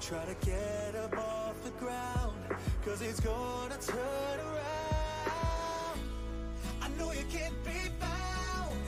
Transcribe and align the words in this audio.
try 0.00 0.24
to 0.24 0.46
get 0.46 0.94
up 0.96 1.14
off 1.18 1.62
the 1.62 1.70
ground 1.72 2.34
Cause 2.86 3.02
it's 3.02 3.20
gonna 3.20 3.76
turn 3.76 4.38
around. 4.48 6.00
I 6.80 6.88
know 6.96 7.12
you 7.12 7.24
can't 7.30 7.54
be 7.64 7.80
found 8.00 8.80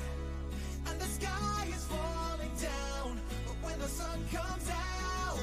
And 0.88 0.98
the 0.98 1.04
sky 1.04 1.66
is 1.68 1.84
falling 1.84 2.54
down 2.58 3.20
But 3.46 3.56
when 3.62 3.78
the 3.78 3.88
sun 3.88 4.24
comes 4.32 4.68
out 4.70 5.38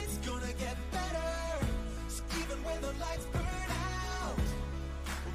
It's 0.00 0.16
gonna 0.26 0.54
get 0.58 0.76
better. 0.90 1.66
So 2.08 2.22
even 2.40 2.56
when 2.64 2.80
the 2.80 2.92
lights 3.04 3.26
burn 3.32 3.68
out 3.68 4.38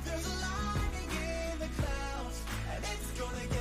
There's 0.05 0.25
a 0.25 0.36
lightning 0.47 1.11
in 1.21 1.59
the 1.59 1.69
clouds 1.77 2.41
And 2.73 2.83
it's 2.83 3.11
gonna 3.19 3.46
get 3.46 3.58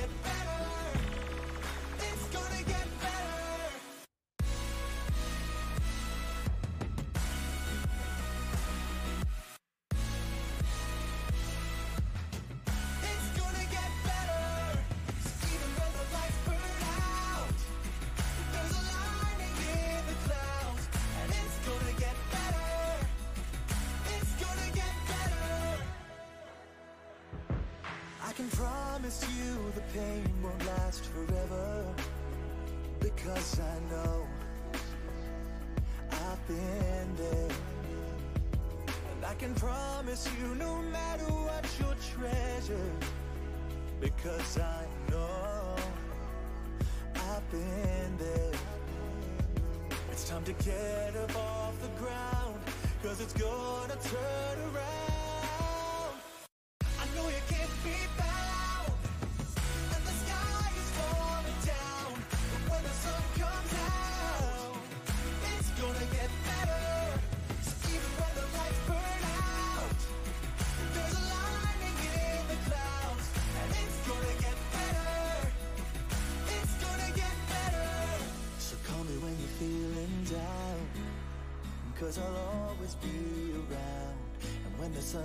let's 53.29 53.43
go. 53.43 53.78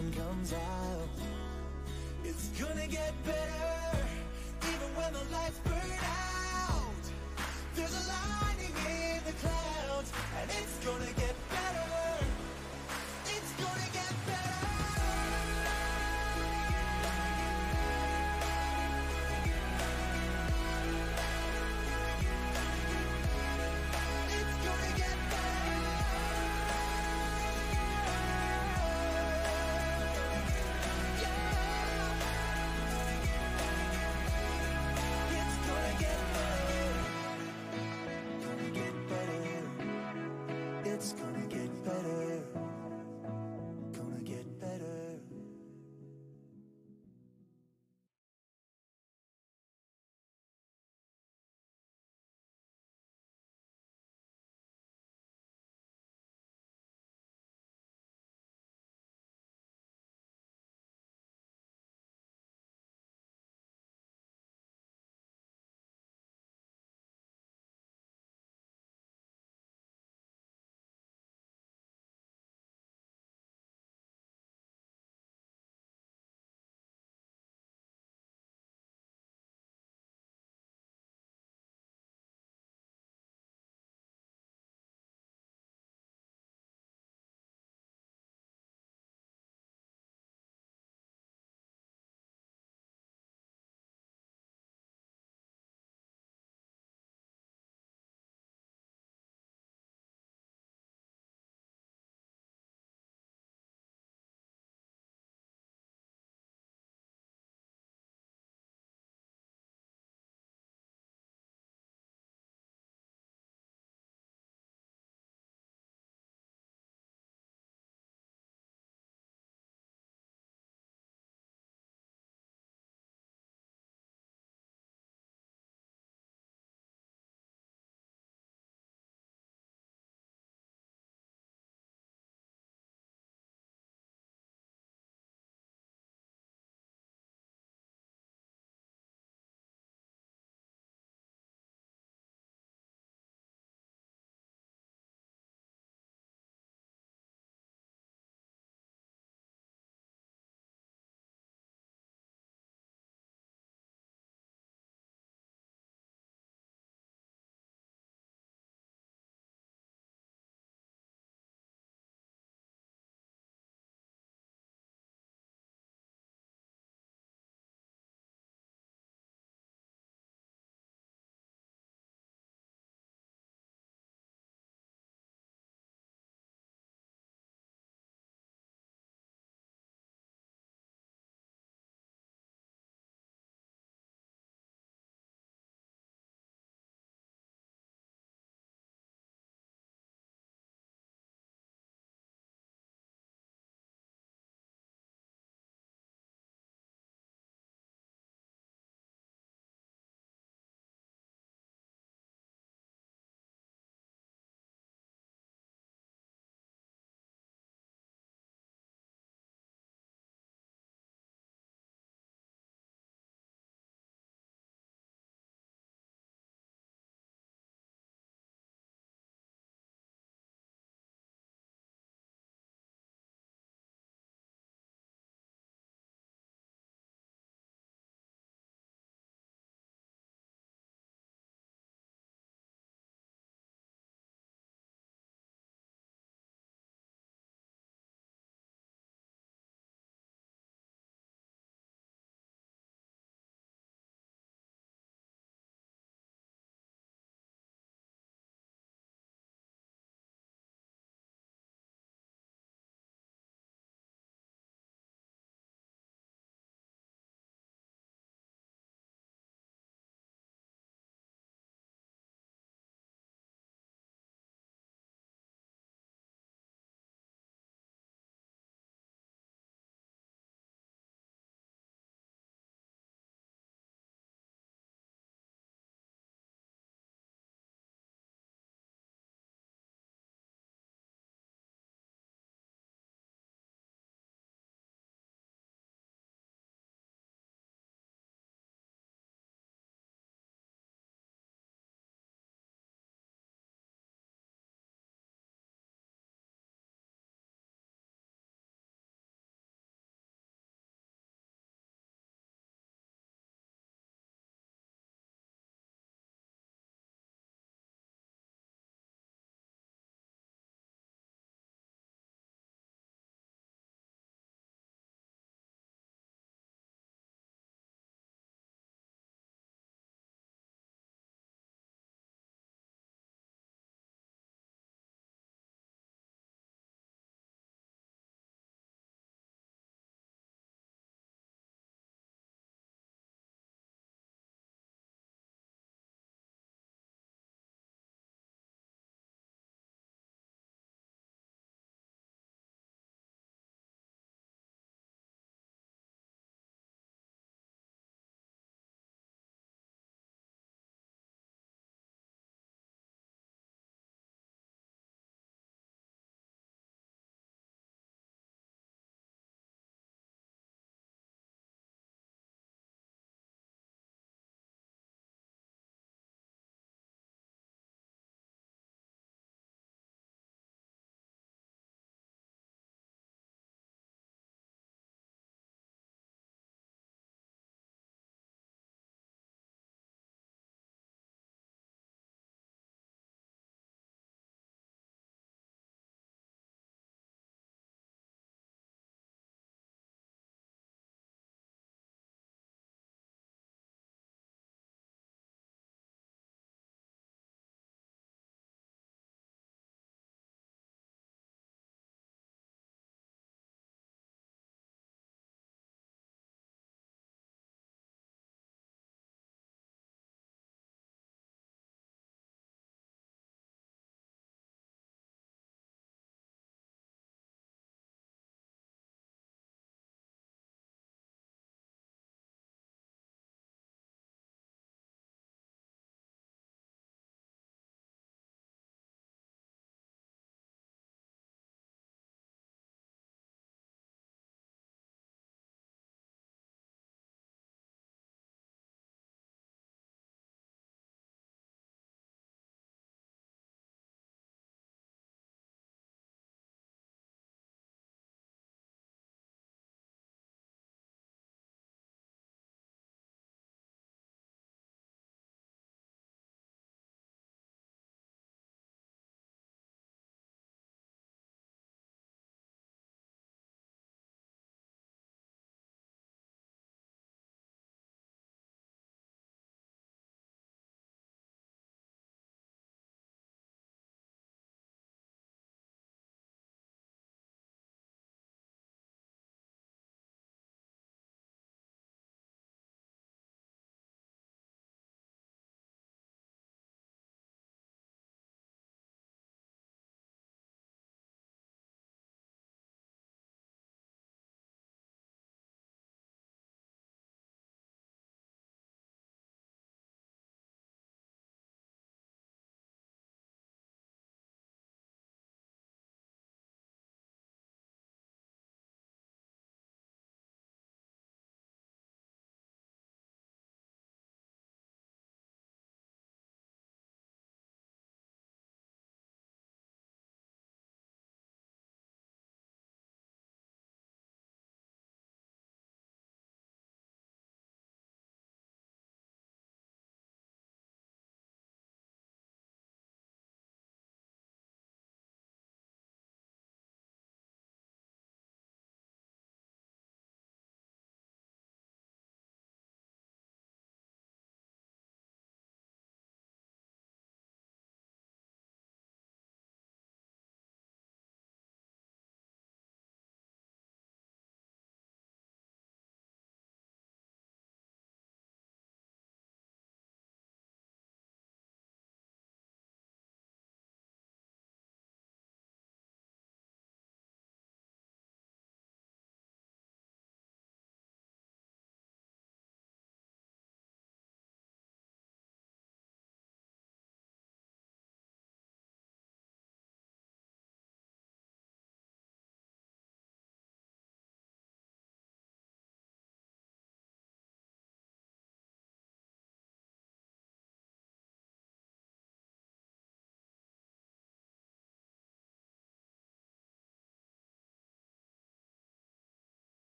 sun 0.00 0.12
comes 0.12 0.52
out. 0.52 1.08
It's 2.24 2.48
gonna 2.58 2.86
get 2.86 3.12
better. 3.24 3.49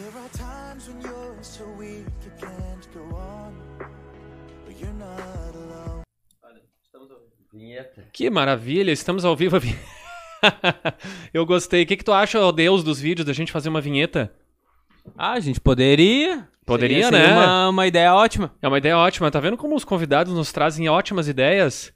There 0.00 0.22
are 0.22 0.28
times 0.30 0.88
when 0.88 1.02
you're 1.02 1.42
so 1.42 1.64
weak 1.78 2.06
you 2.24 2.32
can't 2.40 2.88
go 2.94 3.14
on, 3.14 3.52
but 4.64 4.80
you're 4.80 4.94
not 4.94 5.54
alone. 5.54 6.02
Vinheta. 7.52 8.04
Que 8.12 8.30
maravilha, 8.30 8.92
estamos 8.92 9.24
ao 9.24 9.36
vivo. 9.36 9.58
Eu 11.34 11.44
gostei. 11.44 11.82
O 11.82 11.86
que, 11.86 11.96
que 11.98 12.04
tu 12.04 12.12
acha, 12.12 12.40
ó 12.40 12.50
Deus, 12.50 12.82
dos 12.82 12.98
vídeos 13.00 13.26
da 13.26 13.32
gente 13.34 13.52
fazer 13.52 13.68
uma 13.68 13.80
vinheta? 13.80 14.32
Ah, 15.18 15.32
a 15.32 15.40
gente 15.40 15.60
poderia. 15.60 16.48
Poderia, 16.64 17.04
Seria- 17.04 17.18
seria 17.18 17.34
né? 17.34 17.44
Uma, 17.46 17.68
uma 17.68 17.86
ideia 17.86 18.14
ótima. 18.14 18.54
É 18.62 18.68
uma 18.68 18.78
ideia 18.78 18.96
ótima. 18.96 19.30
Tá 19.30 19.40
vendo 19.40 19.56
como 19.58 19.74
os 19.74 19.84
convidados 19.84 20.32
nos 20.32 20.50
trazem 20.52 20.88
ótimas 20.88 21.28
ideias? 21.28 21.92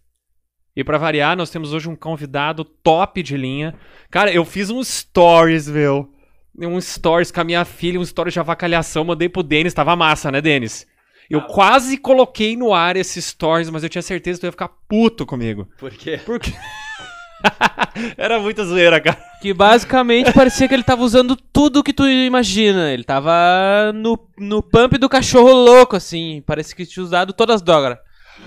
E 0.77 0.83
pra 0.85 0.99
variar, 0.99 1.37
nós 1.37 1.51
temos 1.51 1.73
hoje 1.73 1.89
um 1.89 1.95
convidado 1.97 2.65
top 2.65 3.23
de 3.23 3.37
linha. 3.37 3.75
Cara, 4.11 4.31
eu 4.33 4.45
fiz 4.45 4.69
um 4.69 4.83
stories, 4.83 5.69
meu. 5.69 6.13
Um 6.59 6.81
stories 6.81 7.31
com 7.31 7.41
a 7.41 7.45
minha 7.45 7.65
filha, 7.65 7.99
um 7.99 8.05
stories 8.05 8.33
de 8.33 8.41
avacalhação. 8.41 9.05
Mandei 9.05 9.29
pro 9.29 9.43
Denis, 9.43 9.75
tava 9.75 9.97
massa, 9.97 10.31
né, 10.31 10.41
Denis? 10.41 10.87
Eu 11.29 11.43
quase 11.43 11.97
coloquei 11.97 12.57
no 12.57 12.75
ar 12.75 12.97
esse 12.97 13.21
stories, 13.21 13.71
mas 13.71 13.83
eu 13.83 13.89
tinha 13.89 14.03
certeza 14.03 14.37
que 14.37 14.41
tu 14.43 14.47
ia 14.47 14.53
ficar 14.53 14.71
puto 14.89 15.25
comigo. 15.25 15.69
Por 15.79 15.91
quê? 15.91 16.21
Porque. 16.25 16.53
Era 18.17 18.39
muita 18.39 18.65
zoeira, 18.65 19.01
cara. 19.01 19.19
Que 19.41 19.53
basicamente 19.53 20.33
parecia 20.33 20.67
que 20.69 20.75
ele 20.75 20.83
tava 20.83 21.03
usando 21.03 21.37
tudo 21.37 21.83
que 21.83 21.93
tu 21.93 22.07
imagina. 22.07 22.91
Ele 22.91 23.05
tava 23.05 23.93
no, 23.95 24.19
no 24.39 24.63
pump 24.63 24.97
do 24.99 25.09
cachorro 25.09 25.53
louco, 25.53 25.97
assim. 25.97 26.43
Parece 26.47 26.75
que 26.75 26.87
tinha 26.87 27.03
usado 27.03 27.33
todas 27.33 27.57
as 27.57 27.63
drogas. 27.63 27.99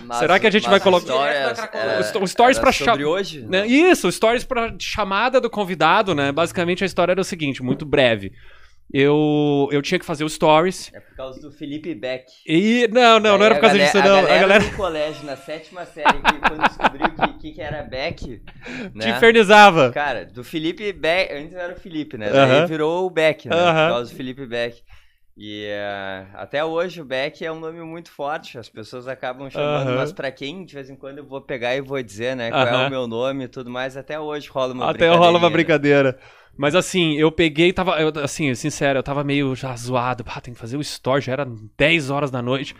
Mas- 0.08 0.17
Será 0.20 0.39
que 0.39 0.48
a 0.48 0.52
gente 0.52 0.70
vai 0.70 0.80
colocar- 0.80 1.13
é, 1.28 2.00
O 2.00 2.02
sto- 2.04 2.24
o 2.24 2.28
stories 2.28 2.58
era 2.58 2.63
pra 2.63 2.72
sobre 2.72 3.04
cha- 3.04 3.10
hoje? 3.10 3.41
Né? 3.48 3.67
Isso, 3.67 4.12
stories 4.12 4.43
pra 4.43 4.74
chamada 4.80 5.39
do 5.41 5.50
convidado, 5.50 6.15
né? 6.15 6.32
Basicamente 6.32 6.84
a 6.84 6.88
história 6.88 7.12
era 7.12 7.22
o 7.22 7.26
seguinte, 7.26 7.62
muito 7.62 7.86
breve. 7.86 8.32
Eu, 8.93 9.67
eu 9.70 9.82
tinha 9.82 10.00
que 10.00 10.06
fazer 10.06 10.24
o 10.24 10.30
stories. 10.30 10.89
É 10.93 11.02
por 11.02 11.13
causa 11.13 11.41
do 11.41 11.52
Felipe 11.52 11.93
Beck. 11.93 12.24
E. 12.48 12.88
Não, 12.89 13.20
não, 13.20 13.32
não 13.32 13.36
Aí 13.36 13.43
era 13.43 13.56
por 13.56 13.62
causa 13.62 13.76
a 13.76 13.80
disso, 13.80 13.98
galera- 13.98 14.22
não. 14.22 14.34
A 14.34 14.39
galera 14.39 14.63
do 14.63 14.76
colégio, 14.78 15.26
na 15.26 15.36
sétima 15.36 15.86
série, 15.86 16.22
que 16.22 16.39
quando 16.39 16.62
descobriu 16.63 17.10
que, 17.10 17.34
que, 17.39 17.52
que 17.52 17.62
era 17.62 17.84
Beck, 17.84 18.15
te 18.24 18.41
né? 18.96 19.10
infernizava. 19.10 19.91
Cara, 19.91 20.24
do 20.26 20.41
Felipe 20.41 20.93
Beck, 20.93 21.34
antes 21.34 21.54
era 21.54 21.74
o 21.74 21.76
Felipe, 21.78 22.17
né? 22.17 22.30
Daí 22.32 22.65
virou 22.65 23.06
o 23.06 23.10
Beck, 23.10 23.50
né? 23.50 23.56
Aham. 23.58 23.88
Por 23.88 23.93
causa 23.96 24.12
do 24.12 24.15
Felipe 24.15 24.46
Beck. 24.46 24.78
E 25.39 25.65
eh, 25.67 26.28
até 26.34 26.65
hoje 26.65 27.00
o 27.00 27.06
Beck 27.06 27.45
é 27.45 27.52
um 27.52 27.60
nome 27.60 27.80
muito 27.82 28.10
forte, 28.12 28.58
as 28.58 28.67
pessoas 28.67 29.08
acabam 29.08 29.47
chamando, 29.52 29.93
Aham. 29.93 29.95
mas 29.95 30.12
pra 30.12 30.32
quem, 30.32 30.65
de 30.65 30.73
vez 30.73 30.89
em 30.89 30.95
quando 30.95 31.19
eu 31.19 31.26
vou 31.28 31.39
pegar 31.41 31.76
e 31.76 31.82
vou 31.82 32.02
dizer, 32.02 32.36
né, 32.36 32.52
qual 32.52 32.65
é 32.67 32.73
Aham. 32.73 32.88
o 32.88 32.89
meu 32.89 33.08
nome 33.08 33.43
e 33.43 33.47
tudo 33.47 33.69
mais, 33.69 33.95
até 33.95 34.19
hoje 34.19 34.50
rola 34.50 34.73
uma 34.73 34.89
Até 34.89 35.10
rola 35.10 35.38
uma 35.38 35.50
brincadeira. 35.50 36.17
Mas 36.58 36.73
assim, 36.73 37.13
eu 37.17 37.32
peguei, 37.32 37.71
tava. 37.71 38.02
eu, 38.02 38.12
assim, 38.23 38.54
sincero, 38.56 38.97
eu 38.97 39.04
tava 39.04 39.23
meio 39.23 39.56
já 39.56 39.76
zoado. 39.76 40.23
Pá, 40.23 40.41
tem 40.41 40.56
que 40.56 40.60
fazer 40.60 40.76
o 40.76 40.82
story, 40.82 41.21
já 41.21 41.34
era 41.34 41.45
10 41.78 42.10
horas 42.10 42.32
da 42.32 42.41
noite. 42.41 42.76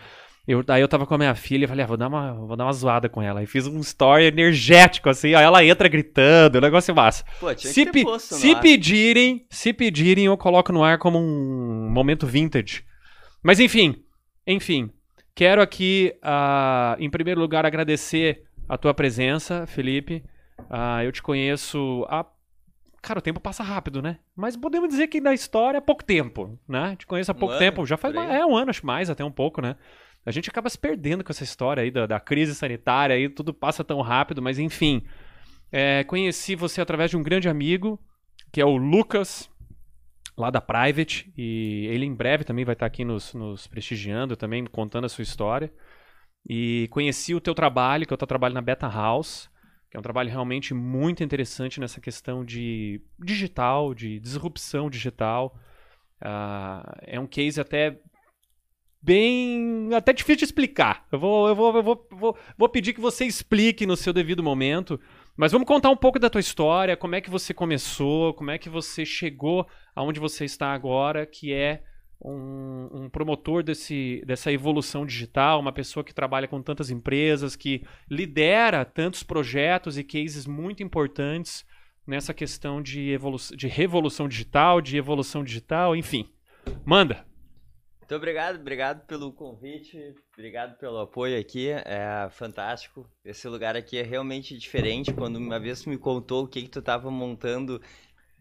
Eu, 0.48 0.64
daí 0.64 0.82
eu 0.82 0.88
tava 0.88 1.06
com 1.06 1.14
a 1.14 1.18
minha 1.18 1.36
filha 1.36 1.66
e 1.66 1.68
falei, 1.68 1.84
ah, 1.84 1.88
vou 1.88 1.98
dar, 1.98 2.08
uma, 2.08 2.34
vou 2.34 2.56
dar 2.56 2.64
uma 2.66 2.72
zoada 2.74 3.10
com 3.10 3.22
ela. 3.22 3.44
E 3.44 3.46
fiz 3.46 3.68
um 3.68 3.80
story 3.82 4.24
energético, 4.26 5.10
assim, 5.10 5.36
aí 5.36 5.44
ela 5.44 5.64
entra 5.66 5.90
gritando, 5.90 6.58
o 6.58 6.62
negócio 6.62 6.90
é 6.92 6.96
massa. 6.96 7.26
Pô, 7.40 7.54
tinha 7.54 7.74
Se, 7.74 7.86
que 7.86 7.92
pe- 7.92 8.20
se 8.20 8.52
ar. 8.54 8.62
pedirem, 8.62 9.46
se 9.50 9.74
pedirem, 9.74 10.26
eu 10.26 10.38
coloco 10.38 10.72
no 10.72 10.84
ar 10.84 10.98
como 11.00 11.20
um 11.20 11.90
momento 11.92 12.26
vintage. 12.26 12.86
Mas 13.44 13.60
enfim, 13.60 14.04
enfim, 14.46 14.90
quero 15.36 15.62
aqui, 15.62 16.14
ah, 16.22 16.96
em 16.98 17.10
primeiro 17.10 17.42
lugar, 17.42 17.66
agradecer 17.66 18.44
a 18.70 18.78
tua 18.78 18.94
presença, 18.94 19.68
Felipe. 19.68 20.24
Ah, 20.70 21.04
eu 21.04 21.12
te 21.12 21.22
conheço 21.22 22.06
há. 22.10 22.26
Cara, 23.02 23.20
o 23.20 23.22
tempo 23.22 23.40
passa 23.40 23.64
rápido, 23.64 24.02
né? 24.02 24.18
Mas 24.36 24.56
podemos 24.58 24.90
dizer 24.90 25.08
que 25.08 25.22
na 25.22 25.34
história 25.34 25.78
é 25.78 25.82
pouco 25.82 26.04
tempo, 26.04 26.58
né? 26.68 26.96
Te 26.98 27.06
conheço 27.06 27.32
há 27.32 27.36
Um 27.36 27.38
pouco 27.38 27.54
ano, 27.54 27.60
tempo. 27.60 27.86
Já 27.86 27.96
faz 27.98 28.16
aí. 28.16 28.36
é 28.38 28.46
um 28.46 28.56
ano, 28.58 28.70
acho 28.70 28.86
mais, 28.86 29.10
até 29.10 29.24
um 29.24 29.32
pouco, 29.32 29.62
né? 29.62 29.76
A 30.28 30.32
gente 30.32 30.50
acaba 30.50 30.70
se 30.70 30.78
perdendo 30.78 31.24
com 31.24 31.32
essa 31.32 31.46
história 31.46 31.82
aí 31.82 31.90
da, 31.90 32.06
da 32.06 32.20
crise 32.20 32.54
sanitária 32.54 33.16
aí, 33.16 33.30
tudo 33.30 33.54
passa 33.54 33.82
tão 33.82 34.02
rápido, 34.02 34.42
mas 34.42 34.60
enfim. 34.60 35.02
É, 35.72 36.04
conheci 36.04 36.54
você 36.54 36.82
através 36.82 37.10
de 37.10 37.16
um 37.16 37.24
grande 37.24 37.48
amigo, 37.48 37.98
que 38.52 38.60
é 38.60 38.66
o 38.66 38.76
Lucas, 38.76 39.50
lá 40.38 40.50
da 40.50 40.60
Private, 40.60 41.32
e 41.38 41.88
ele 41.88 42.06
em 42.06 42.14
breve 42.14 42.44
também 42.44 42.66
vai 42.66 42.74
estar 42.74 42.86
aqui 42.86 43.06
nos, 43.06 43.34
nos 43.34 43.68
prestigiando, 43.68 44.36
também 44.36 44.66
contando 44.66 45.06
a 45.06 45.10
sua 45.10 45.22
história. 45.22 45.72
E 46.46 46.90
conheci 46.92 47.34
o 47.34 47.40
teu 47.40 47.56
trabalho, 47.56 48.06
que 48.06 48.12
é 48.12 48.16
o 48.16 48.18
teu 48.18 48.28
trabalho 48.28 48.54
na 48.54 48.62
Beta 48.62 48.90
House, 48.90 49.50
que 49.90 49.96
é 49.96 50.00
um 50.00 50.04
trabalho 50.04 50.30
realmente 50.30 50.74
muito 50.74 51.24
interessante 51.24 51.80
nessa 51.80 52.02
questão 52.02 52.44
de 52.44 53.02
digital, 53.18 53.94
de 53.94 54.20
disrupção 54.20 54.90
digital. 54.90 55.58
Ah, 56.20 56.98
é 57.04 57.18
um 57.18 57.28
case 57.28 57.62
até 57.62 57.98
bem. 59.02 59.90
até 59.94 60.14
difícil 60.14 60.40
de 60.40 60.46
explicar. 60.46 61.06
Eu 61.12 61.20
vou, 61.20 61.48
eu 61.48 61.56
vou, 61.56 61.76
eu 61.76 61.84
vou, 61.84 62.08
vou, 62.12 62.38
vou 62.58 62.70
pedir 62.70 62.94
que 62.94 63.02
você 63.02 63.26
explique 63.26 63.86
no 63.86 63.98
seu 63.98 64.14
devido 64.14 64.44
momento. 64.44 65.00
Mas 65.36 65.52
vamos 65.52 65.68
contar 65.68 65.90
um 65.90 65.96
pouco 65.96 66.18
da 66.18 66.30
tua 66.30 66.42
história, 66.42 66.98
como 66.98 67.14
é 67.14 67.22
que 67.22 67.30
você 67.30 67.54
começou, 67.54 68.34
como 68.34 68.50
é 68.50 68.58
que 68.58 68.70
você 68.70 69.06
chegou 69.06 69.68
aonde 69.96 70.20
você 70.20 70.46
está 70.46 70.74
agora, 70.74 71.28
que 71.28 71.54
é 71.54 71.84
um, 72.20 72.90
um 72.92 73.10
promotor 73.10 73.62
desse, 73.62 74.24
dessa 74.26 74.52
evolução 74.52 75.06
digital, 75.06 75.60
uma 75.60 75.72
pessoa 75.72 76.04
que 76.04 76.14
trabalha 76.14 76.48
com 76.48 76.62
tantas 76.62 76.90
empresas, 76.90 77.56
que 77.56 77.84
lidera 78.10 78.84
tantos 78.84 79.22
projetos 79.22 79.98
e 79.98 80.04
cases 80.04 80.48
muito 80.48 80.82
importantes 80.82 81.64
nessa 82.06 82.34
questão 82.34 82.82
de, 82.82 83.12
evolu 83.12 83.38
de 83.56 83.68
revolução 83.68 84.28
digital, 84.28 84.82
de 84.82 84.98
evolução 84.98 85.44
digital, 85.44 85.96
enfim. 85.96 86.28
Manda! 86.86 87.26
Muito 88.08 88.16
obrigado, 88.16 88.56
obrigado 88.56 89.06
pelo 89.06 89.34
convite, 89.34 90.16
obrigado 90.32 90.78
pelo 90.78 90.98
apoio 91.00 91.38
aqui, 91.38 91.68
é 91.72 92.30
fantástico. 92.32 93.06
Esse 93.26 93.50
lugar 93.50 93.76
aqui 93.76 93.98
é 93.98 94.02
realmente 94.02 94.58
diferente. 94.58 95.14
Quando 95.14 95.36
uma 95.36 95.60
vez 95.60 95.82
tu 95.82 95.90
me 95.90 95.98
contou 95.98 96.46
o 96.46 96.48
que, 96.48 96.62
que 96.62 96.70
tu 96.70 96.82
tava 96.82 97.12
montando, 97.12 97.82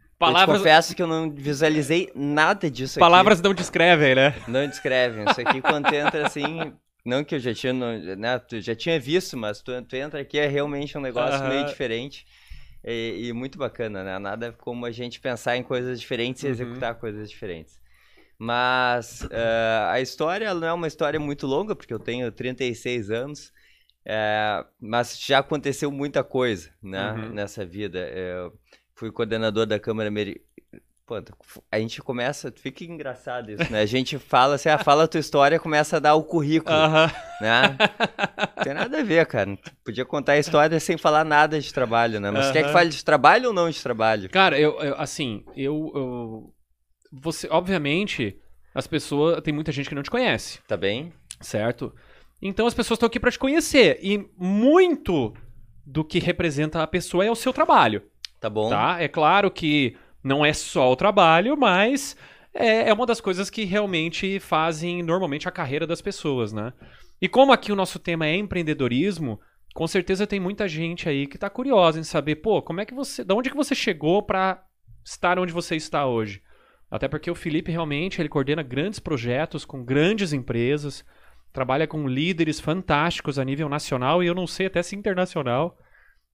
eu 0.00 0.08
Palavras, 0.20 0.58
confesso 0.58 0.94
que 0.94 1.02
eu 1.02 1.08
não 1.08 1.28
visualizei 1.32 2.12
nada 2.14 2.70
disso 2.70 3.00
palavras 3.00 3.42
não 3.42 3.52
descrevem, 3.52 4.14
né? 4.14 4.28
aqui. 4.28 4.52
Não 4.52 4.68
descrevem. 4.68 5.24
Isso 5.24 5.40
aqui 5.40 5.60
quando 5.60 5.92
entra 5.92 6.22
assim, 6.22 6.72
não 7.04 7.24
que 7.24 7.34
eu 7.34 7.40
já 7.40 7.52
tinha, 7.52 7.74
né, 7.74 8.38
tu 8.38 8.60
já 8.60 8.76
tinha 8.76 9.00
visto, 9.00 9.36
mas 9.36 9.60
tu, 9.62 9.72
tu 9.82 9.96
entra 9.96 10.20
aqui 10.20 10.38
é 10.38 10.46
realmente 10.46 10.96
um 10.96 11.00
negócio 11.00 11.40
Aham. 11.40 11.48
meio 11.48 11.64
diferente. 11.64 12.24
E, 12.84 13.26
e 13.30 13.32
muito 13.32 13.58
bacana, 13.58 14.04
né? 14.04 14.16
Nada 14.20 14.52
como 14.52 14.86
a 14.86 14.92
gente 14.92 15.18
pensar 15.18 15.56
em 15.56 15.64
coisas 15.64 16.00
diferentes 16.00 16.44
e 16.44 16.46
Uhum. 16.46 16.52
executar 16.52 16.94
coisas 16.94 17.28
diferentes. 17.28 17.84
Mas 18.38 19.26
eh, 19.30 19.86
a 19.90 20.00
história 20.00 20.52
não 20.54 20.66
é 20.68 20.72
uma 20.72 20.86
história 20.86 21.18
muito 21.18 21.46
longa, 21.46 21.74
porque 21.74 21.92
eu 21.94 21.98
tenho 21.98 22.30
36 22.30 23.10
anos, 23.10 23.52
eh, 24.04 24.64
mas 24.80 25.18
já 25.18 25.38
aconteceu 25.38 25.90
muita 25.90 26.22
coisa 26.22 26.70
né, 26.82 27.12
Uhum. 27.14 27.32
nessa 27.32 27.64
vida. 27.64 27.98
Eu 27.98 28.52
fui 28.94 29.10
coordenador 29.10 29.64
da 29.66 29.78
Câmara 29.80 30.08
Americana. 30.08 30.44
A 31.70 31.78
gente 31.78 32.02
começa, 32.02 32.52
fica 32.56 32.82
engraçado 32.84 33.50
isso, 33.52 33.70
né? 33.72 33.80
A 33.80 33.86
gente 33.86 34.18
fala 34.18 34.56
assim, 34.56 34.68
ah, 34.68 34.76
fala 34.76 35.04
a 35.04 35.08
tua 35.08 35.20
história, 35.20 35.58
começa 35.60 35.98
a 35.98 36.00
dar 36.00 36.14
o 36.16 36.24
currículo, 36.24 36.74
Aham. 36.76 37.12
né? 37.40 37.76
Não 38.56 38.64
tem 38.64 38.74
nada 38.74 38.98
a 39.00 39.04
ver, 39.04 39.24
cara. 39.26 39.56
Podia 39.84 40.04
contar 40.04 40.32
a 40.32 40.38
história 40.38 40.80
sem 40.80 40.98
falar 40.98 41.24
nada 41.24 41.60
de 41.60 41.72
trabalho, 41.72 42.18
né? 42.18 42.32
Mas 42.32 42.46
você 42.46 42.52
quer 42.54 42.64
que 42.64 42.72
fale 42.72 42.90
de 42.90 43.04
trabalho 43.04 43.48
ou 43.50 43.54
não 43.54 43.70
de 43.70 43.80
trabalho? 43.80 44.28
Cara, 44.30 44.58
eu, 44.58 44.80
eu- 44.80 44.96
assim, 45.00 45.44
eu, 45.56 45.92
eu- 45.94 46.54
Você, 47.12 47.48
obviamente, 47.50 48.36
as 48.74 48.86
pessoas. 48.86 49.40
Tem 49.42 49.52
muita 49.54 49.72
gente 49.72 49.88
que 49.88 49.94
não 49.94 50.02
te 50.02 50.10
conhece, 50.10 50.60
Tá 50.66 50.76
bem? 50.76 51.12
certo? 51.40 51.94
Então 52.40 52.66
as 52.66 52.74
pessoas 52.74 52.96
estão 52.96 53.06
aqui 53.06 53.20
pra 53.20 53.30
te 53.30 53.38
conhecer. 53.38 53.98
E 54.02 54.28
muito 54.36 55.34
do 55.84 56.04
que 56.04 56.18
representa 56.18 56.82
a 56.82 56.86
pessoa 56.86 57.24
é 57.24 57.30
o 57.30 57.34
seu 57.34 57.52
trabalho. 57.52 58.02
Tá 58.40 58.50
bom. 58.50 58.68
Tá? 58.68 59.00
É 59.00 59.08
claro 59.08 59.50
que 59.50 59.96
não 60.22 60.44
é 60.44 60.52
só 60.52 60.90
o 60.90 60.96
trabalho, 60.96 61.56
mas 61.56 62.16
é, 62.52 62.88
é 62.88 62.92
uma 62.92 63.06
das 63.06 63.20
coisas 63.20 63.48
que 63.50 63.64
realmente 63.64 64.38
fazem 64.40 65.02
normalmente 65.02 65.48
a 65.48 65.52
carreira 65.52 65.86
das 65.86 66.02
pessoas, 66.02 66.52
né? 66.52 66.72
E 67.20 67.28
como 67.28 67.52
aqui 67.52 67.72
o 67.72 67.76
nosso 67.76 67.98
tema 67.98 68.26
é 68.26 68.36
empreendedorismo, 68.36 69.40
com 69.74 69.86
certeza 69.86 70.26
tem 70.26 70.40
muita 70.40 70.66
gente 70.68 71.08
aí 71.08 71.26
que 71.26 71.38
tá 71.38 71.48
curiosa 71.48 71.98
em 72.00 72.04
saber, 72.04 72.36
pô, 72.36 72.60
como 72.60 72.80
é 72.80 72.84
que 72.86 72.94
você, 72.94 73.22
da 73.24 73.34
onde 73.34 73.50
que 73.50 73.56
você 73.56 73.74
chegou 73.74 74.22
para 74.22 74.62
estar 75.04 75.38
onde 75.38 75.52
você 75.52 75.76
está 75.76 76.06
hoje? 76.06 76.42
Até 76.90 77.08
porque 77.08 77.30
o 77.30 77.34
Felipe 77.34 77.70
realmente 77.72 78.20
ele 78.20 78.28
coordena 78.28 78.62
grandes 78.62 78.98
projetos 79.00 79.64
com 79.64 79.84
grandes 79.84 80.32
empresas, 80.32 81.04
trabalha 81.52 81.86
com 81.86 82.06
líderes 82.08 82.60
fantásticos 82.60 83.38
a 83.38 83.44
nível 83.44 83.68
nacional 83.68 84.22
e 84.22 84.26
eu 84.26 84.34
não 84.34 84.46
sei 84.46 84.66
até 84.66 84.82
se 84.82 84.94
internacional 84.94 85.76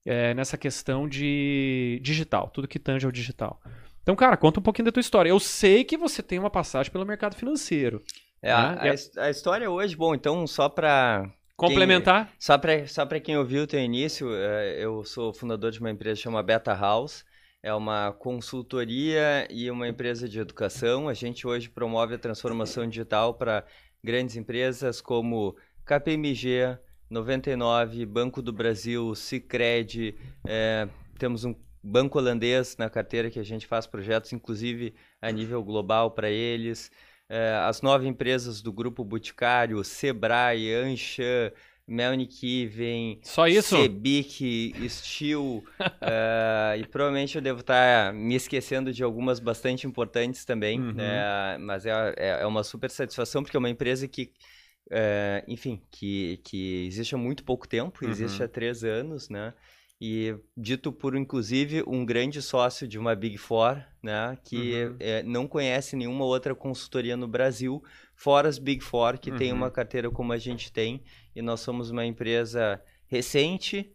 é, 0.05 0.35
nessa 0.35 0.59
questão 0.59 1.09
de 1.09 2.01
digital, 2.03 2.51
tudo 2.51 2.69
que 2.69 2.79
tange 2.79 3.07
ao 3.07 3.13
digital. 3.13 3.61
Então, 4.03 4.17
cara, 4.17 4.37
conta 4.37 4.59
um 4.59 4.63
pouquinho 4.63 4.87
da 4.87 4.93
tua 4.93 5.01
história. 5.01 5.31
Eu 5.31 5.39
sei 5.39 5.85
que 5.85 5.97
você 5.97 6.23
tem 6.23 6.39
uma 6.39 6.51
passagem 6.51 6.91
pelo 6.91 7.07
mercado 7.07 7.37
financeiro. 7.37 8.03
É, 8.43 8.51
a, 8.51 8.73
né? 8.73 8.91
a 8.91 8.95
his- 8.95 9.17
a 9.17 9.31
história 9.31 9.71
hoje, 9.71 9.97
bom, 9.97 10.15
então 10.15 10.47
só 10.47 10.69
pra 10.69 11.31
Complementar? 11.57 12.33
Só 12.41 12.59
para 12.59 12.87
só 12.89 13.07
pra 13.07 13.21
quem 13.21 13.37
ouviu 13.37 13.63
o 13.63 13.67
teu 13.67 13.79
início, 13.79 14.29
eh, 14.35 14.79
eu 14.81 15.05
sou 15.05 15.33
fundador 15.33 15.71
de 15.71 15.79
uma 15.79 15.91
empresa 15.91 16.17
que 16.17 16.23
chama 16.23 16.43
Beta 16.43 16.75
House. 16.75 17.25
É 17.63 17.73
uma 17.73 18.13
consultoria 18.13 19.47
e 19.49 19.71
uma 19.71 19.87
empresa 19.87 20.29
de 20.29 20.41
educação. 20.41 21.09
A 21.09 21.15
gente 21.15 21.47
hoje 21.47 21.71
promove 21.71 22.15
a 22.15 22.19
transformação 22.19 22.89
digital 22.89 23.35
para 23.35 23.65
grandes 24.03 24.35
empresas 24.35 25.01
como 25.01 25.57
KPMG, 25.85 26.77
99, 27.09 28.05
Banco 28.07 28.43
do 28.43 28.53
Brasil, 28.53 29.15
Sicredi, 29.15 30.15
é, 30.47 30.89
temos 31.19 31.45
um 31.45 31.55
banco 31.83 32.19
holandês 32.19 32.77
na 32.77 32.89
carteira 32.89 33.31
que 33.31 33.39
a 33.39 33.45
gente 33.45 33.67
faz 33.67 33.87
projetos, 33.87 34.33
inclusive 34.33 34.95
a 35.21 35.31
nível 35.31 35.63
global 35.63 36.11
para 36.11 36.31
eles. 36.31 36.91
É, 37.29 37.55
as 37.65 37.81
nove 37.81 38.07
empresas 38.09 38.61
do 38.61 38.73
grupo 38.73 39.05
Boticário, 39.05 39.83
Sebrae, 39.85 40.73
Anshan, 40.75 41.53
Melnik 41.87 42.67
vem 42.67 43.21
Só 43.23 43.47
isso? 43.47 43.77
Steel, 44.89 45.65
eh, 46.01 46.77
e 46.81 46.85
provavelmente 46.87 47.37
eu 47.37 47.43
devo 47.43 47.61
estar 47.61 48.13
me 48.13 48.35
esquecendo 48.35 48.93
de 48.93 49.03
algumas 49.03 49.39
bastante 49.41 49.87
importantes 49.87 50.45
também, 50.45 50.79
Uhum. 50.79 50.95
né? 50.95 51.59
mas 51.59 51.87
é, 51.87 51.91
é, 52.17 52.29
é 52.43 52.47
uma 52.47 52.63
super 52.65 52.91
satisfação 52.91 53.43
porque 53.43 53.57
é 53.57 53.59
uma 53.61 53.71
empresa 53.71 54.07
que, 54.09 54.33
eh, 54.91 55.45
enfim, 55.49 55.83
que, 55.91 56.39
que 56.45 56.87
existe 56.87 57.15
há 57.15 57.19
muito 57.19 57.45
pouco 57.45 57.69
tempo, 57.69 58.05
existe 58.05 58.43
Uhum. 58.43 58.47
há 58.47 58.49
três 58.49 58.85
anos, 58.85 59.29
né? 59.29 59.55
E 60.05 60.35
dito 60.57 60.91
por, 60.91 61.15
inclusive, 61.15 61.85
um 61.87 62.05
grande 62.05 62.43
sócio 62.43 62.89
de 62.89 62.99
uma 62.99 63.15
Big 63.15 63.39
Four, 63.39 63.81
né? 64.03 64.37
Que 64.43 64.87
Uhum. 64.87 64.97
eh, 64.99 65.23
não 65.23 65.47
conhece 65.47 65.95
nenhuma 65.95 66.25
outra 66.25 66.57
consultoria 66.57 67.17
no 67.17 67.29
Brasil, 67.29 67.81
fora 68.17 68.49
as 68.49 68.59
Big 68.59 68.83
Four, 68.83 69.17
que 69.19 69.31
tem 69.31 69.53
Uhum. 69.53 69.59
uma 69.59 69.71
carteira 69.71 70.11
como 70.11 70.33
a 70.33 70.39
gente 70.39 70.73
tem. 70.73 71.05
E 71.37 71.41
nós 71.41 71.61
somos 71.61 71.89
uma 71.91 72.05
empresa 72.05 72.83
recente, 73.07 73.93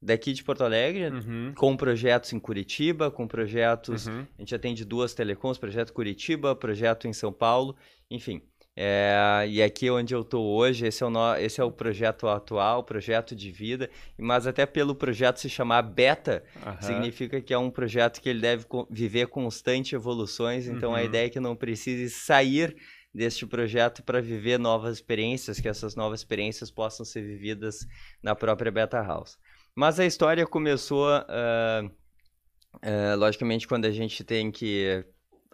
daqui 0.00 0.32
de 0.32 0.44
Porto 0.44 0.62
Alegre, 0.62 1.08
Uhum. 1.10 1.52
com 1.56 1.76
projetos 1.76 2.32
em 2.32 2.38
Curitiba, 2.38 3.10
com 3.10 3.26
projetos. 3.26 4.06
Uhum. 4.06 4.24
A 4.38 4.40
gente 4.42 4.54
atende 4.54 4.84
duas 4.84 5.14
telecoms, 5.14 5.58
projeto 5.58 5.92
Curitiba, 5.92 6.54
projeto 6.54 7.08
em 7.08 7.12
São 7.12 7.32
Paulo, 7.32 7.74
enfim. 8.08 8.40
É, 8.76 9.44
e 9.48 9.62
aqui 9.62 9.90
onde 9.90 10.14
eu 10.14 10.20
estou 10.22 10.46
hoje, 10.56 10.86
esse 10.86 11.02
é, 11.02 11.06
o 11.06 11.10
no- 11.10 11.36
esse 11.36 11.60
é 11.60 11.64
o 11.64 11.72
projeto 11.72 12.28
atual, 12.28 12.82
projeto 12.84 13.34
de 13.34 13.50
vida, 13.50 13.90
mas 14.16 14.46
até 14.46 14.64
pelo 14.64 14.94
projeto 14.94 15.38
se 15.38 15.50
chamar 15.50 15.82
Beta, 15.82 16.42
Aham. 16.56 16.80
significa 16.80 17.40
que 17.42 17.52
é 17.52 17.58
um 17.58 17.70
projeto 17.70 18.20
que 18.20 18.28
ele 18.28 18.40
deve 18.40 18.64
co- 18.64 18.86
viver 18.90 19.26
constante 19.26 19.94
evoluções, 19.94 20.66
então 20.66 20.94
a 20.94 20.98
Uhum. 21.00 21.04
ideia 21.04 21.26
é 21.26 21.30
que 21.30 21.40
não 21.40 21.54
precise 21.56 22.08
sair 22.08 22.76
deste 23.12 23.44
projeto 23.44 24.02
para 24.04 24.20
viver 24.22 24.56
novas 24.58 24.94
experiências, 24.96 25.58
que 25.60 25.68
essas 25.68 25.96
novas 25.96 26.20
experiências 26.20 26.70
possam 26.70 27.04
ser 27.04 27.22
vividas 27.22 27.86
na 28.22 28.34
própria 28.36 28.70
Beta 28.70 29.02
House. 29.02 29.36
Mas 29.74 29.98
a 29.98 30.06
história 30.06 30.46
começou, 30.46 31.06
ah, 31.08 31.90
ah, 32.82 33.14
logicamente, 33.16 33.66
quando 33.66 33.84
a 33.86 33.90
gente 33.90 34.22
tem 34.24 34.50
que. 34.50 35.04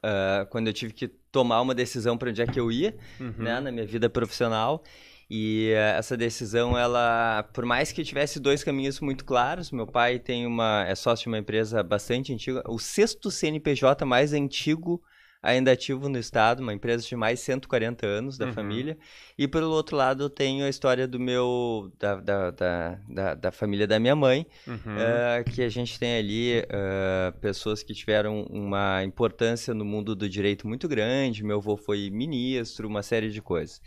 ah, 0.02 0.46
quando 0.50 0.66
eu 0.68 0.72
tive 0.72 0.92
que 0.92 1.08
tomar 1.36 1.60
uma 1.60 1.74
decisão 1.74 2.16
para 2.16 2.30
onde 2.30 2.40
é 2.40 2.46
que 2.46 2.58
eu 2.58 2.72
ia, 2.72 2.96
Uhum. 3.20 3.34
né, 3.36 3.60
na 3.60 3.70
minha 3.70 3.84
vida 3.84 4.08
profissional. 4.08 4.82
E 5.28 5.70
eh, 5.70 5.96
essa 5.98 6.16
decisão, 6.16 6.78
ela, 6.78 7.42
por 7.52 7.66
mais 7.66 7.92
que 7.92 8.02
tivesse 8.02 8.40
dois 8.40 8.64
caminhos 8.64 9.00
muito 9.00 9.22
claros, 9.24 9.70
meu 9.70 9.86
pai 9.86 10.18
tem 10.18 10.46
uma, 10.46 10.86
é 10.88 10.94
sócio 10.94 11.24
de 11.24 11.28
uma 11.28 11.38
empresa 11.38 11.82
bastante 11.82 12.32
antiga, 12.32 12.62
o 12.66 12.78
sexto 12.78 13.30
CNPJ 13.30 14.06
mais 14.06 14.32
antigo 14.32 15.02
ainda 15.46 15.72
ativo 15.72 16.08
no 16.08 16.18
estado, 16.18 16.60
uma 16.62 16.74
empresa 16.74 17.06
de 17.06 17.14
mais 17.16 17.38
de 17.38 17.44
140 17.46 18.06
anos 18.06 18.36
da 18.36 18.46
Uhum. 18.46 18.52
família. 18.52 18.98
E 19.38 19.46
pelo 19.46 19.70
outro 19.70 19.96
lado, 19.96 20.24
eu 20.24 20.30
tenho 20.30 20.64
a 20.64 20.68
história 20.68 21.06
do 21.06 21.18
meu, 21.20 21.92
da, 21.98 22.16
da, 22.16 22.50
da, 22.50 22.98
da, 23.08 23.34
da 23.34 23.52
família 23.52 23.86
da 23.86 23.98
minha 23.98 24.16
mãe, 24.16 24.46
Uhum. 24.66 24.78
eh, 24.98 25.44
que 25.48 25.62
a 25.62 25.68
gente 25.68 25.98
tem 25.98 26.16
ali 26.18 26.58
eh, 26.68 27.32
pessoas 27.40 27.82
que 27.82 27.94
tiveram 27.94 28.42
uma 28.50 29.02
importância 29.04 29.72
no 29.72 29.84
mundo 29.84 30.14
do 30.16 30.28
direito 30.28 30.66
muito 30.66 30.88
grande. 30.88 31.44
Meu 31.44 31.58
avô 31.58 31.76
foi 31.76 32.10
ministro, 32.10 32.88
uma 32.88 33.02
série 33.02 33.30
de 33.30 33.40
coisas. 33.40 33.80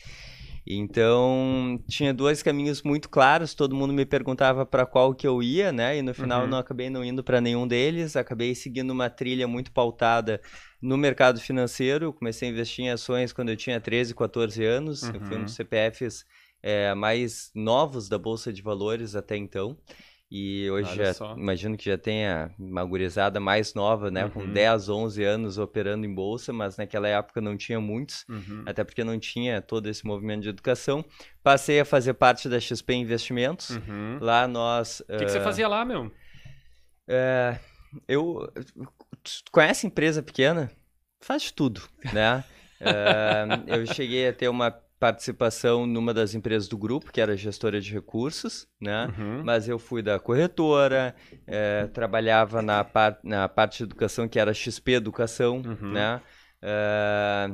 Então, 0.72 1.84
tinha 1.88 2.14
dois 2.14 2.44
caminhos 2.44 2.84
muito 2.84 3.10
claros, 3.10 3.56
todo 3.56 3.76
mundo 3.76 3.92
me 3.92 4.06
perguntava 4.06 4.68
para 4.68 4.86
qual 4.86 5.16
que 5.16 5.26
eu 5.26 5.42
ia, 5.42 5.72
né? 5.72 5.98
E 5.98 6.02
no 6.04 6.14
final 6.14 6.44
Uhum. 6.44 6.48
não 6.48 6.60
acabei 6.60 6.92
não 6.92 7.04
indo 7.04 7.24
para 7.24 7.42
nenhum 7.42 7.68
deles, 7.68 8.16
acabei 8.16 8.54
seguindo 8.54 8.92
uma 8.92 9.10
trilha 9.10 9.48
muito 9.48 9.72
pautada 9.72 10.40
no 10.80 10.96
mercado 10.96 11.40
financeiro. 11.42 12.06
Eu 12.06 12.14
comecei 12.14 12.50
a 12.50 12.52
investir 12.52 12.86
em 12.86 12.92
ações 12.92 13.34
quando 13.34 13.50
eu 13.50 13.58
tinha 13.58 13.82
13, 13.82 14.14
14 14.14 14.64
anos. 14.64 15.10
Eu 15.12 15.22
fui 15.22 15.38
um 15.38 15.40
Uhum. 15.40 15.46
dos 15.46 15.56
CPFs 15.56 16.24
eh, 16.62 16.94
mais 16.94 17.50
novos 17.56 18.08
da 18.08 18.20
Bolsa 18.20 18.54
de 18.54 18.62
Valores 18.62 19.16
até 19.16 19.36
então. 19.38 19.76
E 20.32 20.70
hoje 20.70 20.96
já, 20.96 21.12
imagino 21.36 21.76
que 21.76 21.86
já 21.86 21.98
tenha 21.98 22.54
uma 22.60 22.86
gurizada 22.86 23.40
mais 23.40 23.74
nova, 23.74 24.12
né? 24.12 24.30
Com 24.30 24.42
Uhum. 24.42 24.54
10, 24.54 24.88
11 24.88 25.24
anos 25.24 25.58
operando 25.58 26.06
em 26.06 26.14
bolsa, 26.14 26.54
mas 26.54 26.78
naquela 26.78 27.08
época 27.08 27.42
não 27.42 27.58
tinha 27.58 27.80
muitos 27.82 28.26
Uhum. 28.30 28.64
até 28.68 28.84
porque 28.84 29.04
não 29.04 29.18
tinha 29.20 29.60
todo 29.60 29.90
esse 29.90 30.06
movimento 30.06 30.44
de 30.44 30.50
educação. 30.50 31.04
Passei 31.42 31.80
a 31.80 31.86
fazer 31.86 32.14
parte 32.14 32.48
da 32.48 32.60
XP 32.60 32.94
Investimentos. 32.94 33.72
Uhum. 33.72 34.20
Lá 34.22 34.48
nós. 34.48 35.00
O 35.10 35.18
que, 35.18 35.26
que 35.26 35.32
você 35.32 35.40
fazia 35.42 35.68
lá, 35.68 35.84
meu? 35.84 36.12
Eu. 38.08 38.52
Tu 39.24 39.44
conhece 39.52 39.88
empresa 39.88 40.22
pequena? 40.22 40.72
Faz 41.22 41.42
de 41.44 41.54
tudo, 41.54 41.82
né? 42.14 42.44
Eh, 42.80 43.46
eu 43.82 43.86
cheguei 43.88 44.28
a 44.28 44.34
ter 44.34 44.48
uma 44.48 44.72
participação 45.00 45.88
numa 45.88 46.14
das 46.14 46.34
empresas 46.36 46.68
do 46.68 46.78
grupo, 46.78 47.12
que 47.12 47.22
era 47.22 47.36
gestora 47.38 47.80
de 47.80 47.92
recursos, 47.94 48.68
né? 48.80 49.10
Uhum. 49.18 49.44
Mas 49.44 49.68
eu 49.68 49.80
fui 49.80 50.02
da 50.02 50.20
corretora, 50.20 51.16
eh, 51.48 51.88
trabalhava 51.94 52.62
na, 52.62 52.84
par 52.84 53.20
na 53.24 53.48
parte 53.48 53.78
de 53.80 53.84
educação, 53.86 54.28
que 54.28 54.40
era 54.40 54.54
XP 54.54 54.94
Educação, 54.94 55.58
Uhum. 55.66 55.94
né? 55.94 56.22
Eh, 56.62 57.50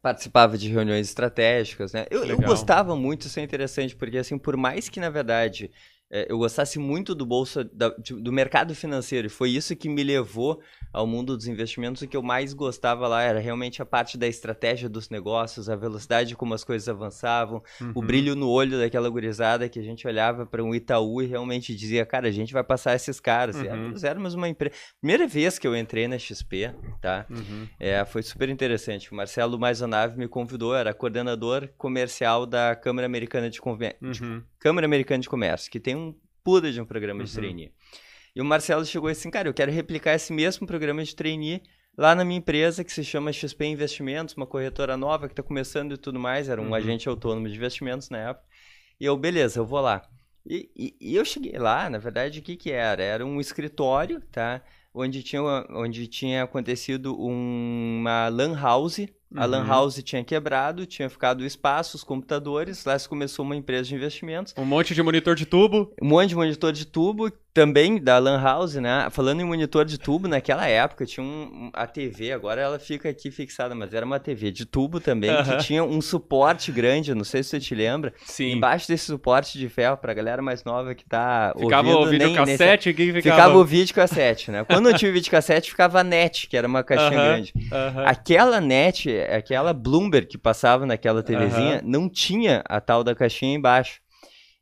participava 0.00 0.56
de 0.58 0.68
reuniões 0.70 1.08
estratégicas, 1.08 1.92
né? 1.92 2.06
Eu, 2.10 2.24
eu 2.24 2.38
gostava 2.38 2.96
muito, 2.96 3.26
isso 3.26 3.38
é 3.38 3.42
interessante, 3.42 3.94
porque 3.96 4.18
assim, 4.18 4.38
por 4.38 4.56
mais 4.56 4.88
que 4.88 5.00
na 5.00 5.10
verdade 5.10 5.70
eh, 6.10 6.26
eu 6.28 6.38
gostasse 6.38 6.78
muito 6.78 7.14
do 7.14 7.24
bolsa, 7.26 7.64
da- 7.64 7.88
do 8.20 8.32
mercado 8.32 8.74
financeiro, 8.74 9.26
e 9.26 9.30
foi 9.30 9.50
isso 9.50 9.74
que 9.76 9.88
me 9.88 10.02
levou 10.02 10.60
ao 10.94 11.06
mundo 11.06 11.36
dos 11.36 11.46
investimentos, 11.46 12.00
o 12.02 12.08
que 12.08 12.16
eu 12.16 12.22
mais 12.22 12.54
gostava 12.54 13.06
lá 13.08 13.20
era 13.22 13.38
realmente 13.40 13.82
a 13.82 13.84
parte 13.84 14.16
da 14.16 14.26
estratégia 14.26 14.88
dos 14.88 15.10
negócios, 15.10 15.68
a 15.68 15.76
velocidade 15.76 16.34
como 16.36 16.54
as 16.54 16.62
coisas 16.64 16.88
avançavam, 16.88 17.62
o 17.94 18.00
Uhum. 18.00 18.06
brilho 18.06 18.34
no 18.36 18.48
olho 18.48 18.78
daquela 18.78 19.08
gurizada 19.10 19.68
que 19.68 19.78
a 19.78 19.82
gente 19.82 20.06
olhava 20.06 20.46
para 20.46 20.62
um 20.64 20.74
Itaú 20.74 21.20
e 21.20 21.26
realmente 21.26 21.74
dizia, 21.74 22.06
cara, 22.06 22.28
a 22.28 22.30
gente 22.30 22.52
vai 22.52 22.62
passar 22.64 22.94
esses 22.94 23.18
caras. 23.20 23.56
Uhum. 23.56 23.90
Nós 23.90 24.04
éramos 24.04 24.34
uma 24.34 24.48
empresa. 24.48 24.74
Primeira 25.00 25.26
vez 25.26 25.58
que 25.58 25.66
eu 25.66 25.76
entrei 25.76 26.06
na 26.06 26.16
XP, 26.18 26.72
tá? 27.00 27.26
Uhum. 27.28 27.66
É, 27.78 28.04
foi 28.04 28.22
super 28.22 28.48
interessante. 28.48 29.10
O 29.12 29.14
Marcelo 29.16 29.58
Maisonave 29.58 30.16
me 30.16 30.28
convidou, 30.28 30.74
era 30.76 30.94
coordenador 30.94 31.68
comercial 31.76 32.46
da 32.46 32.74
Câmara 32.76 33.04
Americana 33.06 33.50
de, 33.50 33.60
Conver- 33.60 33.96
Uhum. 34.00 34.42
Câmara 34.60 34.86
Americana 34.86 35.20
de 35.20 35.28
Comércio, 35.28 35.70
que 35.70 35.80
tem 35.80 35.96
um 35.96 36.14
puta 36.44 36.70
de 36.70 36.80
um 36.80 36.84
programa 36.84 37.24
de 37.24 37.30
Uhum. 37.30 37.36
trainee. 37.36 37.72
E 38.34 38.40
o 38.40 38.44
Marcelo 38.44 38.84
chegou 38.84 39.08
assim, 39.08 39.30
cara, 39.30 39.48
eu 39.48 39.54
quero 39.54 39.70
replicar 39.70 40.14
esse 40.14 40.32
mesmo 40.32 40.66
programa 40.66 41.04
de 41.04 41.14
trainee 41.14 41.62
lá 41.96 42.14
na 42.14 42.24
minha 42.24 42.38
empresa 42.38 42.82
que 42.82 42.92
se 42.92 43.04
chama 43.04 43.32
XP 43.32 43.64
Investimentos, 43.66 44.34
uma 44.34 44.46
corretora 44.46 44.96
nova 44.96 45.28
que 45.28 45.32
está 45.32 45.42
começando 45.42 45.92
e 45.94 45.96
tudo 45.96 46.18
mais, 46.18 46.48
era 46.48 46.60
um 46.60 46.66
Uhum. 46.68 46.74
agente 46.74 47.08
autônomo 47.08 47.48
de 47.48 47.54
investimentos 47.56 48.10
na 48.10 48.18
época. 48.30 48.44
E 49.00 49.04
eu, 49.04 49.16
beleza, 49.16 49.60
eu 49.60 49.66
vou 49.66 49.80
lá. 49.80 50.02
E, 50.44 50.68
e- 50.76 50.96
e 51.00 51.14
eu 51.16 51.24
cheguei 51.24 51.56
lá, 51.58 51.88
na 51.88 51.98
verdade, 51.98 52.40
o 52.40 52.42
que 52.42 52.56
que 52.56 52.70
era? 52.72 53.02
Era 53.02 53.24
um 53.24 53.40
escritório, 53.40 54.20
tá? 54.32 54.60
Onde 54.92 55.22
tinha, 55.22 55.42
onde 55.70 56.06
tinha 56.08 56.42
acontecido 56.42 57.16
uma 57.16 58.28
lan 58.28 58.54
house. 58.60 59.06
A 59.36 59.44
lan 59.46 59.62
Uhum. 59.62 59.66
house 59.68 60.02
tinha 60.02 60.22
quebrado, 60.22 60.86
tinha 60.86 61.08
ficado 61.10 61.40
o 61.40 61.46
espaço, 61.46 61.96
os 61.96 62.04
computadores. 62.04 62.84
Lá 62.84 62.96
se 62.96 63.08
começou 63.08 63.44
uma 63.44 63.56
empresa 63.56 63.88
de 63.88 63.94
investimentos. 63.96 64.54
Um 64.56 64.64
monte 64.64 64.94
de 64.94 65.02
monitor 65.02 65.34
de 65.34 65.46
tubo. 65.46 65.92
Um 66.00 66.06
monte 66.06 66.28
de 66.28 66.36
monitor 66.36 66.72
de 66.72 66.84
tubo, 66.84 67.32
também 67.54 68.02
da 68.02 68.18
Lan 68.18 68.42
House, 68.42 68.74
né? 68.74 69.06
Falando 69.10 69.40
em 69.40 69.44
monitor 69.44 69.84
de 69.84 69.96
tubo, 69.96 70.26
naquela 70.26 70.66
época 70.66 71.06
tinha 71.06 71.24
um, 71.24 71.70
a 71.72 71.86
TV, 71.86 72.32
agora 72.32 72.60
ela 72.60 72.80
fica 72.80 73.08
aqui 73.08 73.30
fixada, 73.30 73.76
mas 73.76 73.94
era 73.94 74.04
uma 74.04 74.18
TV 74.18 74.50
de 74.50 74.66
tubo 74.66 74.98
também, 74.98 75.30
Aham. 75.30 75.56
que 75.58 75.64
tinha 75.64 75.84
um 75.84 76.00
suporte 76.00 76.72
grande, 76.72 77.14
não 77.14 77.22
sei 77.22 77.44
se 77.44 77.50
você 77.50 77.60
te 77.60 77.72
lembra. 77.74 78.12
Sim. 78.24 78.50
Embaixo 78.52 78.88
desse 78.88 79.04
suporte 79.06 79.56
de 79.56 79.68
ferro, 79.68 79.96
pra 79.96 80.12
galera 80.12 80.42
mais 80.42 80.64
nova 80.64 80.94
que 80.96 81.04
tá 81.04 81.54
Ficava 81.56 81.88
ouvindo, 81.90 82.02
o 82.06 82.10
nem- 82.10 82.18
nem 82.18 82.28
videocassete, 82.30 82.90
o 82.90 82.94
que 82.94 83.12
ficava? 83.12 83.36
Ficava 83.36 83.58
o 83.58 83.64
videocassete, 83.64 84.50
né? 84.50 84.64
Quando 84.64 84.90
não 84.90 84.92
tinha 84.98 85.10
o 85.10 85.14
videocassete, 85.14 85.70
ficava 85.70 86.00
a 86.00 86.04
net, 86.04 86.48
que 86.48 86.56
era 86.56 86.66
uma 86.66 86.82
caixinha 86.82 87.10
Aham. 87.20 87.28
grande. 87.28 87.52
Aham. 87.70 88.04
Aquela 88.04 88.60
net, 88.60 89.08
aquela 89.30 89.72
Bloomberg 89.72 90.26
que 90.26 90.36
passava 90.36 90.84
naquela 90.84 91.22
TVzinha, 91.22 91.80
não 91.84 92.08
tinha 92.08 92.64
a 92.68 92.80
tal 92.80 93.04
da 93.04 93.14
caixinha 93.14 93.54
embaixo. 93.56 94.02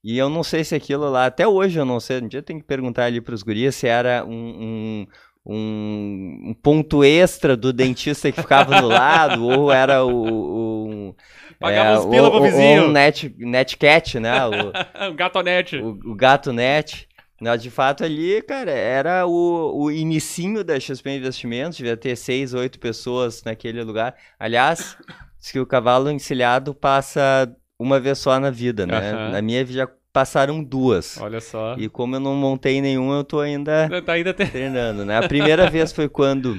E 0.04 0.18
eu 0.18 0.28
não 0.28 0.42
sei 0.42 0.64
se 0.64 0.74
aquilo 0.74 1.08
lá, 1.10 1.26
até 1.26 1.46
hoje 1.46 1.78
eu 1.78 1.84
não 1.84 2.00
sei, 2.00 2.20
um 2.20 2.28
dia 2.28 2.38
eu 2.40 2.42
tenho 2.42 2.60
que 2.60 2.66
perguntar 2.66 3.04
ali 3.04 3.20
pros 3.20 3.42
gurias 3.42 3.74
se 3.76 3.86
era 3.86 4.24
um, 4.24 5.06
um, 5.46 5.52
um- 5.54 6.50
um 6.50 6.54
ponto 6.54 7.04
extra 7.04 7.56
do 7.56 7.72
dentista 7.72 8.30
que 8.32 8.40
ficava 8.40 8.80
do 8.80 8.88
lado, 8.88 9.44
ou 9.46 9.70
era 9.72 10.04
o... 10.04 11.10
o 11.10 11.16
Pagava 11.60 12.00
uns 12.00 12.06
pila 12.06 12.24
ou- 12.28 12.30
pro 12.32 12.42
vizinho. 12.42 12.82
ou 12.82 12.88
um 12.88 12.92
net, 12.92 13.32
netcat, 13.38 14.18
né? 14.18 14.32
O, 14.48 15.10
um 15.10 15.14
gatonete. 15.14 15.76
o, 15.76 15.90
o 15.90 16.14
gato 16.16 16.52
net. 16.52 17.08
Não, 17.40 17.56
de 17.56 17.70
fato 17.70 18.04
ali, 18.04 18.40
cara, 18.42 18.70
era 18.70 19.26
o, 19.26 19.82
o 19.84 19.90
inicinho 19.90 20.62
da 20.62 20.78
XP 20.78 21.10
Investimentos, 21.16 21.76
devia 21.76 21.96
ter 21.96 22.14
seis, 22.16 22.54
oito 22.54 22.78
pessoas 22.78 23.42
naquele 23.44 23.82
lugar. 23.82 24.14
Aliás, 24.38 24.96
diz 25.40 25.50
que 25.50 25.58
o 25.58 25.66
cavalo 25.66 26.08
encilhado 26.10 26.72
passa 26.74 27.52
uma 27.82 28.00
vez 28.00 28.18
só 28.18 28.38
na 28.38 28.50
vida, 28.50 28.86
né? 28.86 29.12
Aham. 29.12 29.32
Na 29.32 29.42
minha 29.42 29.64
já 29.66 29.88
passaram 30.12 30.62
duas. 30.62 31.18
Olha 31.18 31.40
só. 31.40 31.74
E 31.78 31.88
como 31.88 32.16
eu 32.16 32.20
não 32.20 32.34
montei 32.34 32.80
nenhum, 32.80 33.12
eu 33.14 33.24
tô 33.24 33.40
ainda 33.40 33.88
Tá 34.02 34.12
ainda 34.12 34.32
tem... 34.34 34.46
treinando, 34.46 35.04
né? 35.04 35.18
A 35.18 35.26
primeira 35.28 35.68
vez 35.70 35.92
foi 35.92 36.08
quando 36.08 36.56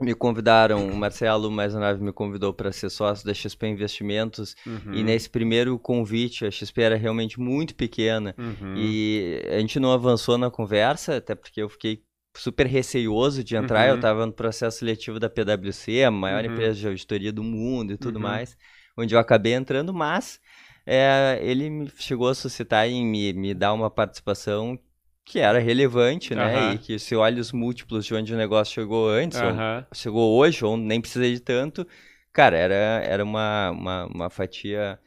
me 0.00 0.14
convidaram, 0.14 0.88
o 0.88 0.96
Marcelo 0.96 1.50
Mais 1.50 1.74
Nave 1.74 2.02
me 2.02 2.10
convidou 2.10 2.54
para 2.54 2.72
ser 2.72 2.88
sócio 2.88 3.26
da 3.26 3.34
XP 3.34 3.66
Investimentos 3.66 4.56
Uhum, 4.66 4.94
e 4.94 5.02
nesse 5.04 5.28
primeiro 5.28 5.78
convite 5.78 6.46
a 6.46 6.50
XP 6.50 6.80
era 6.80 6.96
realmente 6.96 7.38
muito 7.38 7.74
pequena 7.74 8.34
uhum. 8.38 8.74
e 8.78 9.42
a 9.54 9.58
gente 9.60 9.78
não 9.78 9.92
avançou 9.92 10.38
na 10.38 10.50
conversa, 10.50 11.16
até 11.18 11.34
porque 11.34 11.60
eu 11.60 11.68
fiquei 11.68 12.02
super 12.34 12.66
receioso 12.66 13.44
de 13.44 13.56
entrar, 13.56 13.84
Uhum. 13.84 13.90
eu 13.90 13.94
estava 13.96 14.24
no 14.24 14.32
processo 14.32 14.78
seletivo 14.78 15.18
da 15.20 15.28
PwC, 15.28 16.02
a 16.04 16.10
maior 16.10 16.44
Uhum. 16.44 16.50
empresa 16.52 16.78
de 16.80 16.86
auditoria 16.88 17.32
do 17.32 17.42
mundo 17.44 17.92
e 17.92 17.98
tudo 17.98 18.16
Uhum. 18.16 18.22
mais, 18.22 18.56
onde 18.96 19.14
eu 19.14 19.18
acabei 19.18 19.54
entrando, 19.54 19.92
mas 19.94 20.40
é, 20.86 21.38
ele 21.42 21.90
chegou 21.96 22.28
a 22.28 22.34
suscitar 22.34 22.86
em 22.88 23.04
me, 23.06 23.32
me 23.32 23.54
dar 23.54 23.72
uma 23.72 23.90
participação 23.90 24.78
que 25.24 25.38
era 25.38 25.58
relevante, 25.58 26.34
né? 26.34 26.56
Aham. 26.56 26.74
E 26.74 26.78
que 26.78 26.98
se 26.98 27.14
olha 27.14 27.40
os 27.40 27.52
múltiplos 27.52 28.04
de 28.04 28.14
onde 28.14 28.34
o 28.34 28.36
negócio 28.36 28.74
chegou 28.74 29.08
antes, 29.08 29.40
ou 29.42 29.50
Aham. 29.52 29.86
chegou 29.92 30.36
hoje, 30.36 30.64
ou 30.64 30.76
nem 30.76 31.00
precisei 31.00 31.32
de 31.34 31.40
tanto, 31.40 31.86
cara, 32.32 32.56
era, 32.56 32.74
era 33.04 33.24
uma, 33.24 33.70
uma, 33.70 34.06
uma 34.06 34.30
fatia, 34.30 34.98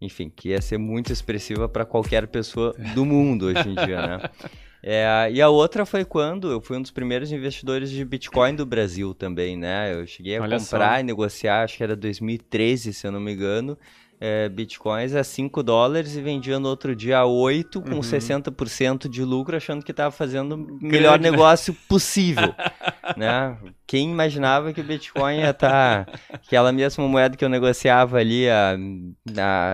enfim, 0.00 0.28
que 0.30 0.50
ia 0.50 0.60
ser 0.60 0.78
muito 0.78 1.12
expressiva 1.12 1.68
para 1.68 1.84
qualquer 1.86 2.26
pessoa 2.28 2.74
do 2.78 3.04
mundo 3.04 3.46
hoje 3.46 3.68
em 3.68 3.74
dia, 3.74 4.02
né? 4.02 4.22
É, 4.86 5.30
e 5.32 5.40
a 5.40 5.48
outra 5.48 5.86
foi 5.86 6.04
quando 6.04 6.50
eu 6.50 6.60
fui 6.60 6.76
um 6.76 6.82
dos 6.82 6.90
primeiros 6.90 7.32
investidores 7.32 7.88
de 7.90 8.04
Bitcoin 8.04 8.54
do 8.54 8.66
Brasil 8.66 9.14
também, 9.14 9.56
né? 9.56 9.94
Eu 9.94 10.06
cheguei 10.06 10.36
a 10.36 10.42
Olha 10.42 10.58
comprar 10.58 10.96
só. 10.96 11.00
e 11.00 11.02
negociar, 11.02 11.62
acho 11.62 11.78
que 11.78 11.82
era 11.82 11.96
2013, 11.96 12.92
se 12.92 13.06
eu 13.06 13.10
não 13.10 13.18
me 13.18 13.32
engano, 13.32 13.78
é, 14.26 14.48
Bitcoins 14.48 15.14
a 15.14 15.22
5 15.22 15.62
dólares 15.62 16.16
e 16.16 16.22
vendia 16.22 16.58
no 16.58 16.68
outro 16.68 16.96
dia 16.96 17.18
a 17.18 17.26
8 17.26 17.82
com 17.82 17.96
Uhum. 17.96 18.00
60% 18.00 19.08
de 19.08 19.22
lucro, 19.22 19.56
achando 19.56 19.84
que 19.84 19.90
estava 19.90 20.10
fazendo 20.10 20.54
o 20.54 20.78
melhor 20.80 21.18
Grande, 21.18 21.24
né? 21.24 21.30
negócio 21.30 21.74
possível, 21.88 22.54
né? 23.18 23.58
Quem 23.86 24.10
imaginava 24.10 24.72
que 24.72 24.80
o 24.80 24.84
Bitcoin 24.84 25.38
ia 25.40 25.50
estar 25.50 26.08
aquela 26.32 26.72
mesma 26.72 27.06
moeda 27.06 27.36
que 27.36 27.44
eu 27.44 27.48
negociava 27.48 28.16
ali 28.18 28.48
a, 28.48 28.76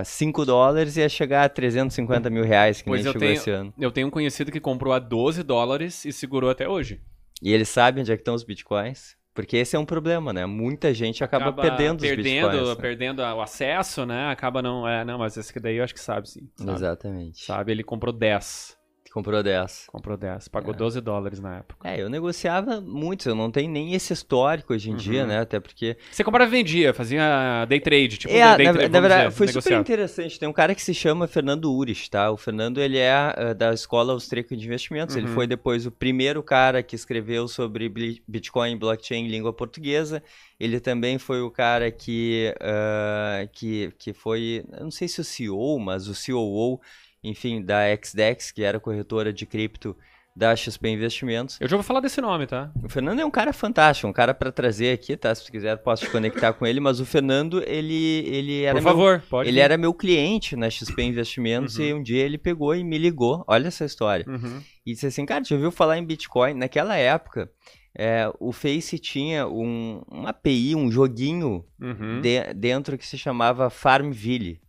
a 0.01 0.05
5 0.05 0.45
dólares 0.45 0.97
ia 0.97 1.09
chegar 1.09 1.45
a 1.45 1.49
350 1.49 2.29
mil 2.31 2.45
reais, 2.45 2.83
que 2.83 2.89
Pois 2.89 3.01
nem 3.03 3.07
eu 3.07 3.13
chegou 3.13 3.29
tenho- 3.29 3.39
esse 3.39 3.51
ano. 3.51 3.75
Eu 3.79 3.91
tenho 3.93 4.09
um 4.09 4.11
conhecido 4.11 4.51
que 4.51 4.59
comprou 4.61 4.93
a 4.93 4.99
12 4.99 5.43
dólares 5.43 6.05
e 6.05 6.13
segurou 6.13 6.51
até 6.51 6.69
hoje. 6.69 7.01
E 7.43 7.53
eles 7.53 7.69
sabem 7.69 8.03
onde 8.03 8.13
é 8.13 8.17
que 8.17 8.21
estão 8.23 8.35
os 8.35 8.45
Bitcoins? 8.45 9.15
Porque 9.43 9.57
esse 9.57 9.77
é 9.77 9.79
um 9.79 9.85
problema, 9.85 10.33
né? 10.33 10.47
Muita 10.47 10.93
gente 10.93 11.23
acaba, 11.23 11.53
perdendo 11.53 12.01
os 12.01 12.07
perdendo, 12.07 12.51
Bitcoins. 12.51 12.69
né? 12.69 12.75
perdendo 12.77 13.21
o 13.21 13.41
acesso, 13.41 14.07
né? 14.07 14.31
Acaba 14.31 14.63
não. 14.63 14.87
É, 14.87 15.05
não, 15.05 15.19
mas 15.19 15.37
esse 15.37 15.53
que 15.53 15.61
daí 15.61 15.77
eu 15.77 15.85
acho 15.85 15.95
que 15.95 16.01
sabe, 16.01 16.29
sim. 16.29 16.49
Sabe, 16.57 16.73
Exatamente. 16.73 17.45
Sabe, 17.45 17.73
ele 17.73 17.83
comprou 17.83 18.13
10. 18.13 18.80
Comprou 19.13 19.43
10. 19.43 19.87
Comprou 19.89 20.17
10. 20.17 20.47
Pagou 20.49 20.73
12 20.73 21.01
dólares 21.01 21.41
na 21.41 21.59
época. 21.59 21.89
É, 21.89 22.01
eu 22.01 22.09
negociava 22.09 22.81
muito, 22.81 23.29
eu 23.29 23.35
não 23.35 23.51
tenho 23.51 23.69
nem 23.69 23.93
esse 23.93 24.13
histórico 24.13 24.73
hoje 24.73 24.89
em 24.91 24.95
dia, 24.95 25.23
Uhum. 25.23 25.27
né? 25.29 25.41
Até 25.41 25.59
porque 25.59 25.97
Você 26.13 26.23
comprava 26.23 26.49
e 26.49 26.59
vendia, 26.59 26.95
fazia 26.95 27.65
day 27.69 27.81
trade, 27.81 28.19
tipo 28.19 28.33
é, 28.33 28.57
day 28.57 28.67
na, 28.67 28.73
trade, 28.73 28.93
na 28.93 29.01
verdade, 29.01 29.25
dizer, 29.25 29.37
foi 29.37 29.47
super 29.49 29.59
negociava. 29.59 29.81
interessante. 29.81 30.39
Tem 30.39 30.49
um 30.49 30.53
cara 30.53 30.75
que 30.77 30.83
se 30.83 30.95
chama 30.95 31.27
Fernando 31.27 31.73
Urich, 31.75 32.09
tá? 32.09 32.31
O 32.31 32.37
Fernando, 32.37 32.81
ele 32.81 32.99
é 32.99 33.11
ah, 33.13 33.53
da 33.53 33.75
Escola 33.75 34.13
Austríaca 34.13 34.57
de 34.57 34.65
Investimentos. 34.65 35.17
Ele 35.17 35.27
Uhum. 35.27 35.35
foi 35.35 35.47
depois 35.49 35.87
o 35.87 35.91
primeiro 35.91 36.41
cara 36.43 36.81
que 36.83 36.95
escreveu 36.95 37.49
sobre 37.49 37.89
Bitcoin 38.29 38.73
e 38.73 38.77
blockchain 38.77 39.25
em 39.25 39.29
língua 39.29 39.53
portuguesa. 39.53 40.23
Ele 40.59 40.79
também 40.79 41.19
foi 41.19 41.41
o 41.43 41.51
cara 41.51 41.91
que, 41.91 42.55
ah, 42.61 43.45
que, 43.53 43.93
que 43.99 44.13
foi, 44.13 44.65
eu 44.73 44.85
não 44.85 44.91
sei 44.93 45.09
se 45.09 45.21
o 45.21 45.25
CEO, 45.25 45.81
mas 45.81 46.07
o 46.07 46.13
COO, 46.15 46.81
enfim, 47.23 47.63
da 47.63 47.83
XDEX, 48.03 48.51
que 48.51 48.63
era 48.63 48.81
corretora 48.81 49.33
de 49.33 49.45
cripto 49.47 49.97
da 50.35 50.55
XP 50.55 50.89
Investimentos. 50.89 51.59
Eu 51.61 51.69
já 51.69 51.77
vou 51.77 51.83
falar 51.83 51.99
desse 52.01 52.21
nome, 52.21 52.47
tá? 52.47 52.71
O 52.83 52.89
Fernando 52.89 53.19
é 53.21 53.25
um 53.25 53.31
cara 53.31 53.53
fantástico, 53.53 54.07
um 54.09 54.13
cara 54.13 54.33
para 54.33 54.53
trazer 54.53 54.93
aqui, 54.93 55.17
tá? 55.17 55.35
Se 55.35 55.51
quiser, 55.51 55.77
posso 55.79 56.05
te 56.07 56.11
conectar 56.11 56.53
com 56.53 56.65
ele, 56.65 56.79
mas 56.79 57.01
o 57.01 57.05
Fernando, 57.05 57.61
ele, 57.67 58.25
ele 58.27 58.63
era 58.63 58.75
Por 58.79 58.83
meu- 58.85 58.93
favor, 58.93 59.23
pode. 59.29 59.49
ele 59.49 59.57
vir. 59.57 59.63
era 59.65 59.77
meu 59.77 59.93
cliente 59.93 60.55
na 60.55 60.71
XP 60.71 61.03
Investimentos 61.03 61.77
Uhum. 61.79 61.85
e 61.85 61.95
um 61.95 62.03
dia 62.03 62.25
ele 62.25 62.39
pegou 62.39 62.75
e 62.75 62.85
me 62.85 62.97
ligou. 62.97 63.45
Olha 63.49 63.69
essa 63.69 63.85
história. 63.85 64.25
Uhum. 64.29 64.63
E 64.87 64.93
disse 64.93 65.07
assim, 65.07 65.27
cara, 65.27 65.43
já 65.45 65.57
ouviu 65.57 65.73
falar 65.73 65.99
em 65.99 66.05
Bitcoin? 66.07 66.55
Naquela 66.55 66.97
época, 66.97 67.51
é, 67.95 68.33
o 68.39 68.53
Face 68.53 68.99
tinha 69.01 69.49
um, 69.49 70.01
um 70.11 70.27
API, 70.29 70.77
um 70.77 70.91
joguinho 70.93 71.65
Uhum. 71.83 72.21
de- 72.23 72.55
dentro 72.55 72.97
que 72.97 73.07
se 73.07 73.19
chamava 73.19 73.69
Farmville. 73.69 74.61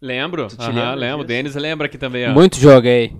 Lembro, 0.00 0.46
Tu 0.48 0.56
te 0.56 0.62
aham, 0.62 0.72
lembra 0.72 0.94
lembro. 0.94 1.20
O? 1.20 1.24
Denis 1.24 1.54
lembra 1.54 1.86
aqui 1.86 1.98
também, 1.98 2.28
ó. 2.28 2.32
Muito 2.32 2.58
joguei. 2.58 3.16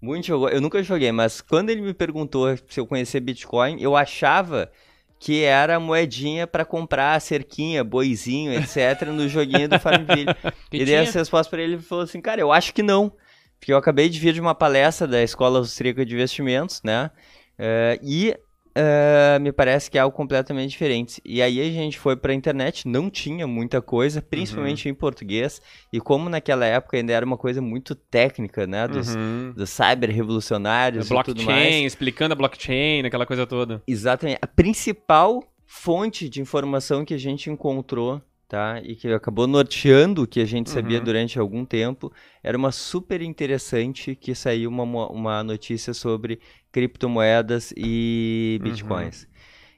Muito 0.00 0.26
jogou. 0.26 0.48
Eu 0.48 0.60
nunca 0.60 0.82
joguei, 0.82 1.12
mas 1.12 1.40
quando 1.40 1.70
ele 1.70 1.80
me 1.80 1.94
perguntou 1.94 2.56
se 2.68 2.80
eu 2.80 2.86
conhecia 2.86 3.20
Bitcoin, 3.20 3.80
eu 3.80 3.96
achava 3.96 4.70
que 5.18 5.44
era 5.44 5.78
moedinha 5.78 6.46
pra 6.48 6.64
comprar 6.64 7.20
cerquinha, 7.20 7.84
boizinho, 7.84 8.52
etc, 8.52 9.06
no 9.06 9.28
joguinho 9.28 9.68
do 9.68 9.78
Farmville. 9.78 10.26
Que 10.68 10.78
e 10.78 10.84
dei 10.84 10.96
essa 10.96 11.20
resposta 11.20 11.48
pra 11.48 11.62
ele 11.62 11.76
e 11.76 11.78
falou 11.78 12.02
assim, 12.02 12.20
cara, 12.20 12.40
eu 12.40 12.50
acho 12.50 12.74
que 12.74 12.82
não. 12.82 13.12
Porque 13.60 13.72
eu 13.72 13.76
acabei 13.76 14.08
de 14.08 14.18
vir 14.18 14.32
de 14.32 14.40
uma 14.40 14.54
palestra 14.54 15.06
da 15.06 15.22
Escola 15.22 15.58
Austríaca 15.58 16.04
de 16.04 16.14
Investimentos, 16.14 16.82
né? 16.82 17.10
Eh, 17.56 18.00
e 18.02 18.36
eh, 18.74 19.38
me 19.40 19.52
parece 19.52 19.90
que 19.90 19.98
é 19.98 20.00
algo 20.00 20.16
completamente 20.16 20.70
diferente. 20.70 21.20
E 21.24 21.40
aí 21.42 21.60
a 21.60 21.64
gente 21.70 21.98
foi 21.98 22.16
pra 22.16 22.32
internet, 22.34 22.86
não 22.88 23.10
tinha 23.10 23.46
muita 23.46 23.80
coisa, 23.82 24.20
principalmente 24.22 24.88
em 24.88 24.94
português. 24.94 25.60
E 25.92 26.00
como 26.00 26.28
naquela 26.28 26.64
época 26.66 26.96
ainda 26.96 27.12
era 27.12 27.24
uma 27.26 27.36
coisa 27.36 27.60
muito 27.60 27.94
técnica, 27.94 28.66
né? 28.66 28.88
Dos, 28.88 29.14
Uhum. 29.14 29.52
dos 29.54 29.70
cyber 29.70 30.10
revolucionários 30.10 31.06
e 31.06 31.08
tudo 31.08 31.14
Blockchain, 31.34 31.46
mais. 31.46 31.84
explicando 31.86 32.32
a 32.32 32.36
blockchain, 32.36 33.04
aquela 33.06 33.26
coisa 33.26 33.46
toda. 33.46 33.82
Exatamente. 33.86 34.38
A 34.40 34.46
principal 34.46 35.42
fonte 35.66 36.28
de 36.28 36.40
informação 36.40 37.04
que 37.04 37.14
a 37.14 37.18
gente 37.18 37.48
encontrou, 37.50 38.20
tá? 38.52 38.82
E 38.84 38.94
que 38.94 39.08
acabou 39.08 39.46
norteando 39.46 40.22
o 40.24 40.26
que 40.26 40.38
a 40.38 40.44
gente 40.44 40.68
sabia 40.68 41.00
Uhum. 41.00 41.02
durante 41.02 41.38
algum 41.38 41.64
tempo, 41.64 42.12
era 42.42 42.56
uma 42.58 42.70
super 42.70 43.22
interessante 43.22 44.14
que 44.14 44.34
saiu 44.34 44.68
uma, 44.68 44.84
uma 45.10 45.42
notícia 45.42 45.94
sobre 45.94 46.38
criptomoedas 46.70 47.72
e 47.74 48.60
Uhum. 48.60 48.62
bitcoins. 48.62 49.26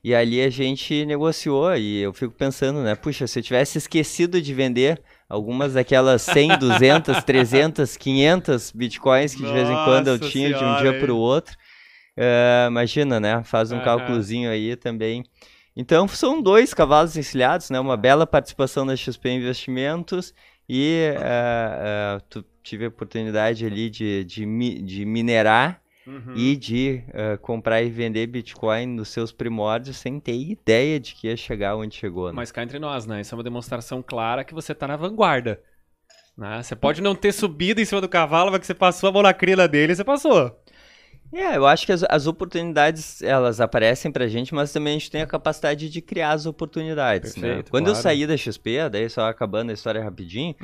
E 0.02 0.12
ali 0.12 0.42
a 0.42 0.50
gente 0.50 1.06
negociou 1.06 1.76
e 1.76 2.00
eu 2.02 2.12
fico 2.12 2.34
pensando, 2.34 2.82
né? 2.82 2.96
Puxa, 2.96 3.28
se 3.28 3.38
eu 3.38 3.42
tivesse 3.44 3.78
esquecido 3.78 4.42
de 4.42 4.52
vender 4.52 5.00
algumas 5.28 5.74
daquelas 5.74 6.20
100, 6.22 6.56
200, 6.56 7.22
300, 7.22 7.96
500 7.96 8.72
bitcoins 8.72 9.36
que 9.36 9.44
de 9.44 9.52
vez 9.52 9.70
em 9.70 9.78
quando 9.78 10.08
eu 10.08 10.18
Nossa 10.18 10.18
tinha 10.18 10.52
de 10.52 10.64
um 10.64 10.72
Senhora, 10.72 10.74
dia 10.74 10.92
para 10.92 11.14
o 11.14 11.16
outro, 11.16 11.56
é, 12.16 12.66
imagina, 12.68 13.20
né? 13.20 13.42
Faz 13.44 13.72
um 13.72 13.80
Aham. 13.80 13.80
cálculozinho 13.80 14.50
aí 14.50 14.76
também. 14.76 15.24
Então 15.76 16.06
são 16.08 16.40
dois 16.40 16.72
cavalos 16.72 17.16
encilhados, 17.16 17.70
né? 17.70 17.80
Uma 17.80 17.96
bela 17.96 18.26
participação 18.26 18.86
da 18.86 18.94
XP 18.96 19.28
Investimentos 19.30 20.32
e 20.68 21.12
é, 21.16 22.18
tu 22.30 22.44
tive 22.62 22.84
a 22.84 22.88
oportunidade 22.88 23.66
ali 23.66 23.90
de, 23.90 24.24
de, 24.24 24.46
mi- 24.46 24.80
de 24.82 25.04
minerar 25.04 25.80
Uhum. 26.06 26.34
e 26.36 26.54
de 26.54 27.02
eh, 27.14 27.38
comprar 27.38 27.80
e 27.82 27.88
vender 27.88 28.26
Bitcoin 28.26 28.84
nos 28.88 29.08
seus 29.08 29.32
primórdios 29.32 29.96
sem 29.96 30.20
ter 30.20 30.34
ideia 30.34 31.00
de 31.00 31.14
que 31.14 31.28
ia 31.28 31.34
chegar 31.34 31.76
onde 31.76 31.96
chegou. 31.96 32.26
Né? 32.26 32.34
Mas 32.36 32.52
cá 32.52 32.62
entre 32.62 32.78
nós, 32.78 33.06
né? 33.06 33.22
Isso 33.22 33.34
é 33.34 33.38
uma 33.38 33.42
demonstração 33.42 34.02
clara 34.02 34.44
que 34.44 34.52
você 34.52 34.74
tá 34.74 34.86
na 34.86 34.96
vanguarda. 34.98 35.62
Né? 36.36 36.62
Você 36.62 36.76
pode 36.76 37.00
não 37.00 37.14
ter 37.14 37.32
subido 37.32 37.80
em 37.80 37.86
cima 37.86 38.02
do 38.02 38.08
cavalo, 38.08 38.50
mas 38.50 38.60
que 38.60 38.66
você 38.66 38.74
passou 38.74 39.08
a 39.08 39.12
mão 39.12 39.22
na 39.22 39.32
crina 39.32 39.66
dele, 39.66 39.94
você 39.96 40.04
passou. 40.04 40.54
É, 41.34 41.56
eu 41.56 41.66
acho 41.66 41.84
que 41.84 41.92
as, 41.92 42.04
as 42.08 42.26
oportunidades 42.26 43.20
elas 43.22 43.60
aparecem 43.60 44.12
pra 44.12 44.28
gente, 44.28 44.54
mas 44.54 44.72
também 44.72 44.94
a 44.94 44.98
gente 44.98 45.10
tem 45.10 45.20
a 45.22 45.26
capacidade 45.26 45.88
de 45.90 46.00
criar 46.00 46.30
as 46.32 46.46
oportunidades. 46.46 47.34
né? 47.36 47.46
Perfeito, 47.48 47.70
Quando 47.70 47.86
eu 47.88 47.92
claro. 47.92 48.02
saí 48.02 48.26
da 48.26 48.36
XP, 48.36 48.88
daí 48.90 49.08
só 49.10 49.28
acabando 49.28 49.70
a 49.70 49.72
história 49.74 50.02
rapidinho, 50.02 50.54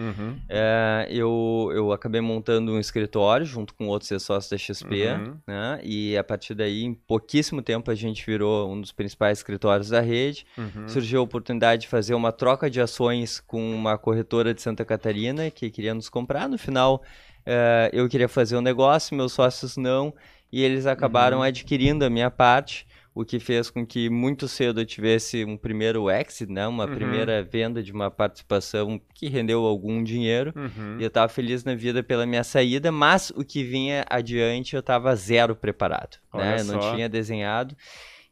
É, 0.49 1.07
eu, 1.11 1.71
eu 1.75 1.93
acabei 1.93 2.21
montando 2.21 2.73
um 2.73 2.79
escritório 2.79 3.45
junto 3.45 3.75
com 3.75 3.89
outros 3.89 4.09
sócios 4.23 4.51
da 4.51 4.57
XP, 4.59 5.07
Uhum. 5.09 5.37
né? 5.47 5.81
E 5.83 6.17
a 6.17 6.23
partir 6.25 6.55
daí, 6.55 6.85
em 6.85 6.95
pouquíssimo 6.95 7.63
tempo, 7.63 7.91
a 7.91 7.95
gente 7.95 8.25
virou 8.25 8.71
um 8.73 8.81
dos 8.81 8.93
principais 8.93 9.39
escritórios 9.39 9.89
da 9.89 10.01
rede. 10.01 10.47
Uhum. 10.57 10.89
Surgiu 10.89 11.21
a 11.21 11.23
oportunidade 11.23 11.83
de 11.83 11.89
fazer 11.89 12.15
uma 12.15 12.33
troca 12.33 12.71
de 12.71 12.81
ações 12.81 13.41
com 13.41 13.75
uma 13.75 13.99
corretora 13.99 14.55
de 14.55 14.63
Santa 14.63 14.85
Catarina 14.85 15.51
que 15.51 15.71
queria 15.71 15.95
nos 15.95 16.09
comprar. 16.09 16.49
No 16.49 16.59
final, 16.59 17.03
eh, 17.47 17.91
eu 17.93 18.09
queria 18.09 18.29
fazer 18.29 18.57
o 18.57 18.61
negócio, 18.61 19.17
meus 19.17 19.33
sócios 19.33 19.77
não, 19.77 20.13
e 20.53 20.63
eles 20.63 20.87
acabaram 20.87 21.39
Uhum. 21.39 21.43
adquirindo 21.45 22.05
a 22.05 22.11
minha 22.11 22.31
parte. 22.31 22.87
o 23.13 23.25
que 23.25 23.41
fez 23.41 23.69
com 23.69 23.85
que 23.85 24.09
muito 24.09 24.47
cedo 24.47 24.81
eu 24.81 24.87
tivesse 24.87 25.45
um 25.45 25.57
primeiro 25.57 26.09
exit, 26.09 26.47
né? 26.51 26.67
Uma 26.69 26.87
Uhum. 26.87 26.95
primeira 26.95 27.43
venda 27.43 27.83
de 27.83 27.91
uma 27.93 28.09
participação 28.09 29.01
que 29.13 29.29
rendeu 29.29 29.65
algum 29.67 30.03
dinheiro. 30.03 30.53
Uhum. 30.55 30.97
E 30.99 31.03
eu 31.03 31.11
tava 31.11 31.29
feliz 31.29 31.65
na 31.65 31.75
vida 31.75 32.05
pela 32.05 32.25
minha 32.25 32.45
saída, 32.45 32.93
mas 32.93 33.31
o 33.31 33.45
que 33.45 33.65
vinha 33.65 34.07
adiante 34.09 34.77
eu 34.77 34.83
tava 34.83 35.15
zero 35.17 35.57
preparado, 35.57 36.19
Olha 36.33 36.45
né? 36.45 36.61
Eu 36.61 36.65
não 36.67 36.79
tinha 36.95 37.09
desenhado. 37.09 37.77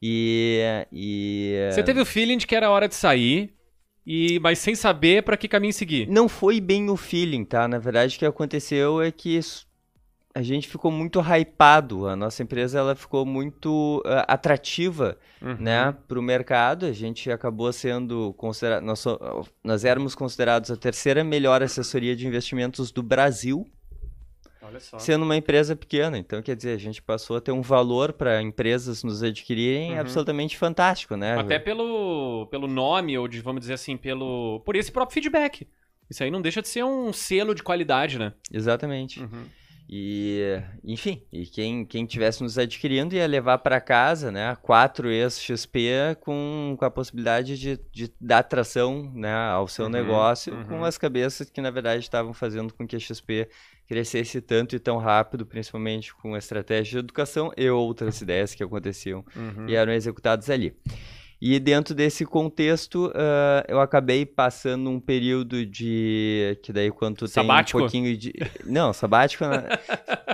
E, 0.01 0.61
e 0.93 1.69
Você 1.73 1.83
teve 1.83 2.01
o 2.01 2.07
feeling 2.07 2.39
de 2.39 2.47
que 2.47 2.55
era 2.55 2.71
hora 2.71 2.89
de 2.89 2.95
sair, 2.95 3.53
e 4.07 4.39
mas 4.41 4.61
sem 4.61 4.77
saber 4.77 5.25
pra 5.25 5.37
que 5.37 5.49
caminho 5.49 5.73
seguir. 5.73 6.09
não 6.09 6.29
foi 6.29 6.61
bem 6.61 6.89
o 6.89 6.97
feeling, 6.97 7.45
tá? 7.45 7.67
Na 7.67 7.79
verdade, 7.81 8.15
o 8.17 8.19
que 8.21 8.25
aconteceu 8.25 9.03
é 9.03 9.11
que 9.11 9.37
a 10.35 10.43
gente 10.43 10.69
ficou 10.69 10.91
muito 10.91 11.21
hypado. 11.21 12.07
A 12.07 12.15
nossa 12.15 12.43
empresa 12.43 12.79
ela 12.79 12.95
ficou 12.95 13.25
muito 13.27 14.03
ah, 14.07 14.25
atrativa, 14.35 15.17
Uhum. 15.41 15.57
né, 15.61 15.95
para 16.07 16.19
o 16.19 16.23
mercado. 16.23 16.85
A 16.87 16.93
gente 16.93 17.31
acabou 17.31 17.73
sendo 17.73 18.33
considerado, 18.37 18.83
nós, 18.85 19.05
nós 19.63 19.85
éramos 19.85 20.15
considerados 20.15 20.71
a 20.71 20.77
terceira 20.77 21.23
melhor 21.25 21.63
assessoria 21.63 22.15
de 22.17 22.27
investimentos 22.27 22.91
do 22.91 23.03
Brasil. 23.03 23.67
Olha 24.61 24.81
só. 24.81 24.99
sendo 24.99 25.25
uma 25.25 25.35
empresa 25.37 25.75
pequena. 25.75 26.19
Então, 26.19 26.43
quer 26.43 26.55
dizer, 26.55 26.73
a 26.75 26.79
gente 26.79 27.01
passou 27.01 27.37
a 27.39 27.41
ter 27.41 27.53
um 27.53 27.63
valor 27.63 28.13
para 28.13 28.43
empresas 28.43 29.03
nos 29.03 29.23
adquirirem 29.23 29.93
Uhum. 29.95 30.01
absolutamente 30.01 30.59
fantástico, 30.59 31.17
né? 31.17 31.39
Até 31.39 31.59
pelo, 31.59 32.47
pelo 32.51 32.67
nome, 32.69 33.17
ou 33.17 33.27
de, 33.27 33.41
vamos 33.41 33.61
dizer 33.61 33.75
assim, 33.75 33.97
pelo. 33.97 34.61
Por 34.67 34.77
esse 34.77 34.93
próprio 34.93 35.15
feedback. 35.15 35.67
Isso 36.11 36.23
aí 36.23 36.31
não 36.31 36.43
deixa 36.43 36.61
de 36.61 36.69
ser 36.69 36.85
um 36.85 37.13
selo 37.15 37.55
de 37.55 37.63
qualidade, 37.63 38.19
né? 38.19 38.35
Exatamente. 38.53 39.21
Uhum. 39.21 39.45
E, 39.91 40.61
enfim, 40.85 41.23
e 41.33 41.47
quem, 41.47 41.83
quem 41.87 42.05
tivesse 42.05 42.43
nos 42.43 42.59
adquirindo 42.59 43.15
ia 43.15 43.27
levar 43.27 43.57
para 43.59 43.81
casa, 43.81 44.31
né, 44.31 44.55
quatro 44.61 45.11
ex-XP 45.11 46.15
com, 46.21 46.77
com 46.79 46.85
a 46.85 46.91
possibilidade 46.91 47.59
de, 47.59 47.81
de 47.91 48.13
dar 48.21 48.43
tração, 48.43 49.11
né, 49.15 49.35
ao 49.35 49.67
seu 49.67 49.87
Uhum, 49.87 49.91
negócio 49.91 50.53
uhum. 50.55 50.65
com 50.65 50.85
as 50.85 50.99
cabeças 50.99 51.49
que, 51.49 51.63
na 51.63 51.71
verdade, 51.71 52.03
estavam 52.03 52.35
fazendo 52.35 52.75
com 52.75 52.87
que 52.87 52.97
a 52.97 52.99
XP 52.99 53.49
crescesse 53.87 54.43
tanto 54.43 54.77
e 54.77 54.79
tão 54.79 54.99
rápido, 54.99 55.47
principalmente 55.47 56.15
com 56.15 56.35
a 56.35 56.39
estratégia 56.39 56.93
de 56.93 56.99
educação 56.99 57.51
e 57.57 57.71
outras 57.71 58.21
ideias 58.21 58.55
que 58.55 58.63
aconteciam 58.63 59.25
Uhum. 59.35 59.67
e 59.67 59.75
eram 59.75 59.93
executados 59.95 60.51
ali. 60.51 60.77
E 61.41 61.61
dentro 61.61 61.95
desse 61.95 62.25
contexto, 62.25 63.13
ah, 63.15 63.65
eu 63.69 63.81
acabei 63.81 64.27
passando 64.27 64.91
um 64.91 64.99
período 64.99 65.65
de. 65.65 66.59
Que 66.63 66.73
daí, 66.73 66.91
quando 66.91 67.19
tu 67.19 67.29
Sabático? 67.29 67.79
tem 67.79 67.85
um 67.85 67.89
pouquinho 67.89 68.17
de. 68.17 68.35
Não, 68.67 68.93
sabático. 68.93 69.45
né? 69.47 69.69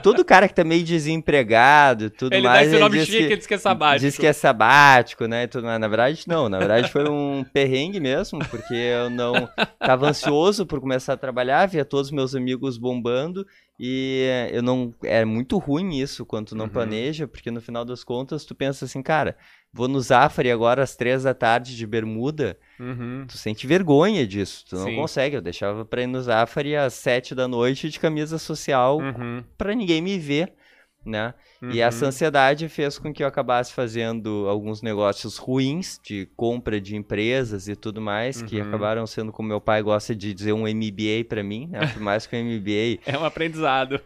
Todo 0.03 0.25
cara 0.25 0.49
que 0.49 0.55
tá 0.55 0.65
meio 0.65 0.83
desempregado 0.83 2.07
e 2.07 2.11
tudo 2.11 2.33
Ele 2.33 2.43
dá 2.43 2.51
mais. 2.51 2.69
esse 2.69 2.81
nome 2.81 2.99
diz 2.99 3.07
chique, 3.07 3.23
ele 3.25 3.37
diz 3.37 3.47
que 3.47 3.55
é 3.55 3.59
sabático. 3.59 4.01
Diz 4.01 4.17
que 4.17 4.27
é 4.27 4.33
sabático, 4.33 5.27
né? 5.27 5.47
Tudo 5.47 5.65
mais. 5.67 5.79
Na 5.79 5.89
verdade, 5.89 6.25
não. 6.27 6.49
Na 6.49 6.59
verdade, 6.59 6.91
foi 6.91 7.07
um 7.09 7.45
perrengue 7.53 8.01
mesmo, 8.01 8.39
porque 8.49 8.75
eu 8.75 9.11
não. 9.11 9.49
Tava 9.79 10.09
ansioso 10.09 10.65
por 10.65 10.81
começar 10.81 11.13
a 11.13 11.17
trabalhar, 11.19 11.67
via 11.67 11.85
todos 11.85 12.11
meus 12.11 12.35
amigos 12.35 12.79
bombando. 12.79 13.47
E 13.79 14.49
eu 14.53 14.63
não. 14.63 14.95
É 15.03 15.25
muito 15.25 15.59
ruim 15.59 15.99
isso 15.99 16.25
quando 16.25 16.49
tu 16.49 16.55
não 16.57 16.67
Uhum. 16.67 16.71
planeja, 16.71 17.27
porque 17.27 17.51
no 17.51 17.61
final 17.61 17.85
das 17.85 18.05
contas 18.05 18.45
tu 18.45 18.55
pensa 18.55 18.85
assim, 18.85 19.03
cara, 19.03 19.37
vou 19.73 19.89
no 19.89 20.01
Zafari 20.01 20.51
agora 20.51 20.83
às 20.83 20.95
três 20.95 21.25
da 21.25 21.35
tarde 21.35 21.77
de 21.77 21.85
bermuda. 21.87 22.57
Uhum. 22.79 23.25
Tu 23.27 23.37
sente 23.37 23.67
vergonha 23.67 24.25
disso, 24.27 24.65
tu 24.69 24.77
não 24.77 24.85
Sim. 24.87 24.97
consegue. 24.97 25.37
Eu 25.37 25.43
deixava 25.43 25.85
pra 25.85 26.03
ir 26.03 26.07
no 26.07 26.23
Zafari 26.23 26.77
às 26.77 26.95
sete 26.95 27.35
da 27.35 27.49
noite 27.49 27.91
de 27.91 27.99
camisa 27.99 28.39
social 28.39 28.99
Uhum. 29.01 29.43
pra 29.59 29.75
ninguém 29.75 30.01
me 30.01 30.19
ver, 30.19 30.53
né? 31.05 31.35
E 31.71 31.81
essa 31.81 32.05
Uhum. 32.05 32.09
ansiedade 32.09 32.69
fez 32.69 32.99
com 32.99 33.13
que 33.13 33.23
eu 33.23 33.27
acabasse 33.27 33.73
fazendo 33.73 34.47
alguns 34.49 34.83
negócios 34.83 35.37
ruins 35.39 35.99
de 36.03 36.27
compra 36.37 36.81
de 36.81 36.97
empresas 36.97 37.69
e 37.69 37.77
tudo 37.77 38.01
mais, 38.01 38.43
que 38.43 38.61
Uhum. 38.61 38.69
acabaram 38.69 39.07
sendo, 39.07 39.33
como 39.33 39.49
meu 39.49 39.61
pai 39.61 39.83
gosta 39.83 40.15
de 40.15 40.33
dizer, 40.35 40.53
um 40.53 40.67
MBA 40.67 41.25
pra 41.29 41.43
mim, 41.43 41.69
né? 41.71 41.87
Por 41.93 42.01
mais 42.03 42.27
que 42.27 42.35
o 42.37 42.39
MBA 42.39 43.01
É 43.07 43.19
um 43.19 43.25
aprendizado. 43.25 44.01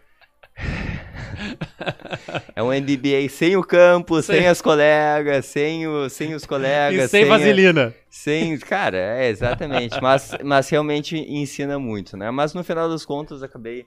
é 2.55 2.63
um 2.63 2.73
MBA 2.73 3.29
sem 3.29 3.57
o 3.57 3.63
campo, 3.63 4.21
Sem- 4.23 4.37
sem 4.41 4.47
as 4.49 4.61
colegas, 4.61 5.47
sem, 5.47 5.87
o, 5.87 6.09
sem 6.09 6.35
os 6.35 6.45
colegas, 6.45 7.05
e 7.05 7.09
sem, 7.09 7.25
a- 7.25 7.29
vaselina. 7.29 7.95
Sem, 8.11 8.59
cara, 8.59 8.97
é 8.97 9.29
exatamente. 9.29 10.01
Mas, 10.03 10.35
mas 10.45 10.69
realmente 10.69 11.17
ensina 11.17 11.79
muito, 11.79 12.17
né? 12.17 12.31
Mas 12.31 12.55
no 12.55 12.65
final 12.65 12.89
das 12.89 13.05
contas, 13.05 13.43
acabei 13.43 13.85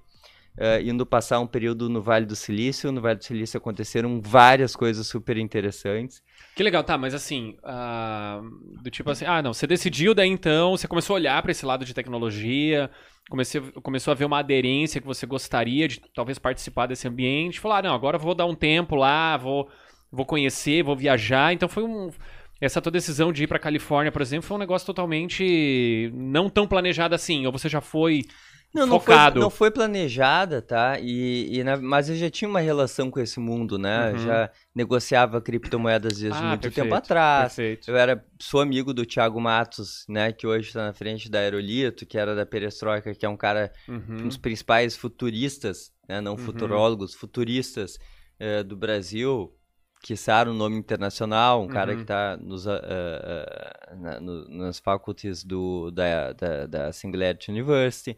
eh, 0.57 0.81
indo 0.83 1.05
passar 1.05 1.39
um 1.39 1.47
período 1.47 1.89
no 1.89 2.01
Vale 2.01 2.25
do 2.25 2.35
Silício. 2.35 2.91
No 2.91 3.01
Vale 3.01 3.17
do 3.17 3.23
Silício 3.23 3.57
aconteceram 3.57 4.21
várias 4.21 4.75
coisas 4.75 5.07
super 5.07 5.37
interessantes. 5.37 6.21
Que 6.55 6.63
legal, 6.63 6.83
tá, 6.83 6.97
mas 6.97 7.13
assim, 7.13 7.55
ah, 7.63 8.41
do 8.83 8.91
tipo 8.91 9.09
assim, 9.09 9.25
ah, 9.25 9.41
não, 9.41 9.53
você 9.53 9.65
decidiu 9.65 10.13
daí 10.13 10.27
então, 10.27 10.75
você 10.75 10.87
começou 10.87 11.15
a 11.15 11.19
olhar 11.19 11.41
pra 11.41 11.51
esse 11.51 11.65
lado 11.65 11.85
de 11.85 11.93
tecnologia, 11.93 12.89
comecei, 13.29 13.61
começou 13.81 14.11
a 14.11 14.15
ver 14.15 14.25
uma 14.25 14.39
aderência 14.39 14.99
que 14.99 15.07
você 15.07 15.25
gostaria 15.25 15.87
de 15.87 16.01
talvez 16.13 16.37
participar 16.37 16.87
desse 16.87 17.07
ambiente, 17.07 17.59
falou, 17.59 17.77
ah, 17.77 17.81
não, 17.81 17.95
agora 17.95 18.17
vou 18.17 18.35
dar 18.35 18.45
um 18.45 18.53
tempo 18.53 18.95
lá, 18.95 19.37
vou, 19.37 19.69
vou 20.11 20.25
conhecer, 20.25 20.83
vou 20.83 20.95
viajar, 20.95 21.53
então 21.53 21.69
foi 21.69 21.83
um... 21.83 22.11
Essa 22.59 22.81
tua 22.81 22.91
decisão 22.91 23.31
de 23.31 23.43
ir 23.43 23.47
pra 23.47 23.57
Califórnia, 23.57 24.11
por 24.11 24.21
exemplo, 24.21 24.45
foi 24.45 24.55
um 24.55 24.59
negócio 24.59 24.85
totalmente 24.85 26.11
não 26.13 26.49
tão 26.49 26.67
planejado 26.67 27.15
assim, 27.15 27.45
ou 27.45 27.51
você 27.51 27.69
já 27.69 27.81
foi... 27.81 28.23
Não, 28.73 28.85
não 28.85 28.99
foi, 29.01 29.15
não 29.35 29.49
foi 29.49 29.69
planejada, 29.69 30.61
tá? 30.61 30.97
E, 30.99 31.57
e 31.57 31.63
na- 31.63 31.75
mas 31.77 32.09
eu 32.09 32.15
já 32.15 32.29
tinha 32.29 32.47
uma 32.49 32.61
relação 32.61 33.11
com 33.11 33.19
esse 33.19 33.37
mundo, 33.39 33.77
né? 33.77 34.11
Uhum. 34.13 34.17
Já 34.19 34.49
negociava 34.73 35.41
criptomoedas 35.41 36.17
desde 36.17 36.39
Ah, 36.39 36.47
muito 36.49 36.61
perfeito, 36.61 36.83
tempo 36.85 36.95
atrás. 36.95 37.53
Perfeito. 37.55 37.91
Eu 37.91 37.97
era, 37.97 38.25
sou 38.39 38.61
amigo 38.61 38.93
do 38.93 39.05
Thiago 39.05 39.41
Matos, 39.41 40.05
né? 40.07 40.31
Que 40.31 40.47
hoje 40.47 40.69
está 40.69 40.85
na 40.85 40.93
frente 40.93 41.29
da 41.29 41.39
Aerolito, 41.39 42.05
que 42.05 42.17
era 42.17 42.33
da 42.33 42.45
Perestroika, 42.45 43.13
que 43.13 43.25
é 43.25 43.29
um 43.29 43.35
cara 43.37 43.73
um 43.89 43.95
Uhum. 43.95 44.27
dos 44.27 44.37
principais 44.37 44.95
futuristas, 44.95 45.91
né, 46.07 46.21
não 46.21 46.31
Uhum. 46.33 46.37
futurólogos, 46.37 47.13
futuristas 47.13 47.97
eh, 48.39 48.63
do 48.63 48.75
Brasil, 48.75 49.53
que 50.01 50.15
o 50.49 50.53
nome 50.53 50.75
internacional, 50.77 51.61
um 51.61 51.67
cara 51.67 51.91
Uhum. 51.91 51.97
que 51.97 52.03
está 52.03 52.35
nos, 52.37 52.67
ah, 52.67 52.81
ah, 52.83 53.87
ah, 53.91 53.95
na- 53.95 54.19
no- 54.19 54.47
nas 54.49 54.79
faculties 54.79 55.43
do, 55.43 55.91
da, 55.91 56.33
da, 56.33 56.65
da 56.65 56.91
Singularity 56.91 57.51
University. 57.51 58.17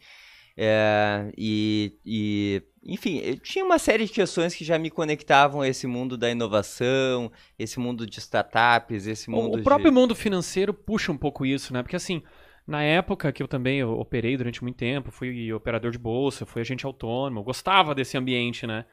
Eh, 0.56 1.32
e, 1.38 1.98
e, 2.06 2.62
enfim, 2.84 3.18
eu 3.24 3.38
tinha 3.40 3.66
uma 3.66 3.80
série 3.80 4.06
de 4.06 4.12
questões 4.12 4.54
que 4.54 4.64
já 4.64 4.78
me 4.78 4.90
conectavam 4.92 5.62
a 5.62 5.68
esse 5.68 5.88
mundo 5.88 6.16
da 6.18 6.30
inovação, 6.30 7.32
esse 7.58 7.80
mundo 7.80 8.06
de 8.06 8.20
startups, 8.20 9.08
esse 9.08 9.30
O- 9.30 9.34
mundo 9.34 9.60
O 9.60 9.64
próprio 9.64 9.90
de... 9.90 9.96
mundo 9.96 10.16
financeiro 10.16 10.74
puxa 10.74 11.12
um 11.12 11.18
pouco 11.18 11.46
isso, 11.46 11.74
né? 11.74 11.82
Porque 11.82 11.96
assim, 11.96 12.22
na 12.68 12.84
época 12.84 13.32
que 13.32 13.42
eu 13.42 13.48
também 13.48 13.80
eu 13.80 13.92
operei 14.00 14.38
durante 14.38 14.62
muito 14.64 14.78
tempo, 14.78 15.12
fui 15.12 15.52
operador 15.52 15.92
de 15.92 15.98
bolsa, 15.98 16.46
fui 16.46 16.62
agente 16.62 16.86
autônomo, 16.86 17.44
gostava 17.44 17.96
desse 17.96 18.16
ambiente, 18.18 18.68
né? 18.68 18.86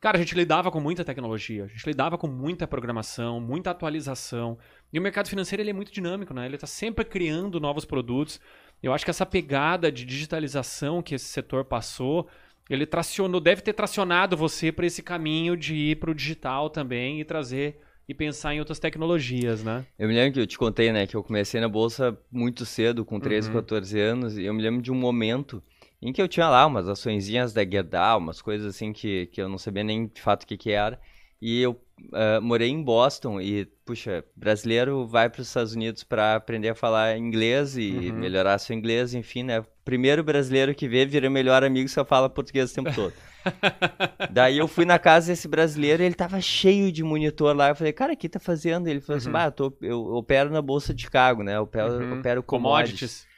Cara, 0.00 0.18
a 0.18 0.20
gente 0.20 0.34
lidava 0.34 0.70
com 0.70 0.80
muita 0.80 1.02
tecnologia, 1.02 1.64
a 1.64 1.66
gente 1.66 1.86
lidava 1.86 2.18
com 2.18 2.26
muita 2.26 2.66
programação, 2.66 3.40
muita 3.40 3.70
atualização. 3.70 4.58
E 4.92 4.98
o 4.98 5.02
mercado 5.02 5.28
financeiro 5.30 5.62
ele 5.62 5.70
é 5.70 5.72
muito 5.72 5.90
dinâmico, 5.90 6.34
né? 6.34 6.44
Ele 6.44 6.56
está 6.56 6.66
sempre 6.66 7.04
criando 7.06 7.58
novos 7.58 7.86
produtos. 7.86 8.38
Eu 8.84 8.92
acho 8.92 9.04
que 9.04 9.10
essa 9.10 9.24
pegada 9.24 9.90
de 9.90 10.04
digitalização 10.04 11.02
que 11.02 11.14
esse 11.14 11.24
setor 11.24 11.64
passou, 11.64 12.28
ele 12.68 12.84
tracionou, 12.84 13.40
deve 13.40 13.62
ter 13.62 13.72
tracionado 13.72 14.36
você 14.36 14.70
para 14.70 14.84
esse 14.84 15.02
caminho 15.02 15.56
de 15.56 15.74
ir 15.74 15.96
para 15.96 16.10
o 16.10 16.14
digital 16.14 16.68
também 16.68 17.18
e 17.18 17.24
trazer 17.24 17.80
e 18.06 18.12
pensar 18.12 18.54
em 18.54 18.58
outras 18.58 18.78
tecnologias, 18.78 19.64
né? 19.64 19.86
Eu 19.98 20.06
me 20.06 20.14
lembro 20.14 20.34
que 20.34 20.40
eu 20.40 20.46
te 20.46 20.58
contei, 20.58 20.92
né, 20.92 21.06
que 21.06 21.16
eu 21.16 21.22
comecei 21.22 21.58
na 21.62 21.68
bolsa 21.68 22.14
muito 22.30 22.66
cedo, 22.66 23.06
com 23.06 23.18
13, 23.18 23.48
Uhum. 23.48 23.54
14 23.54 23.98
anos, 23.98 24.36
e 24.36 24.44
eu 24.44 24.52
me 24.52 24.62
lembro 24.62 24.82
de 24.82 24.92
um 24.92 24.94
momento 24.94 25.62
em 26.02 26.12
que 26.12 26.20
eu 26.20 26.28
tinha 26.28 26.46
lá 26.50 26.66
umas 26.66 26.86
açõezinhas 26.86 27.54
da 27.54 27.64
Gerdau, 27.64 28.18
umas 28.18 28.42
coisas 28.42 28.74
assim 28.74 28.92
que, 28.92 29.26
que 29.32 29.40
eu 29.40 29.48
não 29.48 29.56
sabia 29.56 29.82
nem 29.82 30.06
de 30.06 30.20
fato 30.20 30.42
o 30.42 30.46
que 30.46 30.58
que 30.58 30.70
era, 30.70 31.00
e 31.40 31.58
eu 31.62 31.80
ah, 32.12 32.40
morei 32.40 32.68
em 32.70 32.82
Boston 32.82 33.40
e, 33.40 33.64
puxa, 33.84 34.24
brasileiro 34.36 35.06
vai 35.06 35.28
para 35.30 35.40
os 35.40 35.48
Estados 35.48 35.74
Unidos 35.74 36.04
para 36.04 36.36
aprender 36.36 36.70
a 36.70 36.74
falar 36.74 37.16
inglês 37.16 37.76
e 37.76 38.10
Uhum. 38.12 38.18
melhorar 38.18 38.58
seu 38.58 38.76
inglês, 38.76 39.14
enfim, 39.14 39.42
né? 39.42 39.62
Primeiro 39.84 40.22
brasileiro 40.24 40.74
que 40.74 40.88
vê 40.88 41.04
vira 41.06 41.28
melhor 41.30 41.62
amigo 41.64 41.88
só 41.88 42.04
fala 42.04 42.28
português 42.30 42.70
o 42.72 42.74
tempo 42.74 42.94
todo. 42.94 43.12
Daí 44.30 44.58
eu 44.58 44.66
fui 44.66 44.84
na 44.84 44.98
casa 44.98 45.28
desse 45.28 45.46
brasileiro 45.46 46.02
e 46.02 46.06
ele 46.06 46.14
tava 46.14 46.40
cheio 46.40 46.90
de 46.90 47.02
monitor 47.02 47.54
lá. 47.54 47.68
Eu 47.68 47.74
falei, 47.76 47.92
cara, 47.92 48.14
o 48.14 48.16
que 48.16 48.28
tá 48.28 48.40
fazendo? 48.40 48.88
Ele 48.88 49.00
falou 49.00 49.18
assim, 49.18 49.26
Uhum. 49.28 49.32
bah, 49.32 49.44
eu, 49.46 49.52
tô- 49.52 49.76
eu 49.82 50.00
opero 50.14 50.50
na 50.50 50.62
Bolsa 50.62 50.94
de 50.94 51.02
Chicago, 51.02 51.42
né? 51.42 51.56
Eu 51.56 51.62
opero, 51.62 51.88
Uhum. 51.92 52.18
opero 52.18 52.42
commodities. 52.42 53.00
Commodities. 53.00 53.33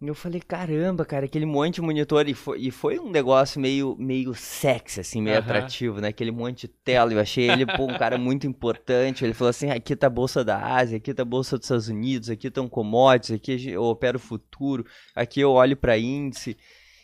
E 0.00 0.06
eu 0.08 0.14
falei, 0.14 0.42
caramba, 0.46 1.06
cara, 1.06 1.24
aquele 1.24 1.46
monte 1.46 1.76
de 1.76 1.80
monitor. 1.80 2.28
E 2.28 2.34
foi, 2.34 2.60
e 2.60 2.70
foi 2.70 2.98
um 2.98 3.10
negócio 3.10 3.58
meio, 3.58 3.96
meio 3.98 4.34
sexy, 4.34 5.00
assim, 5.00 5.22
meio 5.22 5.38
Aham. 5.38 5.44
atrativo, 5.44 6.00
né? 6.02 6.08
Aquele 6.08 6.30
monte 6.30 6.62
de 6.62 6.68
tela. 6.68 7.14
Eu 7.14 7.18
achei 7.20 7.48
ele, 7.50 7.64
pô, 7.64 7.84
um 7.84 7.96
cara 7.96 8.18
muito 8.18 8.46
importante. 8.46 9.24
Ele 9.24 9.32
falou 9.32 9.48
assim, 9.48 9.70
aqui 9.70 9.96
tá 9.96 10.06
a 10.08 10.10
Bolsa 10.10 10.44
da 10.44 10.58
Ásia, 10.76 10.98
aqui 10.98 11.14
tá 11.14 11.22
a 11.22 11.24
Bolsa 11.24 11.56
dos 11.56 11.64
Estados 11.64 11.88
Unidos, 11.88 12.28
aqui 12.28 12.48
estão 12.48 12.68
commodities, 12.68 13.36
aqui 13.36 13.70
eu 13.70 13.84
opero 13.84 14.18
futuro, 14.18 14.84
aqui 15.14 15.40
eu 15.40 15.52
olho 15.52 15.76
pra 15.76 15.96
índice. 15.96 16.58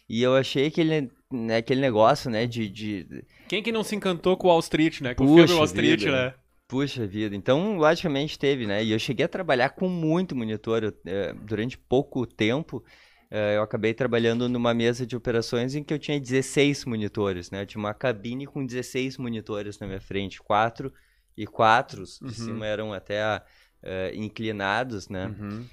E 0.07 0.23
eu 0.23 0.37
achei 0.37 0.67
aquele, 0.67 1.11
né, 1.33 1.57
aquele 1.57 1.81
negócio, 1.81 2.29
né, 2.31 2.47
de, 2.47 2.69
de 2.69 3.25
Quem 3.49 3.63
que 3.63 3.73
não 3.73 3.83
se 3.83 3.97
encantou 3.97 4.37
com 4.37 4.49
Wall 4.49 4.61
Street, 4.61 5.01
né? 5.01 5.15
Com 5.15 5.25
o 5.25 5.29
Puxa 5.29 5.47
filme 5.47 5.55
Wall 5.55 5.65
Street, 5.65 6.01
vida. 6.01 6.13
né? 6.13 6.35
Puxa 6.73 7.07
vida, 7.07 7.37
então 7.37 7.77
logicamente 7.77 8.39
teve, 8.39 8.67
né? 8.67 8.83
E 8.83 8.93
eu 8.93 8.99
cheguei 8.99 9.27
a 9.27 9.29
trabalhar 9.29 9.69
com 9.69 9.91
muito 9.91 10.35
monitor 10.35 10.83
eu, 10.83 10.93
eh, 11.05 11.35
durante 11.43 11.77
pouco 11.77 12.27
tempo. 12.27 12.83
eh, 13.31 13.57
eu 13.59 13.63
acabei 13.63 13.93
trabalhando 13.93 14.49
numa 14.49 14.73
mesa 14.73 15.07
de 15.07 15.15
operações 15.15 15.75
em 15.75 15.85
que 15.85 15.93
eu 15.93 15.99
tinha 15.99 16.19
16 16.19 16.87
monitores, 16.87 17.51
né? 17.51 17.61
Eu 17.61 17.67
tinha 17.67 17.79
uma 17.79 17.93
cabine 17.93 18.47
com 18.47 18.65
16 18.65 19.19
monitores 19.19 19.79
na 19.79 19.87
minha 19.87 20.01
frente, 20.01 20.41
quatro 20.43 20.91
e 21.37 21.47
quatro 21.47 22.05
de 22.05 22.23
Uhum. 22.23 22.33
cima 22.33 22.67
eram 22.67 22.91
até 22.95 23.43
eh, 23.83 24.13
inclinados, 24.15 25.11
né? 25.11 25.27
Uhum. 25.27 25.67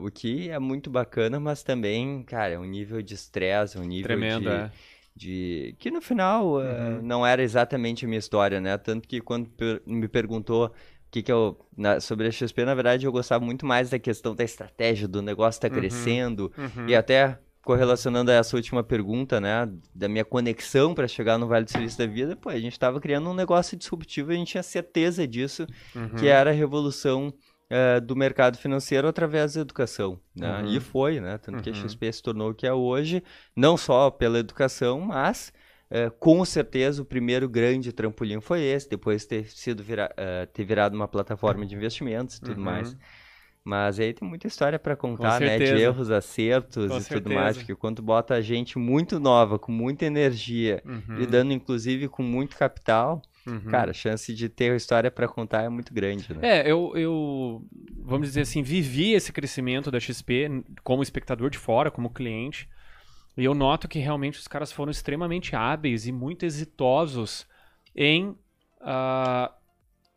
O 0.00 0.10
que 0.10 0.48
é 0.48 0.58
muito 0.58 0.88
bacana, 0.88 1.38
mas 1.38 1.62
também, 1.62 2.22
cara, 2.22 2.54
é 2.54 2.58
um 2.58 2.64
nível 2.64 3.02
de 3.02 3.12
estresse, 3.12 3.76
é 3.76 3.80
um 3.80 3.84
nível 3.84 4.08
Tremendo, 4.08 4.48
de, 4.48 4.54
é. 4.54 4.70
De 5.18 5.74
que 5.78 5.90
no 5.90 6.00
final 6.00 6.62
eh, 6.62 6.64
Uhum. 6.96 7.02
não 7.02 7.26
era 7.26 7.42
exatamente 7.42 8.04
a 8.04 8.08
minha 8.08 8.18
história, 8.18 8.60
né? 8.60 8.78
Tanto 8.78 9.06
que 9.08 9.20
quando 9.20 9.48
per- 9.50 9.82
me 9.84 10.06
perguntou 10.08 10.66
o 10.66 10.70
que 11.10 11.22
que 11.22 11.32
eu 11.32 11.58
na- 11.76 11.98
sobre 12.00 12.28
a 12.28 12.30
XP, 12.30 12.64
na 12.64 12.74
verdade 12.74 13.04
eu 13.06 13.12
gostava 13.12 13.44
muito 13.44 13.66
mais 13.66 13.90
da 13.90 13.98
questão 13.98 14.34
da 14.34 14.44
estratégia, 14.44 15.08
do 15.08 15.20
negócio 15.20 15.58
estar 15.58 15.68
Uhum. 15.68 15.74
crescendo 15.74 16.52
Uhum. 16.56 16.86
e 16.88 16.94
até 16.94 17.38
correlacionando 17.62 18.30
a 18.30 18.34
essa 18.34 18.56
última 18.56 18.82
pergunta, 18.82 19.38
né, 19.40 19.68
da 19.94 20.08
minha 20.08 20.24
conexão 20.24 20.94
para 20.94 21.06
chegar 21.06 21.36
no 21.36 21.46
Vale 21.46 21.66
do 21.66 21.70
Silício 21.70 21.98
da 21.98 22.06
Vida, 22.06 22.34
pô, 22.34 22.48
a 22.48 22.58
gente 22.58 22.72
estava 22.72 22.98
criando 22.98 23.28
um 23.28 23.34
negócio 23.34 23.76
disruptivo 23.76 24.32
e 24.32 24.34
a 24.36 24.38
gente 24.38 24.52
tinha 24.52 24.62
certeza 24.62 25.26
disso, 25.26 25.66
Uhum. 25.94 26.08
que 26.16 26.26
era 26.28 26.48
a 26.50 26.52
revolução 26.54 27.30
eh, 27.70 28.00
do 28.00 28.16
mercado 28.16 28.56
financeiro 28.58 29.06
através 29.08 29.54
da 29.54 29.60
educação, 29.60 30.18
né? 30.34 30.62
Uhum. 30.62 30.68
E 30.76 30.80
foi, 30.80 31.20
né? 31.20 31.38
Tanto 31.38 31.62
que 31.62 31.70
a 31.70 31.72
Uhum. 31.72 31.78
XP 31.88 32.12
se 32.12 32.22
tornou 32.22 32.50
o 32.50 32.54
que 32.54 32.66
é 32.66 32.72
hoje, 32.72 33.22
não 33.56 33.76
só 33.76 34.10
pela 34.10 34.38
educação, 34.38 35.00
mas 35.00 35.52
eh, 35.90 36.10
com 36.18 36.44
certeza 36.44 37.02
o 37.02 37.04
primeiro 37.04 37.48
grande 37.48 37.92
trampolim 37.92 38.40
foi 38.40 38.62
esse, 38.62 38.88
depois 38.88 39.24
ter 39.26 39.46
sido 39.48 39.82
vira- 39.82 40.12
eh, 40.16 40.46
ter 40.46 40.64
virado 40.64 40.94
uma 40.94 41.08
plataforma 41.08 41.64
de 41.66 41.74
investimentos 41.74 42.36
e 42.36 42.42
tudo 42.42 42.58
Uhum. 42.58 42.64
mais. 42.64 42.96
Mas 43.64 44.00
aí 44.00 44.14
tem 44.14 44.26
muita 44.26 44.46
história 44.46 44.78
para 44.78 44.96
contar, 44.96 45.40
né? 45.40 45.46
De 45.46 45.64
certeza. 45.64 45.78
erros, 45.84 46.10
acertos 46.10 46.90
Com 46.90 47.00
e 47.00 47.04
tudo 47.08 47.28
mais, 47.30 47.56
certeza. 47.56 47.66
porque 47.66 47.74
quando 47.74 48.00
bota 48.00 48.34
a 48.34 48.40
gente 48.40 48.78
muito 48.78 49.20
nova, 49.20 49.58
com 49.58 49.70
muita 49.70 50.06
energia, 50.06 50.82
Uhum. 50.86 51.02
lidando 51.18 51.52
inclusive 51.52 52.08
com 52.08 52.22
muito 52.22 52.56
capital, 52.56 53.20
Uhum. 53.48 53.70
cara, 53.70 53.90
a 53.90 53.94
chance 53.94 54.34
de 54.34 54.48
ter 54.48 54.74
história 54.76 55.10
para 55.10 55.26
contar 55.26 55.62
é 55.62 55.68
muito 55.68 55.92
grande, 55.92 56.32
né? 56.34 56.60
É, 56.60 56.70
eu, 56.70 56.92
eu, 56.94 57.66
vamos 57.98 58.28
dizer 58.28 58.42
assim, 58.42 58.62
vivi 58.62 59.12
esse 59.12 59.32
crescimento 59.32 59.90
da 59.90 59.98
XP 59.98 60.64
como 60.82 61.02
espectador 61.02 61.50
de 61.50 61.58
fora, 61.58 61.90
como 61.90 62.10
cliente. 62.10 62.68
E 63.36 63.44
eu 63.44 63.54
noto 63.54 63.88
que 63.88 63.98
realmente 63.98 64.38
os 64.38 64.48
caras 64.48 64.72
foram 64.72 64.90
extremamente 64.90 65.54
hábeis 65.54 66.06
e 66.06 66.12
muito 66.12 66.44
exitosos 66.44 67.46
em 67.94 68.36
ah, 68.80 69.52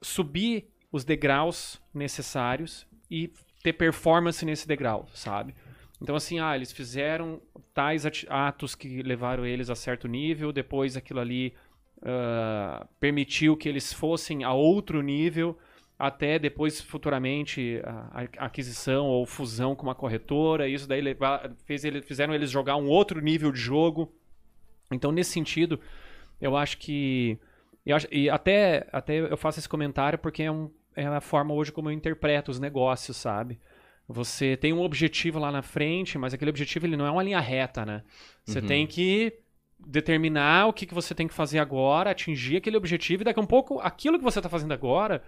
subir 0.02 0.68
os 0.92 1.04
degraus 1.06 1.80
necessários 1.94 2.86
e 3.10 3.32
ter 3.64 3.74
performance 3.74 4.44
nesse 4.44 4.68
degrau, 4.68 5.08
sabe? 5.14 5.54
Então, 6.02 6.16
assim, 6.16 6.40
ah, 6.40 6.56
eles 6.56 6.72
fizeram 6.72 7.40
tais 7.74 8.04
atos 8.28 8.74
que 8.74 9.04
levaram 9.04 9.46
eles 9.46 9.70
a 9.70 9.76
certo 9.76 10.08
nível, 10.08 10.52
depois 10.52 10.98
aquilo 10.98 11.20
ali 11.20 11.54
ah, 12.04 12.86
permitiu 13.00 13.56
que 13.56 13.70
eles 13.70 13.94
fossem 13.94 14.44
a 14.44 14.54
outro 14.54 15.02
nível, 15.02 15.58
até 15.98 16.40
depois, 16.40 16.82
futuramente, 16.82 17.80
a, 17.84 18.28
a 18.40 18.46
aquisição 18.46 19.06
ou 19.06 19.26
fusão 19.26 19.76
com 19.76 19.84
uma 19.84 19.94
corretora. 19.96 20.68
Isso 20.68 20.88
daí 20.88 21.00
levar, 21.02 21.52
fez 21.66 21.86
ele, 21.86 22.02
fizeram 22.02 22.34
eles 22.34 22.50
jogar 22.50 22.76
um 22.76 22.88
outro 22.88 23.22
nível 23.22 23.52
de 23.52 23.60
jogo. 23.60 24.12
Então, 24.92 25.12
nesse 25.12 25.32
sentido, 25.32 25.80
eu 26.40 26.58
acho 26.58 26.78
que. 26.80 27.38
Eu 27.86 27.96
acho, 27.96 28.08
e 28.12 28.30
até, 28.30 28.88
até 28.92 29.20
eu 29.20 29.38
faço 29.38 29.60
esse 29.60 29.70
comentário 29.70 30.18
porque 30.20 30.44
é, 30.44 30.52
um, 30.52 30.70
é 30.96 31.06
a 31.06 31.22
forma 31.22 31.54
hoje 31.54 31.72
como 31.72 31.90
eu 31.90 31.94
interpreto 31.94 32.52
os 32.52 32.60
negócios, 32.60 33.18
sabe? 33.18 33.60
Você 34.08 34.58
tem 34.58 34.74
um 34.74 34.82
objetivo 34.82 35.40
lá 35.40 35.52
na 35.52 35.62
frente, 35.62 36.18
mas 36.18 36.34
aquele 36.34 36.50
objetivo 36.52 36.86
ele 36.86 36.98
não 36.98 37.06
é 37.06 37.12
uma 37.12 37.24
linha 37.24 37.40
reta, 37.40 37.86
né? 37.86 38.04
Você 38.44 38.60
Uhum. 38.60 38.66
tem 38.66 38.86
que 38.88 39.34
determinar 39.86 40.68
o 40.68 40.74
que, 40.74 40.86
que 40.86 40.94
você 40.94 41.14
tem 41.14 41.28
que 41.28 41.34
fazer 41.34 41.60
agora, 41.60 42.12
atingir 42.12 42.58
aquele 42.58 42.78
objetivo, 42.78 43.24
e 43.24 43.26
daqui 43.26 43.40
a 43.40 43.44
um 43.44 43.48
pouco, 43.48 43.80
aquilo 43.80 44.18
que 44.18 44.24
você 44.24 44.40
está 44.40 44.50
fazendo 44.50 44.74
agora, 44.74 45.24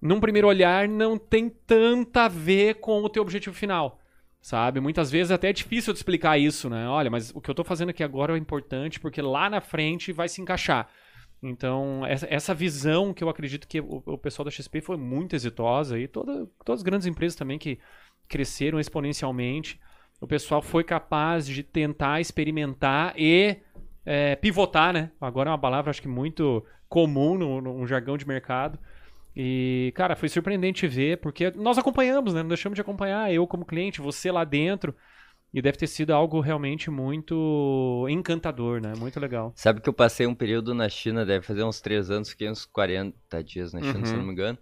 num 0.00 0.20
primeiro 0.20 0.48
olhar, 0.48 0.88
não 0.88 1.16
tem 1.16 1.48
tanta 1.48 2.24
a 2.24 2.28
ver 2.28 2.76
com 2.76 3.02
o 3.02 3.08
teu 3.08 3.22
objetivo 3.22 3.54
final. 3.54 3.98
Sabe? 4.40 4.80
Muitas 4.80 5.08
vezes 5.08 5.30
até 5.30 5.50
é 5.50 5.52
difícil 5.52 5.92
de 5.92 6.00
explicar 6.00 6.36
isso, 6.36 6.68
né? 6.68 6.88
Olha, 6.88 7.08
mas 7.08 7.30
o 7.32 7.40
que 7.40 7.48
eu 7.48 7.54
tô 7.54 7.62
fazendo 7.62 7.90
aqui 7.90 8.02
agora 8.02 8.34
é 8.34 8.38
importante 8.38 8.98
porque 8.98 9.22
lá 9.22 9.48
na 9.48 9.60
frente 9.60 10.12
vai 10.12 10.28
se 10.28 10.42
encaixar. 10.42 10.88
Então, 11.40 12.04
essa, 12.06 12.26
essa 12.28 12.54
visão 12.54 13.14
que 13.14 13.22
eu 13.22 13.28
acredito 13.28 13.68
que 13.68 13.80
o, 13.80 14.02
o 14.04 14.18
pessoal 14.18 14.44
da 14.44 14.50
XP 14.50 14.80
foi 14.80 14.96
muito 14.96 15.36
exitosa 15.36 15.96
e 15.96 16.08
toda, 16.08 16.48
todas 16.64 16.80
as 16.80 16.82
grandes 16.82 17.06
empresas 17.06 17.36
também 17.36 17.56
que 17.56 17.78
cresceram 18.28 18.80
exponencialmente, 18.80 19.80
o 20.20 20.26
pessoal 20.26 20.62
foi 20.62 20.84
capaz 20.84 21.46
de 21.46 21.64
tentar 21.64 22.20
experimentar 22.20 23.12
e 23.16 23.56
é, 24.04 24.36
pivotar, 24.36 24.92
né? 24.92 25.10
Agora 25.20 25.48
é 25.48 25.52
uma 25.52 25.58
palavra 25.58 25.90
acho 25.90 26.02
que 26.02 26.08
muito 26.08 26.64
comum 26.88 27.36
no, 27.38 27.60
no 27.60 27.86
jargão 27.86 28.16
de 28.16 28.26
mercado. 28.26 28.78
E, 29.34 29.92
cara, 29.96 30.14
foi 30.14 30.28
surpreendente 30.28 30.86
ver, 30.86 31.18
porque 31.18 31.50
nós 31.52 31.78
acompanhamos, 31.78 32.34
né? 32.34 32.42
Não 32.42 32.48
deixamos 32.48 32.74
de 32.76 32.82
acompanhar, 32.82 33.32
eu 33.32 33.46
como 33.46 33.64
cliente, 33.64 34.00
você 34.00 34.30
lá 34.30 34.44
dentro. 34.44 34.94
E 35.54 35.60
deve 35.60 35.76
ter 35.76 35.86
sido 35.86 36.12
algo 36.14 36.40
realmente 36.40 36.90
muito 36.90 38.06
encantador, 38.08 38.80
né? 38.80 38.94
Muito 38.96 39.20
legal. 39.20 39.52
Sabe 39.54 39.82
que 39.82 39.88
eu 39.88 39.92
passei 39.92 40.26
um 40.26 40.34
período 40.34 40.74
na 40.74 40.88
China, 40.88 41.26
deve 41.26 41.44
fazer 41.44 41.62
uns 41.62 41.78
três 41.78 42.10
anos, 42.10 42.30
fiquei 42.30 42.50
uns 42.50 42.64
40 42.64 43.44
dias 43.44 43.72
na 43.72 43.80
China, 43.82 43.98
Uhum. 43.98 44.04
se 44.06 44.16
não 44.16 44.24
me 44.24 44.32
engano. 44.32 44.56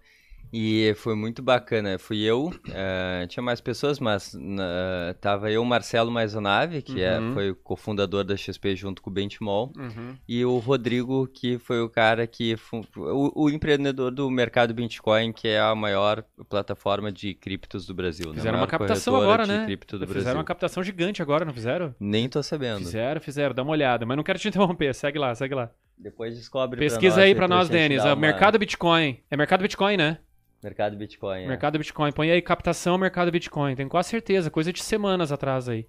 E 0.52 0.92
foi 0.96 1.14
muito 1.14 1.42
bacana. 1.42 1.98
Fui 1.98 2.18
eu, 2.22 2.52
eh, 2.72 3.26
tinha 3.28 3.42
mais 3.42 3.60
pessoas, 3.60 4.00
mas 4.00 4.34
na- 4.34 5.14
tava 5.20 5.50
eu, 5.50 5.64
Marcelo 5.64 6.10
Maisonave, 6.10 6.82
que 6.82 7.02
é, 7.02 7.18
Uhum. 7.20 7.34
foi 7.34 7.50
o 7.50 7.54
cofundador 7.56 8.24
da 8.24 8.36
XP 8.36 8.74
junto 8.74 9.00
com 9.00 9.10
o 9.10 9.12
Benchmall, 9.12 9.72
Uhum. 9.76 10.16
e 10.28 10.44
o 10.44 10.58
Rodrigo, 10.58 11.26
que 11.28 11.58
foi 11.58 11.80
o 11.80 11.88
cara 11.88 12.26
que. 12.26 12.56
O, 12.96 13.44
o 13.44 13.50
empreendedor 13.50 14.10
do 14.10 14.28
mercado 14.30 14.74
Bitcoin, 14.74 15.32
que 15.32 15.46
é 15.48 15.60
a 15.60 15.74
maior 15.74 16.24
plataforma 16.48 17.12
de 17.12 17.34
criptos 17.34 17.86
do 17.86 17.94
Brasil. 17.94 18.28
né? 18.30 18.34
Fizeram 18.34 18.58
A 18.58 18.62
uma 18.62 18.66
captação 18.66 19.16
agora, 19.16 19.46
né? 19.46 19.66
Fizeram 19.66 20.06
Brasil. 20.08 20.34
uma 20.34 20.44
captação 20.44 20.82
gigante 20.82 21.22
agora, 21.22 21.44
não 21.44 21.52
fizeram? 21.52 21.94
Nem 22.00 22.28
tô 22.28 22.42
sabendo. 22.42 22.78
Fizeram, 22.80 23.20
fizeram. 23.20 23.54
Dá 23.54 23.62
uma 23.62 23.72
olhada. 23.72 24.04
Mas 24.04 24.16
não 24.16 24.24
quero 24.24 24.38
te 24.38 24.48
interromper. 24.76 24.94
Segue 24.94 25.18
lá, 25.18 25.34
segue 25.34 25.54
lá. 25.54 25.70
Depois 25.96 26.34
descobre 26.34 26.76
pra 26.78 26.86
Pesquisa 26.86 27.16
nós 27.16 27.24
aí 27.24 27.34
pra 27.34 27.46
nós, 27.46 27.68
Denis. 27.68 27.98
É 28.02 28.04
o 28.04 28.06
uma- 28.08 28.16
Mercado 28.16 28.58
Bitcoin. 28.58 29.20
É 29.30 29.36
Mercado 29.36 29.60
Bitcoin, 29.62 29.96
né? 29.98 30.18
Mercado 30.62 30.96
Bitcoin. 30.96 31.42
é. 31.44 31.46
Mercado 31.48 31.78
Bitcoin. 31.78 32.12
Põe 32.12 32.30
aí 32.30 32.42
captação 32.42 32.98
Mercado 32.98 33.30
Bitcoin. 33.30 33.74
Tenho 33.74 33.88
quase 33.88 34.10
certeza. 34.10 34.50
Coisa 34.50 34.72
de 34.72 34.82
semanas 34.82 35.32
atrás 35.32 35.68
aí. 35.68 35.88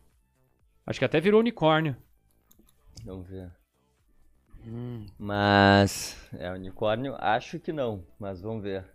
Acho 0.85 0.99
que 0.99 1.05
até 1.05 1.19
virou 1.19 1.39
unicórnio. 1.39 1.95
Vamos 3.05 3.27
ver. 3.27 3.49
Mas. 5.17 6.17
É 6.37 6.51
unicórnio? 6.51 7.15
Acho 7.17 7.59
que 7.59 7.71
não, 7.71 8.03
mas 8.19 8.41
vamos 8.41 8.63
ver. 8.63 8.85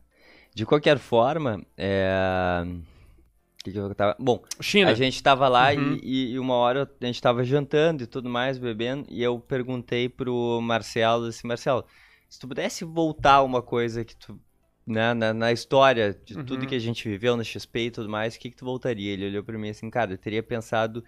De 0.55 0.65
qualquer 0.65 0.99
forma, 0.99 1.63
é. 1.77 2.63
o 2.65 3.65
Que 3.65 3.73
que 3.73 3.79
eu 3.79 3.95
tava... 3.95 4.17
Bom, 4.19 4.43
China. 4.61 4.91
a 4.91 4.95
gente 4.95 5.23
tava 5.23 5.49
lá 5.49 5.75
e- 5.75 5.77
Uhum. 5.79 5.99
e, 6.03 6.33
e 6.33 6.39
uma 6.39 6.55
hora 6.55 6.91
a 7.01 7.05
gente 7.07 7.21
tava 7.21 7.45
jantando 7.45 8.05
e 8.05 8.07
tudo 8.07 8.29
mais, 8.31 8.57
bebendo, 8.57 9.05
e 9.11 9.23
eu 9.23 9.39
perguntei 9.39 10.09
pro 10.09 10.61
Marcelo 10.63 11.27
assim, 11.27 11.47
Marcelo, 11.47 11.85
se 12.29 12.39
tu 12.41 12.49
pudesse 12.49 12.85
voltar 12.85 13.43
uma 13.43 13.61
coisa 13.61 14.05
que 14.05 14.17
tu. 14.17 14.41
Né, 14.87 15.13
na, 15.15 15.35
na 15.35 15.51
história 15.53 16.17
de 16.25 16.37
tudo 16.45 16.63
Uhum. 16.63 16.69
que 16.69 16.75
a 16.77 16.79
gente 16.79 17.09
viveu 17.09 17.37
no 17.37 17.45
XP 17.45 17.87
e 17.87 17.91
tudo 17.91 18.09
mais, 18.09 18.37
o 18.37 18.39
que, 18.39 18.51
que 18.51 18.57
tu 18.57 18.65
voltaria? 18.65 19.13
Ele 19.13 19.27
olhou 19.27 19.43
pra 19.43 19.59
mim 19.59 19.69
assim, 19.71 19.91
cara, 19.91 20.13
eu 20.13 20.19
teria 20.19 20.43
pensado 20.45 21.03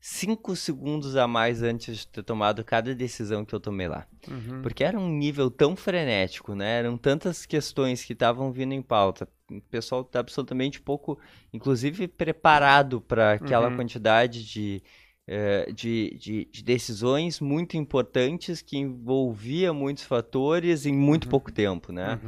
cinco 0.00 0.54
segundos 0.54 1.16
a 1.16 1.26
mais 1.26 1.60
antes 1.62 1.98
de 1.98 2.06
ter 2.06 2.22
tomado 2.22 2.62
cada 2.64 2.94
decisão 2.94 3.44
que 3.44 3.52
eu 3.52 3.58
tomei 3.58 3.88
lá. 3.88 4.06
Uhum. 4.28 4.62
Porque 4.62 4.84
era 4.84 4.96
um 4.98 5.08
nível 5.08 5.50
tão 5.50 5.74
frenético, 5.74 6.54
né? 6.54 6.78
Eram 6.78 6.96
tantas 6.96 7.44
questões 7.44 8.04
que 8.04 8.12
estavam 8.12 8.52
vindo 8.52 8.72
em 8.72 8.82
pauta. 8.82 9.28
O 9.50 9.60
pessoal 9.62 10.04
tá 10.04 10.20
absolutamente 10.20 10.80
pouco, 10.80 11.18
inclusive, 11.52 12.06
preparado 12.06 13.00
para 13.00 13.32
aquela 13.32 13.68
Uhum. 13.70 13.76
quantidade 13.76 14.44
de, 14.44 14.80
eh, 15.26 15.72
de, 15.72 16.16
de, 16.20 16.44
de 16.44 16.62
decisões 16.62 17.40
muito 17.40 17.76
importantes 17.76 18.62
que 18.62 18.76
envolvia 18.78 19.72
muitos 19.72 20.04
fatores 20.04 20.86
em 20.86 20.92
muito 20.92 21.24
Uhum. 21.24 21.30
pouco 21.30 21.50
tempo, 21.50 21.90
né? 21.90 22.20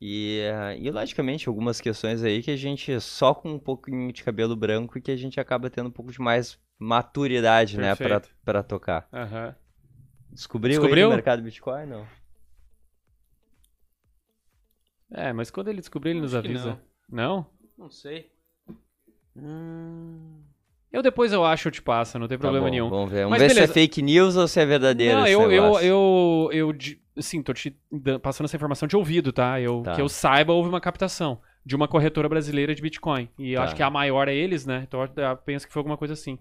Uhum. 0.00 0.08
E, 0.08 0.40
eh, 0.40 0.78
e, 0.78 0.90
logicamente, 0.90 1.48
algumas 1.48 1.80
questões 1.80 2.22
aí 2.22 2.42
que 2.42 2.50
a 2.50 2.56
gente, 2.56 3.00
só 3.00 3.34
com 3.34 3.52
um 3.52 3.58
pouquinho 3.58 4.12
de 4.12 4.22
cabelo 4.22 4.54
branco, 4.54 4.96
e 4.96 5.00
que 5.00 5.10
a 5.10 5.16
gente 5.16 5.40
acaba 5.40 5.68
tendo 5.68 5.88
um 5.88 5.92
pouco 5.92 6.12
de 6.12 6.20
mais 6.20 6.58
maturidade, 6.78 7.76
né, 7.76 7.94
pra, 7.94 8.20
Perfeito. 8.20 8.36
pra 8.44 8.62
tocar. 8.62 9.08
Aham. 9.12 9.54
Descobriu, 10.30 10.76
aí 10.76 10.80
Descobriu? 10.80 11.08
o 11.08 11.10
mercado 11.10 11.42
Bitcoin, 11.42 11.86
não? 11.86 12.06
É, 15.10 15.32
mas 15.32 15.50
quando 15.50 15.68
ele 15.68 15.80
descobrir, 15.80 16.10
ele 16.10 16.20
nos 16.20 16.34
Acho 16.34 16.46
avisa. 16.46 16.80
Não? 17.08 17.46
Não 17.76 17.90
sei. 17.90 18.30
Hum... 19.34 20.42
Eu 20.92 21.02
depois 21.02 21.32
eu 21.32 21.44
acho, 21.44 21.68
eu 21.68 21.72
te 21.72 21.82
passo, 21.82 22.18
não 22.18 22.26
tem 22.26 22.38
Tá 22.38 22.42
problema 22.42 22.66
bom, 22.66 22.70
nenhum. 22.70 22.88
Vamos 22.88 23.10
ver, 23.10 23.18
vamos 23.24 23.30
Mas 23.32 23.42
ver 23.42 23.48
se 23.50 23.54
beleza. 23.56 23.72
é 23.72 23.74
fake 23.74 24.00
news 24.02 24.36
ou 24.36 24.48
se 24.48 24.58
é 24.58 24.64
verdadeiro 24.64 25.18
Não, 25.18 25.26
eu, 25.26 25.52
eu, 25.52 25.78
eu, 25.80 26.50
eu, 26.52 26.74
Sim, 27.20 27.42
tô 27.42 27.52
te 27.52 27.76
passando 28.22 28.46
essa 28.46 28.56
informação 28.56 28.86
de 28.88 28.96
ouvido, 28.96 29.32
tá? 29.32 29.60
Eu, 29.60 29.82
Tá. 29.82 29.94
Que 29.94 30.00
eu 30.00 30.08
saiba, 30.08 30.52
houve 30.52 30.68
uma 30.68 30.80
captação 30.80 31.40
de 31.66 31.76
uma 31.76 31.86
corretora 31.86 32.28
brasileira 32.28 32.74
de 32.74 32.80
Bitcoin. 32.80 33.28
E 33.38 33.52
eu 33.52 33.58
Tá. 33.58 33.64
acho 33.64 33.76
que 33.76 33.82
a 33.82 33.90
maior 33.90 34.28
é 34.28 34.34
eles, 34.34 34.64
né? 34.64 34.84
Então 34.88 35.00
eu 35.02 35.10
eu 35.22 35.36
penso 35.36 35.66
que 35.66 35.72
foi 35.72 35.80
alguma 35.80 35.96
coisa 35.98 36.14
assim. 36.14 36.38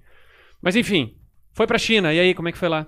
Mas 0.61 0.75
enfim, 0.75 1.17
foi 1.51 1.67
pra 1.67 1.77
China. 1.77 2.13
E 2.13 2.19
aí, 2.19 2.33
como 2.33 2.47
é 2.47 2.51
que 2.51 2.57
foi 2.57 2.69
lá? 2.69 2.87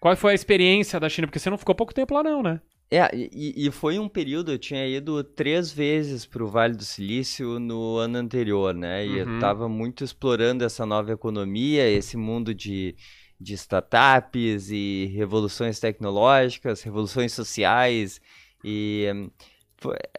Qual 0.00 0.16
foi 0.16 0.32
a 0.32 0.34
experiência 0.34 0.98
da 0.98 1.08
China? 1.08 1.26
Porque 1.28 1.38
você 1.38 1.50
não 1.50 1.58
ficou 1.58 1.74
pouco 1.74 1.94
tempo 1.94 2.14
lá, 2.14 2.22
não, 2.22 2.42
né? 2.42 2.60
É, 2.92 3.08
e, 3.14 3.66
e 3.68 3.70
foi 3.70 3.98
um 4.00 4.08
período, 4.08 4.50
eu 4.52 4.58
tinha 4.58 4.84
ido 4.86 5.22
três 5.22 5.70
vezes 5.72 6.26
pro 6.26 6.48
Vale 6.48 6.74
do 6.74 6.84
Silício 6.84 7.60
no 7.60 7.96
ano 7.98 8.18
anterior, 8.18 8.74
né? 8.74 9.06
E 9.06 9.20
Uhum. 9.24 9.36
eu 9.36 9.38
tava 9.38 9.68
muito 9.68 10.02
explorando 10.02 10.64
essa 10.64 10.84
nova 10.84 11.12
economia, 11.12 11.88
esse 11.88 12.16
mundo 12.16 12.52
de, 12.52 12.96
de 13.40 13.54
startups 13.54 14.70
e 14.70 15.06
revoluções 15.14 15.78
tecnológicas, 15.78 16.82
revoluções 16.82 17.32
sociais. 17.32 18.20
E 18.64 19.06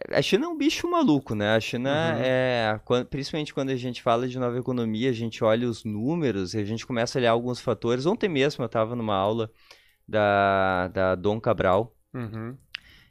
a 0.10 0.22
China 0.22 0.46
é 0.46 0.48
um 0.48 0.58
bicho 0.58 0.90
maluco, 0.90 1.36
né? 1.36 1.56
A 1.56 1.60
China 1.60 1.90
Uhum. 1.90 2.22
é, 2.24 2.80
principalmente 3.10 3.54
quando 3.54 3.70
a 3.70 3.76
gente 3.76 4.02
fala 4.02 4.28
de 4.28 4.40
nova 4.40 4.58
economia, 4.58 5.10
a 5.10 5.14
gente 5.14 5.44
olha 5.44 5.68
os 5.68 5.84
números 5.84 6.54
e 6.54 6.60
a 6.60 6.64
gente 6.64 6.86
começa 6.88 7.18
a 7.18 7.20
olhar 7.20 7.32
alguns 7.32 7.60
fatores. 7.60 8.06
Ontem 8.06 8.30
mesmo 8.30 8.64
eu 8.64 8.70
tava 8.70 8.96
numa 8.96 9.16
aula 9.16 9.52
da, 10.08 10.88
da 10.90 11.16
Dom 11.16 11.40
Cabral. 11.40 11.96
Uhum. 12.14 12.58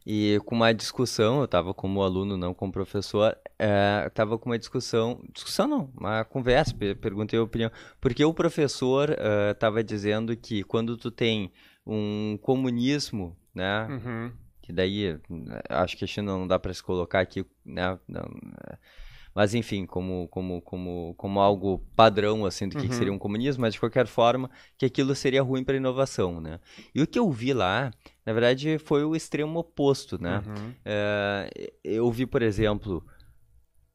E 0.06 0.38
com 0.46 0.54
uma 0.54 0.72
discussão, 0.72 1.38
eu 1.40 1.44
estava 1.44 1.74
como 1.74 2.02
aluno, 2.02 2.36
não 2.36 2.54
como 2.54 2.72
professor, 2.72 3.36
é, 3.58 4.04
estava 4.06 4.38
com 4.38 4.48
uma 4.48 4.58
discussão, 4.58 5.22
discussão 5.32 5.68
não, 5.68 5.92
uma 5.96 6.24
conversa, 6.24 6.74
pe- 6.74 6.94
perguntei 6.94 7.38
a 7.38 7.42
opinião, 7.42 7.70
porque 8.00 8.24
o 8.24 8.32
professor 8.32 9.14
estava 9.52 9.84
dizendo 9.84 10.34
que 10.36 10.62
quando 10.64 10.96
tu 10.96 11.10
tem 11.10 11.52
um 11.86 12.38
comunismo, 12.40 13.36
né, 13.54 13.86
Uhum. 13.90 14.32
que 14.62 14.72
daí 14.72 15.06
eh, 15.06 15.18
acho 15.68 15.96
que 15.98 16.04
a 16.04 16.08
China 16.08 16.32
não 16.32 16.46
dá 16.46 16.58
para 16.58 16.72
se 16.72 16.82
colocar 16.82 17.20
aqui, 17.20 17.44
né, 17.64 17.98
não, 18.08 18.22
eh, 18.68 18.78
mas 19.34 19.54
enfim, 19.54 19.86
como, 19.86 20.26
como, 20.28 20.60
como, 20.62 21.14
como 21.16 21.40
algo 21.40 21.78
padrão 21.94 22.44
assim 22.44 22.68
do 22.68 22.76
que, 22.76 22.82
que 22.82 22.88
Uhum. 22.88 22.98
seria 22.98 23.12
um 23.12 23.18
comunismo, 23.18 23.62
mas 23.62 23.74
de 23.74 23.80
qualquer 23.80 24.06
forma 24.06 24.50
que 24.76 24.84
aquilo 24.86 25.14
seria 25.14 25.42
ruim 25.42 25.62
para 25.64 25.76
inovação, 25.76 26.40
né? 26.40 26.58
E 26.94 27.00
o 27.02 27.06
que 27.06 27.18
eu 27.18 27.30
vi 27.30 27.52
lá, 27.52 27.90
na 28.26 28.32
verdade, 28.32 28.78
foi 28.78 29.04
o 29.04 29.14
extremo 29.14 29.58
oposto, 29.60 30.20
né? 30.20 30.42
Uhum. 30.46 30.74
Eh, 30.84 31.72
eu 31.84 32.10
vi, 32.10 32.26
por 32.26 32.42
exemplo, 32.42 33.04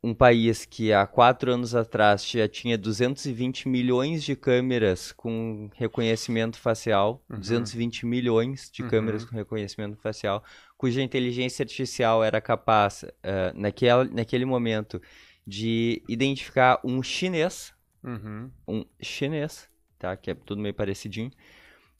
um 0.04 0.14
país 0.14 0.66
que 0.66 0.94
há 0.94 1.08
quatro 1.08 1.52
anos 1.52 1.74
atrás 1.74 2.24
já 2.30 2.48
tinha 2.48 2.78
220 2.78 3.68
milhões 3.68 4.24
de 4.24 4.36
câmeras 4.36 5.12
com 5.12 5.68
reconhecimento 5.76 6.60
facial, 6.60 7.24
Uhum. 7.28 7.40
220 7.40 8.06
milhões 8.06 8.70
de 8.72 8.84
Uhum. 8.84 8.88
câmeras 8.90 9.26
com 9.26 9.36
reconhecimento 9.36 9.98
facial, 9.98 10.44
cuja 10.78 11.02
inteligência 11.02 11.64
artificial 11.64 12.24
era 12.24 12.42
capaz, 12.42 13.06
eh, 13.24 13.54
naquele, 13.56 14.10
naquele 14.14 14.46
momento, 14.46 15.02
de 15.48 16.02
identificar 16.10 16.80
um 16.84 17.02
chinês, 17.04 17.74
Uhum. 18.04 18.52
um 18.68 18.86
chinês, 19.02 19.70
tá? 19.98 20.16
Que 20.18 20.32
é 20.32 20.36
tudo 20.36 20.62
meio 20.62 20.74
parecidinho, 20.74 21.32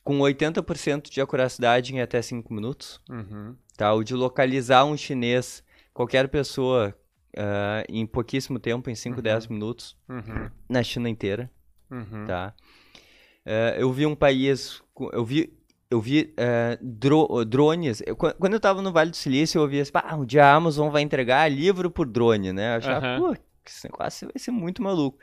com 0.04 0.20
80% 0.20 1.10
de 1.10 1.20
acuracidade 1.22 1.94
em 1.96 2.02
até 2.02 2.22
5 2.22 2.54
minutos 2.54 3.02
Uhum. 3.10 3.56
tá? 3.78 3.94
O 3.94 4.04
de 4.04 4.14
localizar 4.14 4.86
um 4.86 4.96
chinês, 4.98 5.64
qualquer 5.94 6.28
pessoa, 6.28 6.94
ah, 7.38 7.84
em 7.90 8.06
pouquíssimo 8.06 8.60
tempo, 8.60 8.90
em 8.90 8.96
5, 8.96 9.18
Uhum. 9.18 9.24
10 9.24 9.48
minutos, 9.48 9.98
Uhum. 10.10 10.50
na 10.70 10.84
China 10.84 11.10
inteira, 11.10 11.50
Uhum. 11.90 12.26
tá? 12.28 12.54
Eh, 13.46 13.78
eu 13.80 13.92
vi 13.92 14.06
um 14.06 14.16
país, 14.16 14.82
eu 15.14 15.24
vi, 15.24 15.54
eu 15.96 16.02
vi 16.02 16.34
eh, 16.38 16.78
dro- 16.82 17.44
drones, 17.46 18.02
eu- 18.06 18.16
quan- 18.16 18.34
quando 18.40 18.54
eu 18.54 18.60
tava 18.60 18.82
no 18.82 18.92
Vale 18.92 19.10
do 19.12 19.16
Silício, 19.18 19.58
eu 19.58 19.64
ouvia 19.64 19.82
assim, 19.82 19.92
ah, 19.96 20.16
um 20.16 20.26
dia 20.26 20.46
a 20.46 20.54
Amazon 20.54 20.90
vai 20.90 21.02
entregar 21.02 21.50
livro 21.52 21.90
por 21.90 22.06
drone, 22.08 22.52
né? 22.54 22.74
Eu 22.74 22.78
achava, 22.80 23.00
pô, 23.20 23.36
esse 23.66 23.86
negócio 23.90 24.28
vai 24.28 24.40
ser 24.40 24.52
muito 24.52 24.82
maluco. 24.84 25.18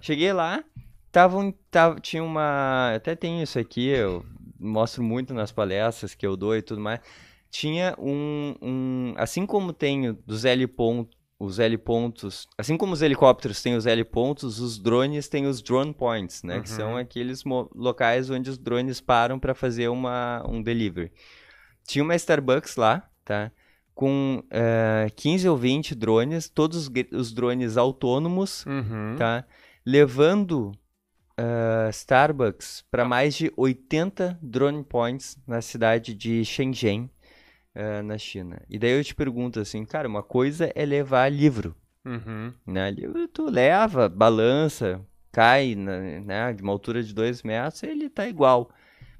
Cheguei 0.00 0.32
lá, 0.32 0.62
tava, 1.10 1.52
tava, 1.70 2.00
tinha 2.00 2.22
uma. 2.22 2.92
Até 2.94 3.14
tem 3.14 3.42
isso 3.42 3.58
aqui, 3.58 3.88
eu 3.88 4.24
mostro 4.58 5.02
muito 5.02 5.34
nas 5.34 5.50
palestras 5.52 6.14
que 6.14 6.26
eu 6.26 6.36
dou 6.36 6.56
e 6.56 6.62
tudo 6.62 6.80
mais. 6.80 7.00
Tinha 7.50 7.94
um. 7.98 8.54
um 8.62 9.14
assim 9.16 9.44
como 9.44 9.72
tem 9.72 10.16
dos 10.26 10.44
L 10.44 10.66
pontos. 10.68 11.20
Os 11.44 11.58
L 11.58 11.76
pontos, 11.78 12.46
assim 12.56 12.76
como 12.76 12.92
os 12.92 13.02
helicópteros 13.02 13.60
têm 13.60 13.74
os 13.74 13.84
L 13.86 14.04
pontos, 14.04 14.60
os 14.60 14.78
drones 14.78 15.28
têm 15.28 15.46
os 15.46 15.60
drone 15.60 15.92
points, 15.92 16.42
né? 16.44 16.60
Que 16.60 16.70
Uhum. 16.70 16.76
são 16.76 16.96
aqueles 16.96 17.42
mo- 17.42 17.68
locais 17.74 18.30
onde 18.30 18.48
os 18.48 18.58
drones 18.58 19.00
param 19.00 19.38
para 19.40 19.54
fazer 19.54 19.88
uma, 19.88 20.44
um 20.48 20.62
delivery. 20.62 21.10
Tinha 21.84 22.04
uma 22.04 22.14
Starbucks 22.14 22.76
lá, 22.76 23.08
tá? 23.24 23.50
Com 23.94 24.42
eh, 24.50 25.08
15 25.16 25.48
ou 25.48 25.56
20 25.56 25.94
drones, 25.96 26.48
todos 26.48 26.88
os 27.12 27.32
drones 27.32 27.76
autônomos, 27.76 28.64
Uhum. 28.66 29.16
tá? 29.18 29.44
Levando 29.84 30.72
ah, 31.36 31.88
Starbucks 31.90 32.84
para 32.90 33.04
mais 33.04 33.34
de 33.34 33.52
80 33.56 34.38
drone 34.40 34.84
points 34.84 35.36
na 35.46 35.60
cidade 35.60 36.14
de 36.14 36.44
Shenzhen, 36.44 37.10
ah, 37.74 38.02
na 38.02 38.16
China. 38.18 38.60
E 38.68 38.78
daí 38.78 38.92
eu 38.92 39.04
te 39.04 39.14
pergunto 39.14 39.60
assim, 39.60 39.84
cara, 39.84 40.08
uma 40.08 40.22
coisa 40.22 40.70
é 40.74 40.84
levar 40.84 41.30
livro, 41.30 41.74
Uhum. 42.04 42.52
né? 42.66 42.90
Livro 42.90 43.26
tu 43.28 43.48
leva, 43.48 44.08
balança, 44.08 45.00
cai, 45.30 45.74
na- 45.74 45.98
né? 46.20 46.52
De 46.52 46.62
uma 46.62 46.72
altura 46.72 47.02
de 47.02 47.14
2 47.14 47.42
metros, 47.42 47.82
ele 47.82 48.08
tá 48.10 48.26
igual. 48.28 48.70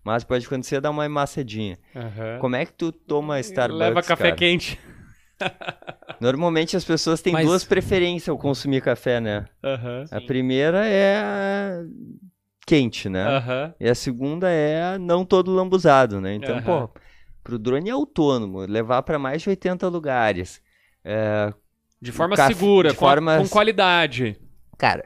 Mas 0.04 0.24
pode 0.24 0.46
acontecer 0.46 0.80
dar 0.80 0.90
uma 0.90 1.04
amassadinha. 1.04 1.78
Aham. 1.94 2.38
Como 2.40 2.56
é 2.56 2.66
que 2.66 2.72
tu 2.72 2.90
toma 2.90 3.38
Starbucks, 3.38 3.78
Leva 3.88 4.02
café 4.02 4.24
cara? 4.24 4.36
quente. 4.36 4.78
Normalmente 6.20 6.76
as 6.76 6.84
pessoas 6.84 7.20
têm 7.22 7.32
Mas- 7.32 7.46
duas 7.46 7.64
preferências 7.64 8.28
ao 8.28 8.38
consumir 8.38 8.80
café, 8.82 9.20
né? 9.20 9.44
Aham. 9.62 10.04
A 10.10 10.20
primeira 10.20 10.84
é 10.86 11.18
a 11.18 11.84
quente, 12.66 13.08
né? 13.08 13.24
Aham. 13.28 13.74
E 13.80 13.88
a 13.88 13.94
segunda 13.94 14.48
é 14.48 14.98
não 14.98 15.24
todo 15.24 15.52
lambuzado, 15.54 16.20
né? 16.20 16.34
Então, 16.34 16.56
Aham. 16.58 16.86
pô, 16.88 17.00
pro 17.42 17.58
drone 17.58 17.90
autônomo, 17.90 18.60
levar 18.60 19.02
para 19.02 19.18
mais 19.18 19.42
de 19.42 19.48
80 19.50 19.88
lugares. 19.88 20.60
é, 21.04 21.52
De 22.00 22.12
forma 22.12 22.36
segura, 22.36 22.90
de 22.90 22.94
com, 22.96 23.04
forma- 23.06 23.38
com 23.38 23.48
qualidade. 23.48 24.36
Cara, 24.78 25.04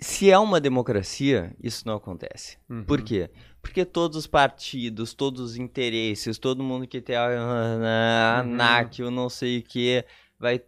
se 0.00 0.30
é 0.30 0.38
uma 0.38 0.60
democracia, 0.60 1.54
isso 1.62 1.86
não 1.86 1.94
acontece. 1.96 2.56
Uhum. 2.68 2.84
Por 2.84 3.02
quê? 3.02 3.28
Porque 3.62 3.84
todos 3.84 4.16
os 4.16 4.26
partidos, 4.26 5.12
todos 5.12 5.40
os 5.42 5.56
interesses, 5.56 6.38
todo 6.38 6.62
mundo 6.62 6.86
que 6.86 7.00
tem 7.00 7.14
a, 7.16 7.26
a, 7.26 8.38
a 8.38 8.42
Uhum. 8.42 8.52
ANAC, 8.54 9.00
eu 9.00 9.10
não 9.10 9.28
sei 9.28 9.58
o 9.58 9.62
que, 9.62 10.04
vai. 10.40 10.60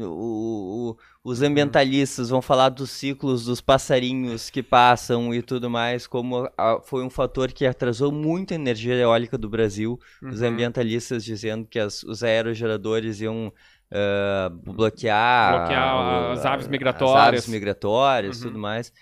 o- 0.00 0.90
o- 0.90 0.96
os 1.22 1.42
ambientalistas 1.42 2.30
vão 2.30 2.40
falar 2.40 2.70
dos 2.70 2.90
ciclos 2.90 3.44
dos 3.44 3.60
passarinhos 3.60 4.48
que 4.48 4.62
passam 4.62 5.34
e 5.34 5.42
tudo 5.42 5.68
mais, 5.68 6.06
como 6.06 6.48
a- 6.56 6.80
foi 6.82 7.04
um 7.04 7.10
fator 7.10 7.52
que 7.52 7.66
atrasou 7.66 8.10
muito 8.10 8.52
a 8.52 8.56
energia 8.56 8.94
eólica 8.94 9.36
do 9.36 9.48
Brasil. 9.48 9.98
Os 10.22 10.40
Uhum. 10.40 10.48
ambientalistas 10.48 11.22
dizendo 11.24 11.66
que 11.66 11.78
as- 11.78 12.02
os 12.02 12.22
aerogeradores 12.22 13.20
iam 13.20 13.52
ah, 13.90 14.50
bloquear, 14.52 15.58
Bloquear 15.60 16.32
as 16.32 16.44
aves 16.44 16.66
As 16.66 16.70
migratórias. 16.70 17.26
aves 17.26 17.46
migratórias 17.48 18.36
e 18.36 18.40
Uhum. 18.44 18.48
tudo 18.48 18.58
mais. 18.58 18.92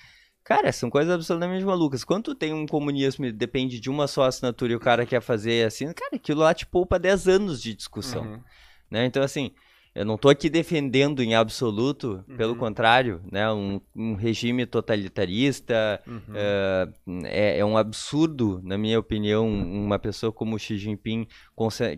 Cara, 0.45 0.70
são 0.70 0.89
coisas 0.89 1.12
absolutamente 1.12 1.64
malucas. 1.64 2.05
Quando 2.05 2.33
tem 2.37 2.55
um 2.55 2.66
comunismo 2.66 3.27
e 3.27 3.33
depende 3.33 3.81
de 3.81 3.91
uma 3.91 4.07
só 4.07 4.22
assinatura 4.22 4.72
e 4.72 4.77
o 4.77 4.81
cara 4.81 5.05
quer 5.05 5.20
fazer 5.20 5.66
assim, 5.66 5.93
cara, 5.93 6.14
aquilo 6.14 6.41
lá 6.43 6.55
te 6.55 6.64
poupa 6.64 7.01
10 7.01 7.27
anos 7.27 7.61
de 7.61 7.74
discussão. 7.74 8.22
Uhum. 8.22 8.41
Né? 8.89 9.07
Então, 9.07 9.24
assim, 9.24 9.51
eu 9.97 10.05
não 10.05 10.16
tô 10.18 10.28
aqui 10.28 10.49
defendendo 10.51 11.22
em 11.22 11.34
absoluto, 11.34 12.22
pelo 12.36 12.53
Uhum. 12.53 12.59
contrário, 12.59 13.20
né? 13.32 13.51
Um, 13.51 13.80
um 13.94 14.14
regime 14.14 14.66
totalitarista. 14.66 16.01
Uhum. 16.07 16.20
É, 16.34 16.88
é, 17.24 17.59
é 17.59 17.64
um 17.64 17.76
absurdo, 17.76 18.61
na 18.62 18.76
minha 18.76 18.99
opinião, 18.99 19.49
uma 19.49 19.99
pessoa 19.99 20.30
como 20.32 20.59
Xi 20.59 20.76
Jinping, 20.78 21.26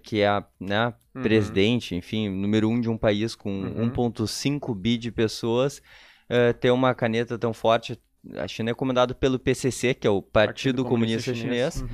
que 0.03 0.21
é 0.21 0.45
né, 0.61 0.95
Uhum. 1.15 1.23
presidente, 1.23 1.95
enfim, 1.97 2.29
número 2.29 2.69
um 2.69 2.81
de 2.81 2.89
um 2.89 2.97
país 2.97 3.35
com 3.35 3.51
Uhum. 3.51 3.91
1,5 3.91 4.75
bi 4.75 4.97
de 4.97 5.11
pessoas, 5.11 5.83
é, 6.29 6.53
ter 6.53 6.71
uma 6.71 6.95
caneta 6.95 7.39
tão 7.39 7.53
forte. 7.53 7.99
A 8.37 8.47
China 8.47 8.71
é 8.71 8.75
comandada 8.75 9.15
pelo 9.15 9.39
PCC, 9.39 9.95
que 9.95 10.07
é 10.07 10.11
o 10.11 10.21
Partido, 10.21 10.85
Comunista, 10.85 11.35
Chinês, 11.35 11.81
Uhum. 11.83 11.89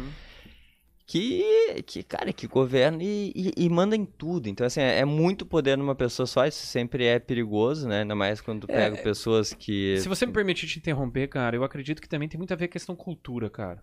Que, 1.07 1.82
que, 1.86 2.02
cara, 2.02 2.32
que 2.32 2.46
governa 2.46 3.02
e, 3.02 3.32
e- 3.34 3.52
e 3.64 3.68
manda 3.68 3.94
em 3.94 4.05
tudo. 4.07 4.48
Então, 4.48 4.66
assim, 4.66 4.80
é, 4.80 5.00
é 5.00 5.05
muito 5.05 5.44
poder 5.44 5.76
numa 5.76 5.94
pessoa 5.94 6.26
só, 6.26 6.46
isso 6.46 6.66
sempre 6.66 7.05
é 7.05 7.18
perigoso, 7.18 7.86
né? 7.88 8.00
Ainda 8.00 8.14
mais 8.14 8.40
quando 8.40 8.66
tu 8.66 8.72
É, 8.72 8.76
pega 8.90 8.96
pessoas 9.02 9.52
que... 9.52 9.98
Se 9.98 10.09
você 10.09 10.24
me 10.24 10.32
permitir 10.32 10.66
te 10.66 10.78
interromper, 10.78 11.28
cara, 11.28 11.55
eu 11.57 11.64
acredito 11.64 12.00
que 12.00 12.09
também 12.09 12.28
tem 12.28 12.38
muito 12.38 12.52
a 12.52 12.57
ver 12.57 12.68
com 12.68 12.72
a 12.72 12.72
questão 12.72 12.96
cultura, 12.96 13.50
cara. 13.50 13.82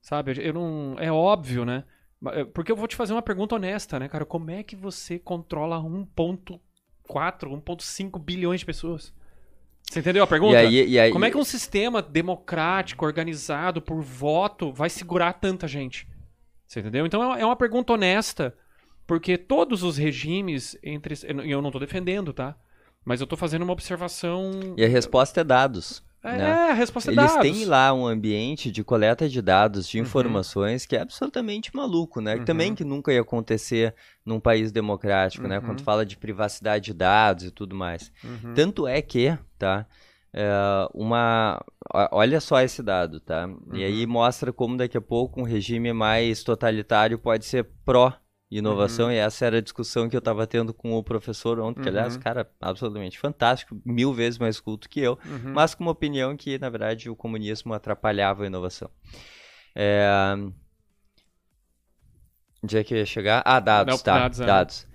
Sabe? 0.00 0.32
Eu- 0.40 0.52
não. 0.54 0.96
É 0.98 1.10
óbvio, 1.10 1.64
né? 1.64 1.82
É, 2.28 2.44
Porque 2.44 2.70
eu 2.70 2.76
vou 2.76 2.86
te 2.86 2.94
fazer 2.94 3.12
uma 3.12 3.22
pergunta 3.22 3.54
honesta, 3.56 3.98
né, 3.98 4.08
cara? 4.08 4.24
Como 4.24 4.50
é 4.50 4.62
que 4.62 4.76
você 4.76 5.18
controla 5.18 5.78
1,4, 5.80 6.60
1,5 7.50 8.18
bilhões 8.18 8.60
de 8.60 8.66
pessoas? 8.66 9.12
Você 9.82 10.00
entendeu 10.00 10.22
a 10.24 10.26
pergunta? 10.26 10.52
E 10.54 10.56
aí, 10.66 10.88
e 10.88 10.98
aí, 10.98 11.10
Como 11.12 11.24
é 11.24 11.30
que 11.30 11.36
um 11.36 11.44
sistema 11.44 12.00
democrático, 12.00 13.04
organizado 13.04 13.82
por 13.82 14.00
voto, 14.00 14.72
vai 14.72 14.88
segurar 14.88 15.34
tanta 15.34 15.68
gente? 15.68 16.08
Você 16.66 16.80
entendeu? 16.80 17.06
Então 17.06 17.22
é 17.22 17.26
uma- 17.26 17.38
é 17.40 17.44
uma 17.44 17.56
pergunta 17.56 17.92
honesta, 17.92 18.54
porque 19.06 19.36
todos 19.36 19.82
os 19.82 19.96
regimes 19.96 20.76
entre 20.82 21.14
e 21.44 21.50
eu 21.50 21.60
não 21.62 21.70
tô 21.70 21.78
defendendo, 21.78 22.32
tá? 22.32 22.56
Mas 23.04 23.20
eu 23.20 23.26
tô 23.26 23.36
fazendo 23.36 23.62
uma 23.62 23.72
observação. 23.72 24.50
E 24.76 24.84
a 24.84 24.88
resposta 24.88 25.40
é 25.42 25.44
dados. 25.44 26.02
É, 26.26 26.38
né? 26.38 26.50
a 26.70 26.72
resposta 26.72 27.10
é 27.10 27.12
Eles 27.14 27.26
dados. 27.34 27.42
têm 27.42 27.66
lá 27.66 27.92
um 27.92 28.06
ambiente 28.06 28.70
de 28.70 28.82
coleta 28.82 29.28
de 29.28 29.42
dados, 29.42 29.86
de 29.86 29.98
Uhum. 29.98 30.04
informações, 30.06 30.86
que 30.86 30.96
é 30.96 31.02
absolutamente 31.02 31.70
maluco, 31.76 32.18
né? 32.22 32.36
Uhum. 32.36 32.44
Também 32.46 32.74
que 32.74 32.82
nunca 32.82 33.12
ia 33.12 33.20
acontecer 33.20 33.94
num 34.24 34.40
país 34.40 34.72
democrático, 34.72 35.46
né? 35.46 35.58
Uhum. 35.58 35.66
Quando 35.66 35.82
fala 35.82 36.06
de 36.06 36.16
privacidade 36.16 36.86
de 36.86 36.94
dados 36.94 37.44
e 37.44 37.50
tudo 37.50 37.76
mais. 37.76 38.10
Uhum. 38.24 38.54
Tanto 38.54 38.86
é 38.88 39.02
que, 39.02 39.36
tá? 39.58 39.84
É, 40.34 40.50
uma. 40.92 41.64
Olha 42.10 42.40
só 42.40 42.60
esse 42.60 42.82
dado, 42.82 43.20
tá? 43.20 43.48
E 43.72 43.78
Uhum. 43.78 43.84
aí 43.86 44.06
mostra 44.06 44.52
como 44.52 44.76
daqui 44.76 44.96
a 44.98 45.00
pouco 45.00 45.40
um 45.40 45.44
regime 45.44 45.92
mais 45.92 46.42
totalitário 46.42 47.18
pode 47.18 47.44
ser 47.44 47.68
pró-inovação, 47.84 49.12
e 49.12 49.16
essa 49.16 49.46
era 49.46 49.58
a 49.58 49.60
discussão 49.60 50.08
que 50.08 50.16
eu 50.16 50.18
estava 50.18 50.46
tendo 50.46 50.74
com 50.74 50.92
o 50.94 51.02
professor 51.04 51.60
ontem, 51.60 51.80
que 51.82 51.88
aliás, 51.88 52.16
Uhum. 52.16 52.20
cara, 52.22 52.50
absolutamente 52.60 53.18
fantástico, 53.18 53.80
mil 53.84 54.12
vezes 54.12 54.38
mais 54.38 54.58
culto 54.58 54.88
que 54.88 55.00
eu, 55.00 55.16
Uhum. 55.24 55.52
mas 55.54 55.74
com 55.74 55.84
uma 55.84 55.92
opinião 55.92 56.36
que, 56.36 56.58
na 56.58 56.68
verdade, 56.68 57.08
o 57.08 57.14
comunismo 57.16 57.72
atrapalhava 57.72 58.42
a 58.42 58.46
inovação. 58.46 58.90
É... 59.74 60.04
Onde 62.62 62.78
é 62.78 62.84
que 62.84 62.94
eu 62.94 62.98
ia 62.98 63.06
chegar? 63.06 63.42
Ah, 63.44 63.60
dados, 63.60 63.94
Não, 63.96 64.02
tá. 64.02 64.18
dados, 64.20 64.38
Dados. 64.38 64.86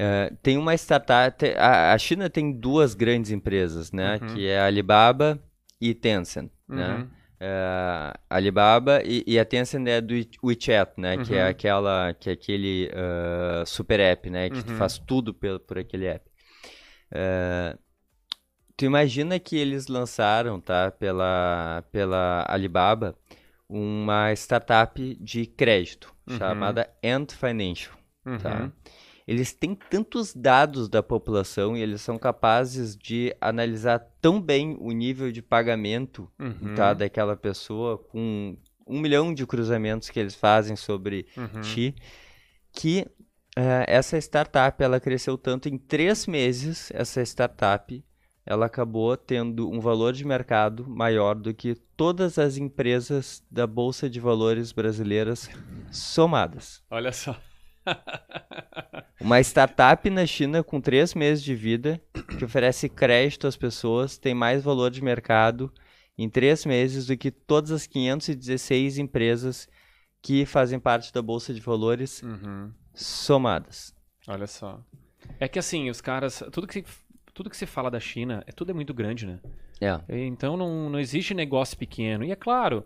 É, 0.00 0.32
tem 0.42 0.56
uma 0.56 0.74
startup. 0.74 1.44
A, 1.56 1.92
a 1.92 1.98
China 1.98 2.30
tem 2.30 2.52
duas 2.52 2.94
grandes 2.94 3.32
empresas, 3.32 3.90
né? 3.90 4.18
Uhum. 4.22 4.26
Que 4.28 4.46
é 4.46 4.60
a 4.60 4.66
Alibaba 4.66 5.42
e 5.80 5.92
Tencent, 5.92 6.50
né? 6.68 6.98
Uhum. 6.98 7.08
É, 7.40 8.14
Alibaba 8.30 9.02
e, 9.04 9.24
e 9.26 9.38
a 9.40 9.44
Tencent 9.44 9.86
é 9.88 10.00
do 10.00 10.14
We- 10.14 10.28
WeChat, 10.44 10.92
né? 10.96 11.18
Que 11.18 11.34
é 11.34 11.42
Uhum. 11.44 11.50
aquela, 11.50 12.14
que 12.14 12.30
é 12.30 12.32
aquele 12.34 12.90
ah, 12.94 13.64
super 13.66 13.98
app, 13.98 14.30
né? 14.30 14.50
Que 14.50 14.70
Uhum. 14.70 14.76
faz 14.76 14.98
tudo 14.98 15.34
pelo, 15.34 15.58
por 15.58 15.78
aquele 15.78 16.06
app. 16.06 16.24
Tu 18.76 18.84
imagina 18.84 19.38
que 19.40 19.56
eles 19.56 19.88
lançaram, 19.88 20.60
tá? 20.60 20.90
Pela, 20.92 21.82
pela 21.90 22.44
Alibaba, 22.48 23.16
uma 23.68 24.32
startup 24.34 25.16
de 25.20 25.46
crédito 25.46 26.14
Uhum. 26.28 26.38
chamada 26.38 26.88
Ant 27.04 27.32
Financial, 27.32 27.92
Uhum. 28.24 28.38
tá? 28.38 28.70
Eles 29.28 29.52
têm 29.52 29.74
tantos 29.74 30.34
dados 30.34 30.88
da 30.88 31.02
população 31.02 31.76
e 31.76 31.82
eles 31.82 32.00
são 32.00 32.18
capazes 32.18 32.96
de 32.96 33.36
analisar 33.40 33.98
tão 34.22 34.40
bem 34.40 34.74
o 34.80 34.90
nível 34.90 35.30
de 35.30 35.42
pagamento 35.42 36.26
Uhum. 36.38 36.74
tá, 36.74 36.94
daquela 36.94 37.36
pessoa 37.36 37.98
com 37.98 38.56
um 38.86 38.98
milhão 38.98 39.34
de 39.34 39.46
cruzamentos 39.46 40.08
que 40.08 40.18
eles 40.18 40.34
fazem 40.34 40.76
sobre 40.76 41.26
Uhum. 41.36 41.60
ti, 41.60 41.94
que 42.72 43.06
eh, 43.54 43.84
essa 43.86 44.16
startup 44.16 44.82
ela 44.82 44.98
cresceu 44.98 45.36
tanto 45.36 45.68
em 45.68 45.76
três 45.76 46.26
meses. 46.26 46.90
Essa 46.94 47.20
startup 47.22 48.02
ela 48.46 48.64
acabou 48.64 49.14
tendo 49.14 49.68
um 49.68 49.78
valor 49.78 50.14
de 50.14 50.24
mercado 50.24 50.88
maior 50.88 51.34
do 51.34 51.52
que 51.52 51.74
todas 51.98 52.38
as 52.38 52.56
empresas 52.56 53.42
da 53.50 53.66
bolsa 53.66 54.08
de 54.08 54.18
valores 54.20 54.72
brasileiras 54.72 55.50
somadas. 55.92 56.82
Olha 56.90 57.12
só. 57.12 57.36
Uma 59.20 59.40
startup 59.40 60.08
na 60.10 60.24
China 60.26 60.62
com 60.62 60.80
três 60.80 61.14
meses 61.14 61.42
de 61.42 61.54
vida, 61.54 62.00
que 62.38 62.44
oferece 62.44 62.88
crédito 62.88 63.46
às 63.46 63.56
pessoas, 63.56 64.16
tem 64.16 64.32
mais 64.34 64.62
valor 64.62 64.90
de 64.90 65.02
mercado 65.02 65.72
em 66.16 66.28
três 66.28 66.64
meses 66.64 67.06
do 67.06 67.16
que 67.16 67.30
todas 67.30 67.70
as 67.70 67.86
516 67.86 68.98
empresas 68.98 69.68
que 70.22 70.44
fazem 70.46 70.78
parte 70.78 71.12
da 71.12 71.22
Bolsa 71.22 71.52
de 71.54 71.60
Valores 71.60 72.22
Uhum. 72.22 72.72
somadas. 72.94 73.94
Olha 74.26 74.46
só. 74.46 74.80
É 75.40 75.48
que 75.48 75.58
assim, 75.58 75.90
os 75.90 76.00
caras. 76.00 76.42
Tudo 76.52 76.66
que, 76.66 76.74
se, 76.74 76.84
tudo 77.34 77.50
que 77.50 77.56
se 77.56 77.66
fala 77.66 77.90
da 77.90 78.00
China, 78.00 78.42
é, 78.46 78.52
tudo 78.52 78.70
é 78.70 78.74
muito 78.74 78.92
grande, 78.94 79.26
né? 79.26 79.40
É. 79.80 80.00
Então 80.26 80.56
não, 80.56 80.90
não 80.90 80.98
existe 80.98 81.34
negócio 81.34 81.76
pequeno. 81.76 82.24
E 82.24 82.30
é 82.32 82.36
claro, 82.36 82.84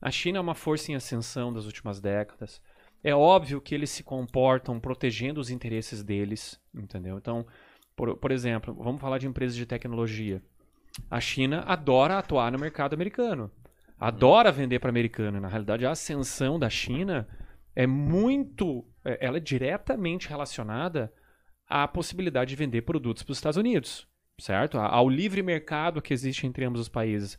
a 0.00 0.10
China 0.10 0.38
é 0.38 0.40
uma 0.40 0.54
força 0.54 0.92
em 0.92 0.94
ascensão 0.94 1.52
das 1.52 1.66
últimas 1.66 2.00
décadas. 2.00 2.60
É 3.02 3.14
óbvio 3.14 3.60
que 3.60 3.74
eles 3.74 3.90
se 3.90 4.02
comportam 4.02 4.80
protegendo 4.80 5.40
os 5.40 5.50
interesses 5.50 6.02
deles, 6.02 6.60
entendeu? 6.74 7.16
Então, 7.18 7.46
por, 7.94 8.16
por 8.16 8.30
exemplo, 8.32 8.74
vamos 8.74 9.00
falar 9.00 9.18
de 9.18 9.26
empresas 9.26 9.56
de 9.56 9.66
tecnologia. 9.66 10.42
A 11.10 11.20
China 11.20 11.62
adora 11.66 12.18
atuar 12.18 12.50
no 12.50 12.58
mercado 12.58 12.94
americano. 12.94 13.50
Adora 13.98 14.52
vender 14.52 14.78
para 14.78 14.90
americano. 14.90 15.40
Na 15.40 15.48
realidade, 15.48 15.86
a 15.86 15.90
ascensão 15.90 16.58
da 16.58 16.70
China 16.70 17.28
é 17.74 17.86
muito. 17.86 18.84
é- 19.04 19.24
Ela 19.26 19.36
é 19.38 19.40
diretamente 19.40 20.28
relacionada 20.28 21.12
à 21.68 21.86
possibilidade 21.86 22.50
de 22.50 22.56
vender 22.56 22.82
produtos 22.82 23.22
para 23.22 23.32
os 23.32 23.38
Estados 23.38 23.56
Unidos, 23.56 24.08
certo? 24.40 24.78
Ao 24.78 25.08
livre 25.08 25.42
mercado 25.42 26.02
que 26.02 26.12
existe 26.14 26.46
entre 26.46 26.64
ambos 26.64 26.80
os 26.80 26.88
países. 26.88 27.38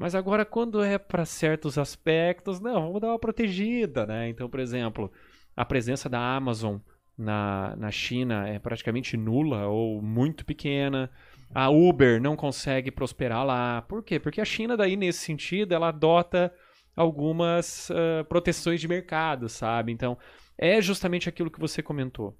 Mas 0.00 0.14
agora, 0.14 0.46
quando 0.46 0.82
é 0.82 0.96
para 0.96 1.26
certos 1.26 1.76
aspectos, 1.76 2.58
não, 2.58 2.86
vamos 2.86 3.02
dar 3.02 3.08
uma 3.08 3.18
protegida, 3.18 4.06
né? 4.06 4.30
Então, 4.30 4.48
por 4.48 4.58
exemplo, 4.58 5.12
a 5.54 5.62
presença 5.62 6.08
da 6.08 6.18
Amazon 6.18 6.78
na, 7.18 7.76
na 7.76 7.90
China 7.90 8.48
é 8.48 8.58
praticamente 8.58 9.14
nula 9.14 9.66
ou 9.66 10.00
muito 10.00 10.42
pequena. 10.42 11.10
A 11.54 11.68
Uber 11.68 12.18
não 12.18 12.34
consegue 12.34 12.90
prosperar 12.90 13.44
lá. 13.44 13.82
Por 13.82 14.02
quê? 14.02 14.18
Porque 14.18 14.40
a 14.40 14.44
China, 14.44 14.74
daí, 14.74 14.96
nesse 14.96 15.18
sentido, 15.18 15.74
ela 15.74 15.88
adota 15.88 16.50
algumas 16.96 17.90
ah, 17.90 18.24
proteções 18.24 18.80
de 18.80 18.88
mercado, 18.88 19.50
sabe? 19.50 19.92
Então, 19.92 20.16
é 20.56 20.80
justamente 20.80 21.28
aquilo 21.28 21.50
que 21.50 21.60
você 21.60 21.82
comentou. 21.82 22.38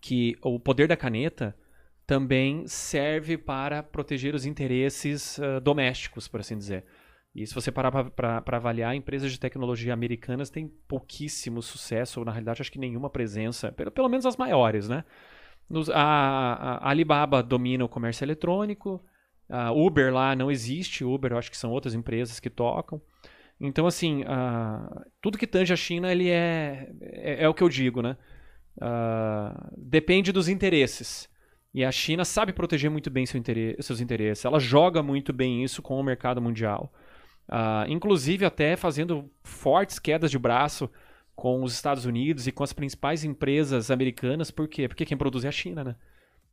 Que 0.00 0.34
o 0.40 0.58
poder 0.58 0.88
da 0.88 0.96
caneta 0.96 1.54
também 2.06 2.66
serve 2.66 3.38
para 3.38 3.82
proteger 3.82 4.34
os 4.34 4.46
interesses 4.46 5.38
ah, 5.40 5.60
domésticos, 5.60 6.28
por 6.28 6.40
assim 6.40 6.56
dizer. 6.58 6.84
E 7.34 7.46
se 7.46 7.54
você 7.54 7.72
parar 7.72 7.90
para 8.10 8.56
avaliar, 8.56 8.94
empresas 8.94 9.32
de 9.32 9.40
tecnologia 9.40 9.92
americanas 9.92 10.50
têm 10.50 10.68
pouquíssimo 10.86 11.60
sucesso, 11.62 12.20
ou 12.20 12.26
na 12.26 12.30
realidade 12.32 12.62
acho 12.62 12.70
que 12.70 12.78
nenhuma 12.78 13.10
presença, 13.10 13.72
pelo, 13.72 13.90
pelo 13.90 14.08
menos 14.08 14.24
as 14.24 14.36
maiores, 14.36 14.88
né? 14.88 15.04
Nos- 15.68 15.90
a, 15.90 15.98
a- 16.02 16.90
Alibaba 16.90 17.42
domina 17.42 17.84
o 17.84 17.88
comércio 17.88 18.24
eletrônico, 18.24 19.02
a 19.48 19.72
Uber 19.72 20.12
lá 20.12 20.34
não 20.36 20.50
existe, 20.50 21.04
Uber 21.04 21.32
eu 21.32 21.38
acho 21.38 21.50
que 21.50 21.56
são 21.56 21.70
outras 21.72 21.94
empresas 21.94 22.40
que 22.40 22.50
tocam. 22.50 23.00
Então, 23.60 23.86
assim, 23.86 24.24
ah, 24.26 25.04
tudo 25.22 25.38
que 25.38 25.46
tange 25.46 25.72
a 25.72 25.76
China, 25.76 26.10
ele 26.12 26.28
é, 26.30 26.90
é, 27.00 27.44
é 27.44 27.48
o 27.48 27.54
que 27.54 27.62
eu 27.62 27.68
digo, 27.68 28.02
né? 28.02 28.16
Ah, 28.80 29.70
depende 29.76 30.32
dos 30.32 30.48
interesses. 30.48 31.28
E 31.74 31.84
a 31.84 31.90
China 31.90 32.24
sabe 32.24 32.52
proteger 32.52 32.88
muito 32.88 33.10
bem 33.10 33.26
seu 33.26 33.38
intere- 33.38 33.76
seus 33.80 34.00
interesses. 34.00 34.44
Ela 34.44 34.60
joga 34.60 35.02
muito 35.02 35.32
bem 35.32 35.64
isso 35.64 35.82
com 35.82 35.98
o 35.98 36.04
mercado 36.04 36.40
mundial. 36.40 36.92
Ah, 37.48 37.84
inclusive 37.88 38.44
até 38.44 38.76
fazendo 38.76 39.28
fortes 39.42 39.98
quedas 39.98 40.30
de 40.30 40.38
braço 40.38 40.88
com 41.34 41.64
os 41.64 41.74
Estados 41.74 42.06
Unidos 42.06 42.46
e 42.46 42.52
com 42.52 42.62
as 42.62 42.72
principais 42.72 43.24
empresas 43.24 43.90
americanas. 43.90 44.52
Por 44.52 44.68
quê? 44.68 44.86
Porque 44.86 45.04
quem 45.04 45.16
produz 45.16 45.44
é 45.44 45.48
a 45.48 45.52
China, 45.52 45.82
né? 45.82 45.96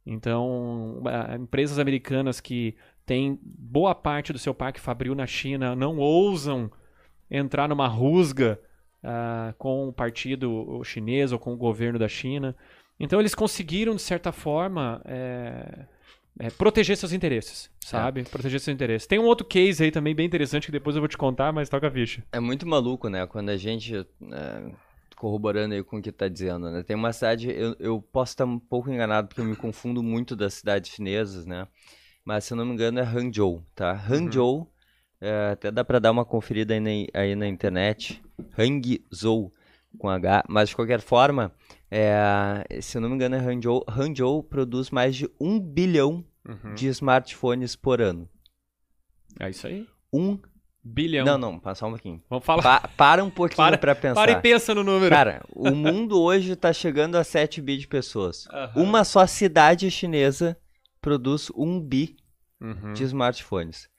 Então, 0.06 1.04
ah, 1.06 1.36
empresas 1.36 1.78
americanas 1.78 2.42
que 2.42 2.76
têm 3.06 3.40
boa 3.44 3.94
parte 3.94 4.34
do 4.34 4.40
seu 4.40 4.56
parque 4.56 4.80
fabril 4.80 5.14
na 5.14 5.28
China 5.28 5.76
não 5.76 5.98
ousam 5.98 6.72
entrar 7.30 7.70
numa 7.70 7.88
rusga 7.88 8.60
ah, 9.04 9.54
com 9.60 9.88
o 9.88 9.94
partido 9.94 10.82
chinês 10.84 11.32
ou 11.32 11.38
com 11.38 11.54
o 11.54 11.58
governo 11.58 12.00
da 12.00 12.08
China. 12.08 12.56
Então 13.02 13.20
eles 13.20 13.34
conseguiram, 13.34 13.96
de 13.96 14.02
certa 14.02 14.32
forma, 14.32 15.02
é, 15.06 15.86
é, 16.40 16.50
proteger 16.52 16.96
seus 16.96 17.12
interesses, 17.12 17.70
sabe? 17.80 18.24
Proteger 18.24 18.60
seus 18.60 18.74
interesses. 18.74 19.08
Tem 19.08 19.20
um 19.20 19.26
outro 19.26 19.46
case 19.46 19.84
aí 19.84 19.92
também 19.92 20.14
bem 20.14 20.26
interessante 20.26 20.68
que 20.68 20.72
depois 20.72 20.96
eu 20.96 21.02
vou 21.02 21.10
te 21.10 21.18
contar, 21.18 21.52
mas 21.52 21.68
toca 21.68 21.88
a 21.88 21.92
ficha. 21.92 22.24
É 22.32 22.40
muito 22.40 22.68
maluco, 22.68 23.10
né? 23.10 23.26
Quando 23.26 23.50
a 23.50 23.58
gente. 23.58 23.96
é, 23.96 24.72
corroborando 25.22 25.76
aí 25.76 25.84
com 25.84 25.98
o 25.98 26.02
que 26.02 26.12
tá 26.12 26.28
dizendo, 26.28 26.72
né? 26.72 26.82
Tem 26.82 26.96
uma 26.96 27.14
cidade. 27.14 27.48
Eu, 27.52 27.76
eu 27.80 28.02
posso 28.02 28.34
estar 28.34 28.46
um 28.46 28.58
pouco 28.58 28.90
enganado 28.90 29.28
porque 29.28 29.42
eu 29.42 29.46
me 29.46 29.56
confundo 29.56 30.02
muito 30.02 30.36
das 30.36 30.56
cidades 30.56 30.92
chinesas, 30.92 31.46
né? 31.46 31.68
Mas 32.26 32.46
se 32.46 32.54
eu 32.54 32.58
não 32.58 32.66
me 32.66 32.74
engano 32.74 33.00
é 33.00 33.04
Hangzhou, 33.04 33.64
tá? 33.76 33.92
Hangzhou, 34.10 34.72
é, 35.20 35.52
até 35.52 35.70
dá 35.70 35.84
pra 35.84 36.00
dar 36.00 36.12
uma 36.12 36.26
conferida 36.26 36.74
aí 36.74 36.80
na, 36.80 37.20
aí 37.20 37.36
na 37.36 37.48
internet. 37.48 38.20
Hangzhou 38.58 39.52
com 40.00 40.10
H, 40.10 40.44
mas 40.48 40.70
de 40.70 40.76
qualquer 40.76 41.02
forma, 41.02 41.54
é, 41.92 42.82
se 42.82 42.98
eu 42.98 43.02
não 43.02 43.10
me 43.10 43.16
engano 43.16 43.36
é 43.36 43.40
Hangzhou. 43.40 43.86
Hangzhou 43.88 44.42
produz 44.42 44.90
mais 44.90 45.16
de 45.16 45.30
um 45.40 45.60
bilhão 45.60 46.24
de 46.76 46.88
smartphones 46.88 47.76
por 47.76 48.02
ano. 48.02 48.28
É 49.40 49.50
isso 49.50 49.68
aí. 49.68 49.86
Um. 50.12 50.40
Bilhão. 50.84 51.24
Não, 51.26 51.38
não, 51.38 51.60
passar 51.60 51.86
um 51.86 51.92
pouquinho. 51.92 52.20
Vamos 52.28 52.44
falar. 52.44 52.64
Pa- 52.64 52.88
para 52.98 53.24
um 53.24 53.30
pouquinho 53.30 53.58
Para- 53.58 53.78
pra 53.78 53.94
pensar. 53.94 54.16
Para 54.16 54.32
e 54.32 54.42
pensa 54.42 54.74
no 54.74 54.84
número. 54.84 55.10
Cara, 55.14 55.44
o 55.56 55.70
mundo 55.76 56.20
hoje 56.20 56.56
tá 56.56 56.74
chegando 56.74 57.16
a 57.18 57.24
7 57.24 57.62
bi 57.62 57.78
de 57.78 57.88
pessoas. 57.88 58.48
Aham. 58.52 58.82
Uma 58.82 59.04
só 59.04 59.28
cidade 59.28 59.92
chinesa 59.92 60.58
produz 61.00 61.52
1 61.56 61.80
bi 61.80 62.18
Uhum. 62.60 62.94
de 62.94 63.04
smartphones. 63.04 63.90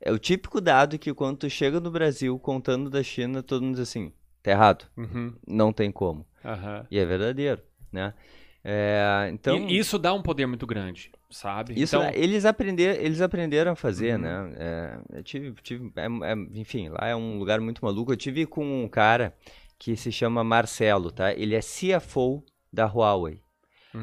É 0.00 0.10
o 0.12 0.18
típico 0.18 0.60
dado 0.60 0.98
que 0.98 1.14
quando 1.14 1.38
tu 1.38 1.48
chega 1.50 1.78
no 1.80 1.90
Brasil 1.90 2.36
contando 2.40 2.90
da 2.90 3.02
China, 3.02 3.40
todo 3.42 3.62
mundo 3.62 3.74
diz 3.76 3.88
assim, 3.88 4.12
Tá 4.42 4.50
errado? 4.50 4.84
Uhum. 4.96 5.34
Não 5.46 5.72
tem 5.72 5.90
como. 5.92 6.26
Aham. 6.44 6.86
E 6.90 6.98
é 6.98 7.04
verdadeiro, 7.04 7.62
né? 7.92 8.14
É, 8.62 9.28
então, 9.32 9.58
E 9.68 9.78
isso 9.78 9.98
dá 9.98 10.12
um 10.14 10.22
poder 10.22 10.46
muito 10.46 10.66
grande, 10.66 11.12
sabe? 11.30 11.74
isso, 11.78 11.96
então, 11.96 12.10
eles, 12.14 12.44
aprender, 12.46 12.98
eles 13.04 13.20
aprenderam 13.20 13.72
a 13.72 13.76
fazer, 13.76 14.14
Uhum. 14.14 14.22
né? 14.22 14.54
É, 14.56 14.98
eu 15.18 15.22
tive, 15.22 15.52
tive 15.62 15.92
é- 15.96 16.32
é- 16.32 16.58
enfim, 16.58 16.88
lá 16.88 17.06
é 17.08 17.14
um 17.14 17.38
lugar 17.38 17.60
muito 17.60 17.84
maluco. 17.84 18.12
Eu 18.12 18.16
tive 18.16 18.46
com 18.46 18.84
um 18.84 18.88
cara 18.88 19.34
que 19.78 19.96
se 19.96 20.10
chama 20.10 20.42
Marcelo, 20.42 21.10
tá? 21.10 21.32
Ele 21.34 21.54
é 21.54 21.60
CFO 21.60 22.42
da 22.72 22.86
Huawei. 22.86 23.42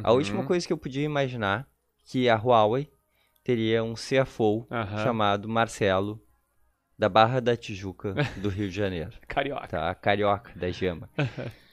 A 0.03 0.11
uhum. 0.11 0.17
última 0.17 0.43
coisa 0.43 0.65
que 0.65 0.71
eu 0.73 0.77
podia 0.77 1.03
imaginar 1.03 1.67
que 2.05 2.29
a 2.29 2.35
Huawei 2.35 2.91
teria 3.43 3.83
um 3.83 3.95
CFO 3.95 4.67
Aham. 4.69 5.03
chamado 5.03 5.49
Marcelo 5.49 6.21
da 6.97 7.09
Barra 7.09 7.39
da 7.41 7.57
Tijuca 7.57 8.13
do 8.37 8.47
Rio 8.49 8.69
de 8.69 8.75
Janeiro, 8.75 9.11
Carioca. 9.27 9.67
tá? 9.67 9.95
Carioca 9.95 10.51
da 10.55 10.69
Gema. 10.69 11.09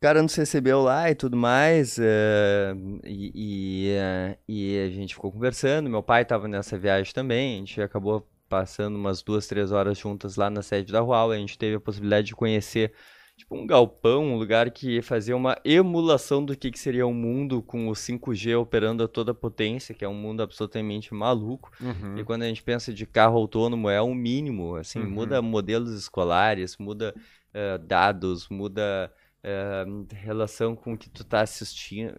O 0.00 0.02
cara 0.02 0.22
nos 0.22 0.34
recebeu 0.34 0.80
lá 0.80 1.10
e 1.10 1.14
tudo 1.14 1.36
mais, 1.36 1.98
eh, 1.98 2.72
e, 3.04 3.32
e, 3.34 3.90
eh, 3.90 4.38
e 4.48 4.78
a 4.78 4.88
gente 4.88 5.14
ficou 5.14 5.30
conversando. 5.30 5.90
Meu 5.90 6.02
pai 6.02 6.22
estava 6.22 6.48
nessa 6.48 6.78
viagem 6.78 7.12
também, 7.12 7.56
a 7.56 7.58
gente 7.58 7.82
acabou 7.82 8.26
passando 8.48 8.96
umas 8.96 9.20
duas, 9.20 9.46
três 9.46 9.72
horas 9.72 9.98
juntas 9.98 10.36
lá 10.36 10.48
na 10.48 10.62
sede 10.62 10.90
da 10.90 11.02
Huawei. 11.02 11.36
A 11.36 11.40
gente 11.42 11.58
teve 11.58 11.76
a 11.76 11.80
possibilidade 11.80 12.28
de 12.28 12.34
conhecer 12.34 12.94
tipo 13.36 13.54
um 13.54 13.66
galpão, 13.66 14.24
um 14.24 14.38
lugar 14.38 14.70
que 14.70 15.02
fazia 15.02 15.36
uma 15.36 15.54
emulação 15.66 16.42
do 16.42 16.56
que, 16.56 16.70
que 16.70 16.78
seria 16.78 17.06
o 17.06 17.12
mundo 17.12 17.60
com 17.60 17.86
o 17.88 17.92
5G 17.94 18.56
operando 18.56 19.04
a 19.04 19.08
toda 19.08 19.34
potência, 19.34 19.94
que 19.94 20.02
é 20.02 20.08
um 20.08 20.14
mundo 20.14 20.42
absolutamente 20.42 21.12
maluco. 21.12 21.70
Uhum. 21.78 22.16
E 22.16 22.24
quando 22.24 22.44
a 22.44 22.46
gente 22.46 22.62
pensa 22.62 22.90
de 22.90 23.04
carro 23.04 23.36
autônomo, 23.36 23.90
é 23.90 24.00
o 24.00 24.14
mínimo, 24.14 24.76
assim, 24.76 25.00
Uhum. 25.00 25.10
muda 25.10 25.42
modelos 25.42 25.92
escolares, 25.92 26.78
muda 26.78 27.14
eh, 27.52 27.76
dados, 27.76 28.48
muda 28.48 29.12
eh, 29.42 29.84
relação 30.12 30.74
com 30.76 30.92
o 30.94 30.98
que 30.98 31.08
tu 31.10 31.24
tá 31.24 31.40
assistindo. 31.40 32.14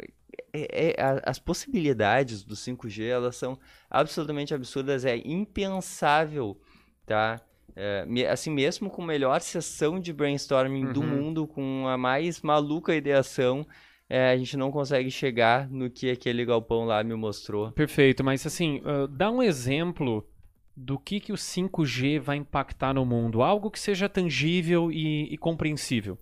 É- 0.54 0.92
é- 0.98 1.02
a- 1.02 1.22
as 1.26 1.40
possibilidades 1.40 2.44
do 2.44 2.56
5G, 2.56 3.06
elas 3.06 3.36
são 3.36 3.58
absolutamente 3.90 4.54
absurdas, 4.54 5.06
é 5.06 5.18
impensável, 5.26 6.60
tá? 7.06 7.40
É, 7.76 8.06
assim, 8.30 8.50
mesmo 8.52 8.90
com 8.90 9.02
a 9.04 9.08
melhor 9.08 9.40
sessão 9.40 9.98
de 10.00 10.12
brainstorming 10.12 10.92
do 10.92 11.00
Uhum. 11.02 11.08
mundo, 11.08 11.48
com 11.48 11.88
a 11.88 11.98
mais 11.98 12.42
maluca 12.42 12.94
ideação, 12.94 13.66
é, 14.10 14.30
a 14.32 14.38
gente 14.38 14.58
não 14.58 14.70
consegue 14.72 15.10
chegar 15.10 15.70
no 15.70 15.90
que 15.90 16.12
aquele 16.12 16.44
galpão 16.44 16.84
lá 16.84 17.02
me 17.02 17.16
mostrou. 17.16 17.72
Perfeito, 17.72 18.24
mas 18.26 18.46
assim, 18.46 18.82
ah, 18.84 19.08
dá 19.10 19.32
um 19.32 19.42
exemplo 19.42 20.28
do 20.76 21.00
que, 21.00 21.22
que 21.22 21.32
o 21.32 21.38
5G 21.38 22.20
vai 22.20 22.36
impactar 22.38 22.94
no 22.94 23.06
mundo. 23.06 23.42
Algo 23.42 23.72
que 23.72 23.80
seja 23.80 24.10
tangível 24.10 24.92
e, 24.92 25.34
e 25.34 25.38
compreensível. 25.38 26.18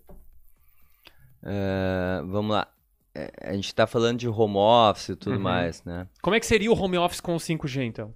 É, 1.42 2.22
vamos 2.26 2.52
lá. 2.52 2.68
É, 3.14 3.30
a 3.42 3.52
gente 3.54 3.74
tá 3.74 3.86
falando 3.86 4.18
de 4.18 4.28
home 4.28 4.56
office 4.56 5.08
e 5.10 5.16
tudo 5.16 5.36
Uhum. 5.36 5.42
mais, 5.42 5.82
né? 5.84 6.06
Como 6.22 6.34
é 6.36 6.40
que 6.40 6.46
seria 6.46 6.70
o 6.70 6.80
home 6.80 6.96
office 6.98 7.20
com 7.20 7.34
o 7.34 7.40
5G, 7.40 7.82
então? 7.84 8.14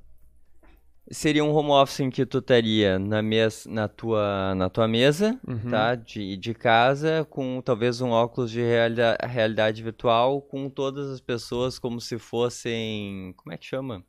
Seria 1.11 1.45
um 1.45 1.55
home 1.55 1.71
office 1.71 2.01
em 2.01 2.09
que 2.09 2.25
tu 2.25 2.39
estaria 2.39 2.99
na, 2.99 3.21
mes 3.21 3.67
na, 3.67 3.87
tua, 3.89 4.55
na 4.55 4.71
tua 4.71 4.89
mesa, 4.89 5.39
Uhum. 5.47 5.69
tá? 5.71 5.95
De, 5.95 6.37
de 6.37 6.55
casa, 6.55 7.27
com 7.29 7.61
talvez 7.61 8.01
um 8.01 8.11
óculos 8.11 8.51
de 8.51 8.63
realida- 8.63 9.19
realidade 9.23 9.83
virtual, 9.83 10.41
com 10.41 10.71
todas 10.71 11.11
as 11.11 11.21
pessoas 11.21 11.79
como 11.79 12.01
se 12.01 12.17
fossem. 12.19 13.35
Como 13.37 13.53
é 13.53 13.59
que 13.59 13.67
chama? 13.67 14.03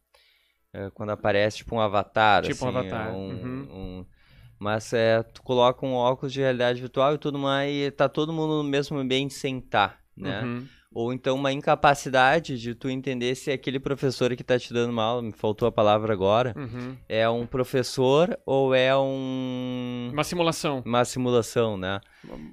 É, 0.72 0.90
quando 0.92 1.10
aparece 1.10 1.58
tipo 1.58 1.76
um 1.76 1.82
avatar. 1.82 2.44
Tipo 2.44 2.64
um 2.66 2.70
assim, 2.70 2.78
avatar, 2.78 3.14
um- 3.14 3.30
uhum. 3.30 3.68
um- 3.72 4.06
Mas 4.66 4.92
é, 4.94 5.22
tu 5.22 5.44
coloca 5.44 5.86
um 5.86 5.94
óculos 5.94 6.34
de 6.34 6.42
realidade 6.42 6.82
virtual 6.82 7.14
e 7.14 7.18
tudo 7.20 7.38
mais, 7.38 7.72
e 7.72 7.92
tá 7.92 8.10
todo 8.10 8.34
mundo 8.34 8.64
no 8.64 8.64
mesmo 8.64 8.98
ambiente 8.98 9.36
sem 9.36 9.60
estar, 9.60 10.00
né? 10.18 10.42
Uhum. 10.42 10.68
Ou 10.96 11.12
então 11.14 11.36
uma 11.36 11.52
incapacidade 11.52 12.58
de 12.58 12.74
tu 12.74 12.90
entender 12.90 13.36
se 13.36 13.52
aquele 13.52 13.80
professor 13.82 14.34
que 14.36 14.44
tá 14.46 14.58
te 14.58 14.74
dando 14.74 14.92
uma 14.92 15.04
aula, 15.04 15.22
me 15.22 15.34
faltou 15.34 15.68
a 15.68 15.72
palavra 15.72 16.14
agora, 16.14 16.54
Uhum. 16.58 16.96
é 17.10 17.30
um 17.30 17.46
professor 17.46 18.40
ou 18.46 18.74
é 18.74 18.96
um 18.98 20.10
Uma 20.14 20.24
simulação. 20.24 20.82
uma 20.86 21.04
simulação, 21.04 21.76
né? 21.78 22.00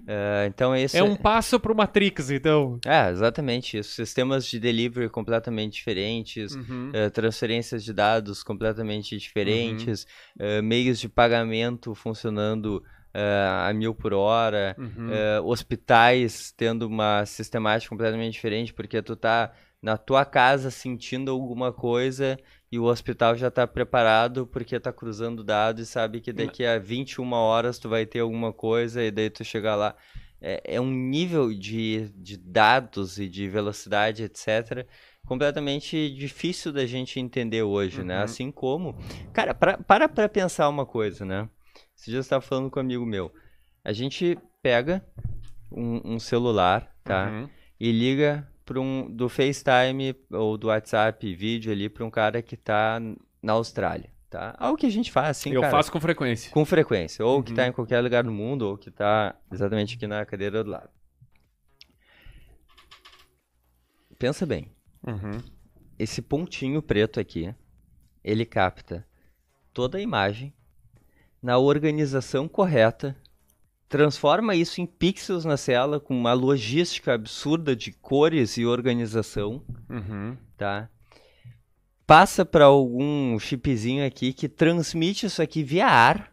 É, 0.07 0.47
então 0.49 0.75
esse 0.75 0.99
É 0.99 1.03
um 1.05 1.15
passo 1.17 1.59
pro 1.61 1.75
Matrix, 1.75 2.31
então. 2.31 2.79
é 2.85 3.11
exatamente 3.11 3.79
isso. 3.79 3.95
Sistemas 3.95 4.45
de 4.45 4.59
delivery 4.59 5.09
completamente 5.09 5.75
diferentes, 5.75 6.55
Uhum. 6.57 6.91
é, 6.93 7.09
transferências 7.11 7.85
de 7.85 7.93
dados 7.93 8.43
completamente 8.43 9.17
diferentes, 9.17 10.05
é, 10.39 10.61
meios 10.61 10.99
de 10.99 11.09
pagamento 11.09 11.95
funcionando 11.95 12.83
é, 13.15 13.69
a 13.69 13.73
mil 13.75 13.95
por 13.95 14.13
hora, 14.15 14.75
Uhum. 14.79 15.13
é, 15.13 15.41
hospitais 15.41 16.53
tendo 16.57 16.87
uma 16.87 17.25
sistemática 17.27 17.91
completamente 17.91 18.33
diferente, 18.35 18.73
porque 18.73 19.01
tu 19.03 19.15
tá 19.17 19.53
na 19.81 19.97
tua 19.97 20.25
casa 20.25 20.71
sentindo 20.71 21.31
alguma 21.31 21.73
coisa 21.73 22.39
e 22.71 22.79
o 22.79 22.85
hospital 22.85 23.35
já 23.37 23.51
tá 23.51 23.67
preparado 23.67 24.47
porque 24.47 24.79
tá 24.79 24.93
cruzando 24.93 25.43
dados 25.43 25.83
e 25.83 25.87
sabe 25.91 26.21
que 26.21 26.33
daqui 26.33 26.65
a 26.65 26.79
21 26.79 27.33
horas 27.33 27.79
tu 27.79 27.89
vai 27.89 28.07
ter 28.07 28.21
alguma 28.21 28.53
coisa 28.53 29.03
e 29.03 29.11
daí 29.11 29.29
tu 29.29 29.45
chega 29.45 29.75
lá. 29.75 29.95
É, 30.41 30.77
é 30.77 30.81
um 30.81 30.91
nível 30.91 31.53
de, 31.53 32.09
de 32.17 32.37
dados 32.37 33.19
e 33.19 33.29
de 33.29 33.49
velocidade, 33.49 34.25
etc., 34.25 34.87
completamente 35.25 36.11
difícil 36.11 36.73
da 36.73 36.85
gente 36.85 37.21
entender 37.21 37.63
hoje, 37.63 38.03
né? 38.03 38.19
Uhum. 38.19 38.25
Assim 38.25 38.51
como... 38.51 38.97
Cara, 39.33 39.55
pra, 39.55 39.79
para 39.79 40.09
pra 40.09 40.29
pensar 40.29 40.69
uma 40.69 40.85
coisa, 40.85 41.25
né? 41.25 41.49
Esse 42.03 42.11
dia 42.11 42.19
eu 42.19 42.23
estava 42.23 42.43
falando 42.43 42.69
com 42.69 42.81
um 42.81 42.83
amigo 42.83 43.07
meu. 43.07 43.33
A 43.85 43.93
gente 43.93 44.37
pega 44.61 45.07
um, 45.71 46.15
um 46.15 46.19
celular, 46.19 46.93
tá? 47.05 47.31
Uhum. 47.31 47.49
E 47.79 47.93
liga 47.93 48.51
para 48.65 48.81
um 48.81 49.09
do 49.09 49.29
FaceTime 49.29 50.13
ou 50.33 50.59
do 50.59 50.67
WhatsApp 50.67 51.33
vídeo 51.33 51.71
ali 51.71 51.89
para 51.89 52.05
um 52.05 52.11
cara 52.11 52.43
que 52.43 52.57
tá 52.57 53.01
na 53.41 53.53
Austrália, 53.53 54.11
tá? 54.29 54.53
Algo 54.59 54.77
que 54.77 54.87
a 54.87 54.91
gente 54.91 55.13
faz 55.13 55.29
assim, 55.29 55.53
Eu 55.53 55.61
cara, 55.61 55.71
faço 55.71 55.93
com 55.93 56.01
frequência. 56.01 56.51
com 56.51 56.65
frequência, 56.65 57.25
ou 57.25 57.41
que 57.41 57.51
Uhum. 57.53 57.57
tá 57.57 57.69
em 57.69 57.73
qualquer 57.73 58.01
lugar 58.01 58.25
do 58.25 58.33
mundo, 58.33 58.63
ou 58.63 58.77
que 58.77 58.91
tá 58.91 59.37
exatamente 59.53 59.95
aqui 59.95 60.09
na 60.09 60.27
cadeira 60.27 60.65
do 60.65 60.71
lado. 60.71 60.91
Pensa 64.19 64.45
bem, 64.45 64.73
Uhum. 65.07 65.41
esse 65.97 66.21
pontinho 66.21 66.83
preto 66.83 67.21
aqui, 67.21 67.55
ele 68.25 68.45
capta 68.45 69.07
toda 69.73 69.99
a 69.99 70.01
imagem 70.01 70.53
na 71.43 71.59
organização 71.59 72.47
correta, 72.47 73.17
transforma 73.89 74.55
isso 74.55 74.81
em 74.81 74.87
pixels 74.87 75.45
na 75.45 75.57
cela 75.57 75.99
com 76.01 76.17
uma 76.17 76.33
logística 76.33 77.13
absurda 77.15 77.75
de 77.77 77.93
cores 77.93 78.57
e 78.57 78.65
organização, 78.65 79.63
Uhum. 79.91 80.37
tá? 80.57 80.89
Passa 82.07 82.45
para 82.45 82.65
algum 82.67 83.39
chipzinho 83.39 84.07
aqui 84.07 84.33
que 84.33 84.49
transmite 84.49 85.27
isso 85.27 85.41
aqui 85.43 85.63
via 85.63 85.87
ar, 85.87 86.33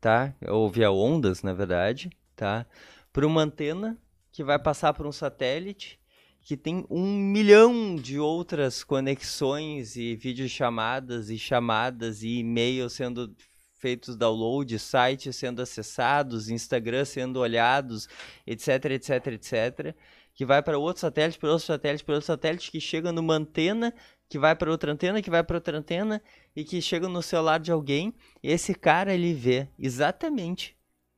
tá? 0.00 0.34
Ou 0.48 0.68
via 0.70 0.90
ondas, 0.90 1.42
na 1.42 1.52
verdade, 1.52 2.10
tá? 2.34 2.66
Para 3.12 3.26
uma 3.26 3.42
antena 3.42 3.98
que 4.32 4.42
vai 4.42 4.58
passar 4.58 4.92
por 4.94 5.06
um 5.06 5.12
satélite 5.12 5.98
que 6.42 6.56
tem 6.56 6.86
um 6.88 7.16
milhão 7.18 7.94
de 7.96 8.18
outras 8.18 8.82
conexões 8.82 9.94
e 9.94 10.16
videochamadas 10.16 11.28
e 11.28 11.38
chamadas 11.38 12.22
e 12.22 12.38
e-mails 12.38 12.94
sendo 12.94 13.34
feitos 13.80 14.14
download, 14.14 14.78
sites 14.78 15.34
sendo 15.34 15.62
acessados, 15.62 16.50
Instagram 16.50 17.04
sendo 17.04 17.40
olhados, 17.40 18.08
etc, 18.46 18.84
etc, 18.92 19.26
etc, 19.28 19.96
que 20.34 20.44
vai 20.44 20.62
para 20.62 20.78
outro 20.78 21.00
satélite, 21.00 21.38
para 21.38 21.50
outro 21.50 21.66
satélite, 21.66 22.04
para 22.04 22.14
outro 22.14 22.26
satélite, 22.26 22.70
que 22.70 22.80
chega 22.80 23.10
numa 23.10 23.34
antena, 23.34 23.92
que 24.28 24.38
vai 24.38 24.54
para 24.54 24.70
outra 24.70 24.92
antena, 24.92 25.20
que 25.20 25.30
vai 25.30 25.42
para 25.42 25.56
outra 25.56 25.78
antena 25.78 26.22
e 26.54 26.62
que 26.62 26.80
chega 26.80 27.08
no 27.08 27.22
celular 27.22 27.58
de 27.58 27.72
alguém. 27.72 28.14
E 28.42 28.50
esse 28.50 28.74
cara 28.74 29.12
ele 29.12 29.32
vê 29.32 29.68
exatamente, 29.78 30.76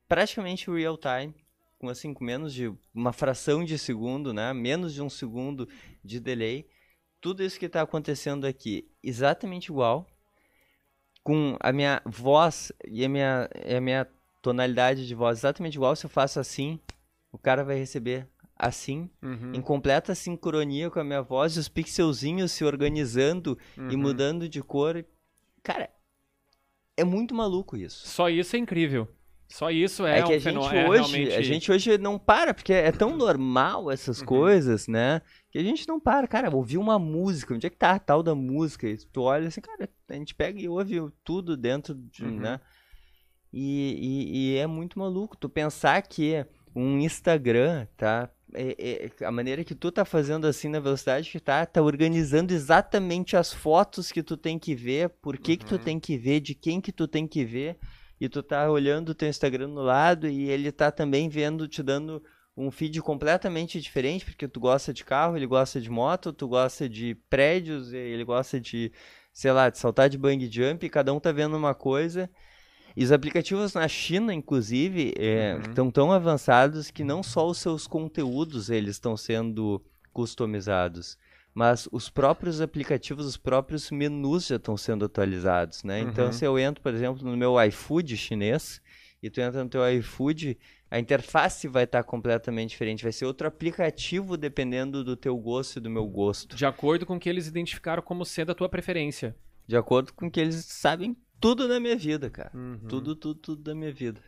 praticamente 0.09 0.71
real 0.71 0.97
time, 0.97 1.35
com 1.79 1.89
assim 1.89 2.15
com 2.15 2.25
menos 2.25 2.55
de 2.55 2.73
uma 2.95 3.13
fração 3.13 3.65
de 3.65 3.77
segundo, 3.77 4.33
né? 4.33 4.53
Menos 4.53 4.95
de 4.95 5.03
um 5.03 5.11
segundo 5.11 5.69
de 6.03 6.21
delay. 6.21 6.67
Tudo 7.21 7.43
isso 7.43 7.59
que 7.59 7.67
está 7.67 7.83
acontecendo 7.83 8.47
aqui 8.47 8.89
exatamente 9.03 9.67
igual, 9.67 10.07
com 11.23 11.57
a 11.61 11.73
minha 11.73 12.01
voz 12.05 12.73
e 12.87 13.05
a 13.05 13.09
minha, 13.09 13.49
e 13.65 13.75
a 13.75 13.81
minha 13.81 14.07
tonalidade 14.41 15.07
de 15.07 15.15
voz 15.15 15.39
exatamente 15.39 15.75
igual. 15.77 15.95
Se 15.95 16.05
eu 16.07 16.11
faço 16.11 16.41
assim, 16.41 16.81
o 17.31 17.39
cara 17.39 17.65
vai 17.65 17.77
receber 17.77 18.27
assim, 18.57 19.09
Uhum. 19.23 19.53
em 19.55 19.61
completa 19.61 20.15
sincronia 20.15 20.89
com 20.91 21.01
a 21.01 21.05
minha 21.05 21.23
voz, 21.23 21.57
e 21.57 21.59
os 21.61 21.69
pixelzinhos 21.69 22.53
se 22.53 22.65
organizando 22.65 23.59
e 23.77 23.81
Uhum. 23.81 23.99
mudando 23.99 24.49
de 24.49 24.63
cor. 24.63 25.05
Cara, 25.63 25.91
é 26.97 27.05
muito 27.05 27.35
maluco 27.35 27.77
isso. 27.77 28.07
Só 28.07 28.29
isso 28.29 28.55
é 28.55 28.59
incrível. 28.59 29.09
Só 29.49 29.71
isso 29.71 30.07
é, 30.07 30.21
É, 30.21 30.23
que 30.23 30.29
um 30.33 30.35
a 30.35 30.39
gente 30.39 30.43
fenômeno. 30.45 30.77
é 30.79 30.89
hoje, 30.89 31.13
realmente- 31.13 31.35
a 31.35 31.43
gente 31.43 31.71
hoje 31.73 31.99
não 31.99 32.19
para, 32.19 32.55
porque 32.55 32.73
é 32.73 32.91
tão 32.91 33.15
normal 33.17 33.91
essas 33.91 34.21
Uhum. 34.21 34.27
coisas, 34.27 34.89
né? 34.89 35.21
Que 35.53 35.59
a 35.59 35.63
gente 35.63 35.87
não 35.87 36.01
para, 36.01 36.27
cara, 36.27 36.51
ouvir 36.55 36.79
uma 36.79 36.99
música, 36.99 37.55
onde 37.55 37.67
é 37.67 37.71
que 37.71 37.77
tá 37.77 37.91
a 37.93 37.99
tal 37.99 38.23
da 38.23 38.35
música? 38.35 38.89
E 38.89 38.97
tu 38.97 39.21
olha 39.23 39.49
assim, 39.49 39.61
cara, 39.61 39.89
a 40.09 40.15
gente 40.15 40.35
pega 40.35 40.59
e 40.59 40.67
ouve 40.69 40.99
tudo 41.23 41.57
dentro 41.59 41.95
de, 41.95 42.25
Uhum. 42.25 42.41
né? 42.41 42.59
E, 43.53 43.99
e, 44.01 44.55
e 44.55 44.57
é 44.57 44.67
muito 44.67 44.99
maluco 44.99 45.37
tu 45.37 45.49
pensar 45.49 46.01
que 46.03 46.47
um 46.75 46.99
Instagram, 46.99 47.87
tá? 47.99 48.31
É, 48.55 49.11
é, 49.21 49.25
a 49.27 49.31
maneira 49.31 49.63
que 49.65 49.75
tu 49.75 49.91
tá 49.93 50.05
fazendo 50.05 50.47
assim 50.47 50.69
na 50.69 50.81
velocidade 50.81 51.31
que 51.31 51.41
tá, 51.41 51.65
tá 51.67 51.83
organizando 51.83 52.53
exatamente 52.53 53.37
as 53.37 53.53
fotos 53.53 54.11
que 54.11 54.23
tu 54.23 54.37
tem 54.37 54.59
que 54.59 54.75
ver, 54.75 55.11
por 55.21 55.37
que 55.39 55.57
que 55.57 55.67
tu 55.67 55.75
Uhum. 55.75 55.79
tem 55.79 56.01
que 56.01 56.17
ver, 56.19 56.41
de 56.41 56.55
quem 56.55 56.81
que 56.81 56.93
tu 56.93 57.07
tem 57.07 57.27
que 57.27 57.45
ver, 57.45 57.79
e 58.21 58.29
tu 58.29 58.43
tá 58.43 58.71
olhando 58.71 59.11
o 59.11 59.15
teu 59.15 59.29
Instagram 59.29 59.69
no 59.69 59.83
lado 59.83 60.27
e 60.29 60.49
ele 60.49 60.71
tá 60.73 60.91
também 60.91 61.29
vendo, 61.29 61.69
te 61.69 61.83
dando 61.83 62.23
um 62.57 62.71
feed 62.71 63.01
completamente 63.01 63.81
diferente, 63.81 64.25
porque 64.25 64.47
tu 64.47 64.61
gosta 64.61 64.93
de 64.93 65.05
carro, 65.05 65.37
ele 65.37 65.47
gosta 65.47 65.81
de 65.81 65.91
moto, 65.91 66.33
tu 66.33 66.47
gosta 66.47 66.89
de 66.89 67.15
prédios, 67.31 67.93
ele 67.93 68.25
gosta 68.25 68.61
de, 68.61 68.93
sei 69.33 69.53
lá, 69.53 69.71
de 69.71 69.79
saltar 69.79 70.09
de 70.09 70.19
bang 70.19 70.49
jump, 70.51 70.85
e 70.85 70.91
cada 70.91 71.13
um 71.15 71.21
tá 71.21 71.33
vendo 71.33 71.57
uma 71.57 71.75
coisa. 71.75 72.29
E 72.95 73.03
os 73.03 73.11
aplicativos 73.11 73.73
na 73.73 73.89
China, 73.89 74.35
inclusive, 74.35 75.15
Uhum. 75.17 75.61
estão 75.71 75.91
tão 75.91 76.13
avançados 76.13 76.91
que 76.91 77.03
não 77.03 77.23
só 77.23 77.49
os 77.49 77.57
seus 77.59 77.87
conteúdos 77.87 78.69
eles 78.69 78.97
estão 78.97 79.17
sendo 79.17 79.83
customizados, 80.13 81.17
mas 81.55 81.89
os 81.91 82.11
próprios 82.11 82.61
aplicativos, 82.61 83.25
os 83.25 83.39
próprios 83.39 83.91
menus 83.91 84.47
já 84.47 84.57
estão 84.57 84.77
sendo 84.77 85.07
atualizados, 85.07 85.83
né? 85.85 86.03
Então, 86.03 86.27
Uhum. 86.27 86.33
se 86.33 86.45
eu 86.45 86.59
entro, 86.59 86.83
por 86.83 86.93
exemplo, 86.93 87.25
no 87.25 87.35
meu 87.37 87.59
iFood 87.65 88.15
chinês, 88.17 88.83
e 89.23 89.31
tu 89.31 89.41
entra 89.41 89.65
no 89.65 89.71
teu 89.71 89.89
iFood, 89.89 90.59
a 90.93 90.99
interface 90.99 91.67
vai 91.67 91.85
estar 91.85 92.03
completamente 92.03 92.69
diferente, 92.69 93.03
vai 93.03 93.13
ser 93.13 93.25
outro 93.25 93.49
aplicativo 93.49 94.37
dependendo 94.37 95.03
do 95.03 95.17
teu 95.17 95.35
gosto 95.39 95.79
e 95.79 95.81
do 95.81 95.89
meu 95.89 96.07
gosto, 96.07 96.55
De 96.55 96.67
acordo 96.67 97.07
com 97.07 97.17
o 97.17 97.19
que 97.19 97.31
eles 97.31 97.47
identificaram 97.47 98.03
como 98.03 98.27
sendo 98.27 98.53
a 98.53 98.55
tua 98.55 98.69
preferência. 98.69 99.35
de 99.67 99.75
acordo 99.75 100.13
com 100.13 100.31
que 100.31 100.39
eles 100.39 100.57
sabem 100.67 101.17
tudo 101.41 101.67
da 101.67 101.81
minha 101.81 101.97
vida, 101.97 102.29
cara. 102.29 102.51
Uhum. 102.55 102.79
Tudo, 102.89 103.17
tudo, 103.17 103.41
tudo 103.41 103.63
da 103.63 103.75
minha 103.75 103.91
vida. 103.91 104.21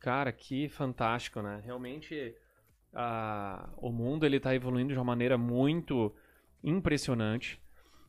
Cara, 0.00 0.32
que 0.32 0.70
fantástico, 0.70 1.42
né? 1.42 1.60
Realmente, 1.62 2.34
o 3.76 3.92
mundo 3.92 4.24
ele 4.24 4.40
tá 4.40 4.54
evoluindo 4.54 4.92
de 4.94 4.98
uma 4.98 5.04
maneira 5.04 5.36
muito 5.36 6.14
impressionante. 6.64 7.60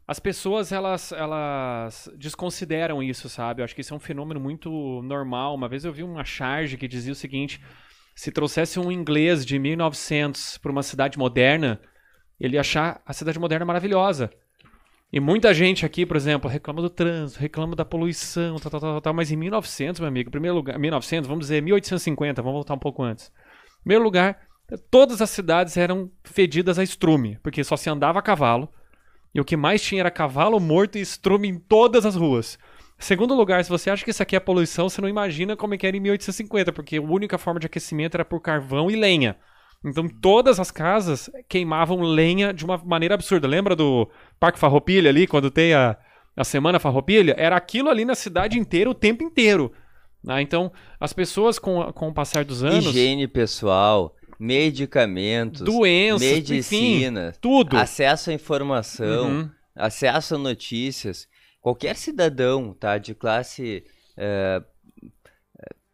As 0.08 0.20
pessoas, 0.20 0.72
elas, 0.72 1.12
elas 1.12 2.10
desconsideram 2.16 3.04
isso, 3.04 3.28
sabe? 3.28 3.62
Eu 3.62 3.66
acho 3.66 3.76
que 3.76 3.82
isso 3.82 3.94
é 3.94 3.98
um 3.98 4.00
fenômeno 4.00 4.40
muito 4.40 5.02
normal. 5.04 5.54
Uma 5.54 5.68
vez 5.68 5.84
eu 5.84 5.92
vi 5.92 6.04
uma 6.04 6.24
charge 6.24 6.78
que 6.78 6.88
dizia 6.88 7.12
o 7.12 7.16
seguinte: 7.16 7.62
se 8.18 8.32
trouxesse 8.32 8.80
um 8.80 8.92
inglês 8.92 9.46
de 9.46 9.60
1900 9.60 10.58
para 10.58 10.72
uma 10.72 10.82
cidade 10.82 11.20
moderna, 11.20 11.80
ele 12.40 12.56
ia 12.56 12.62
achar 12.62 13.00
a 13.06 13.14
cidade 13.14 13.38
moderna 13.38 13.64
maravilhosa. 13.64 14.32
E 15.14 15.20
muita 15.20 15.54
gente 15.54 15.86
aqui, 15.86 16.04
por 16.04 16.18
exemplo, 16.18 16.50
reclama 16.50 16.82
do 16.82 16.90
trânsito, 16.90 17.40
reclama 17.40 17.76
da 17.76 17.86
poluição, 17.86 18.56
tal, 18.56 18.72
tal, 18.72 18.80
tal, 18.80 19.02
tal, 19.02 19.14
mas 19.14 19.32
em 19.32 19.36
1900, 19.36 20.00
meu 20.00 20.08
amigo, 20.08 20.32
primeiro 20.32 20.56
lugar, 20.56 20.80
1900, 20.80 21.28
vamos 21.28 21.46
dizer 21.46 21.62
1850, 21.62 22.42
vamos 22.42 22.56
voltar 22.56 22.74
um 22.74 22.80
pouco 22.80 23.04
antes. 23.04 23.32
Primeiro 23.82 24.04
lugar, 24.04 24.48
todas 24.90 25.22
as 25.22 25.30
cidades 25.30 25.78
eram 25.78 26.10
fedidas 26.24 26.80
a 26.80 26.84
estrume, 26.84 27.38
porque 27.44 27.64
só 27.64 27.78
se 27.78 27.88
andava 27.88 28.18
a 28.18 28.24
cavalo, 28.24 28.68
e 29.32 29.40
o 29.40 29.46
que 29.46 29.56
mais 29.56 29.80
tinha 29.80 30.02
era 30.02 30.10
cavalo 30.10 30.60
morto 30.60 30.98
e 30.98 31.02
estrume 31.02 31.50
em 31.50 31.60
todas 31.60 32.04
as 32.04 32.16
ruas. 32.16 32.58
Segundo 33.00 33.36
lugar, 33.36 33.64
se 33.64 33.70
você 33.70 33.90
acha 33.90 34.04
que 34.04 34.10
isso 34.12 34.24
aqui 34.24 34.36
é 34.36 34.40
poluição, 34.40 34.90
você 34.90 35.00
não 35.02 35.08
imagina 35.10 35.56
como 35.56 35.74
é 35.74 35.78
que 35.78 35.86
era 35.86 35.96
em 35.96 36.00
1850, 36.00 36.72
porque 36.74 36.98
a 36.98 37.02
única 37.02 37.38
forma 37.38 37.60
de 37.60 37.68
aquecimento 37.68 38.16
era 38.16 38.26
por 38.26 38.40
carvão 38.42 38.90
e 38.90 38.96
lenha. 38.96 39.36
Então 39.86 40.08
todas 40.10 40.60
as 40.60 40.72
casas 40.72 41.30
queimavam 41.48 42.02
lenha 42.02 42.52
de 42.52 42.66
uma 42.66 42.78
maneira 42.80 43.14
absurda. 43.14 43.48
Lembra 43.48 43.76
do 43.76 44.10
Parque 44.40 44.58
Farroupilha 44.58 45.10
ali, 45.10 45.28
quando 45.28 45.52
tem 45.52 45.74
a, 45.76 45.96
a 46.36 46.44
Semana 46.44 46.80
Farroupilha? 46.80 47.36
Era 47.38 47.56
aquilo 47.56 47.88
ali 47.90 48.04
na 48.04 48.16
cidade 48.16 48.58
inteira 48.58 48.90
o 48.90 48.96
tempo 48.96 49.24
inteiro. 49.24 49.72
né? 50.24 50.42
Então 50.42 50.72
as 51.00 51.14
pessoas 51.14 51.60
com, 51.60 51.84
com 51.94 52.08
o 52.10 52.14
passar 52.14 52.44
dos 52.44 52.64
anos... 52.64 52.88
Higiene 52.88 53.28
pessoal, 53.28 54.16
medicamentos, 54.40 55.62
Doenças, 55.62 56.22
medicina, 56.28 57.34
Tudo. 57.40 57.78
acesso 57.78 58.32
à 58.32 58.34
informação, 58.34 59.28
Uhum. 59.30 59.50
acesso 59.76 60.34
a 60.36 60.38
notícias. 60.40 61.28
Qualquer 61.68 61.98
cidadão, 61.98 62.74
tá, 62.74 62.98
de 62.98 63.14
classe 63.14 63.84
eh, 64.16 64.62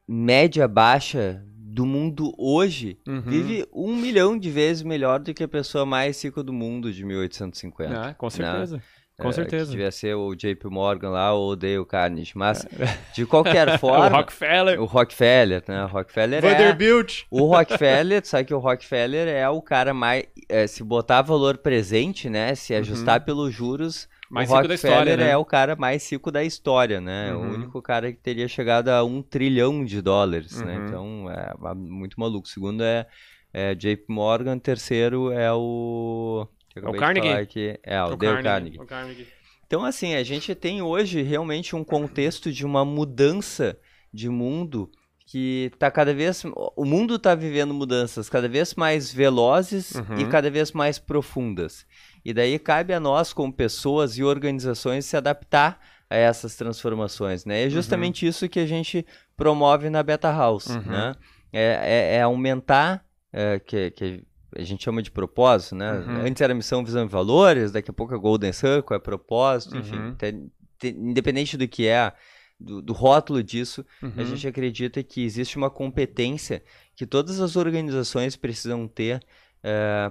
média 0.08 0.68
baixa 0.68 1.42
do 1.48 1.84
mundo 1.84 2.32
hoje 2.38 3.00
Uhum. 3.08 3.22
vive 3.22 3.68
um 3.74 3.96
milhão 3.96 4.38
de 4.38 4.52
vezes 4.52 4.84
melhor 4.84 5.20
do 5.20 5.34
que 5.34 5.44
a 5.44 5.48
pessoa 5.48 5.84
mais 5.84 6.24
rica 6.24 6.44
do 6.44 6.54
mundo 6.54 6.94
de 6.94 7.04
1850. 7.04 8.00
Ah, 8.10 8.14
com 8.14 8.30
certeza. 8.30 8.84
Com 9.20 9.30
É, 9.30 9.32
certeza. 9.32 9.72
Devia 9.72 9.90
ser 9.92 10.14
o 10.16 10.36
JP 10.36 10.68
Morgan 10.70 11.10
lá 11.10 11.34
ou 11.34 11.52
o 11.52 11.56
Dale 11.56 11.84
Carnegie. 11.86 12.34
Mas, 12.36 12.64
de 13.16 13.26
qualquer 13.26 13.78
forma, 13.80 14.06
É. 14.06 14.10
o 14.10 14.14
Rockefeller, 14.16 14.82
o 14.82 14.86
Rockefeller, 14.86 15.64
né? 15.68 15.84
O 15.86 15.88
Rockefeller 15.88 16.46
é... 16.46 16.50
Vanderbilt. 16.52 17.22
O 17.32 17.46
Rockefeller, 17.46 18.22
sabe 18.28 18.46
que 18.46 18.54
o 18.54 18.60
Rockefeller 18.60 19.28
é 19.28 19.50
o 19.50 19.60
cara 19.62 19.92
mais... 19.92 20.26
é, 20.48 20.68
se 20.68 20.84
botar 20.84 21.24
valor 21.24 21.58
presente, 21.58 22.30
né? 22.30 22.54
Se 22.54 22.76
ajustar 22.76 23.26
pelos 23.26 23.52
juros, 23.52 24.04
Uhum. 24.06 24.13
Mais 24.34 24.50
o 24.50 24.56
rico 24.56 24.68
da 24.68 24.74
história, 24.76 25.16
né? 25.18 25.30
é 25.30 25.38
o 25.38 25.46
cara 25.46 25.76
mais 25.76 26.12
rico 26.12 26.32
da 26.32 26.44
história, 26.44 27.00
né? 27.00 27.34
Uhum. 27.34 27.42
O 27.42 27.54
único 27.54 27.82
cara 27.82 28.12
que 28.12 28.20
teria 28.20 28.48
chegado 28.48 28.90
a 28.90 29.04
um 29.04 29.22
trilhão 29.22 29.86
de 29.86 30.02
dólares, 30.02 30.60
né? 30.62 30.78
Uhum. 30.78 30.86
Então, 30.86 31.30
é 31.32 31.54
ma- 31.60 31.76
muito 31.76 32.20
maluco. 32.20 32.48
Segundo 32.48 32.84
é, 32.84 33.06
é 33.54 33.76
JP 33.76 34.06
Morgan, 34.10 34.58
terceiro 34.58 35.32
é 35.32 35.52
o... 35.54 36.48
É 36.76 36.90
o 36.90 36.94
Carnegie. 36.94 37.30
aqui. 37.30 37.80
É, 37.84 38.02
o, 38.02 38.08
O 38.14 38.16
Dale 38.16 38.42
Carnegie, 38.44 38.44
Carnegie. 38.44 38.80
o 38.80 38.86
Carnegie. 38.86 39.28
Então, 39.68 39.86
assim, 39.86 40.16
a 40.16 40.24
gente 40.24 40.54
tem 40.56 40.82
hoje 40.82 41.22
realmente 41.22 41.76
um 41.76 41.84
contexto 41.84 42.52
de 42.52 42.66
uma 42.66 42.84
mudança 42.84 43.78
de 44.14 44.28
mundo 44.30 44.90
que 45.26 45.72
tá 45.80 45.90
cada 45.90 46.14
vez. 46.14 46.44
O 46.76 46.84
mundo 46.86 47.18
tá 47.18 47.34
vivendo 47.34 47.74
mudanças 47.74 48.30
cada 48.30 48.48
vez 48.48 48.76
mais 48.76 49.12
velozes 49.14 49.96
Uhum. 49.96 50.18
e 50.20 50.26
cada 50.28 50.50
vez 50.52 50.72
mais 50.74 51.00
profundas. 51.00 51.86
E 52.26 52.34
daí 52.34 52.58
cabe 52.60 52.94
a 52.94 53.00
nós, 53.00 53.34
como 53.34 53.52
pessoas 53.52 54.18
e 54.18 54.24
organizações, 54.24 55.06
se 55.06 55.18
adaptar 55.18 55.80
a 56.10 56.16
essas 56.16 56.56
transformações, 56.56 57.44
né? 57.46 57.64
É 57.64 57.70
justamente 57.70 58.26
isso 58.26 58.48
que 58.48 58.60
a 58.60 58.66
gente 58.66 59.06
promove 59.36 59.90
na 59.90 60.02
Beta 60.04 60.32
House, 60.32 60.68
Uhum. 60.68 60.82
né? 60.84 61.14
É, 61.52 61.80
é- 62.14 62.16
é 62.18 62.22
aumentar, 62.22 63.04
é, 63.32 63.60
que, 63.60 63.92
que 63.92 64.24
a 64.56 64.64
gente 64.64 64.84
chama 64.84 65.02
de 65.02 65.10
propósito, 65.12 65.76
né? 65.76 65.92
Uhum. 65.94 66.26
Antes 66.26 66.42
era 66.42 66.54
missão, 66.54 66.84
visão 66.84 67.04
e 67.06 67.08
valores, 67.08 67.72
daqui 67.72 67.90
a 67.90 67.94
pouco 67.94 68.14
é 68.14 68.18
Golden 68.18 68.54
Circle, 68.54 68.96
é 68.96 69.00
propósito, 69.00 69.76
enfim. 69.78 69.98
Uhum. 69.98 70.16
tem- 70.16 70.52
independente 70.84 71.56
do 71.58 71.68
que 71.68 71.88
é, 71.88 72.12
do, 72.60 72.82
do 72.82 72.94
rótulo 72.94 73.42
disso, 73.42 73.86
a 74.02 74.06
Uhum. 74.06 74.26
gente 74.26 74.48
acredita 74.48 75.02
que 75.02 75.24
existe 75.24 75.58
uma 75.58 75.70
competência 75.70 76.62
que 76.96 77.06
todas 77.06 77.40
as 77.40 77.56
organizações 77.56 78.36
precisam 78.36 78.88
ter 78.88 79.20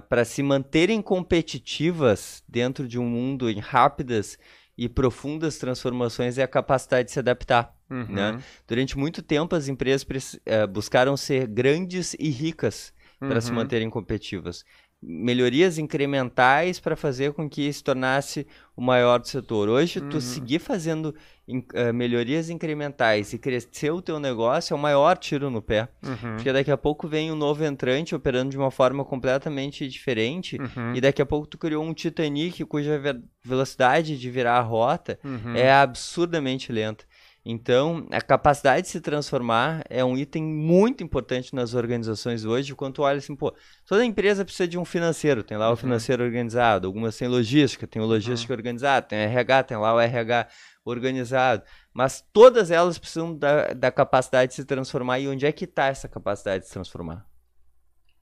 para 0.09 0.25
se 0.25 0.41
manterem 0.41 1.01
competitivas 1.01 2.43
dentro 2.47 2.87
de 2.87 2.97
um 2.99 3.05
mundo 3.05 3.49
em 3.49 3.59
rápidas 3.59 4.37
e 4.77 4.89
profundas 4.89 5.57
transformações 5.59 6.37
é 6.37 6.43
a 6.43 6.47
capacidade 6.47 7.07
de 7.07 7.13
se 7.13 7.19
adaptar. 7.19 7.75
Uhum. 7.89 8.05
né? 8.09 8.43
Durante 8.67 8.97
muito 8.97 9.21
tempo, 9.21 9.55
as 9.55 9.67
empresas 9.67 10.39
eh, 10.45 10.65
buscaram 10.65 11.15
ser 11.15 11.45
grandes 11.47 12.15
e 12.19 12.29
ricas 12.29 12.91
para 13.19 13.39
se 13.39 13.49
Uhum. 13.51 13.57
manterem 13.57 13.89
competitivas. 13.89 14.65
Melhorias 15.01 15.77
incrementais 15.77 16.79
para 16.79 16.95
fazer 16.95 17.33
com 17.33 17.47
que 17.49 17.71
se 17.71 17.83
tornasse 17.83 18.47
o 18.75 18.81
maior 18.81 19.19
do 19.19 19.27
setor. 19.27 19.69
Hoje, 19.69 20.01
tu 20.01 20.15
Uhum. 20.15 20.21
seguir 20.21 20.59
fazendo 20.59 21.13
in- 21.47 21.65
eh, 21.73 21.91
melhorias 21.91 22.49
incrementais 22.49 23.33
e 23.33 23.37
crescer 23.37 23.91
o 23.91 24.01
teu 24.01 24.19
negócio 24.19 24.73
é 24.73 24.77
o 24.77 24.79
maior 24.79 25.17
tiro 25.17 25.49
no 25.49 25.61
pé. 25.61 25.87
Uhum. 26.03 26.35
Porque 26.35 26.51
daqui 26.53 26.71
a 26.71 26.77
pouco 26.77 27.07
vem 27.07 27.31
um 27.31 27.35
novo 27.35 27.63
entrante 27.65 28.15
operando 28.15 28.49
de 28.51 28.57
uma 28.57 28.71
forma 28.71 29.03
completamente 29.03 29.87
diferente 29.87 30.57
Uhum. 30.59 30.95
e 30.95 31.01
daqui 31.01 31.21
a 31.21 31.25
pouco 31.25 31.47
tu 31.47 31.57
criou 31.57 31.83
um 31.83 31.93
Titanic 31.93 32.63
cuja 32.65 32.97
ve- 32.99 33.21
velocidade 33.43 34.17
de 34.17 34.29
virar 34.31 34.57
a 34.57 34.61
rota 34.61 35.19
Uhum. 35.23 35.55
é 35.55 35.71
absurdamente 35.71 36.71
lenta. 36.71 37.05
Então, 37.45 38.07
a 38.09 38.21
capacidade 38.21 38.83
de 38.83 38.87
se 38.87 39.01
transformar 39.01 39.83
é 39.89 40.01
um 40.03 40.17
item 40.17 40.41
muito 40.41 41.03
importante 41.03 41.53
nas 41.53 41.73
organizações 41.73 42.45
hoje. 42.45 42.73
Quando 42.73 42.93
tu 42.93 43.01
olha 43.01 43.17
assim, 43.17 43.35
pô, 43.35 43.53
toda 43.85 44.05
empresa 44.05 44.45
precisa 44.45 44.65
de 44.65 44.77
um 44.77 44.85
financeiro, 44.85 45.43
tem 45.43 45.57
lá 45.57 45.67
Uhum. 45.67 45.73
o 45.73 45.75
financeiro 45.75 46.23
organizado, 46.23 46.87
algumas 46.87 47.17
têm 47.17 47.27
logística, 47.27 47.85
tem 47.85 48.01
o 48.01 48.05
logística 48.05 48.53
organizado, 48.53 49.07
tem 49.09 49.19
o 49.19 49.21
RH, 49.23 49.63
tem 49.63 49.77
lá 49.77 49.93
o 49.93 49.99
RH 49.99 50.47
organizado. 50.85 51.63
Mas 51.93 52.23
todas 52.33 52.71
elas 52.71 52.97
precisam 52.97 53.35
da, 53.35 53.73
da 53.73 53.91
capacidade 53.91 54.49
de 54.49 54.55
se 54.55 54.65
transformar. 54.65 55.19
E 55.19 55.27
onde 55.27 55.45
é 55.45 55.51
que 55.51 55.65
está 55.65 55.85
essa 55.87 56.07
capacidade 56.07 56.61
de 56.63 56.67
se 56.67 56.73
transformar? 56.73 57.25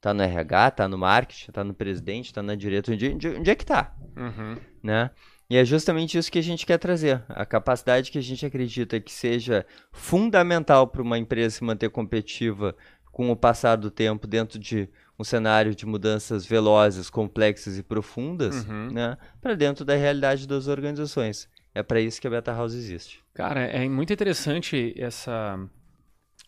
Tá 0.00 0.12
no 0.12 0.22
RH, 0.22 0.70
tá 0.72 0.88
no 0.88 0.98
marketing, 0.98 1.52
tá 1.52 1.62
no 1.62 1.74
presidente, 1.74 2.34
tá 2.34 2.42
na 2.42 2.54
diretoria. 2.54 3.14
Onde, 3.14 3.28
onde 3.28 3.50
é 3.50 3.54
que 3.54 3.64
tá? 3.66 3.94
Uhum. 4.16 4.56
né? 4.82 5.10
E 5.48 5.56
é 5.56 5.64
justamente 5.64 6.16
isso 6.16 6.32
que 6.32 6.38
a 6.38 6.42
gente 6.42 6.64
quer 6.64 6.78
trazer. 6.78 7.22
A 7.28 7.44
capacidade 7.44 8.10
que 8.10 8.16
a 8.18 8.22
gente 8.22 8.44
acredita 8.46 8.98
que 8.98 9.12
seja 9.12 9.66
fundamental 9.92 10.86
para 10.88 11.02
uma 11.02 11.18
empresa 11.18 11.56
se 11.56 11.64
manter 11.64 11.90
competitiva 11.90 12.74
com 13.12 13.30
o 13.30 13.36
passar 13.36 13.76
do 13.76 13.90
tempo 13.90 14.26
dentro 14.26 14.58
de 14.58 14.88
um 15.18 15.22
cenário 15.22 15.74
de 15.74 15.84
mudanças 15.84 16.46
velozes, 16.46 17.10
complexas 17.10 17.76
e 17.76 17.82
profundas, 17.82 18.64
Uhum. 18.64 18.90
né? 18.92 19.18
Para 19.42 19.54
dentro 19.54 19.84
da 19.84 19.94
realidade 19.94 20.48
das 20.48 20.66
organizações. 20.66 21.48
É 21.74 21.82
para 21.82 22.00
isso 22.00 22.20
que 22.20 22.26
a 22.26 22.30
Beta 22.30 22.52
House 22.52 22.74
existe. 22.74 23.20
Cara, 23.34 23.60
é 23.60 23.88
muito 23.88 24.12
interessante 24.12 24.94
essa, 24.96 25.58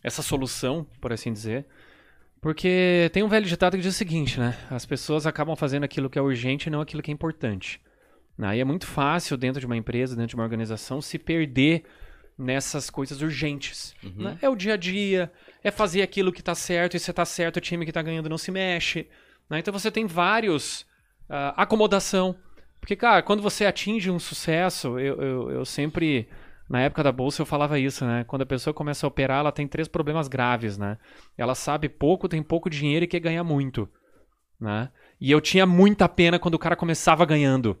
essa 0.03 0.21
solução, 0.21 0.85
por 1.01 1.11
assim 1.11 1.33
dizer, 1.33 1.65
Porque 2.41 3.09
tem 3.11 3.23
um 3.23 3.27
velho 3.27 3.47
ditado 3.47 3.75
que 3.75 3.81
diz 3.81 3.95
o 3.95 3.97
seguinte, 3.97 4.39
né? 4.39 4.55
As 4.69 4.85
pessoas 4.85 5.25
acabam 5.25 5.55
fazendo 5.55 5.83
aquilo 5.83 6.09
que 6.11 6.19
é 6.19 6.21
urgente 6.21 6.67
e 6.67 6.69
não 6.69 6.79
aquilo 6.79 7.01
que 7.01 7.09
é 7.09 7.13
importante. 7.13 7.81
Aí 8.37 8.59
é 8.59 8.63
muito 8.63 8.85
fácil, 8.85 9.35
dentro 9.35 9.59
de 9.59 9.65
uma 9.65 9.77
empresa, 9.77 10.15
dentro 10.15 10.29
de 10.29 10.35
uma 10.35 10.43
organização, 10.43 11.01
se 11.01 11.17
perder 11.17 11.85
nessas 12.37 12.89
coisas 12.89 13.19
urgentes. 13.21 13.95
né? 14.23 14.37
É 14.41 14.49
o 14.49 14.55
dia 14.55 14.73
a 14.73 14.77
dia, 14.77 15.31
é 15.63 15.71
fazer 15.71 16.03
aquilo 16.03 16.31
que 16.31 16.43
tá 16.43 16.53
certo, 16.53 16.95
e 16.95 16.99
se 16.99 17.11
tá 17.11 17.25
certo, 17.25 17.57
o 17.57 17.61
time 17.61 17.83
que 17.85 17.91
tá 17.91 18.01
ganhando 18.03 18.29
não 18.29 18.37
se 18.37 18.51
mexe. 18.51 19.07
né? 19.49 19.57
Então 19.57 19.73
você 19.73 19.89
tem 19.89 20.05
vários. 20.05 20.85
ah, 21.27 21.53
acomodação. 21.63 22.35
Porque, 22.85 22.95
cara, 22.95 23.23
quando 23.23 23.41
você 23.41 23.65
atinge 23.65 24.11
um 24.11 24.19
sucesso, 24.19 24.99
eu, 24.99 25.19
eu, 25.19 25.49
eu 25.49 25.65
sempre. 25.65 26.29
Na 26.69 26.81
época 26.81 27.01
da 27.01 27.11
bolsa 27.11 27.41
eu 27.41 27.45
falava 27.45 27.79
isso, 27.79 28.05
né? 28.05 28.23
Quando 28.25 28.43
a 28.43 28.45
pessoa 28.45 28.75
começa 28.75 29.07
a 29.07 29.09
operar, 29.09 29.39
ela 29.39 29.51
tem 29.51 29.67
três 29.67 29.87
problemas 29.87 30.27
graves, 30.27 30.77
né? 30.77 30.99
Ela 31.35 31.55
sabe 31.55 31.89
pouco, 31.89 32.29
tem 32.29 32.43
pouco 32.43 32.69
dinheiro 32.69 33.03
e 33.03 33.07
quer 33.07 33.19
ganhar 33.19 33.43
muito, 33.43 33.89
né? 34.61 34.91
E 35.19 35.31
eu 35.31 35.41
tinha 35.41 35.65
muita 35.65 36.07
pena 36.07 36.37
quando 36.37 36.53
o 36.53 36.59
cara 36.59 36.75
começava 36.75 37.25
ganhando. 37.25 37.75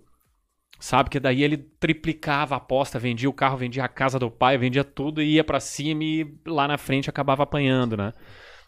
Sabe? 0.79 1.11
Que 1.11 1.19
daí 1.19 1.43
ele 1.43 1.57
triplicava 1.57 2.55
a 2.55 2.57
aposta, 2.57 2.97
vendia 2.97 3.29
o 3.29 3.33
carro, 3.33 3.57
vendia 3.57 3.83
a 3.83 3.87
casa 3.87 4.17
do 4.17 4.31
pai, 4.31 4.57
vendia 4.57 4.83
tudo 4.83 5.21
e 5.21 5.35
ia 5.35 5.43
pra 5.43 5.59
cima 5.59 6.03
e 6.03 6.35
lá 6.47 6.67
na 6.67 6.79
frente 6.79 7.11
acabava 7.11 7.43
apanhando, 7.43 7.95
né? 7.95 8.11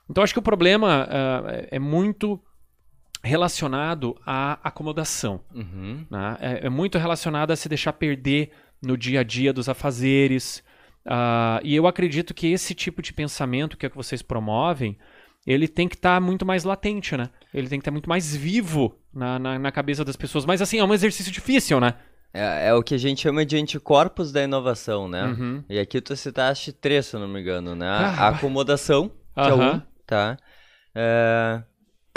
Então 0.08 0.24
acho 0.24 0.34
que 0.34 0.40
o 0.40 0.44
problema 0.44 1.08
ah, 1.10 1.66
é 1.72 1.80
muito 1.80 2.40
relacionado 3.24 4.16
à 4.26 4.60
acomodação. 4.64 5.42
Uhum. 5.54 6.06
né? 6.10 6.38
É, 6.40 6.68
é 6.68 6.70
muito 6.70 6.98
relacionado 6.98 7.52
a 7.52 7.56
se 7.56 7.68
deixar 7.68 7.94
perder 7.94 8.52
no 8.82 8.98
dia 8.98 9.22
a 9.22 9.24
dia 9.24 9.52
dos 9.52 9.68
afazeres. 9.68 10.64
Ah, 11.06 11.60
e 11.64 11.76
eu 11.76 11.88
acredito 11.88 12.34
que 12.34 12.48
esse 12.52 12.74
tipo 12.76 13.02
de 13.02 13.14
pensamento 13.14 13.78
que 13.78 13.86
é 13.86 13.88
o 13.88 13.90
que 13.90 13.98
vocês 13.98 14.22
promovem, 14.22 14.98
ele 15.46 15.68
tem 15.68 15.88
que 15.88 15.96
estar 15.96 16.20
muito 16.22 16.46
mais 16.46 16.64
latente, 16.64 17.16
né? 17.16 17.30
Ele 17.54 17.68
tem 17.68 17.80
que 17.80 17.82
estar 17.82 17.92
muito 17.92 18.10
mais 18.10 18.36
vivo 18.36 18.98
na, 19.14 19.40
na, 19.40 19.58
na 19.58 19.72
cabeça 19.72 20.04
das 20.04 20.16
pessoas. 20.16 20.46
Mas 20.46 20.62
assim, 20.62 20.80
é 20.80 20.84
um 20.84 20.94
exercício 20.94 21.32
difícil, 21.32 21.80
né? 21.80 21.94
É, 22.34 22.68
é 22.68 22.74
o 22.74 22.84
que 22.84 22.94
a 22.94 22.98
gente 22.98 23.22
chama 23.22 23.46
de 23.46 23.56
anticorpos 23.56 24.32
da 24.32 24.44
inovação, 24.44 25.08
né? 25.08 25.24
Uhum. 25.24 25.64
E 25.70 25.80
aqui 25.80 26.02
tu 26.02 26.16
citaste 26.16 26.74
três, 26.74 27.06
se 27.06 27.16
eu 27.16 27.20
não 27.22 27.28
me 27.28 27.40
engano, 27.40 27.74
né? 27.74 27.88
Ah, 27.88 28.26
A 28.26 28.28
acomodação, 28.30 29.10
que 29.34 29.40
é 29.40 29.54
um, 29.54 29.82
tá? 30.06 30.38
É, 30.94 31.64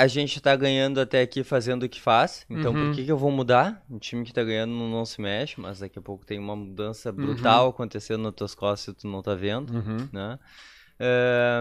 a 0.00 0.06
gente 0.06 0.40
tá 0.40 0.54
ganhando 0.56 1.00
até 1.00 1.20
aqui 1.20 1.44
fazendo 1.44 1.84
o 1.84 1.88
que 1.88 2.00
faz, 2.00 2.46
então 2.50 2.72
Uhum. 2.74 2.86
por 2.86 2.90
que, 2.94 3.04
que 3.04 3.12
eu 3.12 3.18
vou 3.18 3.30
mudar? 3.30 3.84
Um 3.90 3.98
time 3.98 4.24
que 4.24 4.32
tá 4.32 4.42
ganhando 4.42 4.72
não, 4.72 5.04
se 5.04 5.20
mexe, 5.20 5.60
mas 5.60 5.80
daqui 5.80 5.98
a 5.98 6.02
pouco 6.02 6.24
tem 6.24 6.38
uma 6.38 6.56
mudança 6.56 7.12
brutal 7.12 7.68
acontecendo 7.68 8.22
nas 8.22 8.34
tuas 8.34 8.54
costas 8.54 8.94
e 8.94 8.96
tu 8.98 9.08
não 9.08 9.22
tá 9.22 9.34
vendo, 9.34 9.72
Uhum. 9.72 10.08
né? 10.12 10.38
É, 10.98 11.60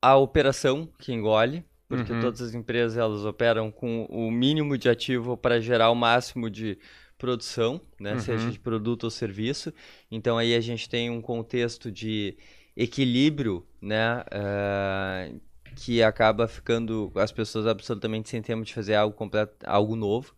a 0.00 0.16
operação 0.16 0.86
que 0.98 1.12
engole, 1.12 1.64
porque 1.88 2.12
Uhum. 2.12 2.20
todas 2.20 2.40
as 2.40 2.54
empresas 2.54 2.96
elas 2.98 3.24
operam 3.24 3.70
com 3.70 4.04
o 4.06 4.30
mínimo 4.30 4.76
de 4.78 4.88
ativo 4.88 5.36
para 5.36 5.60
gerar 5.60 5.90
o 5.90 5.94
máximo 5.94 6.50
de 6.50 6.78
produção, 7.16 7.80
né? 8.00 8.12
Uhum. 8.12 8.18
Seja 8.20 8.50
de 8.52 8.58
produto 8.58 9.04
ou 9.04 9.10
serviço. 9.10 9.72
Então 10.10 10.38
aí 10.38 10.54
a 10.54 10.60
gente 10.60 10.88
tem 10.88 11.10
um 11.10 11.20
contexto 11.20 11.90
de 11.90 12.36
equilíbrio, 12.76 13.66
né? 13.80 14.24
eh, 14.30 15.32
que 15.78 16.02
acaba 16.02 16.48
ficando 16.48 17.12
as 17.14 17.30
pessoas 17.30 17.66
absolutamente 17.66 18.28
sem 18.28 18.42
tempo 18.42 18.64
de 18.64 18.74
fazer 18.74 18.96
algo 18.96 19.14
completo, 19.16 19.54
algo 19.64 19.94
novo. 19.94 20.34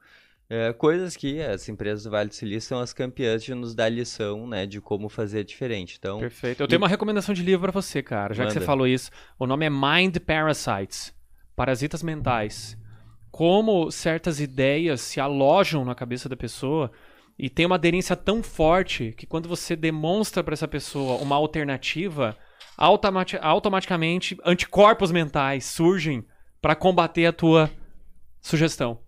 Eh, 0.48 0.72
coisas 0.72 1.16
que 1.16 1.40
as 1.40 1.68
empresas 1.68 2.04
do 2.04 2.10
Vale 2.10 2.28
do 2.28 2.34
Silício 2.34 2.68
são 2.68 2.80
as 2.80 2.92
campeãs 2.92 3.42
de 3.42 3.54
nos 3.54 3.74
dar 3.74 3.88
lição, 3.88 4.46
né? 4.46 4.66
De 4.66 4.80
como 4.80 5.08
fazer 5.08 5.44
diferente. 5.44 5.96
Então, 5.98 6.18
Perfeito. 6.18 6.62
Eu 6.62 6.68
tenho 6.68 6.80
uma 6.80 6.88
recomendação 6.88 7.34
de 7.34 7.42
livro 7.42 7.62
pra 7.62 7.80
você, 7.80 8.02
cara, 8.02 8.34
já 8.34 8.44
que 8.44 8.52
você 8.52 8.58
Manda. 8.58 8.66
falou 8.66 8.86
isso. 8.86 9.10
O 9.38 9.46
nome 9.46 9.64
é 9.64 9.70
Mind 9.70 10.16
Parasites 10.18 11.14
Parasitas 11.56 12.02
Mentais. 12.02 12.76
Como 13.30 13.90
certas 13.90 14.40
ideias 14.40 15.00
se 15.00 15.20
alojam 15.20 15.84
na 15.84 15.94
cabeça 15.94 16.28
da 16.28 16.36
pessoa 16.36 16.90
e 17.38 17.48
tem 17.48 17.64
uma 17.64 17.76
aderência 17.76 18.16
tão 18.16 18.42
forte 18.42 19.14
que 19.16 19.26
quando 19.26 19.48
você 19.48 19.76
demonstra 19.76 20.42
pra 20.42 20.52
essa 20.52 20.68
pessoa 20.68 21.22
uma 21.22 21.36
alternativa, 21.36 22.36
automati- 22.80 23.38
automaticamente 23.40 24.36
anticorpos 24.44 25.12
mentais 25.12 25.64
surgem 25.64 26.24
pra 26.60 26.74
combater 26.74 27.26
a 27.26 27.32
tua 27.32 27.70
sugestão. 28.40 28.98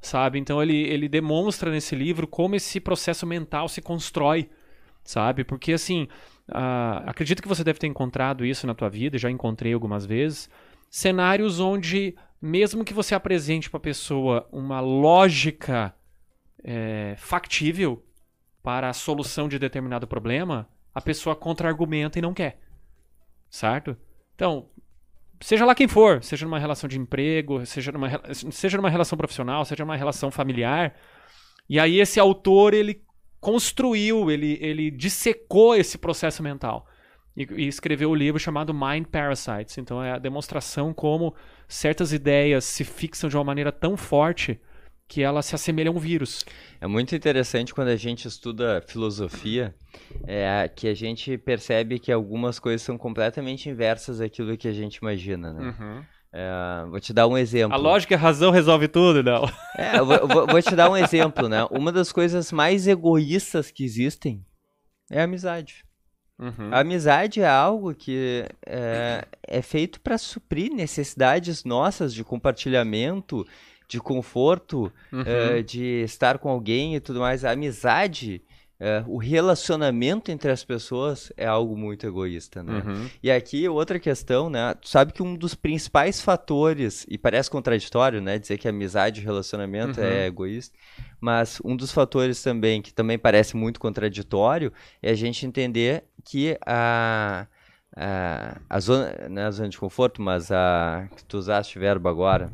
Sabe? 0.00 0.38
Então 0.38 0.62
ele, 0.62 0.76
ele 0.76 1.08
demonstra 1.08 1.70
nesse 1.70 1.94
livro 1.94 2.26
como 2.26 2.56
esse 2.56 2.78
processo 2.78 3.26
mental 3.26 3.68
se 3.68 3.80
constrói 3.80 4.50
sabe? 5.04 5.44
Porque 5.44 5.72
assim, 5.72 6.08
ah, 6.48 7.02
acredito 7.06 7.42
que 7.42 7.48
você 7.48 7.62
deve 7.62 7.78
ter 7.78 7.86
encontrado 7.86 8.44
isso 8.44 8.66
na 8.66 8.74
tua 8.74 8.88
vida, 8.88 9.18
já 9.18 9.30
encontrei 9.30 9.74
algumas 9.74 10.06
vezes, 10.06 10.48
cenários 10.90 11.60
onde 11.60 12.16
mesmo 12.40 12.84
que 12.84 12.94
você 12.94 13.14
apresente 13.14 13.70
para 13.70 13.78
a 13.78 13.82
pessoa 13.82 14.48
uma 14.50 14.80
lógica 14.80 15.94
é, 16.62 17.14
factível 17.18 18.04
para 18.62 18.88
a 18.88 18.94
solução 18.94 19.48
de 19.48 19.58
determinado 19.58 20.06
problema, 20.06 20.68
a 20.94 21.00
pessoa 21.00 21.36
contra-argumenta 21.36 22.18
e 22.18 22.22
não 22.22 22.32
quer, 22.32 22.60
certo? 23.54 23.96
Então, 24.34 24.68
seja 25.40 25.64
lá 25.64 25.76
quem 25.76 25.86
for, 25.86 26.24
seja 26.24 26.44
numa 26.44 26.58
relação 26.58 26.88
de 26.88 26.98
emprego, 26.98 27.64
seja 27.64 27.92
numa, 27.92 28.10
seja 28.32 28.76
numa 28.76 28.90
relação 28.90 29.16
profissional, 29.16 29.64
seja 29.64 29.84
numa 29.84 29.96
relação 29.96 30.28
familiar, 30.28 30.92
e 31.68 31.78
aí 31.78 32.00
esse 32.00 32.18
autor 32.18 32.74
ele 32.74 33.00
construiu, 33.40 34.28
ele, 34.28 34.58
ele 34.60 34.90
dissecou 34.90 35.76
esse 35.76 35.98
processo 35.98 36.42
mental 36.42 36.88
e, 37.36 37.46
e 37.52 37.68
escreveu 37.68 38.10
o 38.10 38.14
livro 38.14 38.40
chamado 38.40 38.74
Mind 38.74 39.06
Parasites. 39.06 39.78
Então 39.78 40.02
é 40.02 40.10
a 40.12 40.18
demonstração 40.18 40.92
como 40.92 41.32
certas 41.68 42.12
ideias 42.12 42.64
se 42.64 42.82
fixam 42.82 43.30
de 43.30 43.36
uma 43.36 43.44
maneira 43.44 43.70
tão 43.70 43.96
forte 43.96 44.60
que 45.14 45.22
elas 45.22 45.46
se 45.46 45.54
assemelham 45.54 45.92
a 45.94 45.96
um 45.96 46.00
vírus. 46.00 46.44
É 46.80 46.88
muito 46.88 47.14
interessante 47.14 47.72
quando 47.72 47.86
a 47.86 47.94
gente 47.96 48.26
estuda 48.26 48.82
filosofia, 48.84 49.72
é, 50.26 50.68
que 50.74 50.88
a 50.88 50.94
gente 50.94 51.38
percebe 51.38 52.00
que 52.00 52.10
algumas 52.10 52.58
coisas 52.58 52.82
são 52.82 52.98
completamente 52.98 53.68
inversas 53.68 54.18
daquilo 54.18 54.56
que 54.56 54.66
a 54.66 54.72
gente 54.72 54.96
imagina, 54.96 55.52
né? 55.52 56.06
É, 56.32 56.84
vou 56.90 56.98
te 56.98 57.12
dar 57.12 57.28
um 57.28 57.38
exemplo. 57.38 57.72
A 57.72 57.78
lógica 57.78 58.12
e 58.14 58.16
a 58.16 58.18
razão 58.20 58.50
resolve 58.50 58.88
tudo, 58.88 59.22
não? 59.22 59.44
É, 59.78 60.00
vou, 60.00 60.16
eu 60.16 60.26
vou- 60.26 60.46
vou 60.48 60.60
te 60.62 60.74
dar 60.74 60.90
um 60.90 60.96
exemplo, 60.96 61.48
né? 61.48 61.64
Uma 61.70 61.92
das 61.92 62.10
coisas 62.10 62.50
mais 62.50 62.88
egoístas 62.88 63.70
que 63.70 63.84
existem 63.84 64.44
é 65.08 65.20
a 65.20 65.24
amizade. 65.24 65.84
Uhum. 66.36 66.70
A 66.72 66.80
amizade 66.80 67.40
é 67.40 67.48
algo 67.48 67.94
que 67.94 68.44
é, 68.66 69.24
é 69.46 69.62
feito 69.62 70.00
para 70.00 70.18
suprir 70.18 70.72
necessidades 70.72 71.62
nossas 71.62 72.12
de 72.12 72.24
compartilhamento, 72.24 73.46
de 73.94 74.00
conforto, 74.00 74.92
Uhum. 75.12 75.22
é, 75.24 75.62
de 75.62 76.02
estar 76.02 76.38
com 76.38 76.48
alguém 76.48 76.96
e 76.96 77.00
tudo 77.00 77.20
mais. 77.20 77.44
A 77.44 77.52
amizade, 77.52 78.42
é, 78.80 79.04
o 79.06 79.18
relacionamento 79.18 80.32
entre 80.32 80.50
as 80.50 80.64
pessoas 80.64 81.32
é 81.36 81.46
algo 81.46 81.76
muito 81.76 82.04
egoísta, 82.06 82.60
né? 82.62 82.82
Uhum. 82.84 83.08
E 83.22 83.30
aqui 83.30 83.68
outra 83.68 84.00
questão, 84.00 84.50
né? 84.50 84.74
Tu 84.80 84.88
sabe 84.88 85.12
que 85.12 85.22
um 85.22 85.36
dos 85.36 85.54
principais 85.54 86.20
fatores, 86.20 87.06
e 87.08 87.16
parece 87.16 87.48
contraditório, 87.48 88.20
né? 88.20 88.36
Dizer 88.36 88.58
que 88.58 88.66
amizade 88.68 89.20
e 89.20 89.24
relacionamento 89.24 90.00
Uhum. 90.00 90.06
é 90.06 90.26
egoísta, 90.26 90.76
mas 91.20 91.60
um 91.64 91.76
dos 91.76 91.92
fatores 91.92 92.42
também, 92.42 92.82
que 92.82 92.92
também 92.92 93.16
parece 93.16 93.56
muito 93.56 93.78
contraditório, 93.78 94.72
é 95.00 95.10
a 95.10 95.14
gente 95.14 95.46
entender 95.46 96.02
que 96.24 96.58
a, 96.66 97.46
a, 97.96 98.56
a 98.68 98.80
zona, 98.80 99.14
não 99.30 99.40
é 99.42 99.44
a 99.44 99.50
zona 99.52 99.68
de 99.68 99.78
conforto, 99.78 100.20
mas 100.20 100.50
a. 100.50 101.06
que 101.16 101.24
tu 101.24 101.38
usaste 101.38 101.78
o 101.78 101.80
verbo 101.80 102.08
agora, 102.08 102.50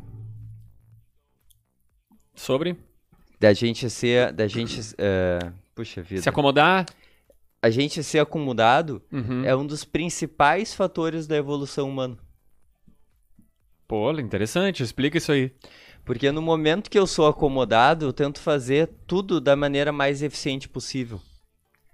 Sobre 2.41 2.75
da 3.39 3.53
gente 3.53 3.87
ser. 3.89 4.31
Da 4.31 4.47
gente. 4.47 4.79
eh, 4.97 5.39
puxa 5.75 6.01
vida. 6.01 6.21
se 6.21 6.29
acomodar. 6.29 6.85
A 7.61 7.69
gente 7.69 8.03
ser 8.03 8.17
acomodado 8.17 8.99
Uhum. 9.11 9.45
é 9.45 9.55
um 9.55 9.65
dos 9.65 9.83
principais 9.85 10.73
fatores 10.73 11.27
da 11.27 11.35
evolução 11.37 11.87
humana. 11.87 12.17
Pô, 13.87 14.11
interessante. 14.19 14.81
Explica 14.81 15.17
isso 15.19 15.31
aí. 15.31 15.51
Porque 16.03 16.31
no 16.31 16.41
momento 16.41 16.89
que 16.89 16.97
eu 16.97 17.05
sou 17.05 17.27
acomodado, 17.27 18.05
eu 18.05 18.13
tento 18.13 18.39
fazer 18.39 18.89
tudo 19.05 19.39
da 19.39 19.55
maneira 19.55 19.91
mais 19.91 20.23
eficiente 20.23 20.67
possível. 20.67 21.21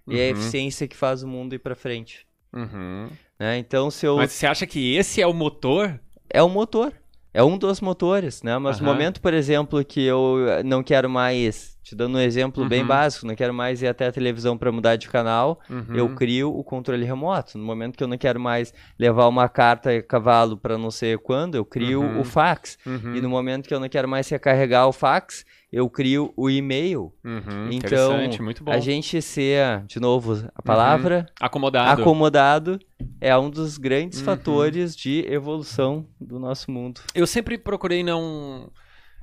E 0.08 0.18
é 0.18 0.30
a 0.30 0.32
Uhum. 0.34 0.39
eficiência 0.39 0.88
que 0.88 0.95
faz 0.95 1.24
o 1.24 1.28
mundo 1.28 1.54
ir 1.54 1.60
pra 1.60 1.76
frente. 1.76 2.26
Uhum. 2.54 3.10
Né? 3.38 3.58
Então, 3.58 3.91
se 3.91 4.06
eu. 4.06 4.16
Mas 4.16 4.32
você 4.32 4.48
acha 4.48 4.66
que 4.66 4.95
esse 4.95 5.22
é 5.22 5.28
o 5.28 5.34
motor? 5.34 6.00
É 6.30 6.41
o 6.41 6.48
motor. 6.48 6.93
É 7.38 7.44
um 7.44 7.56
dos 7.56 7.80
motores, 7.82 8.42
né? 8.42 8.58
Mas 8.58 8.80
no 8.80 8.88
momento, 8.88 9.22
por 9.22 9.32
exemplo, 9.32 9.86
que 9.86 10.04
eu 10.04 10.38
eh, 10.50 10.64
não 10.64 10.82
quero 10.82 11.08
mais. 11.08 11.78
Te 11.84 11.96
dando 11.96 12.18
um 12.18 12.20
exemplo 12.20 12.68
bem 12.68 12.82
Uhum. 12.82 12.88
básico, 12.88 13.26
não 13.28 13.36
quero 13.36 13.54
mais 13.54 13.82
ir 13.82 13.88
até 13.88 14.08
a 14.08 14.12
televisão 14.12 14.58
para 14.58 14.72
mudar 14.74 14.96
de 14.98 15.08
canal, 15.08 15.60
Uhum. 15.70 15.86
eu 15.96 16.10
crio 16.16 16.50
o 16.54 16.62
controle 16.64 17.06
remoto. 17.06 17.58
No 17.60 17.64
momento 17.64 17.96
que 17.96 18.04
eu 18.04 18.08
não 18.10 18.18
quero 18.18 18.40
mais 18.40 18.74
levar 19.00 19.28
uma 19.28 19.48
carta 19.48 19.92
a 19.92 20.02
cavalo 20.02 20.58
para 20.58 20.78
não 20.80 20.90
sei 20.92 21.16
quando, 21.18 21.56
eu 21.56 21.64
crio 21.64 22.02
Uhum. 22.02 22.20
o 22.22 22.24
fax. 22.26 22.78
Uhum. 22.86 23.16
E 23.16 23.22
no 23.22 23.30
momento 23.30 23.68
que 23.70 23.74
eu 23.74 23.80
não 23.80 23.88
quero 23.88 24.08
mais 24.08 24.28
recarregar 24.28 24.86
o 24.88 24.92
fax, 24.92 25.46
eu 25.72 25.89
crio 25.89 26.34
o 26.38 26.49
e-mail. 26.49 27.13
Uhum. 27.24 27.70
Então, 27.72 27.72
Interessante, 27.72 28.41
muito 28.41 28.63
bom. 28.63 28.72
a 28.72 28.80
gente 28.80 29.22
ser, 29.22 29.84
de 29.86 29.99
novo, 29.99 30.47
a 30.55 30.61
palavra, 30.61 31.26
Acomodado. 31.39 32.01
acomodado, 32.01 32.80
é 33.20 33.38
um 33.38 33.49
dos 33.49 33.78
grandes 33.78 34.20
Uhum. 34.20 34.26
fatores 34.26 34.95
de 34.95 35.26
evolução 35.28 36.07
do 36.20 36.39
nosso 36.39 36.72
mundo. 36.72 37.01
Eu 37.13 37.28
sempre 37.28 37.57
procurei 37.57 38.03
não. 38.03 38.72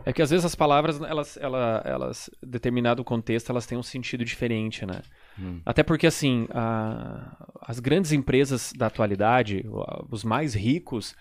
É 0.05 0.13
que 0.13 0.21
às 0.21 0.29
vezes 0.29 0.45
as 0.45 0.55
palavras, 0.55 1.01
elas, 1.01 1.39
ela, 1.39 1.81
elas, 1.85 2.29
determinado 2.43 3.03
contexto, 3.03 3.49
elas 3.51 3.65
têm 3.65 3.79
um 3.79 3.83
sentido 3.83 4.23
diferente, 4.25 4.85
né? 4.85 5.01
Hum. 5.39 5.61
Até 5.65 5.83
porque, 5.83 6.07
assim, 6.07 6.47
a- 6.51 7.47
as 7.67 7.81
grandes 7.81 8.13
empresas 8.13 8.73
da 8.77 8.89
atualidade, 8.89 9.65
os 10.11 10.23
mais 10.25 10.53
ricos, 10.53 11.15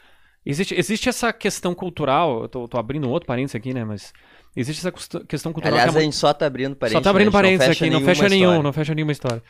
existe, 0.46 0.76
existe 0.78 1.08
essa 1.08 1.32
questão 1.32 1.74
cultural, 1.74 2.42
eu 2.42 2.50
tô, 2.50 2.68
tô 2.68 2.78
abrindo 2.78 3.08
um 3.08 3.12
outro 3.12 3.28
parênteses 3.28 3.56
aqui, 3.56 3.74
né? 3.74 3.86
Mas 3.86 4.12
existe 4.56 4.80
essa 4.86 4.92
questão 5.26 5.52
cultural 5.54 5.74
Aliás, 5.76 5.92
que 5.92 5.98
é 5.98 6.02
a 6.02 6.04
gente 6.04 6.16
só 6.16 6.34
tá 6.34 6.46
abrindo 6.46 6.76
parênteses. 6.76 6.98
só 7.00 7.04
tá 7.04 7.10
abrindo 7.10 7.28
né? 7.28 7.32
Parênteses 7.32 7.72
aqui, 7.76 7.90
não 7.90 8.02
fecha 8.02 8.30
nenhum, 8.30 8.44
história. 8.46 8.64
não 8.64 8.74
fecha 8.74 8.94
nenhuma 8.96 9.12
história. 9.12 9.44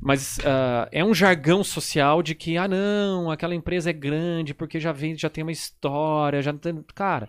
Mas 0.00 0.38
ah, 0.44 0.88
é 0.92 1.04
um 1.04 1.14
jargão 1.14 1.62
social 1.64 2.22
de 2.22 2.34
que, 2.34 2.56
ah, 2.56 2.66
não, 2.68 3.30
aquela 3.30 3.54
empresa 3.54 3.90
é 3.90 3.92
grande 3.92 4.52
porque 4.54 4.78
já 4.80 4.92
vem, 4.92 5.16
já 5.16 5.30
tem 5.30 5.42
uma 5.44 5.52
história, 5.52 6.42
já 6.42 6.52
tem. 6.52 6.84
Cara, 6.94 7.28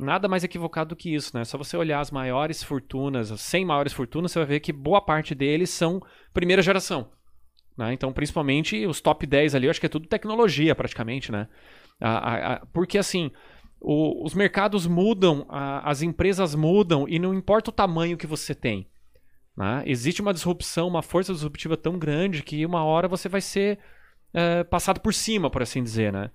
nada 0.00 0.26
mais 0.28 0.42
equivocado 0.42 0.90
do 0.90 0.96
que 0.96 1.14
isso, 1.14 1.36
né? 1.36 1.44
Só 1.44 1.56
você 1.58 1.76
olhar 1.76 2.00
as 2.00 2.10
maiores 2.10 2.62
fortunas, 2.62 3.30
as 3.30 3.40
100 3.42 3.64
maiores 3.66 3.92
fortunas, 3.92 4.32
você 4.32 4.38
vai 4.38 4.48
ver 4.48 4.60
que 4.60 4.72
boa 4.72 5.00
parte 5.00 5.34
deles 5.34 5.70
são 5.70 6.00
primeira 6.32 6.62
geração. 6.62 7.10
né? 7.78 7.92
Então, 7.92 8.10
principalmente 8.12 8.86
os 8.86 9.02
top 9.02 9.26
10 9.26 9.54
ali, 9.54 9.66
eu 9.66 9.70
acho 9.70 9.78
que 9.78 9.84
é 9.84 9.88
tudo 9.90 10.08
tecnologia 10.08 10.74
praticamente, 10.74 11.30
né? 11.30 11.46
A- 12.00 12.08
a- 12.18 12.52
a- 12.54 12.66
porque 12.72 12.96
assim, 12.96 13.30
o- 13.80 14.24
os 14.24 14.34
mercados 14.34 14.86
mudam, 14.86 15.46
a- 15.48 15.88
as 15.88 16.02
empresas 16.02 16.54
mudam 16.54 17.06
e 17.08 17.18
não 17.18 17.34
importa 17.34 17.70
o 17.70 17.74
tamanho 17.74 18.16
que 18.16 18.26
você 18.26 18.54
tem. 18.54 18.86
né? 19.56 19.82
Existe 19.86 20.20
uma 20.20 20.34
disrupção, 20.34 20.86
uma 20.86 21.00
força 21.02 21.32
disruptiva 21.32 21.78
tão 21.78 21.98
grande 21.98 22.42
que 22.42 22.66
uma 22.66 22.84
hora 22.84 23.08
você 23.08 23.26
vai 23.28 23.40
ser 23.40 23.78
é, 24.34 24.62
passado 24.64 25.00
por 25.00 25.14
cima, 25.14 25.48
por 25.48 25.62
assim 25.62 25.82
dizer, 25.82 26.12
né? 26.12 26.30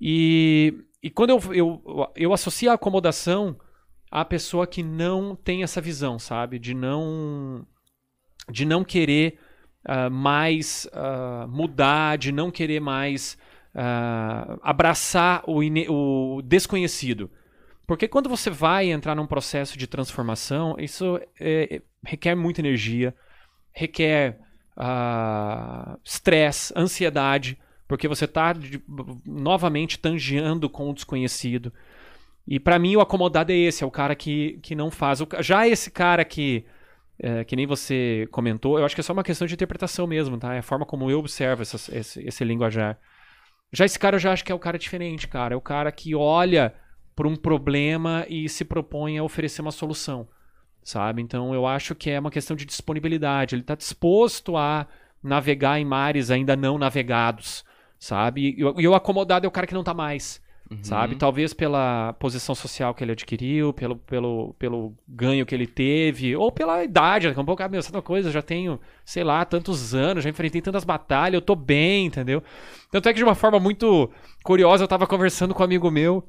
E, 0.00 0.74
e 1.00 1.08
quando 1.08 1.30
eu, 1.30 1.54
eu, 1.54 2.12
eu 2.16 2.32
associo 2.32 2.68
a 2.68 2.74
acomodação 2.74 3.56
à 4.10 4.24
pessoa 4.24 4.66
que 4.66 4.82
não 4.82 5.36
tem 5.36 5.62
essa 5.62 5.80
visão, 5.80 6.18
sabe? 6.18 6.58
De 6.58 6.74
não, 6.74 7.64
de 8.50 8.64
não 8.64 8.82
querer 8.82 9.38
ah, 9.84 10.10
mais 10.10 10.88
ah, 10.92 11.46
mudar, 11.48 12.18
de 12.18 12.32
não 12.32 12.50
querer 12.50 12.80
mais 12.80 13.38
ah, 13.74 14.58
abraçar 14.62 15.42
o, 15.46 15.60
o 16.36 16.42
desconhecido. 16.42 17.30
Porque 17.86 18.06
quando 18.06 18.28
você 18.28 18.50
vai 18.50 18.90
entrar 18.90 19.14
num 19.14 19.26
processo 19.26 19.78
de 19.78 19.86
transformação, 19.86 20.76
isso 20.78 21.18
é, 21.40 21.80
requer 22.04 22.34
muita 22.34 22.60
energia, 22.60 23.14
requer 23.72 24.38
ah, 24.76 25.96
estresse, 26.04 26.72
ansiedade, 26.76 27.58
porque 27.86 28.06
você 28.06 28.26
está 28.26 28.54
novamente 29.24 29.98
tangeando 29.98 30.68
com 30.68 30.90
o 30.90 30.94
desconhecido. 30.94 31.72
E 32.46 32.60
para 32.60 32.78
mim 32.78 32.96
o 32.96 33.00
acomodado 33.00 33.52
é 33.52 33.56
esse, 33.56 33.82
é 33.82 33.86
o 33.86 33.90
cara 33.90 34.14
que, 34.14 34.58
que 34.62 34.74
não 34.74 34.90
faz. 34.90 35.20
Já 35.40 35.66
esse 35.66 35.90
cara 35.90 36.24
que, 36.24 36.64
é, 37.18 37.44
que 37.44 37.56
nem 37.56 37.66
você 37.66 38.28
comentou, 38.30 38.78
eu 38.78 38.84
acho 38.84 38.94
que 38.94 39.00
é 39.00 39.04
só 39.04 39.12
uma 39.12 39.24
questão 39.24 39.46
de 39.46 39.54
interpretação 39.54 40.06
mesmo, 40.06 40.38
tá? 40.38 40.54
É 40.54 40.58
a 40.58 40.62
forma 40.62 40.86
como 40.86 41.10
eu 41.10 41.18
observo 41.18 41.62
essas- 41.62 41.88
esse, 41.88 42.26
esse 42.26 42.44
linguajar. 42.44 42.98
Já 43.72 43.84
esse 43.84 43.98
cara 43.98 44.16
eu 44.16 44.20
já 44.20 44.32
acho 44.32 44.44
que 44.44 44.52
é 44.52 44.54
o 44.54 44.58
cara 44.58 44.78
diferente, 44.78 45.28
cara. 45.28 45.54
É 45.54 45.56
o 45.56 45.60
cara 45.60 45.92
que 45.92 46.14
olha 46.14 46.74
para 47.14 47.28
um 47.28 47.36
problema 47.36 48.24
e 48.28 48.48
se 48.48 48.64
propõe 48.64 49.18
a 49.18 49.24
oferecer 49.24 49.60
uma 49.60 49.72
solução, 49.72 50.28
sabe? 50.82 51.20
Então 51.20 51.52
eu 51.52 51.66
acho 51.66 51.94
que 51.94 52.10
é 52.10 52.20
uma 52.20 52.30
questão 52.30 52.56
de 52.56 52.64
disponibilidade. 52.64 53.54
Ele 53.54 53.62
está 53.62 53.74
disposto 53.74 54.56
a 54.56 54.86
navegar 55.22 55.80
em 55.80 55.84
mares 55.84 56.30
ainda 56.30 56.56
não 56.56 56.78
navegados, 56.78 57.64
sabe? 57.98 58.56
E, 58.56 58.60
e 58.60 58.88
o 58.88 58.94
acomodado 58.94 59.46
é 59.46 59.48
o 59.48 59.52
cara 59.52 59.66
que 59.66 59.74
não 59.74 59.84
tá 59.84 59.92
mais, 59.92 60.40
sabe? 60.82 61.16
Talvez 61.16 61.54
pela 61.54 62.12
posição 62.14 62.54
social 62.54 62.94
que 62.94 63.02
ele 63.02 63.12
adquiriu, 63.12 63.72
pelo, 63.72 63.96
pelo, 63.96 64.54
pelo 64.58 64.94
ganho 65.06 65.46
que 65.46 65.54
ele 65.54 65.66
teve, 65.66 66.36
ou 66.36 66.52
pela 66.52 66.84
idade. 66.84 67.28
Daqui 67.28 67.40
a 67.40 67.44
pouco, 67.44 67.62
ah, 67.62 67.68
meu, 67.68 67.82
sabe 67.82 67.96
uma 67.96 68.02
coisa? 68.02 68.28
Eu 68.28 68.32
já 68.32 68.42
tenho, 68.42 68.78
sei 69.04 69.24
lá, 69.24 69.44
tantos 69.44 69.94
anos, 69.94 70.24
já 70.24 70.30
enfrentei 70.30 70.60
tantas 70.60 70.84
batalhas, 70.84 71.34
eu 71.34 71.42
tô 71.42 71.54
bem, 71.54 72.06
entendeu? 72.06 72.42
Tanto 72.90 73.08
é 73.08 73.12
que 73.12 73.18
de 73.18 73.24
uma 73.24 73.34
forma 73.34 73.58
muito 73.58 74.10
curiosa, 74.44 74.84
eu 74.84 74.88
tava 74.88 75.06
conversando 75.06 75.54
com 75.54 75.62
um 75.62 75.64
amigo 75.64 75.90
meu. 75.90 76.26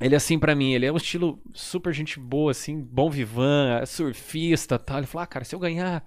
Ele, 0.00 0.16
assim, 0.16 0.38
pra 0.38 0.54
mim, 0.54 0.72
ele 0.72 0.86
é 0.86 0.92
um 0.92 0.96
estilo 0.96 1.40
super 1.52 1.92
gente 1.92 2.18
boa, 2.18 2.50
assim, 2.50 2.80
bom 2.80 3.08
vivan, 3.08 3.84
surfista 3.86 4.78
tal. 4.78 4.98
Ele 4.98 5.06
falou, 5.06 5.22
ah, 5.22 5.26
cara, 5.26 5.44
se 5.44 5.54
eu 5.54 5.60
ganhar 5.60 6.04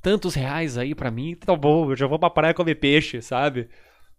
tantos 0.00 0.34
reais 0.34 0.78
aí 0.78 0.94
pra 0.94 1.10
mim, 1.10 1.34
tá 1.34 1.56
bom, 1.56 1.90
eu 1.90 1.96
já 1.96 2.06
vou 2.06 2.18
pra 2.18 2.30
praia 2.30 2.54
comer 2.54 2.76
peixe, 2.76 3.20
sabe? 3.20 3.68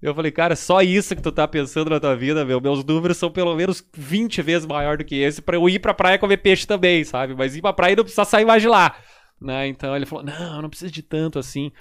Eu 0.01 0.15
falei, 0.15 0.31
cara, 0.31 0.55
só 0.55 0.81
isso 0.81 1.15
que 1.15 1.21
tu 1.21 1.31
tá 1.31 1.45
pensando 1.47 1.89
na 1.89 1.99
tua 1.99 2.15
vida, 2.15 2.45
meu. 2.45 2.61
Meus 2.61 2.83
números 2.85 3.17
são 3.17 3.29
pelo 3.29 3.53
menos 3.55 3.83
20 3.93 4.41
vezes 4.41 4.65
maior 4.65 4.97
do 4.97 5.03
que 5.03 5.15
esse 5.15 5.41
pra 5.41 5.57
eu 5.57 5.67
ir 5.67 5.79
pra 5.79 5.93
praia 5.93 6.17
comer 6.17 6.37
peixe 6.37 6.65
também, 6.65 7.03
sabe? 7.03 7.35
Mas 7.35 7.55
ir 7.55 7.61
pra 7.61 7.73
praia 7.73 7.95
não 7.95 8.03
precisa 8.03 8.23
sair 8.23 8.45
mais 8.45 8.61
de 8.61 8.67
lá, 8.69 8.95
né? 9.41 9.67
Então 9.67 9.93
ele 9.95 10.05
falou, 10.05 10.23
não, 10.23 10.61
não 10.61 10.69
preciso 10.69 10.91
de 10.91 11.01
tanto 11.03 11.37
assim. 11.37 11.71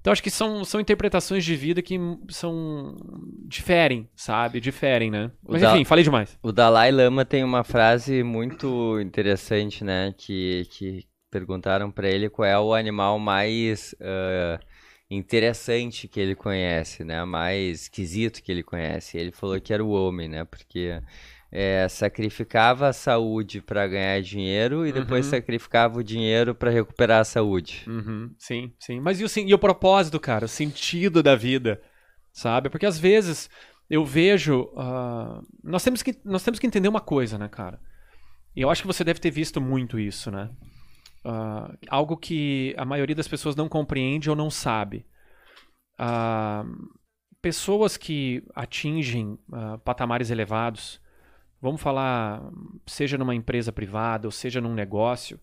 Então 0.00 0.12
acho 0.12 0.22
que 0.22 0.30
são, 0.30 0.64
são 0.64 0.80
interpretações 0.80 1.44
de 1.44 1.56
vida 1.56 1.82
que 1.82 1.98
são. 2.28 2.94
diferem, 3.48 4.08
sabe? 4.14 4.60
Diferem, 4.60 5.10
né? 5.10 5.32
O 5.44 5.52
Mas 5.52 5.62
da- 5.62 5.72
enfim, 5.74 5.84
falei 5.84 6.04
demais. 6.04 6.38
O 6.40 6.52
Dalai 6.52 6.92
Lama 6.92 7.24
tem 7.24 7.42
uma 7.42 7.64
frase 7.64 8.22
muito 8.22 9.00
interessante, 9.00 9.82
né? 9.82 10.14
Que, 10.16 10.64
que 10.70 11.04
perguntaram 11.28 11.90
pra 11.90 12.08
ele 12.08 12.30
qual 12.30 12.46
é 12.46 12.56
o 12.56 12.72
animal 12.72 13.18
mais 13.18 13.96
ah, 14.00 14.60
interessante 15.10 16.08
que 16.08 16.18
ele 16.20 16.34
conhece, 16.34 17.04
né? 17.04 17.24
Mais 17.24 17.82
esquisito 17.82 18.42
que 18.42 18.50
ele 18.50 18.62
conhece. 18.62 19.16
Ele 19.18 19.30
falou 19.32 19.60
que 19.60 19.72
era 19.72 19.84
o 19.84 19.90
homem, 19.90 20.28
né? 20.28 20.44
Porque 20.44 21.00
eh, 21.52 21.86
sacrificava 21.88 22.88
a 22.88 22.92
saúde 22.92 23.60
pra 23.60 23.86
ganhar 23.86 24.20
dinheiro 24.20 24.86
e 24.86 24.92
depois 24.92 25.24
Uhum. 25.26 25.30
sacrificava 25.30 25.98
o 25.98 26.04
dinheiro 26.04 26.54
pra 26.54 26.70
recuperar 26.70 27.20
a 27.20 27.24
saúde. 27.24 27.84
Uhum, 27.86 28.34
sim, 28.38 28.72
sim. 28.80 29.00
Mas 29.00 29.20
e 29.20 29.24
o, 29.24 29.46
e 29.48 29.54
o 29.54 29.58
propósito, 29.58 30.18
cara? 30.18 30.44
O 30.46 30.48
sentido 30.48 31.22
da 31.22 31.36
vida, 31.36 31.80
sabe? 32.32 32.68
Porque 32.68 32.86
às 32.86 32.98
vezes 32.98 33.48
eu 33.88 34.04
vejo. 34.04 34.68
ah, 34.76 35.40
nós, 35.62 35.84
temos 35.84 36.02
que, 36.02 36.18
nós 36.24 36.42
temos 36.42 36.58
que 36.58 36.66
entender 36.66 36.88
uma 36.88 37.00
coisa, 37.00 37.38
né, 37.38 37.48
cara? 37.48 37.78
E 38.56 38.62
eu 38.62 38.70
acho 38.70 38.82
que 38.82 38.86
você 38.88 39.04
deve 39.04 39.20
ter 39.20 39.30
visto 39.30 39.60
muito 39.60 39.98
isso, 40.00 40.30
né? 40.30 40.50
Ah, 41.28 41.74
algo 41.88 42.16
que 42.16 42.72
a 42.78 42.84
maioria 42.84 43.16
das 43.16 43.26
pessoas 43.26 43.56
não 43.56 43.68
compreende 43.68 44.30
ou 44.30 44.36
não 44.36 44.48
sabe. 44.48 45.04
Ah, 45.98 46.64
pessoas 47.42 47.96
que 47.96 48.44
atingem 48.54 49.36
ah, 49.52 49.76
patamares 49.78 50.30
elevados, 50.30 51.00
vamos 51.60 51.80
falar, 51.80 52.40
seja 52.86 53.18
numa 53.18 53.34
empresa 53.34 53.72
privada 53.72 54.28
ou 54.28 54.30
seja 54.30 54.60
num 54.60 54.72
negócio, 54.72 55.40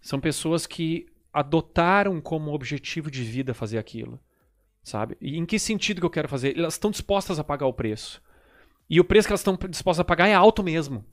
são 0.00 0.18
pessoas 0.18 0.66
que 0.66 1.06
adotaram 1.30 2.18
como 2.18 2.54
objetivo 2.54 3.10
de 3.10 3.22
vida 3.22 3.52
fazer 3.52 3.76
aquilo, 3.76 4.18
sabe? 4.82 5.18
E 5.20 5.36
em 5.36 5.44
que 5.44 5.58
sentido 5.58 6.00
que 6.00 6.06
eu 6.06 6.10
quero 6.10 6.30
fazer? 6.30 6.56
Elas 6.58 6.74
estão 6.74 6.90
dispostas 6.90 7.38
a 7.38 7.44
pagar 7.44 7.66
o 7.66 7.74
preço. 7.74 8.22
E 8.88 8.98
o 8.98 9.04
preço 9.04 9.28
que 9.28 9.32
elas 9.32 9.40
estão 9.40 9.58
dispostas 9.68 10.00
a 10.00 10.04
pagar 10.04 10.28
é 10.28 10.34
alto 10.34 10.62
mesmo, 10.62 11.04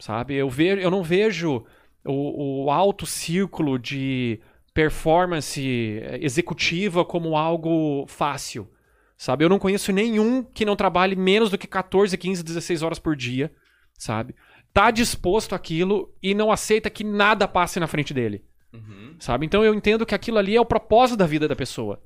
sabe? 0.00 0.34
Eu, 0.34 0.50
ve 0.50 0.82
eu 0.82 0.90
não 0.90 1.04
vejo 1.04 1.64
o, 2.04 2.64
o 2.64 2.70
alto 2.70 3.06
círculo 3.06 3.78
de 3.78 4.40
performance 4.72 5.60
eh, 5.60 6.18
executiva 6.20 7.04
como 7.04 7.36
algo 7.36 8.04
fácil, 8.06 8.68
sabe? 9.16 9.44
Eu 9.44 9.48
não 9.48 9.58
conheço 9.58 9.92
nenhum 9.92 10.42
que 10.42 10.64
não 10.64 10.76
trabalhe 10.76 11.16
menos 11.16 11.50
do 11.50 11.58
que 11.58 11.66
14, 11.66 12.16
15, 12.16 12.42
16 12.42 12.82
horas 12.82 12.98
por 12.98 13.14
dia, 13.16 13.52
sabe? 13.96 14.34
Tá 14.72 14.90
disposto 14.90 15.54
àquilo 15.54 16.12
e 16.22 16.34
não 16.34 16.50
aceita 16.50 16.90
que 16.90 17.04
nada 17.04 17.46
passe 17.46 17.78
na 17.78 17.86
frente 17.86 18.12
dele 18.12 18.44
sabe? 19.18 19.46
Então 19.46 19.64
eu 19.64 19.74
entendo 19.74 20.06
que 20.06 20.14
aquilo 20.14 20.38
ali 20.38 20.56
é 20.56 20.60
o 20.60 20.66
propósito 20.66 21.16
da 21.16 21.26
vida 21.26 21.46
da 21.46 21.56
pessoa, 21.56 22.02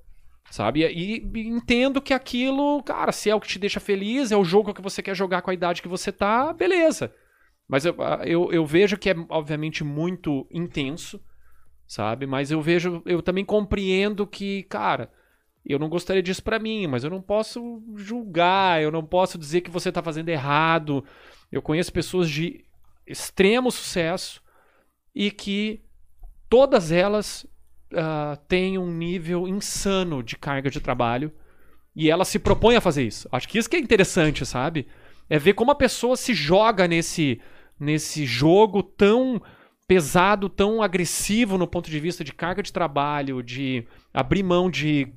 sabe? 0.51 0.85
E, 0.85 1.27
e 1.35 1.49
entendo 1.49 2.01
que 2.01 2.13
aquilo, 2.13 2.83
cara, 2.83 3.13
se 3.13 3.31
é 3.31 3.35
o 3.35 3.41
que 3.41 3.49
te 3.49 3.59
deixa 3.59 3.81
feliz, 3.81 4.31
é 4.31 4.37
o 4.37 4.45
jogo 4.45 4.75
que 4.75 4.83
você 4.83 5.03
quer 5.03 5.15
jogar 5.15 5.43
com 5.43 5.51
a 5.51 5.55
idade 5.55 5.83
que 5.83 5.89
você 5.89 6.13
tá, 6.13 6.53
beleza. 6.53 7.15
Mas 7.69 7.85
eu, 7.85 7.95
eu, 8.25 8.53
eu 8.53 8.67
vejo 8.67 8.97
que 8.97 9.11
é, 9.11 9.15
obviamente, 9.29 9.85
muito 9.85 10.47
intenso, 10.51 11.21
sabe? 11.87 12.27
Mas 12.27 12.51
eu 12.51 12.63
vejo, 12.63 13.03
eu 13.05 13.21
também 13.21 13.45
compreendo 13.45 14.27
que, 14.27 14.63
cara, 14.65 15.13
eu 15.65 15.79
não 15.79 15.89
gostaria 15.89 16.23
disso 16.23 16.43
pra 16.43 16.59
mim, 16.59 16.87
mas 16.87 17.05
eu 17.05 17.11
não 17.11 17.21
posso 17.21 17.83
julgar, 17.95 18.81
eu 18.83 18.91
não 18.91 19.05
posso 19.05 19.37
dizer 19.37 19.61
que 19.61 19.71
você 19.71 19.93
tá 19.93 20.03
fazendo 20.03 20.31
errado. 20.31 21.05
Eu 21.53 21.61
conheço 21.61 21.93
pessoas 21.93 22.31
de 22.31 22.65
extremo 23.07 23.71
sucesso 23.71 24.43
e 25.15 25.31
que 25.31 25.83
todas 26.49 26.91
elas 26.91 27.47
ah, 27.95 28.39
têm 28.49 28.79
um 28.79 28.91
nível 28.91 29.47
insano 29.47 30.23
de 30.23 30.37
carga 30.37 30.71
de 30.71 30.81
trabalho 30.81 31.33
e 31.95 32.11
elas 32.11 32.29
se 32.29 32.39
propõem 32.39 32.77
a 32.77 32.81
fazer 32.81 33.03
isso. 33.03 33.29
Acho 33.31 33.49
que 33.49 33.59
isso 33.59 33.69
que 33.69 33.77
é 33.77 33.81
interessante, 33.81 34.47
sabe? 34.47 34.87
É 35.29 35.39
ver 35.39 35.55
como 35.55 35.71
a 35.71 35.75
pessoa 35.75 36.17
se 36.17 36.33
joga 36.33 36.89
nesse, 36.89 37.41
nesse 37.79 38.27
jogo 38.27 38.83
tão 38.83 39.41
pesado, 39.87 40.49
tão 40.49 40.83
agressivo 40.83 41.57
no 41.57 41.67
ponto 41.67 41.91
de 41.91 41.99
vista 41.99 42.23
de 42.23 42.33
carga 42.33 42.63
de 42.63 42.73
trabalho, 42.73 43.43
de 43.43 43.87
abrir 44.13 44.43
mão 44.43 44.71
de 44.71 45.13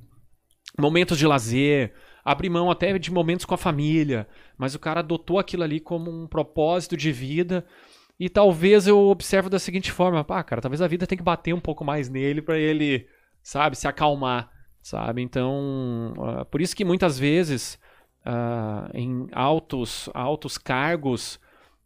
momentos 0.78 1.18
de 1.18 1.26
lazer, 1.26 1.92
abrir 2.24 2.48
mão 2.48 2.70
até 2.70 2.98
de 2.98 3.12
momentos 3.12 3.44
com 3.44 3.54
a 3.54 3.58
família, 3.58 4.26
mas 4.56 4.74
o 4.74 4.78
cara 4.78 5.00
adotou 5.00 5.38
aquilo 5.38 5.62
ali 5.62 5.78
como 5.78 6.10
um 6.10 6.26
propósito 6.26 6.96
de 6.96 7.12
vida. 7.12 7.66
E 8.18 8.28
talvez 8.28 8.86
eu 8.86 8.98
observo 9.08 9.50
da 9.50 9.58
seguinte 9.58 9.90
forma, 9.90 10.22
pá, 10.24 10.42
cara, 10.42 10.62
talvez 10.62 10.80
a 10.80 10.86
vida 10.86 11.06
tem 11.06 11.18
que 11.18 11.24
bater 11.24 11.52
um 11.52 11.60
pouco 11.60 11.84
mais 11.84 12.08
nele 12.08 12.40
para 12.40 12.58
ele, 12.58 13.06
sabe, 13.42 13.76
se 13.76 13.88
acalmar, 13.88 14.50
sabe? 14.80 15.20
Então, 15.22 16.14
uh, 16.16 16.44
por 16.46 16.60
isso 16.60 16.76
que 16.76 16.84
muitas 16.84 17.18
vezes 17.18 17.78
uh, 18.24 18.88
em 18.94 19.26
altos, 19.32 20.08
altos 20.14 20.56
cargos, 20.56 21.40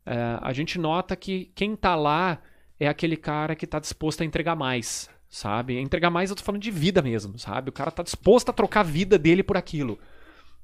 uh, 0.07 0.39
a 0.41 0.53
gente 0.53 0.79
nota 0.79 1.17
que 1.17 1.51
quem 1.55 1.75
tá 1.77 1.95
lá 1.95 2.39
é 2.79 2.89
aquele 2.89 3.17
cara 3.17 3.55
que 3.55 3.67
tá 3.67 3.79
disposto 3.79 4.23
a 4.23 4.25
entregar 4.25 4.55
mais, 4.55 5.11
sabe? 5.29 5.79
Entregar 5.79 6.11
mais, 6.11 6.31
eu 6.31 6.37
tô 6.37 6.43
falando 6.43 6.63
de 6.63 6.71
vida 6.71 7.03
mesmo, 7.03 7.39
sabe? 7.39 7.71
O 7.71 7.73
cara 7.73 7.91
tá 7.91 8.03
disposto 8.03 8.51
a 8.51 8.53
trocar 8.53 8.81
a 8.81 8.85
vida 8.85 9.19
dele 9.19 9.43
por 9.43 9.57
aquilo. 9.57 9.99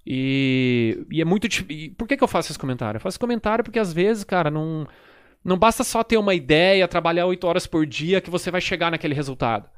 E, 0.07 1.07
e 1.11 1.21
é 1.21 1.25
muito. 1.25 1.47
E 1.71 1.91
por 1.91 2.09
que, 2.09 2.17
que 2.17 2.25
eu 2.25 2.29
faço 2.29 2.51
esse 2.51 2.59
comentário? 2.59 2.97
Eu 2.97 3.01
faço 3.01 3.15
esse 3.15 3.21
comentário 3.21 3.65
porque 3.65 3.79
às 3.79 3.93
vezes, 3.93 4.25
cara, 4.25 4.51
não, 4.51 4.87
não 5.45 5.57
basta 5.57 5.85
só 5.85 6.03
ter 6.03 6.17
uma 6.17 6.35
ideia, 6.35 6.89
trabalhar 6.89 7.27
8 7.27 7.47
horas 7.47 7.67
por 7.67 7.87
dia 7.87 8.21
que 8.21 8.31
você 8.31 8.51
vai 8.51 8.61
chegar 8.61 8.91
naquele 8.91 9.15
resultado. 9.15 9.69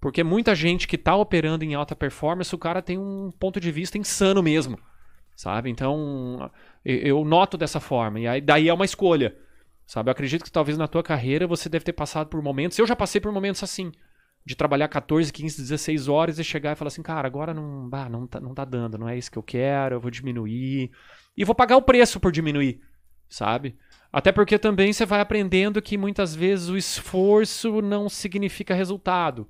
Porque 0.00 0.24
muita 0.24 0.54
gente 0.54 0.88
que 0.88 0.98
tá 0.98 1.14
operando 1.14 1.64
em 1.64 1.74
alta 1.74 1.94
performance, 1.94 2.54
o 2.54 2.58
cara 2.58 2.82
tem 2.82 2.98
um 2.98 3.30
ponto 3.38 3.60
de 3.60 3.70
vista 3.70 3.98
insano 3.98 4.42
mesmo. 4.42 4.78
Sabe? 5.34 5.70
Então, 5.70 6.50
eu 6.84 7.24
noto 7.24 7.56
dessa 7.56 7.80
forma. 7.80 8.20
E 8.20 8.26
aí, 8.26 8.40
daí 8.40 8.68
é 8.68 8.74
uma 8.74 8.84
escolha. 8.84 9.36
Sabe? 9.86 10.08
Eu 10.08 10.12
acredito 10.12 10.44
que 10.44 10.52
talvez 10.52 10.78
na 10.78 10.86
tua 10.86 11.02
carreira 11.02 11.46
você 11.46 11.68
deve 11.68 11.84
ter 11.84 11.92
passado 11.92 12.28
por 12.28 12.42
momentos. 12.42 12.78
Eu 12.78 12.86
já 12.86 12.94
passei 12.94 13.20
por 13.20 13.32
momentos 13.32 13.62
assim 13.62 13.92
de 14.44 14.56
trabalhar 14.56 14.88
14, 14.88 15.32
15, 15.32 15.62
16 15.62 16.08
horas 16.08 16.38
e 16.38 16.44
chegar 16.44 16.72
e 16.72 16.76
falar 16.76 16.88
assim, 16.88 17.02
cara, 17.02 17.26
agora 17.26 17.54
não, 17.54 17.88
bah, 17.88 18.08
não, 18.08 18.26
tá, 18.26 18.40
não 18.40 18.54
tá 18.54 18.64
dando, 18.64 18.98
não 18.98 19.08
é 19.08 19.16
isso 19.16 19.30
que 19.30 19.38
eu 19.38 19.42
quero, 19.42 19.96
eu 19.96 20.00
vou 20.00 20.10
diminuir. 20.10 20.90
E 21.36 21.44
vou 21.44 21.54
pagar 21.54 21.76
o 21.76 21.82
preço 21.82 22.18
por 22.18 22.32
diminuir, 22.32 22.80
sabe? 23.28 23.76
Até 24.12 24.32
porque 24.32 24.58
também 24.58 24.92
você 24.92 25.06
vai 25.06 25.20
aprendendo 25.20 25.80
que 25.80 25.96
muitas 25.96 26.34
vezes 26.34 26.68
o 26.68 26.76
esforço 26.76 27.80
não 27.80 28.08
significa 28.08 28.74
resultado. 28.74 29.48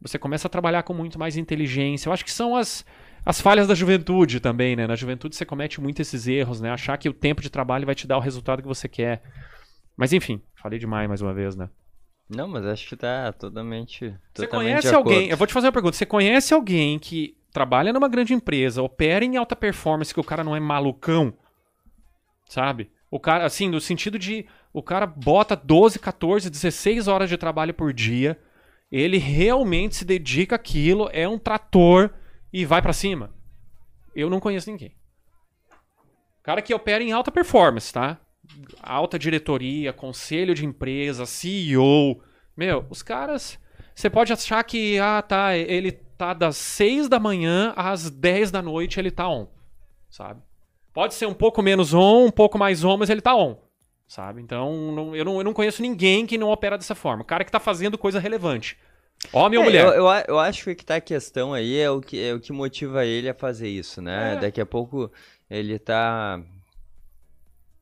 Você 0.00 0.18
começa 0.18 0.48
a 0.48 0.50
trabalhar 0.50 0.82
com 0.82 0.92
muito 0.92 1.18
mais 1.18 1.36
inteligência. 1.36 2.08
Eu 2.08 2.12
acho 2.12 2.24
que 2.24 2.32
são 2.32 2.54
as, 2.56 2.84
as 3.24 3.40
falhas 3.40 3.66
da 3.66 3.74
juventude 3.74 4.38
também, 4.40 4.76
né? 4.76 4.86
Na 4.86 4.96
juventude 4.96 5.34
você 5.34 5.44
comete 5.44 5.80
muito 5.80 6.02
esses 6.02 6.26
erros, 6.26 6.60
né? 6.60 6.70
Achar 6.70 6.96
que 6.98 7.08
o 7.08 7.14
tempo 7.14 7.40
de 7.40 7.50
trabalho 7.50 7.86
vai 7.86 7.94
te 7.94 8.06
dar 8.06 8.16
o 8.18 8.20
resultado 8.20 8.60
que 8.60 8.68
você 8.68 8.88
quer. 8.88 9.22
Mas 9.96 10.12
enfim, 10.12 10.42
falei 10.54 10.78
demais 10.78 11.08
mais 11.08 11.22
uma 11.22 11.32
vez, 11.32 11.56
né? 11.56 11.70
Não, 12.28 12.48
mas 12.48 12.66
acho 12.66 12.88
que 12.88 12.96
tá 12.96 13.32
totalmente. 13.32 14.14
Você 14.34 14.46
conhece 14.46 14.94
alguém? 14.94 15.28
Eu 15.28 15.36
vou 15.36 15.46
te 15.46 15.52
fazer 15.52 15.66
uma 15.66 15.72
pergunta. 15.72 15.96
Você 15.96 16.06
conhece 16.06 16.52
alguém 16.52 16.98
que 16.98 17.36
trabalha 17.52 17.92
numa 17.92 18.08
grande 18.08 18.34
empresa, 18.34 18.82
opera 18.82 19.24
em 19.24 19.36
alta 19.36 19.54
performance, 19.54 20.12
que 20.12 20.20
o 20.20 20.24
cara 20.24 20.42
não 20.42 20.56
é 20.56 20.60
malucão? 20.60 21.32
Sabe? 22.46 22.90
O 23.10 23.20
cara, 23.20 23.44
assim, 23.44 23.68
no 23.68 23.80
sentido 23.80 24.18
de 24.18 24.46
o 24.72 24.82
cara 24.82 25.06
bota 25.06 25.54
12, 25.54 25.98
14, 25.98 26.50
16 26.50 27.06
horas 27.06 27.28
de 27.28 27.36
trabalho 27.36 27.72
por 27.72 27.92
dia, 27.92 28.38
ele 28.90 29.18
realmente 29.18 29.94
se 29.96 30.04
dedica 30.04 30.56
àquilo, 30.56 31.08
é 31.12 31.28
um 31.28 31.38
trator 31.38 32.10
e 32.54 32.64
vai 32.64 32.80
pra 32.80 32.92
cima. 32.92 33.34
Eu 34.14 34.30
não 34.30 34.38
conheço 34.38 34.70
ninguém. 34.70 34.94
Cara 36.40 36.62
que 36.62 36.72
opera 36.72 37.02
em 37.02 37.10
alta 37.10 37.32
performance, 37.32 37.92
tá? 37.92 38.20
Alta 38.80 39.18
diretoria, 39.18 39.92
conselho 39.92 40.54
de 40.54 40.64
empresa, 40.64 41.26
CEO. 41.26 42.22
Meu, 42.56 42.86
os 42.88 43.02
caras. 43.02 43.58
Você 43.92 44.08
pode 44.08 44.32
achar 44.32 44.62
que, 44.62 44.98
ah, 45.00 45.20
tá, 45.20 45.56
ele 45.56 45.90
tá 45.90 46.32
das 46.32 46.56
6 46.56 47.08
da 47.08 47.18
manhã 47.18 47.72
às 47.76 48.08
10 48.08 48.52
da 48.52 48.62
noite, 48.62 49.00
ele 49.00 49.10
tá 49.10 49.28
on. 49.28 49.48
Sabe? 50.08 50.40
Pode 50.92 51.14
ser 51.14 51.26
um 51.26 51.34
pouco 51.34 51.60
menos 51.60 51.92
on, 51.92 52.26
um 52.26 52.30
pouco 52.30 52.56
mais 52.56 52.84
on, 52.84 52.96
mas 52.96 53.10
ele 53.10 53.20
tá 53.20 53.34
on. 53.34 53.58
Sabe? 54.06 54.40
Então, 54.40 54.92
não- 54.92 55.16
eu, 55.16 55.24
não, 55.24 55.38
eu 55.38 55.44
não 55.44 55.52
conheço 55.52 55.82
ninguém 55.82 56.24
que 56.24 56.38
não 56.38 56.50
opera 56.50 56.78
dessa 56.78 56.94
forma. 56.94 57.22
O 57.22 57.26
cara 57.26 57.44
que 57.44 57.50
tá 57.50 57.58
fazendo 57.58 57.98
coisa 57.98 58.20
relevante. 58.20 58.78
Homem 59.32 59.58
ou 59.58 59.64
É, 59.64 59.68
mulher? 59.68 59.84
Eu, 59.84 59.92
eu, 59.92 60.06
eu 60.28 60.38
acho 60.38 60.64
que 60.64 60.70
o 60.70 60.76
que 60.76 60.84
tá 60.84 60.96
a 60.96 61.00
questão 61.00 61.54
aí 61.54 61.78
é 61.78 61.90
o 61.90 62.00
que, 62.00 62.22
é 62.22 62.34
o 62.34 62.40
que 62.40 62.52
motiva 62.52 63.04
ele 63.04 63.28
a 63.28 63.34
fazer 63.34 63.68
isso, 63.68 64.00
né? 64.02 64.34
É. 64.34 64.40
Daqui 64.40 64.60
a 64.60 64.66
pouco 64.66 65.10
ele 65.50 65.78
tá 65.78 66.40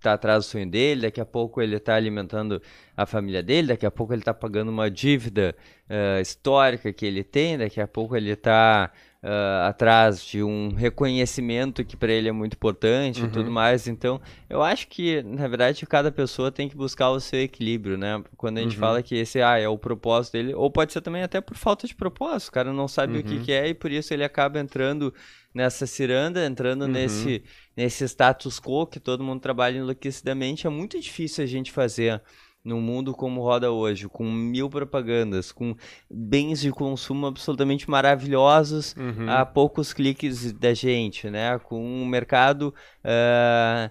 tá 0.00 0.14
atrás 0.14 0.44
do 0.44 0.48
sonho 0.50 0.68
dele, 0.68 1.02
daqui 1.02 1.20
a 1.20 1.24
pouco 1.24 1.62
ele 1.62 1.78
tá 1.78 1.94
alimentando 1.94 2.60
a 2.96 3.06
família 3.06 3.42
dele, 3.42 3.68
daqui 3.68 3.86
a 3.86 3.90
pouco 3.90 4.12
ele 4.12 4.22
tá 4.22 4.34
pagando 4.34 4.68
uma 4.68 4.90
dívida 4.90 5.54
eh, 5.88 6.20
histórica 6.20 6.92
que 6.92 7.06
ele 7.06 7.22
tem, 7.22 7.56
daqui 7.56 7.80
a 7.80 7.86
pouco 7.86 8.16
ele 8.16 8.34
tá 8.34 8.90
ah, 9.22 9.68
atrás 9.68 10.24
de 10.24 10.42
um 10.42 10.72
reconhecimento 10.74 11.84
que 11.84 11.96
para 11.96 12.12
ele 12.12 12.28
é 12.28 12.32
muito 12.32 12.54
importante 12.54 13.24
e 13.26 13.28
tudo 13.28 13.50
mais. 13.50 13.86
Então, 13.86 14.20
eu 14.48 14.62
acho 14.62 14.88
que, 14.88 15.22
na 15.22 15.46
verdade, 15.48 15.86
cada 15.86 16.10
pessoa 16.10 16.50
tem 16.50 16.68
que 16.68 16.76
buscar 16.76 17.10
o 17.10 17.20
seu 17.20 17.40
equilíbrio, 17.40 17.96
né? 17.96 18.22
Quando 18.36 18.58
a 18.58 18.60
gente 18.62 18.76
Uhum. 18.76 18.80
fala 18.80 19.02
que 19.02 19.14
esse 19.14 19.40
ah, 19.40 19.58
é 19.58 19.68
o 19.68 19.78
propósito 19.78 20.32
dele, 20.34 20.54
ou 20.54 20.70
pode 20.70 20.92
ser 20.92 21.00
também 21.00 21.22
até 21.22 21.40
por 21.40 21.56
falta 21.56 21.86
de 21.86 21.94
propósito, 21.94 22.48
o 22.48 22.52
cara 22.52 22.72
não 22.72 22.88
sabe 22.88 23.18
o 23.18 23.24
que, 23.24 23.36
Uhum. 23.36 23.40
que 23.40 23.52
é 23.52 23.68
e 23.68 23.74
por 23.74 23.90
isso 23.92 24.12
ele 24.12 24.24
acaba 24.24 24.58
entrando 24.58 25.14
nessa 25.54 25.86
ciranda, 25.86 26.44
entrando 26.46 26.82
Uhum. 26.82 26.88
nesse, 26.88 27.44
nesse 27.76 28.04
status 28.08 28.58
quo 28.60 28.86
que 28.86 28.98
todo 29.00 29.22
mundo 29.24 29.40
trabalha 29.40 29.78
enlouquecidamente. 29.78 30.66
É 30.66 30.70
muito 30.70 30.98
difícil 31.00 31.44
a 31.44 31.46
gente 31.46 31.70
fazer 31.70 32.22
num 32.64 32.80
mundo 32.80 33.12
como 33.12 33.40
roda 33.40 33.72
hoje, 33.72 34.08
com 34.08 34.24
mil 34.30 34.70
propagandas, 34.70 35.50
com 35.50 35.74
bens 36.10 36.60
de 36.60 36.70
consumo 36.70 37.26
absolutamente 37.26 37.90
maravilhosos 37.90 38.94
Uhum. 38.96 39.28
a 39.28 39.44
poucos 39.44 39.92
cliques 39.92 40.52
da 40.52 40.72
gente, 40.72 41.28
né? 41.28 41.58
Com 41.58 41.82
um 41.84 42.06
mercado. 42.06 42.72
ah, 43.04 43.90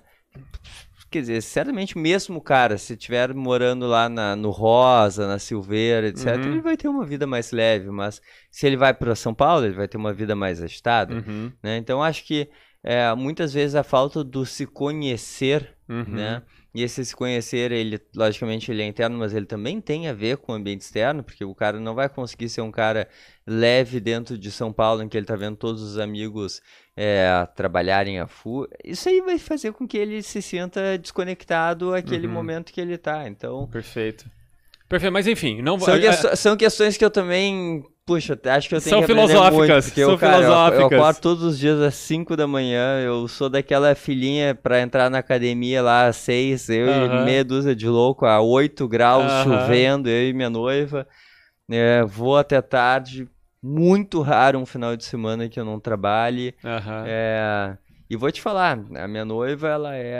quer 1.09 1.19
dizer, 1.21 1.41
certamente 1.41 1.97
mesmo 1.97 2.37
o 2.37 2.41
cara, 2.41 2.77
se 2.77 2.93
estiver 2.93 3.33
morando 3.33 3.85
lá 3.85 4.07
na- 4.07 4.33
no 4.33 4.49
Rosa, 4.49 5.27
na 5.27 5.37
Silveira, 5.39 6.07
etc., 6.07 6.37
Uhum. 6.37 6.51
ele 6.53 6.61
vai 6.61 6.77
ter 6.77 6.87
uma 6.87 7.05
vida 7.05 7.27
mais 7.27 7.51
leve, 7.51 7.89
mas 7.91 8.21
se 8.49 8.65
ele 8.65 8.77
vai 8.77 8.93
para 8.93 9.13
São 9.15 9.33
Paulo, 9.33 9.65
ele 9.65 9.73
vai 9.75 9.89
ter 9.89 9.97
uma 9.97 10.13
vida 10.13 10.33
mais 10.37 10.61
agitada, 10.63 11.15
Uhum. 11.15 11.51
né? 11.61 11.75
Então 11.75 12.01
acho 12.01 12.25
que 12.25 12.49
é, 12.83 13.13
muitas 13.13 13.53
vezes 13.53 13.75
a 13.75 13.83
falta 13.83 14.23
do 14.23 14.45
se 14.45 14.65
conhecer 14.65 15.75
Uhum. 15.89 16.05
né? 16.07 16.41
E 16.73 16.83
esse 16.83 17.03
se 17.03 17.13
conhecer, 17.15 17.71
ele, 17.71 17.99
logicamente, 18.15 18.71
ele 18.71 18.81
é 18.81 18.85
interno, 18.85 19.17
mas 19.19 19.33
ele 19.33 19.45
também 19.45 19.81
tem 19.81 20.07
a 20.07 20.13
ver 20.13 20.37
com 20.37 20.53
o 20.53 20.55
ambiente 20.55 20.81
externo, 20.81 21.21
porque 21.21 21.43
o 21.43 21.53
cara 21.53 21.79
não 21.79 21.93
vai 21.93 22.07
conseguir 22.07 22.47
ser 22.47 22.61
um 22.61 22.71
cara 22.71 23.09
leve 23.45 23.99
dentro 23.99 24.37
de 24.37 24.49
São 24.49 24.71
Paulo, 24.71 25.03
em 25.03 25.09
que 25.09 25.17
ele 25.17 25.25
tá 25.25 25.35
vendo 25.35 25.57
todos 25.57 25.81
os 25.81 25.97
amigos 25.97 26.61
é, 26.95 27.45
trabalharem 27.55 28.19
a 28.19 28.27
full. 28.27 28.67
Isso 28.85 29.09
aí 29.09 29.19
vai 29.21 29.37
fazer 29.37 29.73
com 29.73 29.85
que 29.85 29.97
ele 29.97 30.21
se 30.23 30.41
sinta 30.41 30.97
desconectado 30.97 31.93
àquele 31.93 32.27
Uhum. 32.27 32.33
momento 32.33 32.71
que 32.71 32.79
ele 32.79 32.97
tá. 32.97 33.27
Então, 33.27 33.67
Perfeito. 33.67 34.29
Perfeito, 34.91 35.13
mas 35.13 35.25
enfim, 35.25 35.61
não 35.61 35.79
são, 35.79 35.93
a- 35.95 36.35
são 36.35 36.57
questões 36.57 36.97
que 36.97 37.05
eu 37.05 37.09
também. 37.09 37.81
Puxa, 38.05 38.37
acho 38.45 38.67
que 38.67 38.75
eu 38.75 38.81
tenho 38.81 38.89
São 38.97 38.99
que 38.99 39.05
aprender 39.11 39.27
filosóficas, 39.29 39.55
muito, 39.69 39.83
porque 39.85 40.01
são 40.01 40.11
eu, 40.11 40.17
cara, 40.17 40.35
eu- 40.35 40.41
Eu, 40.41 40.47
filosóficas. 40.49 40.99
acordo 40.99 41.19
todos 41.21 41.43
os 41.43 41.57
dias 41.57 41.79
às 41.79 41.93
5 41.95 42.35
da 42.35 42.45
manhã, 42.45 42.99
eu 42.99 43.25
sou 43.29 43.47
daquela 43.49 43.95
filhinha 43.95 44.53
pra 44.53 44.81
entrar 44.81 45.09
na 45.09 45.19
academia 45.19 45.81
lá 45.81 46.07
às 46.07 46.17
6, 46.17 46.67
eu 46.67 46.89
Aham. 46.89 47.21
e 47.21 47.23
meia 47.25 47.45
dúzia 47.45 47.73
de 47.73 47.87
louco, 47.87 48.25
a 48.25 48.41
8 48.41 48.85
graus, 48.85 49.31
Aham. 49.31 49.43
chovendo, 49.61 50.09
eu 50.09 50.27
e 50.29 50.33
minha 50.33 50.49
noiva. 50.49 51.07
É, 51.69 52.03
vou 52.03 52.35
até 52.37 52.61
tarde, 52.61 53.29
muito 53.63 54.19
raro 54.21 54.59
um 54.59 54.65
final 54.65 54.97
de 54.97 55.05
semana 55.05 55.47
que 55.47 55.57
eu 55.57 55.63
não 55.63 55.79
trabalhe. 55.79 56.53
Aham. 56.65 57.03
É, 57.07 57.77
e 58.09 58.17
vou 58.17 58.29
te 58.29 58.41
falar, 58.41 58.77
a 58.95 59.07
minha 59.07 59.23
noiva, 59.23 59.69
ela 59.69 59.95
é 59.95 60.19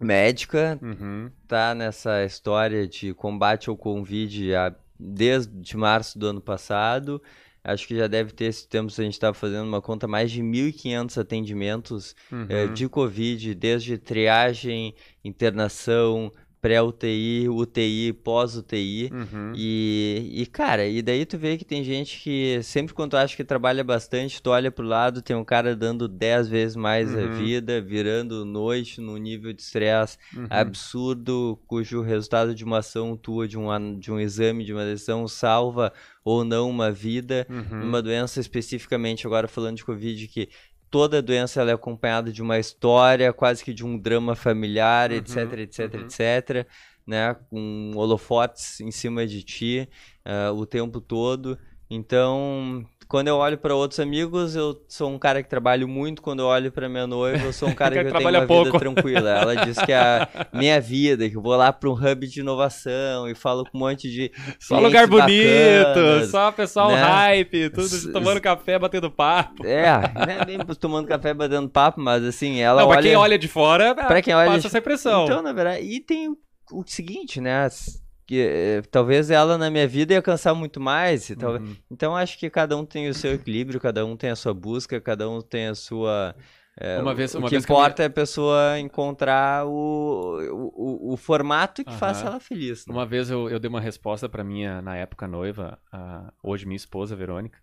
médica, 0.00 0.78
Uhum. 0.82 1.30
tá 1.46 1.74
nessa 1.74 2.24
história 2.24 2.86
de 2.86 3.14
combate 3.14 3.68
ao 3.68 3.76
Covid 3.76 4.54
há- 4.54 4.74
desde 4.98 5.76
março 5.76 6.18
do 6.18 6.26
ano 6.26 6.40
passado. 6.40 7.22
Acho 7.62 7.86
que 7.88 7.96
já 7.96 8.06
deve 8.06 8.30
ter 8.32 8.44
esse 8.46 8.68
tempo, 8.68 8.92
a 8.92 9.02
gente 9.02 9.14
estava 9.14 9.32
fazendo 9.32 9.66
uma 9.66 9.80
conta, 9.80 10.06
mais 10.06 10.30
de 10.30 10.42
1.500 10.42 11.16
atendimentos 11.16 12.14
eh, 12.48 12.64
Uhum. 12.66 12.72
de 12.74 12.88
Covid, 12.88 13.54
desde 13.54 13.96
triagem, 13.96 14.94
internação, 15.24 16.30
pré-UTI, 16.64 17.46
UTI, 17.50 18.14
pós-UTI. 18.14 19.10
Uhum. 19.12 19.52
E, 19.54 20.30
e, 20.32 20.46
cara, 20.46 20.86
e 20.86 21.02
daí 21.02 21.26
tu 21.26 21.36
vê 21.36 21.58
que 21.58 21.64
tem 21.64 21.84
gente 21.84 22.18
que 22.22 22.58
sempre 22.62 22.94
quando 22.94 23.10
tu 23.10 23.16
acha 23.18 23.36
que 23.36 23.44
trabalha 23.44 23.84
bastante, 23.84 24.40
tu 24.42 24.48
olha 24.48 24.70
pro 24.70 24.86
lado, 24.86 25.20
tem 25.20 25.36
um 25.36 25.44
cara 25.44 25.76
dando 25.76 26.08
10 26.08 26.48
vezes 26.48 26.74
mais 26.74 27.14
a 27.14 27.18
Uhum. 27.18 27.32
vida, 27.34 27.82
virando 27.82 28.46
noite 28.46 28.98
num 28.98 29.18
nível 29.18 29.52
de 29.52 29.60
estresse 29.60 30.16
Uhum. 30.34 30.46
absurdo, 30.48 31.58
cujo 31.66 32.00
resultado 32.00 32.54
de 32.54 32.64
uma 32.64 32.78
ação 32.78 33.14
tua, 33.14 33.46
de 33.46 33.58
um, 33.58 33.98
de 33.98 34.10
um 34.10 34.18
exame, 34.18 34.64
de 34.64 34.72
uma 34.72 34.86
decisão, 34.86 35.28
salva 35.28 35.92
ou 36.24 36.44
não 36.46 36.70
uma 36.70 36.90
vida. 36.90 37.46
Uhum. 37.50 37.82
Uma 37.82 38.00
doença 38.00 38.40
especificamente, 38.40 39.26
agora 39.26 39.46
falando 39.46 39.76
de 39.76 39.84
Covid, 39.84 40.26
que 40.28 40.48
toda 40.94 41.20
doença 41.20 41.60
ela 41.60 41.72
é 41.72 41.74
acompanhada 41.74 42.30
de 42.30 42.40
uma 42.40 42.56
história, 42.56 43.32
quase 43.32 43.64
que 43.64 43.74
de 43.74 43.84
um 43.84 43.98
drama 43.98 44.36
familiar, 44.36 45.10
Uhum, 45.10 45.16
etc, 45.16 45.52
etc, 45.58 45.94
uhum. 45.94 46.00
etc, 46.02 46.68
né? 47.04 47.34
Com 47.50 47.90
holofotes 47.96 48.80
em 48.80 48.92
cima 48.92 49.26
de 49.26 49.42
ti 49.42 49.88
ah, 50.24 50.52
o 50.52 50.64
tempo 50.64 51.00
todo. 51.00 51.58
Então, 51.90 52.86
quando 53.14 53.28
eu 53.28 53.36
olho 53.36 53.56
para 53.56 53.72
outros 53.76 54.00
amigos, 54.00 54.56
eu 54.56 54.76
sou 54.88 55.08
um 55.08 55.20
cara 55.20 55.40
que 55.40 55.48
trabalho 55.48 55.86
muito. 55.86 56.20
Quando 56.20 56.40
eu 56.40 56.46
olho 56.46 56.72
para 56.72 56.88
minha 56.88 57.06
noiva, 57.06 57.44
eu 57.44 57.52
sou 57.52 57.68
um 57.68 57.72
cara 57.76 57.94
que, 57.94 58.00
Que 58.02 58.08
eu 58.08 58.12
tenho 58.18 58.28
uma 58.28 58.44
pouco. 58.44 58.64
vida 58.64 58.78
tranquila. 58.80 59.30
Ela 59.30 59.54
diz 59.64 59.78
que 59.78 59.92
é 59.92 59.96
a 59.96 60.28
minha 60.52 60.80
vida, 60.80 61.30
que 61.30 61.36
eu 61.36 61.40
vou 61.40 61.54
lá 61.54 61.72
para 61.72 61.88
um 61.88 61.92
hub 61.92 62.26
de 62.26 62.40
inovação 62.40 63.28
e 63.28 63.34
falo 63.36 63.64
com 63.70 63.78
um 63.78 63.82
monte 63.82 64.10
de 64.10 64.32
Só 64.58 64.80
lugar 64.80 65.06
bonito, 65.06 65.94
bacanas. 65.94 66.28
só 66.28 66.50
pessoal 66.50 66.90
né? 66.90 67.00
hype, 67.04 67.70
tudo 67.70 68.12
tomando 68.12 68.40
café, 68.40 68.80
batendo 68.80 69.08
papo. 69.12 69.64
É, 69.64 69.92
não 70.12 70.22
é 70.24 70.44
nem 70.44 70.58
tomando 70.58 71.06
café, 71.06 71.32
batendo 71.32 71.68
papo, 71.68 72.00
mas 72.00 72.24
assim, 72.24 72.58
ela 72.60 72.80
Não, 72.82 72.88
olha... 72.88 72.98
pra 72.98 73.02
quem 73.08 73.14
olha 73.16 73.38
de 73.38 73.46
fora, 73.46 73.94
Pra 73.94 74.20
quem 74.20 74.34
olha 74.34 74.46
passa 74.48 74.60
de- 74.62 74.66
essa 74.66 74.78
impressão. 74.78 75.24
Então, 75.26 75.40
na 75.40 75.52
verdade, 75.52 75.86
e 75.86 76.00
tem 76.00 76.28
o, 76.30 76.36
o 76.72 76.82
seguinte, 76.84 77.40
né? 77.40 77.64
as- 77.66 78.02
Que, 78.26 78.40
eh, 78.40 78.82
talvez 78.90 79.30
ela 79.30 79.58
na 79.58 79.70
minha 79.70 79.86
vida 79.86 80.14
ia 80.14 80.22
cansar 80.22 80.54
muito 80.54 80.80
mais. 80.80 81.30
talvez- 81.38 81.62
Uhum. 81.68 81.76
Então 81.90 82.16
acho 82.16 82.38
que 82.38 82.48
cada 82.48 82.76
um 82.76 82.84
tem 82.84 83.08
o 83.08 83.14
seu 83.14 83.34
equilíbrio, 83.34 83.78
cada 83.80 84.04
um 84.06 84.16
tem 84.16 84.30
a 84.30 84.36
sua 84.36 84.54
busca, 84.54 85.00
cada 85.00 85.28
um 85.28 85.40
tem 85.42 85.66
a 85.68 85.74
sua. 85.74 86.34
eh, 86.80 87.00
Uma 87.00 87.14
vez- 87.14 87.34
o 87.34 87.38
uma 87.38 87.48
que 87.48 87.54
vez 87.54 87.64
que 87.66 87.70
eu 87.70 87.76
importa 87.76 88.02
é 88.02 88.06
a 88.06 88.10
pessoa 88.10 88.78
encontrar 88.80 89.66
o, 89.66 90.38
o, 90.74 91.12
o- 91.12 91.16
formato 91.16 91.84
que 91.84 91.90
Aham. 91.90 91.98
faça 91.98 92.26
ela 92.26 92.40
feliz. 92.40 92.86
né? 92.86 92.92
Uma 92.94 93.04
vez 93.06 93.30
eu, 93.30 93.48
eu 93.50 93.58
dei 93.60 93.68
uma 93.68 93.80
resposta 93.80 94.28
pra 94.28 94.42
minha, 94.42 94.80
na 94.82 94.96
época, 94.96 95.28
noiva, 95.28 95.78
a- 95.92 96.32
hoje 96.42 96.64
minha 96.66 96.76
esposa, 96.76 97.14
Verônica. 97.14 97.58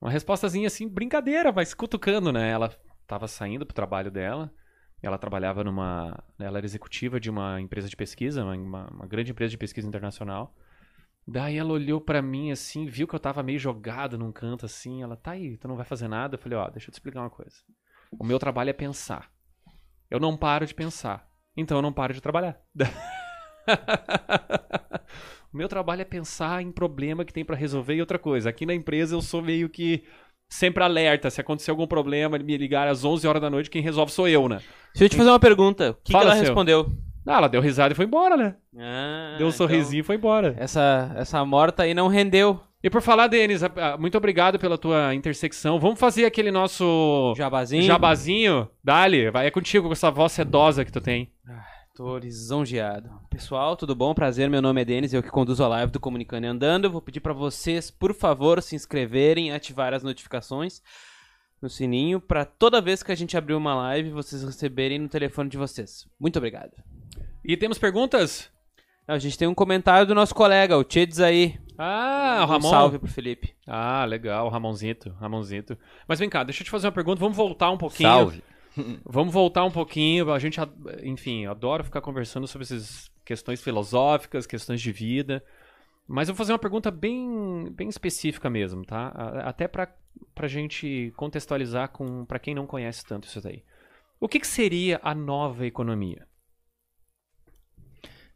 Uma 0.00 0.10
respostazinha 0.10 0.66
assim, 0.66 0.88
brincadeira, 0.88 1.52
mas 1.52 1.72
cutucando, 1.74 2.32
né? 2.32 2.50
Ela 2.50 2.70
tava 3.06 3.28
saindo 3.28 3.64
pro 3.66 3.74
trabalho 3.74 4.10
dela. 4.10 4.50
Ela 5.02 5.18
trabalhava 5.18 5.64
numa. 5.64 6.22
Ela 6.38 6.58
era 6.58 6.66
executiva 6.66 7.18
de 7.18 7.30
uma 7.30 7.60
empresa 7.60 7.88
de 7.88 7.96
pesquisa, 7.96 8.44
uma, 8.44 8.54
uma- 8.90 9.06
grande 9.06 9.30
empresa 9.30 9.50
de 9.50 9.58
pesquisa 9.58 9.86
internacional. 9.88 10.54
Daí 11.26 11.56
ela 11.56 11.72
olhou 11.72 12.00
pra 12.00 12.20
mim 12.20 12.50
assim, 12.50 12.86
viu 12.86 13.06
que 13.06 13.14
eu 13.14 13.20
tava 13.20 13.42
meio 13.42 13.58
jogado 13.58 14.18
num 14.18 14.32
canto 14.32 14.66
assim. 14.66 15.02
Ela, 15.02 15.16
tá 15.16 15.32
aí, 15.32 15.56
tu 15.56 15.68
não 15.68 15.76
vai 15.76 15.84
fazer 15.84 16.08
nada? 16.08 16.34
Eu 16.34 16.38
falei, 16.38 16.58
ó, 16.58 16.68
deixa 16.68 16.88
eu 16.88 16.92
te 16.92 16.94
explicar 16.94 17.20
uma 17.20 17.30
coisa. 17.30 17.56
O 18.18 18.24
meu 18.24 18.38
trabalho 18.38 18.70
é 18.70 18.72
pensar. 18.72 19.30
Eu 20.10 20.18
não 20.18 20.36
paro 20.36 20.66
de 20.66 20.74
pensar. 20.74 21.28
Então 21.56 21.78
eu 21.78 21.82
não 21.82 21.92
paro 21.92 22.12
de 22.12 22.20
trabalhar. 22.20 22.60
o 25.52 25.56
meu 25.56 25.68
trabalho 25.68 26.02
é 26.02 26.04
pensar 26.04 26.62
em 26.62 26.72
problema 26.72 27.24
que 27.24 27.32
tem 27.32 27.44
pra 27.44 27.56
resolver 27.56 27.94
e 27.94 28.00
outra 28.00 28.18
coisa. 28.18 28.50
Aqui 28.50 28.66
na 28.66 28.74
empresa 28.74 29.14
eu 29.14 29.22
sou 29.22 29.42
meio 29.42 29.68
que 29.68 30.04
sempre 30.50 30.84
alerta. 30.84 31.30
Se 31.30 31.40
acontecer 31.40 31.70
algum 31.70 31.86
problema, 31.86 32.36
me 32.38 32.56
ligar 32.58 32.88
às 32.88 33.04
11 33.04 33.26
horas 33.26 33.40
da 33.40 33.48
noite, 33.48 33.70
quem 33.70 33.80
resolve 33.80 34.12
sou 34.12 34.28
eu, 34.28 34.48
né? 34.48 34.60
Deixa 34.92 35.04
eu 35.04 35.08
te 35.08 35.16
fazer 35.16 35.30
uma 35.30 35.38
pergunta. 35.40 35.92
O 35.92 35.94
que, 36.04 36.12
que 36.12 36.16
ela 36.16 36.32
seu. 36.32 36.40
respondeu? 36.40 36.90
Ah, 37.26 37.36
ela 37.36 37.48
deu 37.48 37.60
risada 37.60 37.92
e 37.92 37.96
foi 37.96 38.06
embora, 38.06 38.36
né? 38.36 38.56
Ah, 38.76 39.36
Deu 39.38 39.46
um 39.46 39.50
então, 39.50 39.52
sorrisinho 39.52 40.00
e 40.00 40.02
foi 40.02 40.16
embora. 40.16 40.54
Essa, 40.58 41.12
essa 41.16 41.44
morta 41.44 41.84
aí 41.84 41.94
não 41.94 42.08
rendeu. 42.08 42.60
E 42.82 42.88
por 42.88 43.02
falar, 43.02 43.26
Denis, 43.26 43.60
muito 43.98 44.16
obrigado 44.16 44.58
pela 44.58 44.78
tua 44.78 45.14
intersecção. 45.14 45.78
Vamos 45.78 46.00
fazer 46.00 46.24
aquele 46.24 46.50
nosso 46.50 47.34
Jabazinho. 47.36 47.82
jabazinho? 47.82 48.68
Dali, 48.82 49.30
vai, 49.30 49.46
é 49.46 49.50
contigo 49.50 49.86
com 49.86 49.92
essa 49.92 50.10
voz 50.10 50.32
sedosa 50.32 50.82
que 50.82 50.90
tu 50.90 51.00
tem. 51.00 51.30
Tô 51.94 52.16
lisonjeado. 52.16 53.10
Pessoal, 53.28 53.76
tudo 53.76 53.94
bom? 53.94 54.14
Prazer, 54.14 54.48
meu 54.48 54.62
nome 54.62 54.80
é 54.80 54.84
Denis, 54.84 55.12
eu 55.12 55.22
que 55.22 55.28
conduzo 55.30 55.62
a 55.64 55.68
live 55.68 55.92
do 55.92 56.00
Comunicando 56.00 56.46
e 56.46 56.48
Andando. 56.48 56.84
Eu 56.86 56.90
vou 56.90 57.02
pedir 57.02 57.20
pra 57.20 57.32
vocês, 57.32 57.90
por 57.90 58.14
favor, 58.14 58.62
se 58.62 58.74
inscreverem, 58.76 59.52
ativar 59.52 59.92
as 59.92 60.02
notificações 60.02 60.80
no 61.60 61.68
sininho, 61.68 62.20
pra 62.20 62.46
toda 62.46 62.80
vez 62.80 63.02
que 63.02 63.12
a 63.12 63.14
gente 63.14 63.36
abrir 63.36 63.52
uma 63.52 63.74
live, 63.74 64.10
vocês 64.10 64.42
receberem 64.42 64.98
no 64.98 65.08
telefone 65.10 65.50
de 65.50 65.58
vocês. 65.58 66.08
Muito 66.18 66.38
obrigado. 66.38 66.72
E 67.44 67.54
temos 67.54 67.78
perguntas? 67.78 68.48
A 69.06 69.18
gente 69.18 69.36
tem 69.36 69.46
um 69.46 69.54
comentário 69.54 70.06
do 70.06 70.14
nosso 70.14 70.34
colega, 70.34 70.78
o 70.78 70.84
Tchedes 70.84 71.20
aí. 71.20 71.58
Ah, 71.76 72.38
o 72.40 72.44
Um 72.44 72.46
Ramon. 72.46 72.70
salve 72.70 72.98
pro 72.98 73.08
Felipe. 73.10 73.54
Ah, 73.66 74.06
legal, 74.06 74.46
o 74.46 74.48
Ramonzito, 74.48 75.10
Ramonzito. 75.20 75.76
Mas 76.08 76.18
vem 76.18 76.30
cá, 76.30 76.44
deixa 76.44 76.62
eu 76.62 76.64
te 76.64 76.70
fazer 76.70 76.86
uma 76.86 76.92
pergunta, 76.92 77.20
vamos 77.20 77.36
voltar 77.36 77.70
um 77.70 77.76
pouquinho. 77.76 78.08
Salve. 78.08 78.42
Vamos 79.04 79.32
voltar 79.32 79.64
um 79.64 79.70
pouquinho. 79.70 80.32
A 80.32 80.38
gente, 80.38 80.58
enfim, 81.02 81.44
eu 81.44 81.50
adoro 81.50 81.84
ficar 81.84 82.00
conversando 82.00 82.46
sobre 82.46 82.64
essas 82.64 83.10
questões 83.24 83.62
filosóficas, 83.62 84.46
questões 84.46 84.80
de 84.80 84.92
vida. 84.92 85.44
Mas 86.06 86.28
eu 86.28 86.34
vou 86.34 86.38
fazer 86.38 86.52
uma 86.52 86.58
pergunta 86.58 86.90
bem, 86.90 87.70
bem 87.72 87.88
específica 87.88 88.50
mesmo, 88.50 88.84
tá? 88.84 89.12
A- 89.14 89.48
Até 89.48 89.68
pra, 89.68 89.92
pra 90.34 90.48
gente 90.48 91.12
contextualizar 91.16 91.90
com 91.90 92.24
para 92.24 92.38
quem 92.38 92.54
não 92.54 92.66
conhece 92.66 93.04
tanto 93.04 93.28
isso 93.28 93.40
daí. 93.40 93.62
O 94.18 94.28
que, 94.28 94.40
que 94.40 94.46
seria 94.46 95.00
a 95.02 95.14
nova 95.14 95.66
economia? 95.66 96.26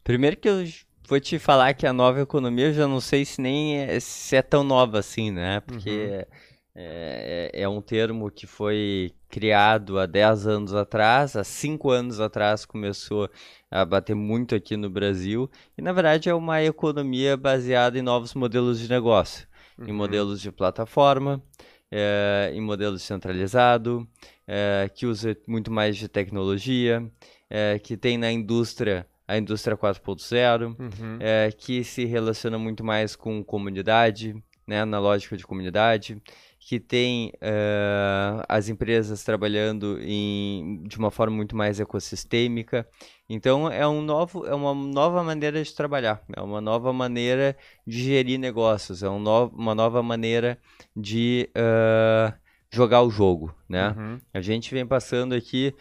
Primeiro 0.02 0.36
que 0.36 0.48
eu 0.48 0.64
vou 1.08 1.18
te 1.20 1.38
falar 1.38 1.74
que 1.74 1.86
a 1.86 1.92
nova 1.92 2.20
economia 2.20 2.66
eu 2.66 2.74
já 2.74 2.86
não 2.86 3.00
sei 3.00 3.24
se 3.24 3.40
nem 3.40 3.78
é, 3.78 3.98
se 4.00 4.36
é 4.36 4.42
tão 4.42 4.62
nova 4.62 4.98
assim, 4.98 5.30
né? 5.30 5.60
Porque 5.60 5.90
é, 5.90 6.28
é- 6.74 7.50
é 7.62 7.68
um 7.68 7.80
termo 7.80 8.30
que 8.30 8.46
foi 8.46 9.12
criado 9.28 9.98
há 9.98 10.06
10 10.06 10.46
anos 10.46 10.74
atrás, 10.74 11.36
há 11.36 11.44
5 11.44 11.90
anos 11.90 12.20
atrás 12.20 12.64
começou 12.64 13.28
a 13.70 13.84
bater 13.84 14.14
muito 14.14 14.54
aqui 14.54 14.76
no 14.76 14.88
Brasil, 14.90 15.50
e 15.76 15.82
na 15.82 15.92
verdade 15.92 16.28
é 16.28 16.34
uma 16.34 16.62
economia 16.62 17.36
baseada 17.36 17.98
em 17.98 18.02
novos 18.02 18.34
modelos 18.34 18.78
de 18.78 18.88
negócio, 18.88 19.46
em 19.78 19.92
modelos 19.92 20.40
de 20.40 20.52
plataforma, 20.52 21.42
é, 21.90 22.50
em 22.54 22.60
modelo 22.60 22.98
centralizado, 22.98 24.06
é, 24.46 24.88
que 24.94 25.06
usa 25.06 25.36
muito 25.48 25.70
mais 25.72 25.96
de 25.96 26.08
tecnologia, 26.08 27.04
é, 27.50 27.78
que 27.78 27.96
tem 27.96 28.16
na 28.18 28.30
indústria 28.30 29.06
a 29.26 29.38
indústria 29.38 29.74
4.0, 29.76 30.76
Uhum. 30.78 31.16
é, 31.18 31.50
que 31.50 31.82
se 31.82 32.04
relaciona 32.04 32.58
muito 32.58 32.84
mais 32.84 33.16
com 33.16 33.42
comunidade, 33.42 34.36
né, 34.66 34.84
na 34.84 34.98
lógica 34.98 35.34
de 35.36 35.46
comunidade, 35.46 36.20
que 36.66 36.80
tem 36.80 37.30
eh, 37.42 38.42
as 38.48 38.70
empresas 38.70 39.22
trabalhando 39.22 39.98
em, 40.00 40.82
de 40.84 40.96
uma 40.96 41.10
forma 41.10 41.36
muito 41.36 41.54
mais 41.54 41.78
ecossistêmica. 41.78 42.88
Então 43.28 43.70
é 43.70 43.86
um 43.86 44.00
novo, 44.00 44.46
é 44.46 44.54
uma 44.54 44.74
nova 44.74 45.22
maneira 45.22 45.62
de 45.62 45.74
trabalhar, 45.74 46.22
é 46.34 46.40
uma 46.40 46.62
nova 46.62 46.90
maneira 46.90 47.54
de 47.86 48.02
gerir 48.02 48.38
negócios, 48.38 49.02
é 49.02 49.10
um 49.10 49.18
no, 49.18 49.48
uma 49.48 49.74
nova 49.74 50.02
maneira 50.02 50.58
de 50.96 51.50
eh, 51.54 52.32
jogar 52.70 53.02
o 53.02 53.10
jogo, 53.10 53.54
né? 53.68 53.94
Uhum. 53.94 54.18
A 54.32 54.40
gente 54.40 54.72
vem 54.72 54.86
passando 54.86 55.34
aqui. 55.34 55.74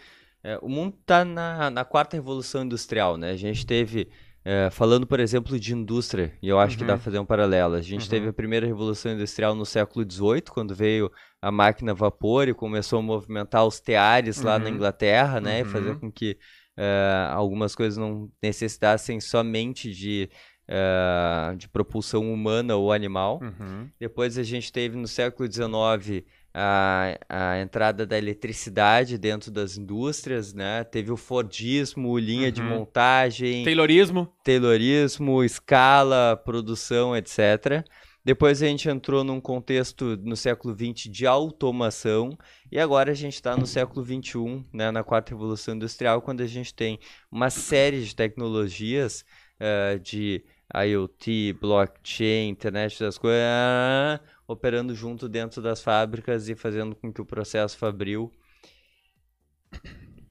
é, 0.43 0.59
o 0.61 0.67
mundo 0.67 0.97
está 0.99 1.23
na, 1.23 1.69
na 1.69 1.85
quarta 1.85 2.17
revolução 2.17 2.63
industrial, 2.65 3.15
né? 3.15 3.31
A 3.31 3.37
gente 3.37 3.65
teve. 3.65 4.09
É, 4.45 4.69
falando, 4.69 5.07
por 5.07 5.19
exemplo, 5.19 5.57
de 5.59 5.73
indústria, 5.73 6.33
e 6.41 6.49
eu 6.49 6.59
acho 6.59 6.77
que 6.77 6.83
dá 6.83 6.93
Uhum. 6.93 6.99
para 6.99 7.03
fazer 7.05 7.19
um 7.19 7.25
paralelo. 7.25 7.75
A 7.75 7.81
gente 7.81 8.03
Uhum. 8.03 8.09
teve 8.09 8.27
a 8.27 8.33
primeira 8.33 8.65
revolução 8.65 9.13
industrial 9.13 9.55
no 9.55 9.65
século 9.65 10.05
XVIII, 10.09 10.41
quando 10.51 10.75
veio 10.75 11.11
a 11.41 11.51
máquina 11.51 11.91
a 11.91 11.95
vapor 11.95 12.47
e 12.47 12.53
começou 12.53 12.99
a 12.99 13.01
movimentar 13.01 13.65
os 13.65 13.79
teares 13.79 14.41
lá 14.41 14.59
na 14.59 14.69
Uhum. 14.69 14.75
Inglaterra, 14.75 15.39
né? 15.39 15.61
E 15.61 15.65
fazer 15.65 15.89
Uhum. 15.91 15.99
com 15.99 16.11
que 16.11 16.37
é, 16.75 17.27
algumas 17.31 17.75
coisas 17.75 17.97
não 17.97 18.29
necessitassem 18.41 19.19
somente 19.19 19.91
de, 19.93 20.27
é, 20.67 21.55
de 21.55 21.67
propulsão 21.69 22.33
humana 22.33 22.75
ou 22.75 22.91
animal. 22.91 23.39
Uhum. 23.41 23.87
Depois 23.99 24.37
a 24.37 24.43
gente 24.43 24.71
teve 24.73 24.97
no 24.97 25.07
século 25.07 25.47
XIX 25.51 26.25
a, 26.53 27.17
a 27.27 27.59
entrada 27.61 28.05
da 28.05 28.17
eletricidade 28.17 29.17
dentro 29.17 29.49
das 29.49 29.75
indústrias, 29.77 30.53
né? 30.53 30.83
Teve 30.83 31.11
o 31.11 31.17
Fordismo, 31.17 32.17
linha 32.17 32.51
de 32.51 32.61
Uhum. 32.61 32.69
montagem, 32.69 33.63
Taylorismo. 33.63 34.31
Taylorismo, 34.43 35.43
escala, 35.43 36.35
produção, 36.45 37.15
etc. 37.17 37.83
Depois 38.25 38.63
a 38.63 38.67
gente 38.67 38.87
entrou 38.87 39.23
num 39.23 39.41
contexto 39.41 40.15
no 40.23 40.37
século 40.37 40.73
XX 40.73 41.09
de 41.11 41.25
automação 41.27 42.37
e 42.71 42.79
agora 42.79 43.11
a 43.11 43.15
gente 43.15 43.33
está 43.33 43.57
no 43.57 43.65
século 43.67 44.05
XXI, 44.05 44.63
né, 44.71 44.91
na 44.91 45.03
quarta 45.03 45.31
revolução 45.33 45.75
industrial, 45.75 46.21
quando 46.21 46.39
a 46.41 46.47
gente 46.47 46.73
tem 46.73 46.99
uma 47.29 47.49
série 47.49 48.01
de 48.01 48.15
tecnologias 48.15 49.25
eh, 49.59 49.99
de 50.01 50.41
IoT, 50.73 51.53
blockchain, 51.59 52.49
internet 52.49 52.97
das 52.99 53.17
coisas, 53.17 54.21
operando 54.47 54.93
junto 54.95 55.27
dentro 55.29 55.61
das 55.61 55.81
fábricas 55.81 56.49
e 56.49 56.55
fazendo 56.55 56.95
com 56.95 57.11
que 57.13 57.21
o 57.21 57.25
processo 57.25 57.77
fabril 57.77 58.31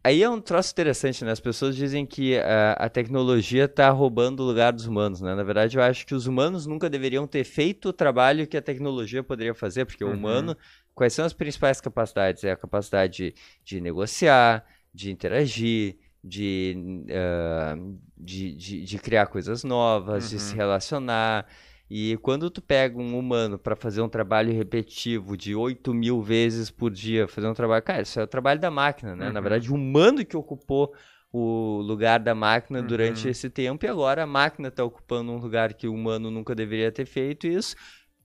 Aí 0.05 0.21
é 0.23 0.29
um 0.29 0.41
troço 0.41 0.73
interessante, 0.73 1.25
né? 1.25 1.31
As 1.31 1.39
pessoas 1.39 1.77
dizem 1.77 2.05
que 2.05 2.37
ah, 2.39 2.73
a 2.73 2.89
tecnologia 2.89 3.67
está 3.67 3.89
roubando 3.91 4.41
o 4.43 4.47
lugar 4.47 4.73
dos 4.73 4.85
humanos, 4.87 5.21
né? 5.21 5.33
Na 5.35 5.45
verdade, 5.45 5.77
eu 5.79 5.83
acho 5.83 6.05
que 6.05 6.15
os 6.15 6.27
humanos 6.27 6.67
nunca 6.67 6.91
deveriam 6.91 7.25
ter 7.27 7.45
feito 7.45 7.91
o 7.91 7.93
trabalho 7.93 8.47
que 8.47 8.57
a 8.57 8.63
tecnologia 8.63 9.23
poderia 9.23 9.55
fazer, 9.55 9.85
porque 9.85 10.05
Uhum. 10.05 10.11
o 10.11 10.13
humano, 10.13 10.57
quais 10.93 11.13
são 11.13 11.25
as 11.25 11.33
principais 11.33 11.81
capacidades? 11.81 12.43
É 12.43 12.51
a 12.51 12.57
capacidade 12.57 13.33
de, 13.33 13.35
de 13.65 13.81
negociar, 13.81 14.65
de 14.93 15.13
interagir, 15.13 15.97
de, 16.23 16.77
ah, 17.13 17.77
de, 18.19 18.57
de, 18.57 18.85
de 18.85 18.99
criar 18.99 19.27
coisas 19.29 19.63
novas, 19.63 20.29
de 20.29 20.41
se 20.41 20.57
Uhum. 20.57 20.57
relacionar. 20.57 21.47
E 21.95 22.17
quando 22.23 22.49
tu 22.49 22.63
pega 22.63 22.99
um 22.99 23.19
humano 23.19 23.59
para 23.59 23.77
fazer 23.77 24.01
um 24.01 24.09
trabalho 24.09 24.51
repetitivo 24.51 25.37
de 25.37 25.55
8 25.55 25.93
mil 25.93 26.23
vezes 26.23 26.71
por 26.71 26.91
dia, 26.91 27.29
fazer 27.29 27.47
um 27.47 27.53
trabalho. 27.53 27.83
Cara, 27.83 28.01
isso 28.01 28.19
é 28.19 28.23
o 28.23 28.27
trabalho 28.27 28.59
da 28.59 28.71
máquina, 28.71 29.15
né? 29.15 29.31
Na 29.31 29.39
Uhum. 29.39 29.43
verdade, 29.43 29.71
o 29.71 29.75
humano 29.75 30.25
que 30.25 30.35
ocupou 30.35 30.95
o 31.31 31.83
lugar 31.83 32.19
da 32.19 32.35
máquina 32.35 32.83
durante 32.83 33.27
Uhum. 33.27 33.31
esse 33.31 33.51
tempo, 33.51 33.85
e 33.85 33.89
agora 33.91 34.23
a 34.23 34.27
máquina 34.27 34.69
está 34.69 34.83
ocupando 34.83 35.33
um 35.33 35.37
lugar 35.37 35.75
que 35.75 35.87
o 35.87 35.93
humano 35.93 36.31
nunca 36.31 36.55
deveria 36.55 36.91
ter 36.91 37.05
feito, 37.05 37.47
isso 37.47 37.77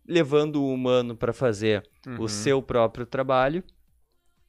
levando 0.07 0.63
o 0.63 0.73
humano 0.73 1.13
para 1.13 1.33
fazer 1.33 1.83
Uhum. 2.07 2.21
o 2.23 2.29
seu 2.29 2.61
próprio 2.61 3.05
trabalho. 3.05 3.61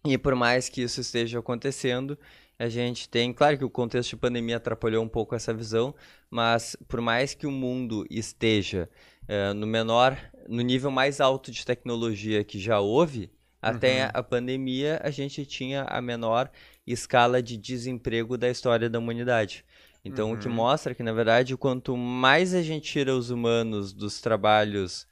E 0.07 0.17
por 0.17 0.37
mais 0.37 0.69
que 0.69 0.81
isso 0.81 1.01
esteja 1.01 1.41
acontecendo, 1.41 2.17
a 2.59 2.69
gente 2.69 3.09
tem, 3.09 3.33
claro 3.33 3.57
que 3.57 3.65
o 3.65 3.71
contexto 3.71 4.11
de 4.11 4.17
pandemia 4.17 4.57
atrapalhou 4.57 5.05
um 5.05 5.09
pouco 5.09 5.35
essa 5.35 5.55
visão, 5.55 5.95
mas 6.31 6.77
por 6.89 7.01
mais 7.01 7.35
que 7.35 7.47
o 7.47 7.51
mundo 7.51 8.05
esteja 8.11 8.89
eh, 9.29 9.53
no 9.53 9.67
menor, 9.67 10.17
no 10.49 10.63
nível 10.63 10.91
mais 10.91 11.21
alto 11.21 11.51
de 11.53 11.65
tecnologia 11.65 12.43
que 12.43 12.59
já 12.59 12.81
houve, 12.81 13.31
até 13.63 14.05
Uhum. 14.05 14.11
a 14.15 14.23
pandemia 14.23 15.01
a 15.05 15.11
gente 15.11 15.45
tinha 15.47 15.85
a 15.85 16.01
menor 16.01 16.51
escala 16.87 17.43
de 17.43 17.57
desemprego 17.57 18.37
da 18.37 18.49
história 18.49 18.89
da 18.91 18.99
humanidade. 18.99 19.65
Então, 20.05 20.33
o 20.33 20.39
que 20.39 20.49
Uhum. 20.49 20.55
mostra 20.55 20.95
que, 20.95 21.03
na 21.03 21.13
verdade, 21.13 21.57
quanto 21.57 21.97
mais 21.97 22.55
a 22.55 22.63
gente 22.63 22.91
tira 22.91 23.15
os 23.15 23.31
humanos 23.31 23.93
dos 23.93 24.21
trabalhos 24.21 25.07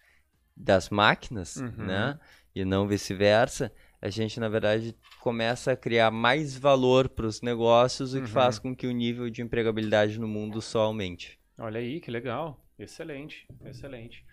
das 0.57 0.89
máquinas, 0.91 1.57
Uhum. 1.57 1.85
né, 1.87 2.19
e 2.55 2.65
não 2.65 2.89
vice-versa, 2.89 3.71
a 4.01 4.09
gente, 4.09 4.41
na 4.41 4.49
verdade, 4.49 4.97
começa 5.27 5.73
a 5.73 5.77
criar 5.77 6.13
mais 6.13 6.57
valor 6.57 7.09
para 7.09 7.27
os 7.27 7.43
negócios, 7.43 8.15
o 8.15 8.19
que 8.19 8.29
Uhum. 8.29 8.33
faz 8.33 8.61
com 8.61 8.77
que 8.77 8.87
o 8.87 8.93
nível 8.93 9.29
de 9.29 9.43
empregabilidade 9.43 10.21
no 10.21 10.29
mundo 10.29 10.63
só 10.63 10.83
aumente. 10.83 11.37
Olha 11.59 11.81
aí, 11.81 12.01
que 12.01 12.13
legal. 12.13 12.65
Excelente, 12.79 13.45
excelente. 13.65 14.25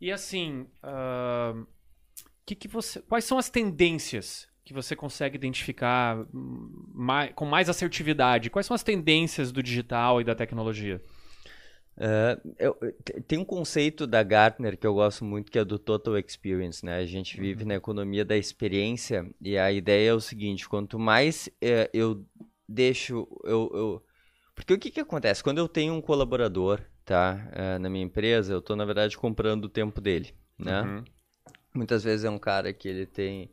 E 0.00 0.10
assim, 0.10 0.66
ah, 0.82 1.52
que 2.46 2.54
que 2.54 2.68
você, 2.68 3.02
quais 3.02 3.26
são 3.26 3.36
as 3.36 3.50
tendências 3.50 4.48
que 4.64 4.72
você 4.72 4.96
consegue 4.96 5.36
identificar 5.36 6.16
hum, 6.34 6.86
mai- 6.94 7.34
com 7.34 7.44
mais 7.44 7.68
assertividade? 7.68 8.48
Quais 8.48 8.64
são 8.66 8.74
as 8.74 8.82
tendências 8.82 9.52
do 9.52 9.62
digital 9.62 10.22
e 10.22 10.24
da 10.24 10.34
tecnologia? 10.34 11.02
É, 12.02 12.40
eu- 12.58 12.74
te- 13.04 13.20
tem 13.20 13.38
um 13.38 13.44
conceito 13.44 14.06
da 14.06 14.22
Gartner 14.22 14.78
que 14.78 14.86
eu 14.86 14.94
gosto 14.94 15.22
muito, 15.22 15.52
que 15.52 15.58
é 15.58 15.64
do 15.64 15.78
Total 15.78 16.16
Experience, 16.18 16.82
né? 16.82 16.96
A 16.96 17.04
gente 17.04 17.38
vive 17.38 17.62
na 17.62 17.74
economia 17.74 18.24
da 18.24 18.38
experiência 18.38 19.30
e 19.38 19.58
a 19.58 19.70
ideia 19.70 20.08
é 20.10 20.14
o 20.14 20.20
seguinte, 20.20 20.66
quanto 20.66 20.98
mais 20.98 21.50
é, 21.60 21.90
eu 21.92 22.24
deixo, 22.66 23.28
eu, 23.44 23.70
eu- 23.74 24.04
Porque 24.54 24.72
o 24.72 24.78
que 24.78 24.90
que 24.90 25.00
acontece? 25.00 25.42
Quando 25.44 25.58
eu 25.58 25.68
tenho 25.68 25.92
um 25.92 26.00
colaborador, 26.00 26.80
tá, 27.04 27.46
é, 27.52 27.78
na 27.78 27.90
minha 27.90 28.04
empresa, 28.04 28.54
eu 28.54 28.60
estou, 28.60 28.74
na 28.76 28.86
verdade, 28.86 29.18
comprando 29.18 29.66
o 29.66 29.68
tempo 29.68 30.00
dele, 30.00 30.34
né? 30.58 30.82
Uhum. 30.82 31.04
Muitas 31.74 32.02
vezes 32.02 32.24
é 32.24 32.30
um 32.30 32.38
cara 32.38 32.72
que 32.72 32.88
ele 32.88 33.04
tem. 33.06 33.50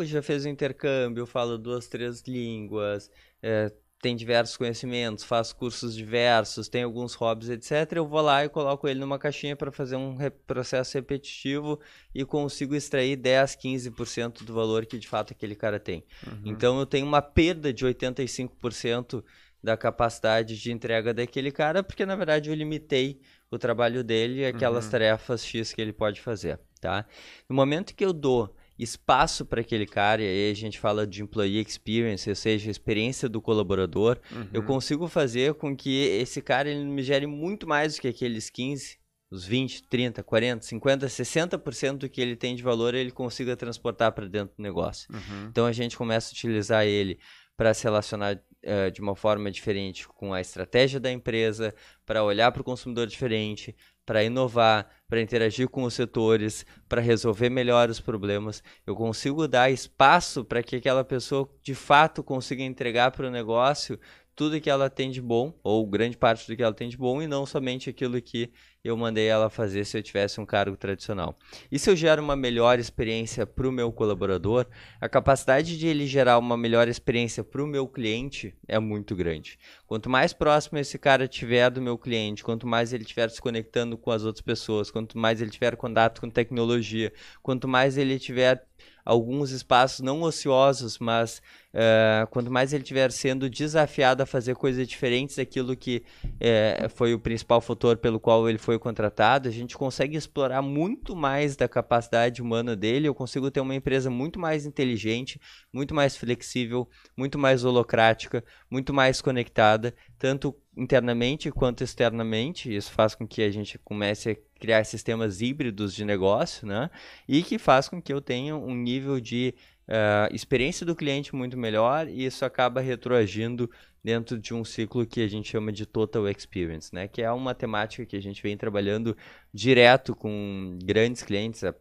Já 0.00 0.20
fez 0.20 0.44
o 0.44 0.48
intercâmbio, 0.48 1.24
fala 1.26 1.56
duas, 1.56 1.86
três 1.86 2.22
línguas, 2.22 3.08
é, 3.40 3.72
tem 4.04 4.14
diversos 4.14 4.54
conhecimentos, 4.54 5.24
faz 5.24 5.50
cursos 5.50 5.94
diversos, 5.96 6.68
tem 6.68 6.82
alguns 6.82 7.14
hobbies, 7.14 7.48
etc. 7.48 7.90
Eu 7.96 8.06
vou 8.06 8.20
lá 8.20 8.44
e 8.44 8.50
coloco 8.50 8.86
ele 8.86 9.00
numa 9.00 9.18
caixinha 9.18 9.56
para 9.56 9.72
fazer 9.72 9.96
um 9.96 10.14
re- 10.14 10.28
processo 10.30 10.98
repetitivo 10.98 11.80
e 12.14 12.22
consigo 12.22 12.74
extrair 12.74 13.16
10, 13.16 13.56
15% 13.56 14.44
do 14.44 14.52
valor 14.52 14.84
que 14.84 14.98
de 14.98 15.08
fato 15.08 15.32
aquele 15.32 15.54
cara 15.54 15.80
tem. 15.80 16.04
Uhum. 16.26 16.42
Então 16.44 16.78
eu 16.78 16.84
tenho 16.84 17.06
uma 17.06 17.22
perda 17.22 17.72
de 17.72 17.82
85% 17.86 19.24
da 19.62 19.74
capacidade 19.74 20.60
de 20.60 20.70
entrega 20.70 21.14
daquele 21.14 21.50
cara, 21.50 21.82
porque 21.82 22.04
na 22.04 22.14
verdade 22.14 22.50
eu 22.50 22.54
limitei 22.54 23.18
o 23.50 23.56
trabalho 23.58 24.04
dele 24.04 24.40
e 24.42 24.44
aquelas 24.46 24.84
Uhum. 24.84 24.90
tarefas 24.90 25.46
X 25.46 25.72
que 25.72 25.80
ele 25.80 25.94
pode 25.94 26.20
fazer, 26.20 26.60
tá? 26.78 27.06
No 27.48 27.56
momento 27.56 27.94
que 27.94 28.04
eu 28.04 28.12
dou 28.12 28.54
espaço 28.78 29.44
para 29.46 29.60
aquele 29.60 29.86
cara, 29.86 30.22
e 30.22 30.26
aí 30.26 30.50
a 30.50 30.54
gente 30.54 30.78
fala 30.78 31.06
de 31.06 31.22
employee 31.22 31.60
experience, 31.60 32.28
ou 32.28 32.34
seja, 32.36 32.70
experiência 32.70 33.28
do 33.28 33.40
colaborador, 33.40 34.18
eu 34.52 34.60
Uhum. 34.60 34.66
consigo 34.66 35.06
fazer 35.08 35.54
com 35.54 35.76
que 35.76 36.04
esse 36.06 36.42
cara 36.42 36.68
ele 36.68 36.84
me 36.84 37.02
gere 37.02 37.26
muito 37.26 37.66
mais 37.68 37.94
do 37.94 38.00
que 38.00 38.08
aqueles 38.08 38.50
15, 38.50 38.98
os 39.30 39.44
20, 39.44 39.84
30, 39.88 40.22
40, 40.22 40.62
50, 40.64 41.08
60% 41.08 41.98
do 41.98 42.08
que 42.08 42.20
ele 42.20 42.36
tem 42.36 42.54
de 42.54 42.62
valor, 42.62 42.94
ele 42.94 43.10
consiga 43.10 43.56
transportar 43.56 44.12
para 44.12 44.26
dentro 44.28 44.54
do 44.56 44.62
negócio. 44.62 45.08
Uhum. 45.12 45.46
Então 45.50 45.66
a 45.66 45.72
gente 45.72 45.96
começa 45.96 46.30
a 46.30 46.32
utilizar 46.32 46.84
ele 46.84 47.18
para 47.56 47.72
se 47.72 47.84
relacionar 47.84 48.40
eh, 48.62 48.90
de 48.90 49.00
uma 49.00 49.14
forma 49.14 49.50
diferente 49.50 50.08
com 50.08 50.32
a 50.32 50.40
estratégia 50.40 50.98
da 50.98 51.10
empresa, 51.12 51.74
para 52.06 52.24
olhar 52.24 52.50
para 52.50 52.62
o 52.62 52.64
consumidor 52.64 53.06
diferente, 53.06 53.74
para 54.04 54.22
inovar, 54.22 54.88
para 55.08 55.20
interagir 55.20 55.68
com 55.68 55.84
os 55.84 55.94
setores, 55.94 56.66
para 56.88 57.00
resolver 57.00 57.50
melhor 57.50 57.88
os 57.88 58.00
problemas. 58.00 58.62
Eu 58.86 58.94
consigo 58.94 59.46
dar 59.48 59.70
espaço 59.70 60.44
para 60.44 60.62
que 60.62 60.76
aquela 60.76 61.04
pessoa 61.04 61.48
de 61.62 61.74
fato 61.74 62.22
consiga 62.22 62.62
entregar 62.62 63.10
para 63.10 63.26
o 63.26 63.30
negócio 63.30 63.98
tudo 64.34 64.60
que 64.60 64.68
ela 64.68 64.90
tem 64.90 65.10
de 65.10 65.20
bom, 65.20 65.54
ou 65.62 65.86
grande 65.86 66.16
parte 66.16 66.46
do 66.46 66.56
que 66.56 66.62
ela 66.62 66.74
tem 66.74 66.88
de 66.88 66.96
bom, 66.96 67.22
e 67.22 67.26
não 67.26 67.46
somente 67.46 67.88
aquilo 67.88 68.20
que 68.20 68.50
eu 68.82 68.96
mandei 68.96 69.26
ela 69.26 69.48
fazer 69.48 69.84
se 69.86 69.96
eu 69.96 70.02
tivesse 70.02 70.40
um 70.40 70.44
cargo 70.44 70.76
tradicional. 70.76 71.38
E 71.72 71.78
se 71.78 71.88
eu 71.88 71.96
gero 71.96 72.22
uma 72.22 72.36
melhor 72.36 72.78
experiência 72.78 73.46
para 73.46 73.66
o 73.66 73.72
meu 73.72 73.90
colaborador, 73.90 74.66
a 75.00 75.08
capacidade 75.08 75.78
de 75.78 75.86
ele 75.86 76.06
gerar 76.06 76.38
uma 76.38 76.56
melhor 76.56 76.86
experiência 76.86 77.42
para 77.42 77.64
o 77.64 77.66
meu 77.66 77.88
cliente 77.88 78.54
é 78.68 78.78
muito 78.78 79.16
grande. 79.16 79.58
Quanto 79.86 80.10
mais 80.10 80.34
próximo 80.34 80.78
esse 80.78 80.98
cara 80.98 81.26
tiver 81.26 81.70
do 81.70 81.80
meu 81.80 81.96
cliente, 81.96 82.44
quanto 82.44 82.66
mais 82.66 82.92
ele 82.92 83.04
estiver 83.04 83.30
se 83.30 83.40
conectando 83.40 83.96
com 83.96 84.10
as 84.10 84.24
outras 84.24 84.42
pessoas, 84.42 84.90
quanto 84.90 85.16
mais 85.16 85.40
ele 85.40 85.50
tiver 85.50 85.76
contato 85.76 86.20
com 86.20 86.28
tecnologia, 86.28 87.10
quanto 87.42 87.66
mais 87.66 87.96
ele 87.96 88.18
tiver 88.18 88.66
alguns 89.04 89.50
espaços 89.50 90.00
não 90.00 90.22
ociosos, 90.22 90.98
mas 90.98 91.42
eh, 91.72 92.26
quanto 92.30 92.50
mais 92.50 92.72
ele 92.72 92.82
estiver 92.82 93.10
sendo 93.12 93.50
desafiado 93.50 94.22
a 94.22 94.26
fazer 94.26 94.54
coisas 94.54 94.86
diferentes 94.88 95.36
daquilo 95.36 95.76
que 95.76 96.02
eh, 96.40 96.86
foi 96.94 97.12
o 97.12 97.18
principal 97.18 97.60
fator 97.60 97.98
pelo 97.98 98.18
qual 98.18 98.48
ele 98.48 98.58
foi 98.58 98.78
contratado, 98.78 99.48
a 99.48 99.52
gente 99.52 99.76
consegue 99.76 100.16
explorar 100.16 100.62
muito 100.62 101.14
mais 101.14 101.54
da 101.56 101.68
capacidade 101.68 102.40
humana 102.40 102.74
dele. 102.74 103.08
Eu 103.08 103.14
consigo 103.14 103.50
ter 103.50 103.60
uma 103.60 103.74
empresa 103.74 104.08
muito 104.08 104.38
mais 104.38 104.64
inteligente, 104.64 105.40
muito 105.72 105.94
mais 105.94 106.16
flexível, 106.16 106.88
muito 107.16 107.38
mais 107.38 107.64
holocrática, 107.64 108.42
muito 108.70 108.94
mais 108.94 109.20
conectada, 109.20 109.94
tanto 110.18 110.54
internamente 110.76 111.50
quanto 111.50 111.84
externamente. 111.84 112.74
Isso 112.74 112.90
faz 112.92 113.14
com 113.14 113.26
que 113.26 113.42
a 113.42 113.50
gente 113.50 113.78
comece 113.78 114.30
a 114.30 114.36
criar 114.64 114.82
sistemas 114.84 115.42
híbridos 115.42 115.94
de 115.94 116.06
negócio, 116.06 116.66
né? 116.66 116.90
E 117.28 117.42
que 117.42 117.58
faz 117.58 117.86
com 117.86 118.00
que 118.00 118.10
eu 118.10 118.18
tenha 118.18 118.56
um 118.56 118.74
nível 118.74 119.20
de 119.20 119.54
eh, 119.86 120.28
experiência 120.32 120.86
do 120.86 120.96
cliente 120.96 121.36
muito 121.36 121.54
melhor 121.58 122.08
e 122.08 122.24
isso 122.24 122.46
acaba 122.46 122.80
retroagindo 122.80 123.70
dentro 124.02 124.38
de 124.38 124.54
um 124.54 124.64
ciclo 124.64 125.04
que 125.04 125.20
a 125.20 125.28
gente 125.28 125.50
chama 125.50 125.70
de 125.70 125.84
total 125.84 126.26
experience, 126.26 126.94
né? 126.94 127.06
Que 127.06 127.20
é 127.20 127.30
uma 127.30 127.54
temática 127.54 128.06
que 128.06 128.16
a 128.16 128.22
gente 128.22 128.42
vem 128.42 128.56
trabalhando 128.56 129.14
direto 129.52 130.16
com 130.16 130.78
grandes 130.82 131.22
clientes, 131.22 131.62
a, 131.62 131.74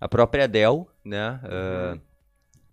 a 0.00 0.08
própria 0.08 0.46
Dell, 0.46 0.88
né? 1.04 1.40
eh, 1.42 1.98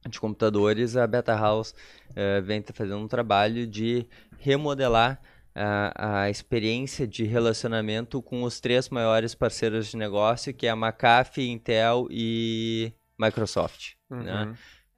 de 0.07 0.19
computadores, 0.19 0.95
a 0.95 1.07
Beta 1.07 1.35
House 1.35 1.73
eh, 2.15 2.39
vem 2.41 2.63
fazendo 2.71 2.99
um 2.99 3.07
trabalho 3.07 3.65
de 3.65 4.05
remodelar 4.37 5.19
a, 5.55 6.23
a 6.23 6.29
experiência 6.29 7.07
de 7.07 7.23
relacionamento 7.23 8.21
com 8.21 8.43
os 8.43 8.59
três 8.59 8.89
maiores 8.89 9.33
parceiros 9.33 9.87
de 9.87 9.97
negócio, 9.97 10.53
que 10.53 10.67
é 10.67 10.69
a 10.69 10.75
McAfee, 10.75 11.49
Intel 11.49 12.07
e 12.11 12.93
Microsoft. 13.17 13.93
Né? 14.09 14.43
Uhum. 14.43 14.55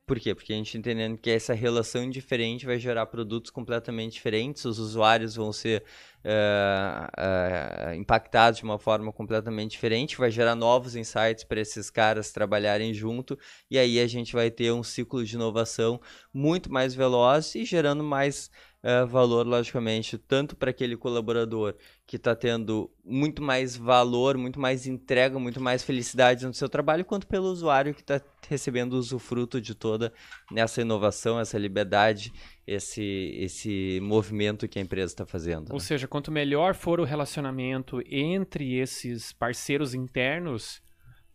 Por 0.08 0.22
quê? 0.22 0.34
Porque 0.34 0.54
a 0.54 0.56
gente 0.56 0.78
entendendo 0.78 1.18
que 1.18 1.30
essa 1.30 1.54
relação 1.54 2.10
diferente 2.10 2.66
vai 2.66 2.80
gerar 2.80 3.06
produtos 3.08 3.52
completamente 3.52 4.14
diferentes, 4.14 4.64
os 4.64 4.80
usuários 4.80 5.36
vão 5.36 5.52
ser 5.52 5.84
eh, 6.24 7.08
eh, 7.18 7.96
impactados 7.98 8.60
de 8.60 8.64
uma 8.64 8.80
forma 8.80 9.12
completamente 9.12 9.72
diferente, 9.72 10.16
vai 10.16 10.32
gerar 10.32 10.56
novos 10.56 10.96
insights 10.96 11.44
para 11.44 11.60
esses 11.60 11.90
caras 11.90 12.32
trabalharem 12.32 12.94
junto, 12.94 13.38
e 13.70 13.78
aí 13.78 14.00
a 14.00 14.08
gente 14.08 14.32
vai 14.32 14.50
ter 14.50 14.72
um 14.72 14.82
ciclo 14.82 15.26
de 15.26 15.36
inovação 15.36 16.00
muito 16.34 16.72
mais 16.72 16.96
veloz 16.96 17.54
e 17.56 17.66
gerando 17.66 18.02
mais 18.02 18.50
eh, 18.84 19.06
valor, 19.06 19.46
logicamente, 19.46 20.18
tanto 20.18 20.56
para 20.56 20.70
aquele 20.70 20.96
colaborador 20.96 21.76
que 22.06 22.16
está 22.16 22.36
tendo 22.36 22.92
muito 23.04 23.42
mais 23.42 23.76
valor, 23.76 24.38
muito 24.38 24.60
mais 24.60 24.86
entrega, 24.86 25.40
muito 25.40 25.60
mais 25.60 25.84
felicidade 25.84 26.46
no 26.46 26.54
seu 26.54 26.70
trabalho, 26.70 27.04
quanto 27.04 27.26
pelo 27.26 27.48
usuário 27.48 27.94
que 27.94 28.02
está 28.02 28.22
recebendo 28.48 28.94
o 28.94 28.98
usufruto 28.98 29.60
de 29.60 29.74
toda 29.74 30.14
essa 30.56 30.82
inovação, 30.82 31.40
essa 31.40 31.58
liberdade, 31.58 32.32
esse, 32.68 33.36
esse 33.40 34.00
movimento 34.02 34.68
que 34.68 34.78
a 34.78 34.82
empresa 34.82 35.12
está 35.12 35.26
fazendo. 35.26 35.70
Ou 35.72 35.80
né? 35.80 35.84
seja, 35.84 36.08
quanto 36.08 36.32
melhor 36.32 36.76
for 36.76 37.00
o 37.00 37.04
relacionamento 37.04 38.02
entre 38.08 38.78
esses 38.78 39.34
parceiros 39.34 39.96
internos, 39.96 40.82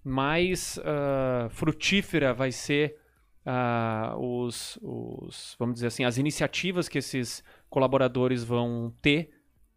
mais 0.04 0.78
ah, 0.84 1.48
frutífera 1.50 2.32
vai 2.32 2.52
ser 2.52 3.01
ah, 3.44 4.14
os, 4.18 4.78
os, 4.82 5.56
vamos 5.58 5.74
dizer 5.74 5.88
assim, 5.88 6.04
as 6.04 6.18
iniciativas 6.18 6.88
que 6.88 6.98
esses 6.98 7.42
colaboradores 7.68 8.44
vão 8.44 8.92
ter. 9.02 9.30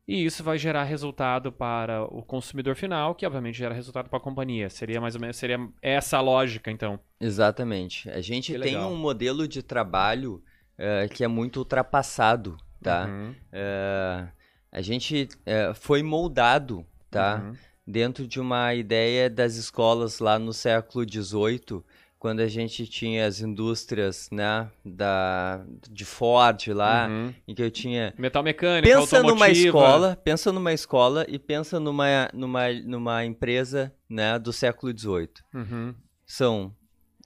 E 0.07 0.23
isso 0.23 0.43
vai 0.43 0.55
gerar 0.55 0.83
resultado 0.83 1.51
para 1.51 2.03
o 2.03 2.21
consumidor 2.21 2.75
final, 2.75 3.15
que 3.15 3.25
obviamente 3.25 3.57
gera 3.57 3.73
resultado 3.73 4.07
para 4.07 4.17
a 4.19 4.21
companhia. 4.21 4.69
Seria 4.69 5.01
mais 5.01 5.15
ou 5.15 5.21
menos 5.21 5.35
seria 5.35 5.57
essa 5.81 6.17
a 6.17 6.21
lógica, 6.21 6.69
então. 6.69 6.99
Exatamente. 7.19 8.07
A 8.11 8.21
gente 8.21 8.53
Que 8.53 8.59
tem 8.59 8.75
legal. 8.75 8.91
um 8.91 8.95
modelo 8.95 9.47
de 9.47 9.63
trabalho 9.63 10.43
eh, 10.77 11.07
que 11.11 11.23
é 11.23 11.27
muito 11.27 11.57
ultrapassado, 11.57 12.55
tá? 12.83 13.05
Uhum, 13.07 13.33
Eh, 13.51 14.27
a 14.71 14.81
gente 14.81 15.27
eh, 15.45 15.73
foi 15.73 16.03
moldado, 16.03 16.85
tá? 17.09 17.41
uhum. 17.43 17.55
dentro 17.87 18.27
de 18.27 18.39
uma 18.39 18.75
ideia 18.75 19.27
das 19.27 19.55
escolas 19.55 20.19
lá 20.19 20.37
no 20.37 20.53
século 20.53 21.03
XVIII, 21.09 21.81
quando 22.25 22.39
a 22.39 22.47
gente 22.47 22.87
tinha 22.87 23.27
as 23.27 23.39
indústrias, 23.39 24.31
né, 24.31 24.67
da 24.83 25.63
de 25.91 26.03
Ford 26.03 26.69
lá, 26.69 27.07
Uhum. 27.07 27.31
em 27.47 27.53
que 27.53 27.61
eu 27.61 27.69
tinha 27.69 28.15
Metal 28.17 28.41
mecânica, 28.41 28.97
pensa 28.97 29.21
numa 29.21 29.47
escola, 29.47 30.15
pensa 30.23 30.51
numa 30.51 30.73
escola 30.73 31.23
e 31.29 31.37
pensa 31.37 31.79
numa 31.79 32.27
numa 32.33 32.73
numa 32.83 33.23
empresa, 33.23 33.93
né, 34.09 34.39
do 34.39 34.51
século 34.51 34.91
XVIII. 34.97 35.29
Uhum. 35.53 35.93
São 36.25 36.75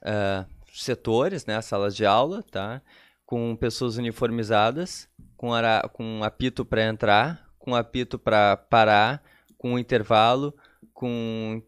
ah, 0.03 0.45
setores, 0.73 1.45
né, 1.45 1.61
salas 1.61 1.95
de 1.95 2.05
aula, 2.05 2.43
tá, 2.43 2.81
com 3.25 3.55
pessoas 3.55 3.95
uniformizadas, 3.95 5.07
com 5.37 5.53
ara, 5.53 5.89
com 5.93 6.25
apito 6.25 6.65
para 6.65 6.83
entrar, 6.83 7.49
com 7.57 7.73
apito 7.73 8.19
para 8.19 8.57
parar, 8.57 9.23
com 9.57 9.79
intervalo, 9.79 10.53
com 10.93 11.63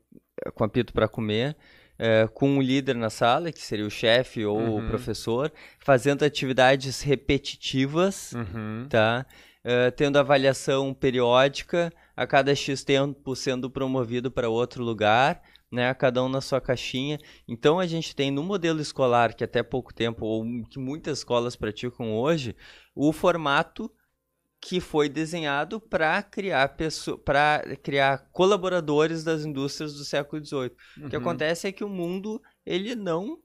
com 0.54 0.66
apito 0.66 0.92
para 0.92 1.08
comer. 1.08 1.56
Eh, 2.04 2.28
com 2.34 2.50
um 2.58 2.62
líder 2.62 2.96
na 2.96 3.10
sala, 3.12 3.52
que 3.52 3.62
seria 3.62 3.86
o 3.86 3.90
chefe 3.92 4.44
ou 4.44 4.58
Uhum. 4.58 4.78
o 4.80 4.88
professor, 4.88 5.52
fazendo 5.80 6.24
atividades 6.26 7.02
repetitivas, 7.04 8.34
Uhum. 8.34 8.88
tá? 8.90 9.26
Eh, 9.64 9.92
tendo 9.92 10.18
avaliação 10.18 10.94
periódica, 10.94 11.94
a 12.18 12.26
cada 12.26 12.54
X 12.56 12.84
tempo 12.84 13.36
sendo 13.36 13.70
promovido 13.70 14.32
para 14.32 14.50
outro 14.50 14.84
lugar, 14.84 15.42
né? 15.72 15.94
Cada 15.94 16.24
um 16.24 16.28
na 16.30 16.42
sua 16.42 16.60
caixinha. 16.60 17.20
Então 17.48 17.80
a 17.80 17.86
gente 17.86 18.16
tem 18.16 18.32
no 18.32 18.44
modelo 18.44 18.82
escolar, 18.82 19.34
que 19.36 19.44
até 19.44 19.62
pouco 19.64 19.94
tempo, 19.94 20.26
ou 20.26 20.44
que 20.70 20.80
muitas 20.80 21.20
escolas 21.20 21.56
praticam 21.56 22.12
hoje, 22.18 22.56
o 22.96 23.14
formato 23.14 23.90
que 24.62 24.80
foi 24.80 25.10
desenhado 25.10 25.80
para 25.82 26.22
criar 26.22 26.76
para 27.26 27.64
criar 27.84 28.30
colaboradores 28.32 29.24
das 29.24 29.44
indústrias 29.44 29.94
do 29.96 30.06
século 30.06 30.46
XVIII. 30.46 30.72
O 31.06 31.10
que 31.10 31.16
Uhum. 31.16 31.22
acontece 31.22 31.68
é 31.68 31.72
que 31.72 31.84
o 31.84 31.90
mundo 31.90 32.42
ele 32.66 32.96
não 32.96 33.40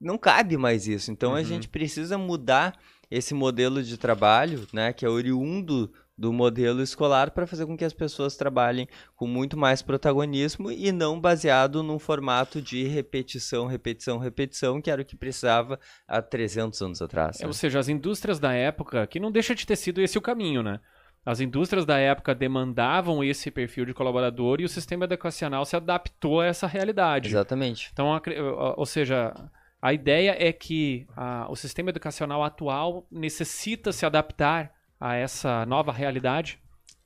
não 0.00 0.18
cabe 0.18 0.56
mais 0.58 0.86
isso. 0.86 1.10
Então 1.10 1.34
a 1.34 1.38
Uhum. 1.38 1.44
gente 1.44 1.68
precisa 1.68 2.18
mudar 2.18 2.78
esse 3.10 3.32
modelo 3.32 3.82
de 3.82 3.96
trabalho, 3.96 4.66
né, 4.72 4.92
que 4.92 5.06
é 5.06 5.08
oriundo 5.08 5.92
do 6.16 6.32
modelo 6.32 6.82
escolar 6.82 7.30
para 7.30 7.46
fazer 7.46 7.66
com 7.66 7.76
que 7.76 7.84
as 7.84 7.92
pessoas 7.92 8.36
trabalhem 8.36 8.88
com 9.14 9.26
muito 9.26 9.56
mais 9.56 9.82
protagonismo 9.82 10.70
e 10.70 10.90
não 10.90 11.20
baseado 11.20 11.82
num 11.82 11.98
formato 11.98 12.62
de 12.62 12.84
repetição, 12.84 13.66
repetição, 13.66 14.18
repetição, 14.18 14.80
que 14.80 14.90
era 14.90 15.02
o 15.02 15.04
que 15.04 15.16
precisava 15.16 15.78
há 16.08 16.22
300 16.22 16.80
anos 16.80 17.02
atrás. 17.02 17.40
É, 17.40 17.42
né? 17.42 17.46
ou 17.46 17.52
seja, 17.52 17.78
as 17.78 17.88
indústrias 17.88 18.38
da 18.38 18.52
época, 18.52 19.06
que 19.06 19.20
não 19.20 19.30
deixa 19.30 19.54
de 19.54 19.66
ter 19.66 19.76
sido 19.76 20.00
esse 20.00 20.16
o 20.16 20.22
caminho, 20.22 20.62
né? 20.62 20.80
As 21.24 21.40
indústrias 21.40 21.84
da 21.84 21.98
época 21.98 22.36
demandavam 22.36 23.22
esse 23.22 23.50
perfil 23.50 23.84
de 23.84 23.92
colaborador 23.92 24.60
e 24.60 24.64
o 24.64 24.68
sistema 24.68 25.06
educacional 25.06 25.64
se 25.64 25.74
adaptou 25.74 26.40
a 26.40 26.46
essa 26.46 26.68
realidade. 26.68 27.28
Exatamente. 27.28 27.90
Então, 27.92 28.20
ou 28.76 28.86
seja, 28.86 29.34
a 29.82 29.92
ideia 29.92 30.36
é 30.38 30.52
que 30.52 31.04
ah, 31.16 31.48
o 31.50 31.56
sistema 31.56 31.90
educacional 31.90 32.44
atual 32.44 33.08
necessita 33.10 33.90
se 33.90 34.06
adaptar 34.06 34.75
a 35.00 35.14
essa 35.14 35.64
nova 35.66 35.92
realidade. 35.92 36.58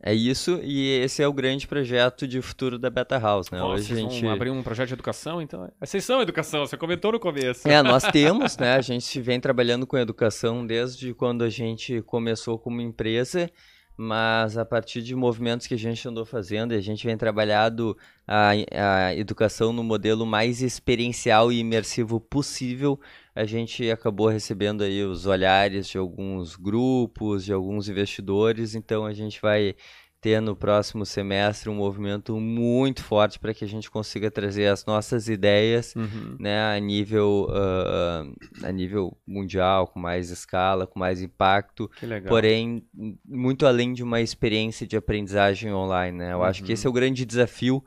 É 0.02 0.14
isso, 0.14 0.58
e 0.62 0.88
esse 1.02 1.22
é 1.22 1.28
o 1.28 1.32
grande 1.32 1.68
projeto 1.68 2.26
de 2.26 2.40
futuro 2.40 2.78
da 2.78 2.88
Beta 2.88 3.18
House, 3.18 3.50
né? 3.50 3.60
Ó, 3.60 3.74
Hoje 3.74 3.92
a 3.92 3.96
gente. 3.96 4.26
abrir 4.26 4.48
um 4.48 4.62
projeto 4.62 4.88
de 4.88 4.94
educação, 4.94 5.42
então. 5.42 5.70
Vocês 5.78 6.02
são 6.02 6.22
educação, 6.22 6.64
você 6.64 6.74
comentou 6.74 7.12
no 7.12 7.20
começo. 7.20 7.68
É, 7.68 7.82
nós 7.82 8.04
temos, 8.10 8.56
né? 8.56 8.76
A 8.76 8.80
gente 8.80 9.20
vem 9.20 9.38
trabalhando 9.38 9.86
com 9.86 9.98
educação 9.98 10.66
desde 10.66 11.12
quando 11.12 11.44
a 11.44 11.50
gente 11.50 12.00
começou 12.02 12.58
como 12.58 12.80
empresa, 12.80 13.50
mas 13.96 14.56
a 14.56 14.64
partir 14.64 15.02
de 15.02 15.14
movimentos 15.14 15.66
que 15.66 15.74
a 15.74 15.78
gente 15.78 16.06
andou 16.08 16.24
fazendo, 16.24 16.72
a 16.72 16.80
gente 16.80 17.06
vem 17.06 17.16
trabalhando 17.16 17.96
a, 18.26 18.50
a 18.50 19.14
educação 19.14 19.72
no 19.72 19.84
modelo 19.84 20.24
mais 20.24 20.62
experiencial 20.62 21.52
e 21.52 21.58
imersivo 21.58 22.18
possível. 22.18 22.98
A 23.34 23.44
gente 23.44 23.90
acabou 23.90 24.28
recebendo 24.28 24.82
aí 24.82 25.02
os 25.04 25.26
olhares 25.26 25.88
de 25.88 25.98
alguns 25.98 26.56
grupos, 26.56 27.44
de 27.44 27.52
alguns 27.52 27.88
investidores, 27.88 28.74
então 28.74 29.04
a 29.04 29.12
gente 29.12 29.40
vai 29.40 29.74
ter 30.20 30.40
no 30.40 30.54
próximo 30.54 31.06
semestre 31.06 31.70
um 31.70 31.74
movimento 31.74 32.38
muito 32.38 33.02
forte 33.02 33.38
para 33.38 33.54
que 33.54 33.64
a 33.64 33.68
gente 33.68 33.90
consiga 33.90 34.30
trazer 34.30 34.66
as 34.66 34.84
nossas 34.84 35.28
ideias 35.28 35.94
Uhum. 35.96 36.36
né, 36.38 36.74
a 36.76 36.78
nível 36.78 37.48
ah, 37.50 38.24
a 38.62 38.70
nível 38.70 39.16
mundial, 39.26 39.86
com 39.86 39.98
mais 39.98 40.30
escala, 40.30 40.86
com 40.86 40.98
mais 40.98 41.22
impacto, 41.22 41.88
Que 41.98 42.06
legal. 42.06 42.28
porém 42.28 42.84
muito 43.24 43.66
além 43.66 43.92
de 43.94 44.02
uma 44.02 44.20
experiência 44.20 44.86
de 44.86 44.96
aprendizagem 44.96 45.72
online, 45.72 46.18
né? 46.18 46.32
Eu 46.32 46.42
acho 46.42 46.62
que 46.62 46.72
esse 46.72 46.86
é 46.86 46.90
o 46.90 46.92
grande 46.92 47.24
desafio 47.24 47.82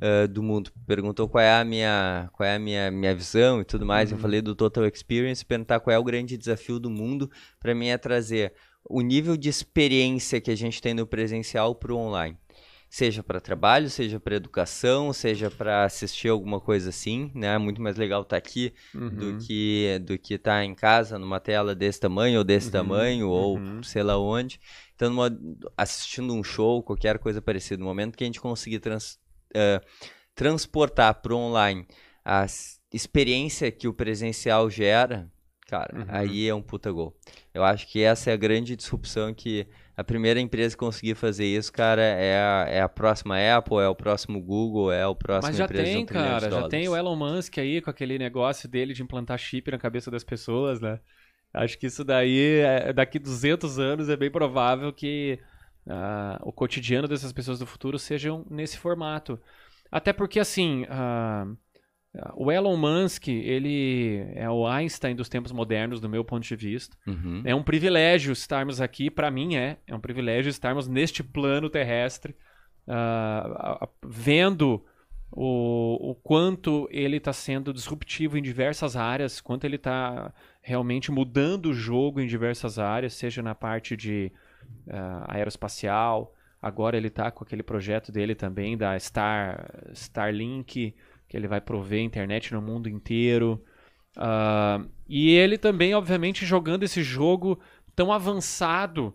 ah, 0.00 0.26
do 0.26 0.42
mundo. 0.42 0.70
Perguntou 0.86 1.28
qual 1.28 1.42
é 1.44 1.60
a 1.60 1.64
minha 1.64 2.28
qual 2.32 2.48
é 2.48 2.56
a 2.56 2.58
minha, 2.58 2.90
minha 2.90 3.14
visão 3.14 3.60
e 3.60 3.64
tudo 3.64 3.84
mais. 3.84 4.10
Eu 4.10 4.18
falei 4.18 4.40
do 4.40 4.54
Total 4.54 4.86
Experience, 4.86 5.44
perguntar 5.44 5.80
qual 5.80 5.94
é 5.94 5.98
o 5.98 6.04
grande 6.04 6.36
desafio 6.38 6.78
do 6.80 6.88
mundo 6.88 7.30
para 7.60 7.74
mim 7.74 7.88
é 7.88 7.98
trazer 7.98 8.52
o 8.88 9.00
nível 9.00 9.36
de 9.36 9.48
experiência 9.48 10.40
que 10.40 10.50
a 10.50 10.56
gente 10.56 10.80
tem 10.80 10.94
no 10.94 11.06
presencial 11.06 11.74
para 11.74 11.92
o 11.92 11.96
online 11.98 12.36
seja 12.88 13.24
para 13.24 13.40
trabalho, 13.40 13.90
seja 13.90 14.20
para 14.20 14.36
educação, 14.36 15.12
seja 15.12 15.50
para 15.50 15.84
assistir 15.84 16.28
alguma 16.28 16.60
coisa 16.60 16.90
assim, 16.90 17.30
né? 17.34 17.54
É 17.54 17.58
muito 17.58 17.82
mais 17.82 17.96
legal 17.96 18.22
estar 18.22 18.36
aqui 18.36 18.72
Uhum. 18.94 19.10
do 19.10 19.38
que 19.44 19.98
do 20.04 20.16
que 20.16 20.34
estar 20.34 20.64
em 20.64 20.74
casa 20.76 21.18
numa 21.18 21.40
tela 21.40 21.74
desse 21.74 21.98
tamanho 21.98 22.38
ou 22.38 22.44
desse 22.44 22.66
Uhum, 22.66 22.72
tamanho 22.72 23.28
ou 23.28 23.56
uhum. 23.56 23.82
sei 23.82 24.02
lá 24.04 24.16
onde. 24.16 24.60
Então, 24.94 25.10
numa- 25.10 25.36
assistindo 25.76 26.32
um 26.32 26.44
show, 26.44 26.82
qualquer 26.84 27.18
coisa 27.18 27.42
parecida, 27.42 27.80
no 27.80 27.86
momento 27.86 28.16
que 28.16 28.22
a 28.22 28.26
gente 28.28 28.40
conseguir 28.40 28.78
trans- 28.78 29.18
eh, 29.52 29.80
transportar 30.34 31.20
para 31.20 31.34
o 31.34 31.36
online 31.38 31.86
a 32.24 32.46
experiência 32.92 33.70
que 33.72 33.88
o 33.88 33.94
presencial 33.94 34.70
gera, 34.70 35.30
cara, 35.74 35.92
Uhum. 35.98 36.04
aí 36.08 36.48
é 36.48 36.54
um 36.54 36.62
puta 36.62 36.90
gol. 36.92 37.12
Eu 37.52 37.64
acho 37.64 37.86
que 37.88 38.00
essa 38.00 38.30
é 38.30 38.32
a 38.32 38.36
grande 38.36 38.76
disrupção 38.76 39.34
que 39.34 39.66
a 39.96 40.04
primeira 40.04 40.40
empresa 40.40 40.74
que 40.76 40.80
conseguir 40.80 41.14
fazer 41.14 41.46
isso, 41.46 41.72
cara, 41.72 42.02
é 42.02 42.36
a, 42.36 42.66
é 42.68 42.80
a 42.80 42.88
próxima 42.88 43.36
Apple, 43.56 43.78
é 43.78 43.88
o 43.88 43.94
próximo 43.94 44.40
Google, 44.40 44.92
é 44.92 45.06
o 45.06 45.14
próximo 45.14 45.50
Mas 45.50 45.58
já 45.58 45.66
tem, 45.66 46.06
cara, 46.06 46.50
já 46.50 46.68
tem 46.68 46.88
o 46.88 46.96
Elon 46.96 47.16
Musk 47.16 47.58
aí 47.58 47.80
com 47.80 47.90
aquele 47.90 48.18
negócio 48.18 48.68
dele 48.68 48.94
de 48.94 49.02
implantar 49.02 49.38
chip 49.38 49.70
na 49.70 49.78
cabeça 49.78 50.10
das 50.10 50.22
pessoas, 50.24 50.80
né? 50.80 51.00
Acho 51.52 51.78
que 51.78 51.86
isso 51.86 52.04
daí, 52.04 52.58
é- 52.60 52.92
daqui 52.92 53.18
200 53.18 53.78
anos, 53.78 54.08
é 54.08 54.16
bem 54.16 54.30
provável 54.30 54.92
que 54.92 55.38
ah, 55.88 56.40
o 56.42 56.52
cotidiano 56.52 57.06
dessas 57.06 57.32
pessoas 57.32 57.58
do 57.58 57.66
futuro 57.66 57.98
sejam 57.98 58.44
nesse 58.50 58.78
formato. 58.78 59.40
Até 59.90 60.12
porque, 60.12 60.40
assim, 60.40 60.86
ah, 60.88 61.46
o 62.36 62.50
Elon 62.52 62.76
Musk, 62.76 63.28
ele 63.28 64.24
é 64.34 64.48
o 64.48 64.66
Einstein 64.66 65.16
dos 65.16 65.28
tempos 65.28 65.50
modernos, 65.52 66.00
do 66.00 66.08
meu 66.08 66.24
ponto 66.24 66.44
de 66.46 66.54
vista. 66.56 66.96
Uhum. 67.06 67.42
É 67.44 67.54
um 67.54 67.62
privilégio 67.62 68.32
estarmos 68.32 68.80
aqui, 68.80 69.10
para 69.10 69.30
mim 69.30 69.56
é, 69.56 69.78
é 69.86 69.94
um 69.94 70.00
privilégio 70.00 70.48
estarmos 70.50 70.86
neste 70.86 71.22
plano 71.24 71.68
terrestre, 71.68 72.36
a- 72.86 73.88
vendo 74.04 74.84
o, 75.32 76.10
o 76.10 76.14
quanto 76.14 76.86
ele 76.92 77.16
está 77.16 77.32
sendo 77.32 77.72
disruptivo 77.72 78.38
em 78.38 78.42
diversas 78.42 78.94
áreas, 78.94 79.40
quanto 79.40 79.64
ele 79.64 79.76
está 79.76 80.32
realmente 80.62 81.10
mudando 81.10 81.66
o 81.66 81.74
jogo 81.74 82.20
em 82.20 82.26
diversas 82.26 82.78
áreas, 82.78 83.14
seja 83.14 83.42
na 83.42 83.54
parte 83.54 83.96
de 83.96 84.30
ah, 84.88 85.24
aeroespacial, 85.28 86.32
agora 86.62 86.96
ele 86.96 87.08
está 87.08 87.30
com 87.30 87.42
aquele 87.42 87.62
projeto 87.62 88.12
dele 88.12 88.34
também 88.34 88.76
da 88.76 88.98
Star, 88.98 89.68
Starlink, 89.92 90.94
que 91.34 91.38
ele 91.38 91.48
vai 91.48 91.60
prover 91.60 92.00
internet 92.00 92.54
no 92.54 92.62
mundo 92.62 92.88
inteiro. 92.88 93.60
Ah, 94.16 94.80
e 95.08 95.30
ele 95.30 95.58
também, 95.58 95.92
obviamente, 95.92 96.46
jogando 96.46 96.84
esse 96.84 97.02
jogo 97.02 97.58
tão 97.92 98.12
avançado 98.12 99.12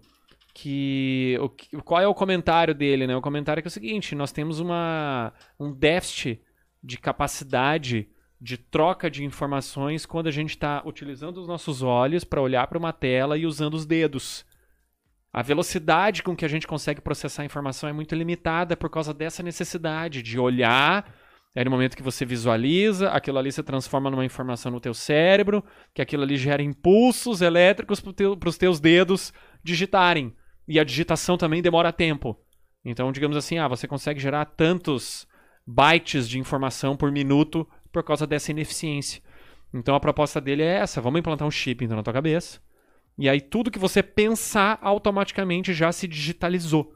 que, 0.53 1.37
o 1.39 1.81
qual 1.81 2.01
é 2.01 2.07
o 2.07 2.13
comentário 2.13 2.75
dele, 2.75 3.07
né? 3.07 3.15
O 3.15 3.21
comentário 3.21 3.61
é, 3.61 3.63
é 3.63 3.67
o 3.67 3.71
seguinte: 3.71 4.15
nós 4.15 4.33
temos 4.33 4.59
uma, 4.59 5.31
um 5.57 5.71
déficit 5.71 6.41
de 6.83 6.97
capacidade 6.97 8.09
de 8.41 8.57
troca 8.57 9.09
de 9.09 9.23
informações 9.23 10.05
quando 10.05 10.27
a 10.27 10.31
gente 10.31 10.49
está 10.49 10.83
utilizando 10.85 11.37
os 11.37 11.47
nossos 11.47 11.81
olhos 11.81 12.25
para 12.25 12.41
olhar 12.41 12.67
para 12.67 12.77
uma 12.77 12.91
tela 12.91 13.37
e 13.37 13.45
usando 13.45 13.75
os 13.75 13.85
dedos. 13.85 14.45
A 15.31 15.41
velocidade 15.41 16.21
com 16.21 16.35
que 16.35 16.43
a 16.43 16.49
gente 16.49 16.67
consegue 16.67 16.99
processar 16.99 17.43
a 17.43 17.45
informação 17.45 17.87
é 17.87 17.93
muito 17.93 18.13
limitada 18.13 18.75
por 18.75 18.89
causa 18.89 19.13
dessa 19.13 19.41
necessidade 19.41 20.21
de 20.21 20.37
olhar 20.37 21.09
é 21.55 21.63
no 21.63 21.71
momento 21.71 21.97
que 21.97 22.03
você 22.03 22.25
visualiza, 22.25 23.09
aquilo 23.09 23.37
ali 23.37 23.51
se 23.51 23.63
transforma 23.63 24.09
numa 24.09 24.25
informação 24.25 24.71
no 24.71 24.79
teu 24.79 24.93
cérebro, 24.93 25.63
que 25.93 26.01
aquilo 26.01 26.23
ali 26.23 26.37
gera 26.37 26.61
impulsos 26.61 27.41
elétricos 27.41 27.99
para 27.99 28.49
os 28.49 28.57
teus 28.57 28.79
dedos 28.79 29.33
digitarem. 29.63 30.35
E 30.67 30.79
a 30.79 30.83
digitação 30.83 31.37
também 31.37 31.61
demora 31.61 31.91
tempo. 31.91 32.39
Então, 32.85 33.11
digamos 33.11 33.35
assim, 33.35 33.57
ah, 33.57 33.67
você 33.67 33.87
consegue 33.87 34.19
gerar 34.19 34.45
tantos 34.45 35.27
bytes 35.65 36.29
de 36.29 36.39
informação 36.39 36.95
por 36.95 37.11
minuto 37.11 37.67
por 37.91 38.03
causa 38.03 38.25
dessa 38.25 38.51
ineficiência. 38.51 39.21
Então 39.73 39.95
a 39.95 39.99
proposta 39.99 40.41
dele 40.41 40.63
é 40.63 40.77
essa: 40.77 41.01
vamos 41.01 41.19
implantar 41.19 41.47
um 41.47 41.51
chip 41.51 41.83
então, 41.83 41.97
na 41.97 42.03
tua 42.03 42.13
cabeça. 42.13 42.59
E 43.17 43.27
aí 43.27 43.41
tudo 43.41 43.71
que 43.71 43.79
você 43.79 44.01
pensar 44.01 44.79
automaticamente 44.81 45.73
já 45.73 45.91
se 45.91 46.07
digitalizou. 46.07 46.93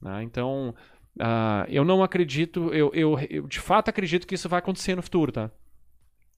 né? 0.00 0.22
Então, 0.22 0.74
Ah, 1.18 1.66
eu 1.68 1.84
não 1.84 2.02
acredito, 2.02 2.72
eu, 2.72 2.90
eu, 2.94 3.18
eu 3.28 3.46
de 3.46 3.60
fato 3.60 3.88
acredito 3.88 4.26
que 4.26 4.34
isso 4.34 4.48
vai 4.48 4.58
acontecer 4.58 4.94
no 4.94 5.02
futuro, 5.02 5.32
tá? 5.32 5.50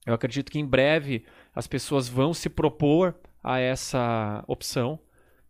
Eu 0.05 0.13
acredito 0.13 0.51
que 0.51 0.59
em 0.59 0.65
breve 0.65 1.23
as 1.53 1.67
pessoas 1.67 2.07
vão 2.07 2.33
se 2.33 2.49
propor 2.49 3.15
a 3.43 3.59
essa 3.59 4.43
opção 4.47 4.99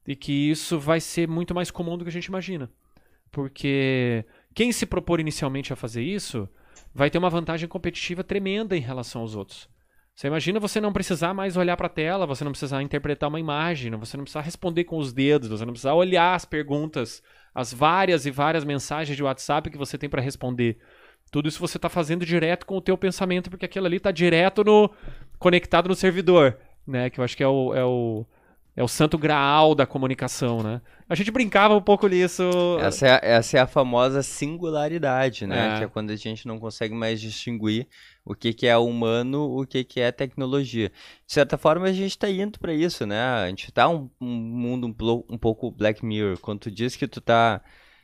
e 0.06 0.16
que 0.16 0.49
isso 0.49 0.80
vai 0.80 0.99
ser 0.99 1.28
muito 1.28 1.56
mais 1.56 1.72
comum 1.72 1.98
do 1.98 2.03
que 2.03 2.10
a 2.10 2.14
gente 2.14 2.26
imagina. 2.26 2.70
Porque 3.32 4.26
quem 4.53 4.72
se 4.72 4.86
propor 4.86 5.20
inicialmente 5.20 5.72
a 5.72 5.76
fazer 5.76 6.03
isso 6.03 6.49
vai 6.94 7.10
ter 7.10 7.18
uma 7.18 7.30
vantagem 7.30 7.70
competitiva 7.70 8.24
tremenda 8.24 8.76
em 8.76 8.82
relação 8.82 9.22
aos 9.22 9.36
outros. 9.36 9.70
Você 10.15 10.27
imagina 10.27 10.59
você 10.59 10.79
não 10.79 10.93
precisar 10.93 11.33
mais 11.33 11.57
olhar 11.57 11.75
para 11.77 11.88
a 11.88 11.89
tela, 11.89 12.27
você 12.27 12.43
não 12.43 12.51
precisar 12.51 12.81
interpretar 12.81 13.29
uma 13.29 13.39
imagem, 13.39 13.91
você 13.91 14.17
não 14.17 14.23
precisar 14.23 14.41
responder 14.41 14.83
com 14.83 14.97
os 14.97 15.13
dedos, 15.13 15.49
você 15.49 15.65
não 15.65 15.73
precisar 15.73 15.93
olhar 15.93 16.35
as 16.35 16.45
perguntas, 16.45 17.23
as 17.55 17.73
várias 17.73 18.25
e 18.25 18.31
várias 18.31 18.63
mensagens 18.63 19.15
de 19.15 19.23
WhatsApp 19.23 19.69
que 19.69 19.77
você 19.77 19.97
tem 19.97 20.09
para 20.09 20.21
responder. 20.21 20.77
Tudo 21.31 21.47
isso 21.47 21.59
você 21.59 21.77
está 21.77 21.89
fazendo 21.89 22.25
direto 22.25 22.65
com 22.65 22.75
o 22.77 22.81
teu 22.81 22.97
pensamento, 22.97 23.49
porque 23.49 23.65
aquilo 23.65 23.85
ali 23.85 23.97
está 23.97 24.11
direto 24.11 24.63
no 24.63 24.91
conectado 25.39 25.88
no 25.88 25.95
servidor, 25.95 26.57
né? 26.85 27.09
Que 27.09 27.19
eu 27.19 27.23
acho 27.23 27.38
que 27.38 27.43
é 27.43 27.47
o, 27.47 27.73
é 27.73 27.83
o 27.83 28.25
é 28.75 28.81
o 28.81 28.88
santo 28.88 29.17
graal 29.17 29.75
da 29.75 29.85
comunicação, 29.85 30.63
né? 30.63 30.81
A 31.09 31.15
gente 31.15 31.29
brincava 31.29 31.75
um 31.75 31.81
pouco 31.81 32.07
nisso. 32.07 32.43
Essa 32.79 33.07
é, 33.07 33.11
a, 33.11 33.19
essa 33.21 33.57
é 33.57 33.61
a 33.61 33.67
famosa 33.67 34.23
singularidade, 34.23 35.45
né? 35.45 35.75
É. 35.75 35.77
Que 35.79 35.83
é 35.83 35.88
quando 35.88 36.11
a 36.11 36.15
gente 36.15 36.47
não 36.47 36.57
consegue 36.57 36.93
mais 36.93 37.19
distinguir 37.19 37.88
o 38.23 38.35
que, 38.35 38.53
que 38.53 38.68
é 38.68 38.77
humano, 38.77 39.60
o 39.60 39.65
que, 39.65 39.84
que 39.84 39.99
é 39.99 40.11
tecnologia. 40.11 40.89
De 41.26 41.34
certa 41.34 41.57
forma, 41.57 41.88
a 41.88 41.91
gente 41.91 42.11
está 42.11 42.30
indo 42.30 42.60
para 42.60 42.73
isso, 42.73 43.06
né? 43.06 43.19
A 43.19 43.48
gente 43.48 43.69
está 43.69 43.89
um, 43.89 44.10
um 44.22 44.27
mundo 44.27 44.88
um, 44.88 45.34
um 45.34 45.38
pouco 45.38 45.72
Black 45.72 46.06
Mirror. 46.06 46.38
Quando 46.39 46.60
tu 46.60 46.72
diz 46.72 46.95
que 46.95 47.07
tu 47.07 47.19
tá 47.19 47.61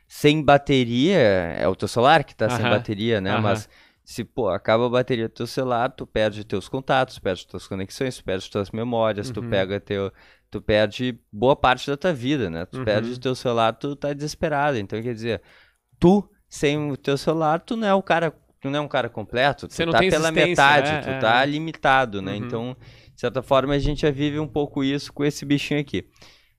sem 0.08 0.42
bateria, 0.42 1.18
é 1.18 1.68
o 1.68 1.76
teu 1.76 1.86
celular 1.86 2.24
que 2.24 2.34
tá 2.34 2.48
sem 2.50 2.64
Aham. 2.64 2.70
bateria, 2.70 3.20
né? 3.20 3.30
Aham. 3.30 3.42
Mas 3.42 3.68
se, 4.04 4.24
pô, 4.24 4.48
acaba 4.48 4.86
a 4.86 4.90
bateria 4.90 5.28
do 5.28 5.34
teu 5.34 5.46
celular, 5.46 5.90
tu 5.90 6.06
perde 6.06 6.42
teus 6.42 6.68
contatos, 6.68 7.18
perde 7.18 7.46
tuas 7.46 7.68
conexões, 7.68 8.16
tu 8.16 8.24
perde 8.24 8.50
tuas 8.50 8.70
memórias, 8.70 9.30
tu 9.30 9.40
Uhum. 9.40 9.50
pega 9.50 9.78
teu... 9.78 10.12
Tu 10.50 10.62
perde 10.62 11.20
boa 11.30 11.54
parte 11.54 11.90
da 11.90 11.96
tua 11.96 12.12
vida, 12.12 12.48
né? 12.48 12.64
Tu 12.64 12.78
Uhum. 12.78 12.84
perde 12.84 13.12
o 13.12 13.20
teu 13.20 13.34
celular, 13.34 13.74
tu 13.74 13.94
tá 13.94 14.14
desesperado. 14.14 14.78
Então, 14.78 15.00
quer 15.02 15.12
dizer, 15.12 15.42
tu, 16.00 16.26
sem 16.48 16.90
o 16.90 16.96
teu 16.96 17.18
celular, 17.18 17.60
tu 17.60 17.76
não 17.76 17.86
é 17.86 17.94
o 17.94 18.02
cara... 18.02 18.34
Tu 18.60 18.68
não 18.70 18.78
é 18.78 18.82
um 18.82 18.88
cara 18.88 19.08
completo, 19.08 19.68
tu 19.68 19.74
Você 19.74 19.84
não 19.86 19.92
tá 19.92 20.00
pela 20.00 20.32
metade, 20.32 20.90
né? 20.90 21.00
tu 21.02 21.08
É, 21.10 21.18
tá 21.20 21.42
é. 21.42 21.46
limitado, 21.46 22.20
né? 22.20 22.32
Uhum. 22.32 22.38
Então, 22.38 22.76
de 23.14 23.20
certa 23.20 23.42
forma, 23.42 23.74
a 23.74 23.78
gente 23.78 24.02
já 24.02 24.10
vive 24.10 24.38
um 24.38 24.48
pouco 24.48 24.82
isso 24.82 25.12
com 25.12 25.24
esse 25.24 25.44
bichinho 25.44 25.80
aqui. 25.80 26.06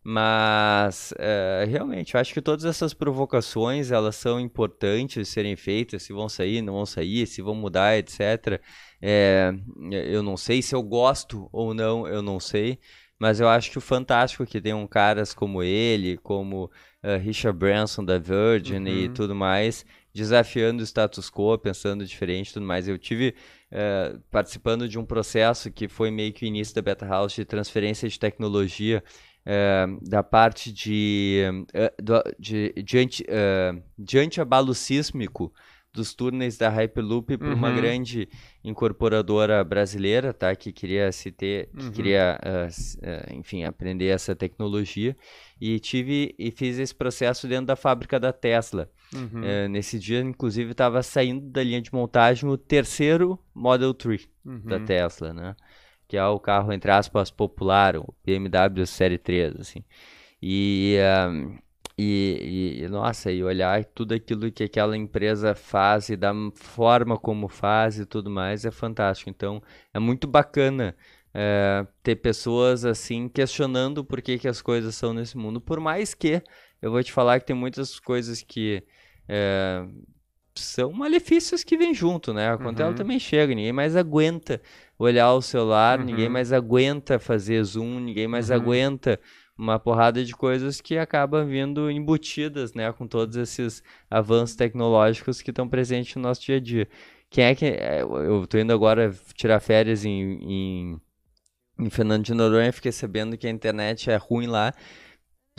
Mas, 0.04 1.14
é, 1.20 1.66
realmente, 1.70 2.16
eu 2.16 2.22
acho 2.22 2.34
que 2.34 2.42
todas 2.42 2.64
essas 2.66 2.94
provocações, 2.94 3.92
elas 3.92 4.16
são 4.16 4.40
importantes 4.40 5.28
de 5.28 5.32
serem 5.32 5.56
feitas, 5.56 6.04
se 6.04 6.14
vão 6.14 6.30
sair, 6.30 6.62
não 6.62 6.74
vão 6.74 6.86
sair, 6.86 7.28
se 7.28 7.42
vão 7.42 7.54
mudar, 7.54 7.98
etc. 7.98 8.60
É, 9.02 9.54
eu 9.92 10.24
não 10.24 10.38
sei 10.38 10.62
se 10.62 10.74
eu 10.74 10.82
gosto 10.82 11.50
ou 11.52 11.74
não, 11.74 12.08
eu 12.08 12.22
não 12.22 12.40
sei. 12.40 12.80
Mas 13.20 13.42
eu 13.42 13.50
acho 13.50 13.70
que 13.72 13.78
o 13.78 13.82
fantástico 13.82 14.44
é 14.44 14.46
que 14.46 14.62
tem 14.62 14.74
um 14.74 14.88
caras 14.88 15.34
como 15.34 15.62
ele, 15.62 16.18
como 16.18 16.72
eh, 17.04 17.18
Richard 17.18 17.58
Branson 17.60 18.04
da 18.06 18.18
Virgin 18.18 18.86
e 18.88 19.08
Uhum. 19.08 19.14
tudo 19.14 19.36
mais, 19.36 19.86
desafiando 20.20 20.82
o 20.82 20.86
status 20.86 21.30
quo, 21.30 21.58
pensando 21.58 22.06
diferente 22.06 22.50
e 22.50 22.54
tudo 22.54 22.66
mais. 22.66 22.88
Eu 22.88 22.98
tive 22.98 23.34
eh, 23.72 24.18
participando 24.30 24.88
de 24.88 25.00
um 25.00 25.06
processo 25.06 25.72
que 25.72 25.88
foi 25.88 26.12
meio 26.12 26.34
que 26.34 26.46
o 26.46 26.48
início 26.48 26.76
da 26.76 26.82
Beta 26.82 27.06
House 27.06 27.34
de 27.34 27.46
transferência 27.46 28.08
de 28.10 28.20
tecnologia 28.20 29.04
eh, 29.46 29.86
da 30.02 30.22
parte 30.22 30.72
de, 30.72 31.44
eh, 31.74 31.94
do- 32.02 32.24
de, 32.38 32.74
de, 32.84 32.98
anti, 33.00 33.24
de 33.98 34.20
antiabalo 34.20 34.74
sísmico 34.76 35.54
dos 35.94 36.14
túneis 36.14 36.58
da 36.58 36.70
Hyperloop 36.70 37.38
para 37.38 37.54
uma 37.54 37.70
Uhum. 37.70 37.76
grande 37.76 38.30
incorporadora 38.64 39.64
brasileira, 39.64 40.34
tá? 40.34 40.56
Que 40.56 40.72
queria 40.72 41.12
se 41.12 41.32
ter, 41.32 41.70
que 41.78 41.86
Uhum. 41.86 41.92
queria, 41.92 42.40
s- 42.68 42.98
ah, 43.04 43.34
enfim, 43.34 43.64
aprender 43.64 44.08
essa 44.08 44.36
tecnologia 44.36 45.16
e 45.60 45.80
tive 45.80 46.36
e 46.38 46.52
fiz 46.52 46.78
esse 46.78 46.94
processo 46.94 47.48
dentro 47.48 47.66
da 47.66 47.76
fábrica 47.76 48.20
da 48.20 48.32
Tesla. 48.32 48.90
Uhum. 49.14 49.44
Eh, 49.44 49.68
nesse 49.68 49.98
dia, 49.98 50.20
inclusive, 50.22 50.72
estava 50.72 51.02
saindo 51.02 51.50
da 51.50 51.64
linha 51.64 51.82
de 51.82 51.92
montagem 51.94 52.48
o 52.48 52.58
terceiro 52.58 53.40
Model 53.54 53.94
3 53.94 54.30
da 54.64 54.78
Uhum. 54.78 54.86
Tesla, 54.86 55.34
né? 55.34 55.56
Que 56.08 56.18
é 56.18 56.26
o 56.26 56.40
carro, 56.40 56.72
entre 56.72 56.92
aspas, 56.92 57.32
popular, 57.32 57.96
o 57.98 58.14
BMW 58.26 58.86
Série 58.86 59.18
3, 59.18 59.56
assim. 59.60 59.84
E, 60.42 60.98
ah, 61.02 61.32
e, 62.02 62.82
e, 62.84 62.88
nossa, 62.90 63.32
e 63.32 63.44
olhar 63.44 63.84
tudo 63.86 64.14
aquilo 64.14 64.52
que 64.52 64.64
aquela 64.64 64.96
empresa 64.98 65.54
faz 65.56 66.10
e 66.10 66.16
da 66.16 66.34
forma 66.56 67.18
como 67.18 67.48
faz 67.48 68.00
e 68.00 68.06
tudo 68.06 68.30
mais 68.30 68.66
é 68.66 68.72
fantástico. 68.72 69.30
Então, 69.30 69.62
é 69.94 70.00
muito 70.00 70.28
bacana 70.28 70.96
eh, 71.34 71.86
ter 72.04 72.16
pessoas 72.18 72.86
assim 72.86 73.28
questionando 73.28 74.04
por 74.06 74.22
que, 74.22 74.38
que 74.40 74.48
as 74.48 74.62
coisas 74.62 74.96
são 74.96 75.14
nesse 75.14 75.38
mundo. 75.38 75.60
Por 75.62 75.80
mais 75.80 76.14
que 76.14 76.42
eu 76.82 76.92
vou 76.92 77.04
te 77.04 77.12
falar 77.12 77.40
que 77.40 77.46
tem 77.48 77.56
muitas 77.56 78.00
coisas 78.00 78.42
que 78.42 78.84
eh, 79.28 79.86
são 80.56 80.92
malefícios 80.92 81.64
que 81.64 81.78
vêm 81.78 81.94
junto, 81.94 82.34
né? 82.34 82.50
A 82.50 82.58
Uhum. 82.58 82.94
também 82.94 83.20
chega, 83.20 83.54
ninguém 83.56 83.72
mais 83.72 83.96
aguenta 83.96 84.62
olhar 84.98 85.32
o 85.34 85.42
celular, 85.42 86.00
ninguém 86.00 86.28
Uhum. 86.28 86.34
mais 86.34 86.52
aguenta 86.52 87.18
fazer 87.20 87.64
zoom, 87.64 88.00
ninguém 88.00 88.28
mais 88.28 88.50
Uhum. 88.50 88.58
aguenta 88.58 89.20
uma 89.60 89.78
porrada 89.78 90.24
de 90.24 90.34
coisas 90.34 90.80
que 90.80 90.98
acabam 90.98 91.46
vindo 91.46 91.92
embutidas, 91.92 92.74
né, 92.74 92.92
com 92.94 93.06
todos 93.06 93.36
esses 93.36 93.84
avanços 94.10 94.56
tecnológicos 94.56 95.42
que 95.42 95.50
estão 95.50 95.68
presentes 95.68 96.16
no 96.16 96.22
nosso 96.22 96.42
dia 96.42 96.56
a 96.56 96.60
dia. 96.62 96.88
Quem 97.30 97.44
é 97.44 97.54
que 97.54 97.66
é, 97.66 98.02
eu 98.02 98.48
tô 98.48 98.58
indo 98.58 98.72
agora 98.72 99.14
tirar 99.36 99.60
férias 99.60 100.06
em, 100.06 100.40
em, 100.42 101.02
em 101.78 101.90
Fernando 101.90 102.24
de 102.24 102.34
Noronha, 102.34 102.72
fiquei 102.72 102.92
sabendo 102.92 103.38
que 103.38 103.46
a 103.46 103.50
internet 103.50 104.10
é 104.10 104.16
ruim 104.16 104.48
lá. 104.48 104.74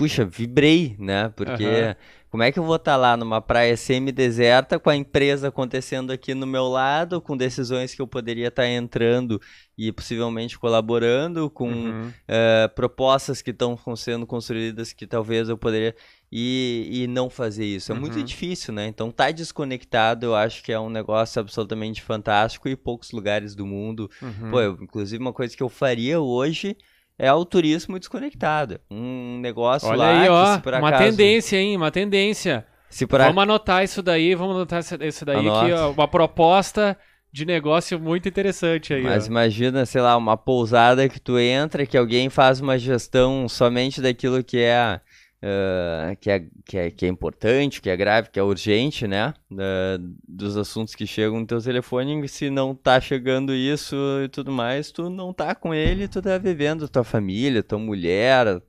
Puxa, 0.01 0.25
vibrei, 0.25 0.97
né? 0.99 1.29
Porque 1.37 1.65
Aham. 1.85 1.97
como 2.31 2.43
é 2.43 2.51
que 2.51 2.59
eu 2.59 2.65
vou 2.65 2.77
estar 2.77 2.97
lá 2.97 3.17
numa 3.19 3.41
praia 3.43 3.77
semi-deserta 3.77 4.79
com 4.79 4.89
a 4.89 4.97
empresa 4.97 5.49
acontecendo 5.49 6.11
aqui 6.11 6.33
no 6.33 6.47
meu 6.47 6.69
lado, 6.69 7.21
com 7.21 7.37
decisões 7.37 7.95
que 7.95 8.01
eu 8.01 8.07
poderia 8.07 8.49
estar 8.49 8.67
entrando 8.67 9.39
e 9.77 9.93
possivelmente 9.93 10.59
colaborando, 10.59 11.51
com 11.51 11.69
Uhum. 11.69 12.13
eh, 12.27 12.69
propostas 12.69 13.43
que 13.43 13.51
estão 13.51 13.77
sendo 13.95 14.27
construídas 14.27 14.93
que 14.95 15.07
talvez 15.07 15.51
eu 15.51 15.59
poderia 15.59 15.95
e, 16.33 16.89
e 17.03 17.07
não 17.07 17.29
fazer 17.29 17.67
isso. 17.67 17.93
É 17.93 17.95
muito 17.95 18.17
Uhum. 18.17 18.25
difícil, 18.25 18.73
né? 18.73 18.87
Então, 18.87 19.11
tá 19.11 19.31
desconectado, 19.31 20.25
eu 20.27 20.35
acho 20.35 20.63
que 20.63 20.73
é 20.73 20.81
um 20.81 20.89
negócio 20.89 21.41
absolutamente 21.41 22.01
fantástico 22.01 22.69
e 22.71 22.77
poucos 22.77 23.11
lugares 23.11 23.55
do 23.55 23.67
mundo. 23.67 24.09
Uhum. 24.23 24.51
Pô, 24.51 24.61
eu- 24.63 24.79
inclusive 24.81 25.21
uma 25.23 25.33
coisa 25.33 25.55
que 25.57 25.63
eu 25.63 25.69
faria 25.69 26.21
hoje 26.21 26.75
é 27.21 27.31
o 27.33 27.45
turismo 27.45 27.99
desconectado. 27.99 28.81
Um 28.91 29.39
negócio 29.41 29.87
Olha 29.89 29.99
lá 29.99 30.09
aí, 30.21 30.23
que 30.25 30.29
ó. 30.31 30.59
por 30.59 30.73
Uma 30.75 30.89
acaso, 30.89 31.05
tendência, 31.05 31.57
hein? 31.59 31.77
Uma 31.77 31.91
tendência. 31.91 32.67
se 32.89 33.07
por 33.07 33.21
Vamos 33.21 33.43
anotar 33.43 33.85
isso 33.85 34.03
daí, 34.03 34.35
vamos 34.35 34.57
anotar 34.57 34.81
isso 35.03 35.25
daí, 35.27 35.37
Anota. 35.37 35.67
que 35.67 35.73
ó, 35.75 35.91
uma 35.91 36.09
proposta 36.09 36.97
de 37.31 37.45
negócio 37.45 38.01
muito 38.01 38.27
interessante 38.27 38.95
aí. 38.95 39.03
Mas 39.03 39.27
ó. 39.27 39.31
imagina, 39.31 39.85
sei 39.85 40.01
lá, 40.01 40.17
uma 40.17 40.37
pousada 40.37 41.09
que 41.11 41.21
tu 41.21 41.39
entra, 41.39 41.85
que 41.85 41.97
alguém 41.97 42.31
faz 42.31 42.59
uma 42.59 42.79
gestão 42.79 43.47
somente 43.49 44.01
daquilo 44.01 44.43
que 44.43 44.59
é, 44.59 44.99
ah, 45.43 46.15
que 46.21 46.31
é, 46.31 46.47
que 46.65 46.79
é, 46.79 46.91
que 46.91 47.07
é 47.07 47.09
importante, 47.09 47.81
que 47.81 47.89
é 47.91 47.97
grave, 47.97 48.29
que 48.31 48.39
é 48.39 48.43
urgente, 48.43 49.07
né? 49.07 49.33
Da- 49.51 49.99
dos 50.29 50.57
assuntos 50.57 50.95
que 50.95 51.07
chegam 51.07 51.41
no 51.41 51.47
teu 51.47 51.61
telefone, 51.63 52.29
se 52.29 52.51
não 52.51 52.75
tá 52.75 53.01
chegando 53.01 53.55
isso 53.55 53.97
e 54.25 54.29
tudo 54.29 54.53
mais, 54.53 54.91
tu 54.93 55.09
não 55.09 55.33
tá 55.33 55.55
com 55.55 55.75
ele, 55.75 56.09
tu 56.09 56.21
tá 56.21 56.37
vivendo 56.39 56.89
tua 56.89 57.05
família, 57.05 57.63
tua 57.63 57.79
mulher, 57.79 58.63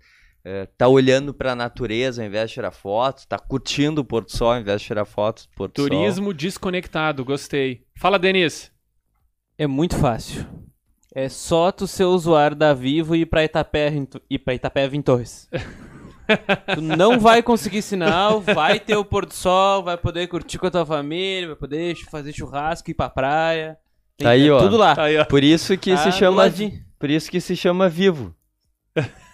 eh, 0.45 0.67
tá 0.77 0.87
olhando 0.87 1.33
pra 1.33 1.53
natureza 1.55 2.21
ao 2.21 2.27
invés 2.27 2.49
de 2.49 2.55
tirar 2.55 2.71
fotos, 2.71 3.25
tá 3.25 3.37
curtindo 3.37 4.01
o 4.01 4.05
pôr 4.05 4.23
do 4.23 4.31
sol 4.31 4.51
ao 4.53 4.59
invés 4.59 4.81
de 4.81 4.87
tirar 4.87 5.05
fotos 5.05 5.45
do 5.45 5.53
pôr 5.55 5.67
do 5.67 5.77
sol. 5.81 5.89
Turismo 5.89 6.33
desconectado, 6.33 7.23
gostei. 7.25 7.83
Fala, 7.97 8.17
Denis. 8.17 8.71
É 9.57 9.67
muito 9.67 9.95
fácil. 9.97 10.45
É 11.13 11.27
só 11.27 11.71
tu 11.71 11.85
ser 11.85 12.05
usuário 12.05 12.55
da 12.55 12.73
Vivo 12.73 13.15
e 13.15 13.19
ir 13.21 13.25
pra 13.25 13.43
Itapeva 13.43 13.95
em, 13.95 14.07
ir 14.29 14.39
pra 14.39 14.53
Itapeva 14.55 14.95
em 14.95 15.01
Torres. 15.01 15.49
tu 16.75 16.81
não 16.81 17.19
vai 17.19 17.41
conseguir 17.43 17.81
sinal, 17.81 18.41
vai 18.41 18.79
ter 18.79 18.95
o 18.95 19.05
pôr 19.05 19.25
do 19.25 19.33
sol, 19.33 19.83
vai 19.83 19.97
poder 19.97 20.27
curtir 20.27 20.57
com 20.57 20.67
a 20.67 20.71
tua 20.71 20.85
família, 20.85 21.47
vai 21.47 21.55
poder 21.55 21.95
fazer 22.09 22.33
churrasco, 22.33 22.89
ir 22.91 22.93
pra 22.93 23.09
praia. 23.09 23.77
Tem 24.17 24.25
Tá 24.25 24.31
aí, 24.31 24.47
é 24.47 24.51
ó. 24.51 24.59
tudo 24.59 24.77
lá. 24.77 24.95
Tá 24.95 25.03
aí, 25.03 25.17
ó. 25.17 25.25
Por 25.25 25.43
isso 25.43 25.77
que 25.77 25.91
Ah, 25.91 25.97
se 25.97 26.11
chama, 26.11 26.43
ladinho. 26.43 26.79
por 26.99 27.09
isso 27.09 27.29
que 27.31 27.39
se 27.41 27.55
chama 27.55 27.89
vivo. 27.89 28.35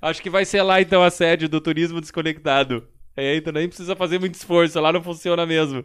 Acho 0.00 0.22
que 0.22 0.30
vai 0.30 0.44
ser 0.44 0.62
lá 0.62 0.80
então 0.80 1.02
a 1.02 1.10
sede 1.10 1.48
do 1.48 1.60
turismo 1.60 2.00
desconectado. 2.00 2.86
É, 3.16 3.36
então 3.36 3.52
nem 3.52 3.68
precisa 3.68 3.94
fazer 3.96 4.18
muito 4.18 4.34
esforço, 4.34 4.80
lá 4.80 4.92
não 4.92 5.02
funciona 5.02 5.46
mesmo. 5.46 5.84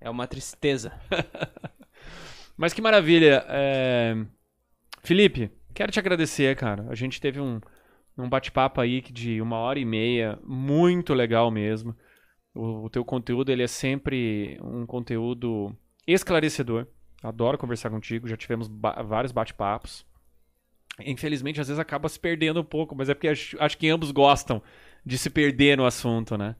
É 0.00 0.08
uma 0.10 0.26
tristeza. 0.26 0.92
Mas 2.56 2.72
que 2.72 2.82
maravilha. 2.82 3.44
é, 3.48 4.16
Felipe, 5.02 5.50
quero 5.74 5.92
te 5.92 5.98
agradecer, 5.98 6.56
cara. 6.56 6.86
A 6.90 6.94
gente 6.94 7.20
teve 7.20 7.40
um, 7.40 7.60
Um 8.18 8.28
bate-papo 8.28 8.80
aí 8.80 9.00
de 9.00 9.40
uma 9.40 9.56
hora 9.58 9.78
e 9.78 9.84
meia, 9.84 10.38
muito 10.44 11.14
legal 11.14 11.50
mesmo. 11.50 11.96
O, 12.54 12.84
o 12.86 12.90
teu 12.90 13.04
conteúdo 13.04 13.52
ele 13.52 13.62
é 13.62 13.68
sempre 13.68 14.58
um 14.62 14.86
conteúdo 14.86 15.74
esclarecedor. 16.06 16.86
Adoro 17.22 17.58
conversar 17.58 17.90
contigo, 17.90 18.28
já 18.28 18.36
tivemos 18.36 18.68
ba- 18.68 19.02
vários 19.02 19.32
bate-papos. 19.32 20.06
Infelizmente, 21.00 21.60
às 21.60 21.68
vezes 21.68 21.78
acaba 21.78 22.08
se 22.08 22.18
perdendo 22.18 22.60
um 22.60 22.64
pouco, 22.64 22.94
mas 22.96 23.08
é 23.08 23.14
porque 23.14 23.28
acho, 23.28 23.56
acho 23.60 23.78
que 23.78 23.88
ambos 23.88 24.10
gostam 24.10 24.60
de 25.06 25.16
se 25.16 25.30
perder 25.30 25.76
no 25.76 25.86
assunto, 25.86 26.36
né? 26.36 26.56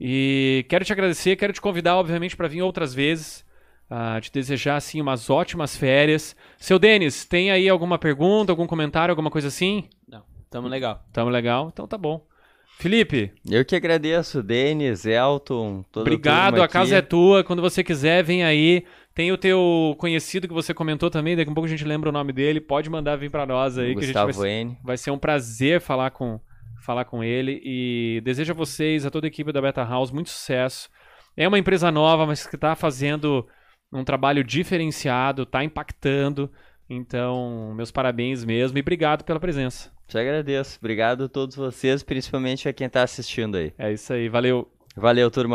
E 0.00 0.64
quero 0.68 0.84
te 0.84 0.92
agradecer, 0.92 1.36
quero 1.36 1.52
te 1.52 1.60
convidar, 1.60 1.96
obviamente, 1.96 2.36
para 2.36 2.48
vir 2.48 2.62
outras 2.62 2.94
vezes. 2.94 3.44
ah, 3.90 4.20
te 4.20 4.32
desejar, 4.32 4.76
assim, 4.76 5.00
umas 5.00 5.28
ótimas 5.30 5.76
férias. 5.76 6.36
Seu 6.58 6.78
Denis, 6.78 7.24
tem 7.24 7.50
aí 7.50 7.68
alguma 7.68 7.98
pergunta, 7.98 8.52
algum 8.52 8.66
comentário, 8.66 9.12
alguma 9.12 9.30
coisa 9.30 9.48
assim? 9.48 9.88
Não, 10.08 10.24
tamo 10.50 10.68
legal. 10.68 11.04
Tamo 11.12 11.30
legal? 11.30 11.70
Então 11.72 11.86
tá 11.86 11.96
bom. 11.96 12.26
Felipe, 12.80 13.30
Eu 13.46 13.62
que 13.62 13.76
agradeço, 13.76 14.42
Denis, 14.42 15.04
Elton, 15.04 15.84
toda 15.92 16.08
obrigado, 16.08 16.62
a 16.62 16.68
casa 16.68 16.96
é 16.96 17.02
tua. 17.02 17.44
Quando 17.44 17.60
você 17.60 17.84
quiser, 17.84 18.24
vem 18.24 18.42
aí. 18.42 18.86
Tem 19.14 19.30
o 19.30 19.36
teu 19.36 19.94
conhecido 19.98 20.48
que 20.48 20.54
você 20.54 20.72
comentou 20.72 21.10
também, 21.10 21.36
daqui 21.36 21.50
a 21.50 21.54
pouco 21.54 21.66
a 21.66 21.70
gente 21.70 21.84
lembra 21.84 22.08
o 22.08 22.12
nome 22.12 22.32
dele. 22.32 22.58
Pode 22.58 22.88
mandar 22.88 23.16
vir 23.16 23.30
pra 23.30 23.44
nós 23.44 23.76
aí, 23.76 23.94
que 23.94 24.00
a 24.00 24.06
gente 24.06 24.14
vai, 24.14 24.26
Gustavo 24.26 24.46
N. 24.46 24.78
vai 24.82 24.96
ser 24.96 25.10
um 25.10 25.18
prazer 25.18 25.78
falar 25.80 26.10
com, 26.10 26.40
falar 26.82 27.04
com 27.04 27.22
ele. 27.22 27.60
E 27.62 28.22
desejo 28.24 28.52
a 28.52 28.56
vocês, 28.56 29.04
a 29.04 29.10
toda 29.10 29.26
a 29.26 29.28
equipe 29.28 29.52
da 29.52 29.60
Beta 29.60 29.84
House, 29.84 30.10
muito 30.10 30.30
sucesso. 30.30 30.88
É 31.36 31.46
uma 31.46 31.58
empresa 31.58 31.90
nova, 31.90 32.24
mas 32.24 32.46
que 32.46 32.54
está 32.54 32.74
fazendo 32.74 33.46
um 33.92 34.04
trabalho 34.04 34.42
diferenciado, 34.42 35.42
está 35.42 35.62
impactando. 35.62 36.50
Então, 36.88 37.74
meus 37.74 37.90
parabéns 37.90 38.42
mesmo 38.42 38.78
e 38.78 38.80
obrigado 38.80 39.22
pela 39.22 39.38
presença. 39.38 39.92
Te 40.10 40.18
agradeço. 40.18 40.76
Obrigado 40.80 41.24
a 41.24 41.28
todos 41.28 41.54
vocês, 41.54 42.02
principalmente 42.02 42.68
a 42.68 42.72
quem 42.72 42.88
tá 42.88 43.04
assistindo 43.04 43.56
aí. 43.56 43.72
É 43.78 43.92
isso 43.92 44.12
aí, 44.12 44.28
valeu. 44.28 44.68
Valeu, 44.96 45.30
turma. 45.30 45.48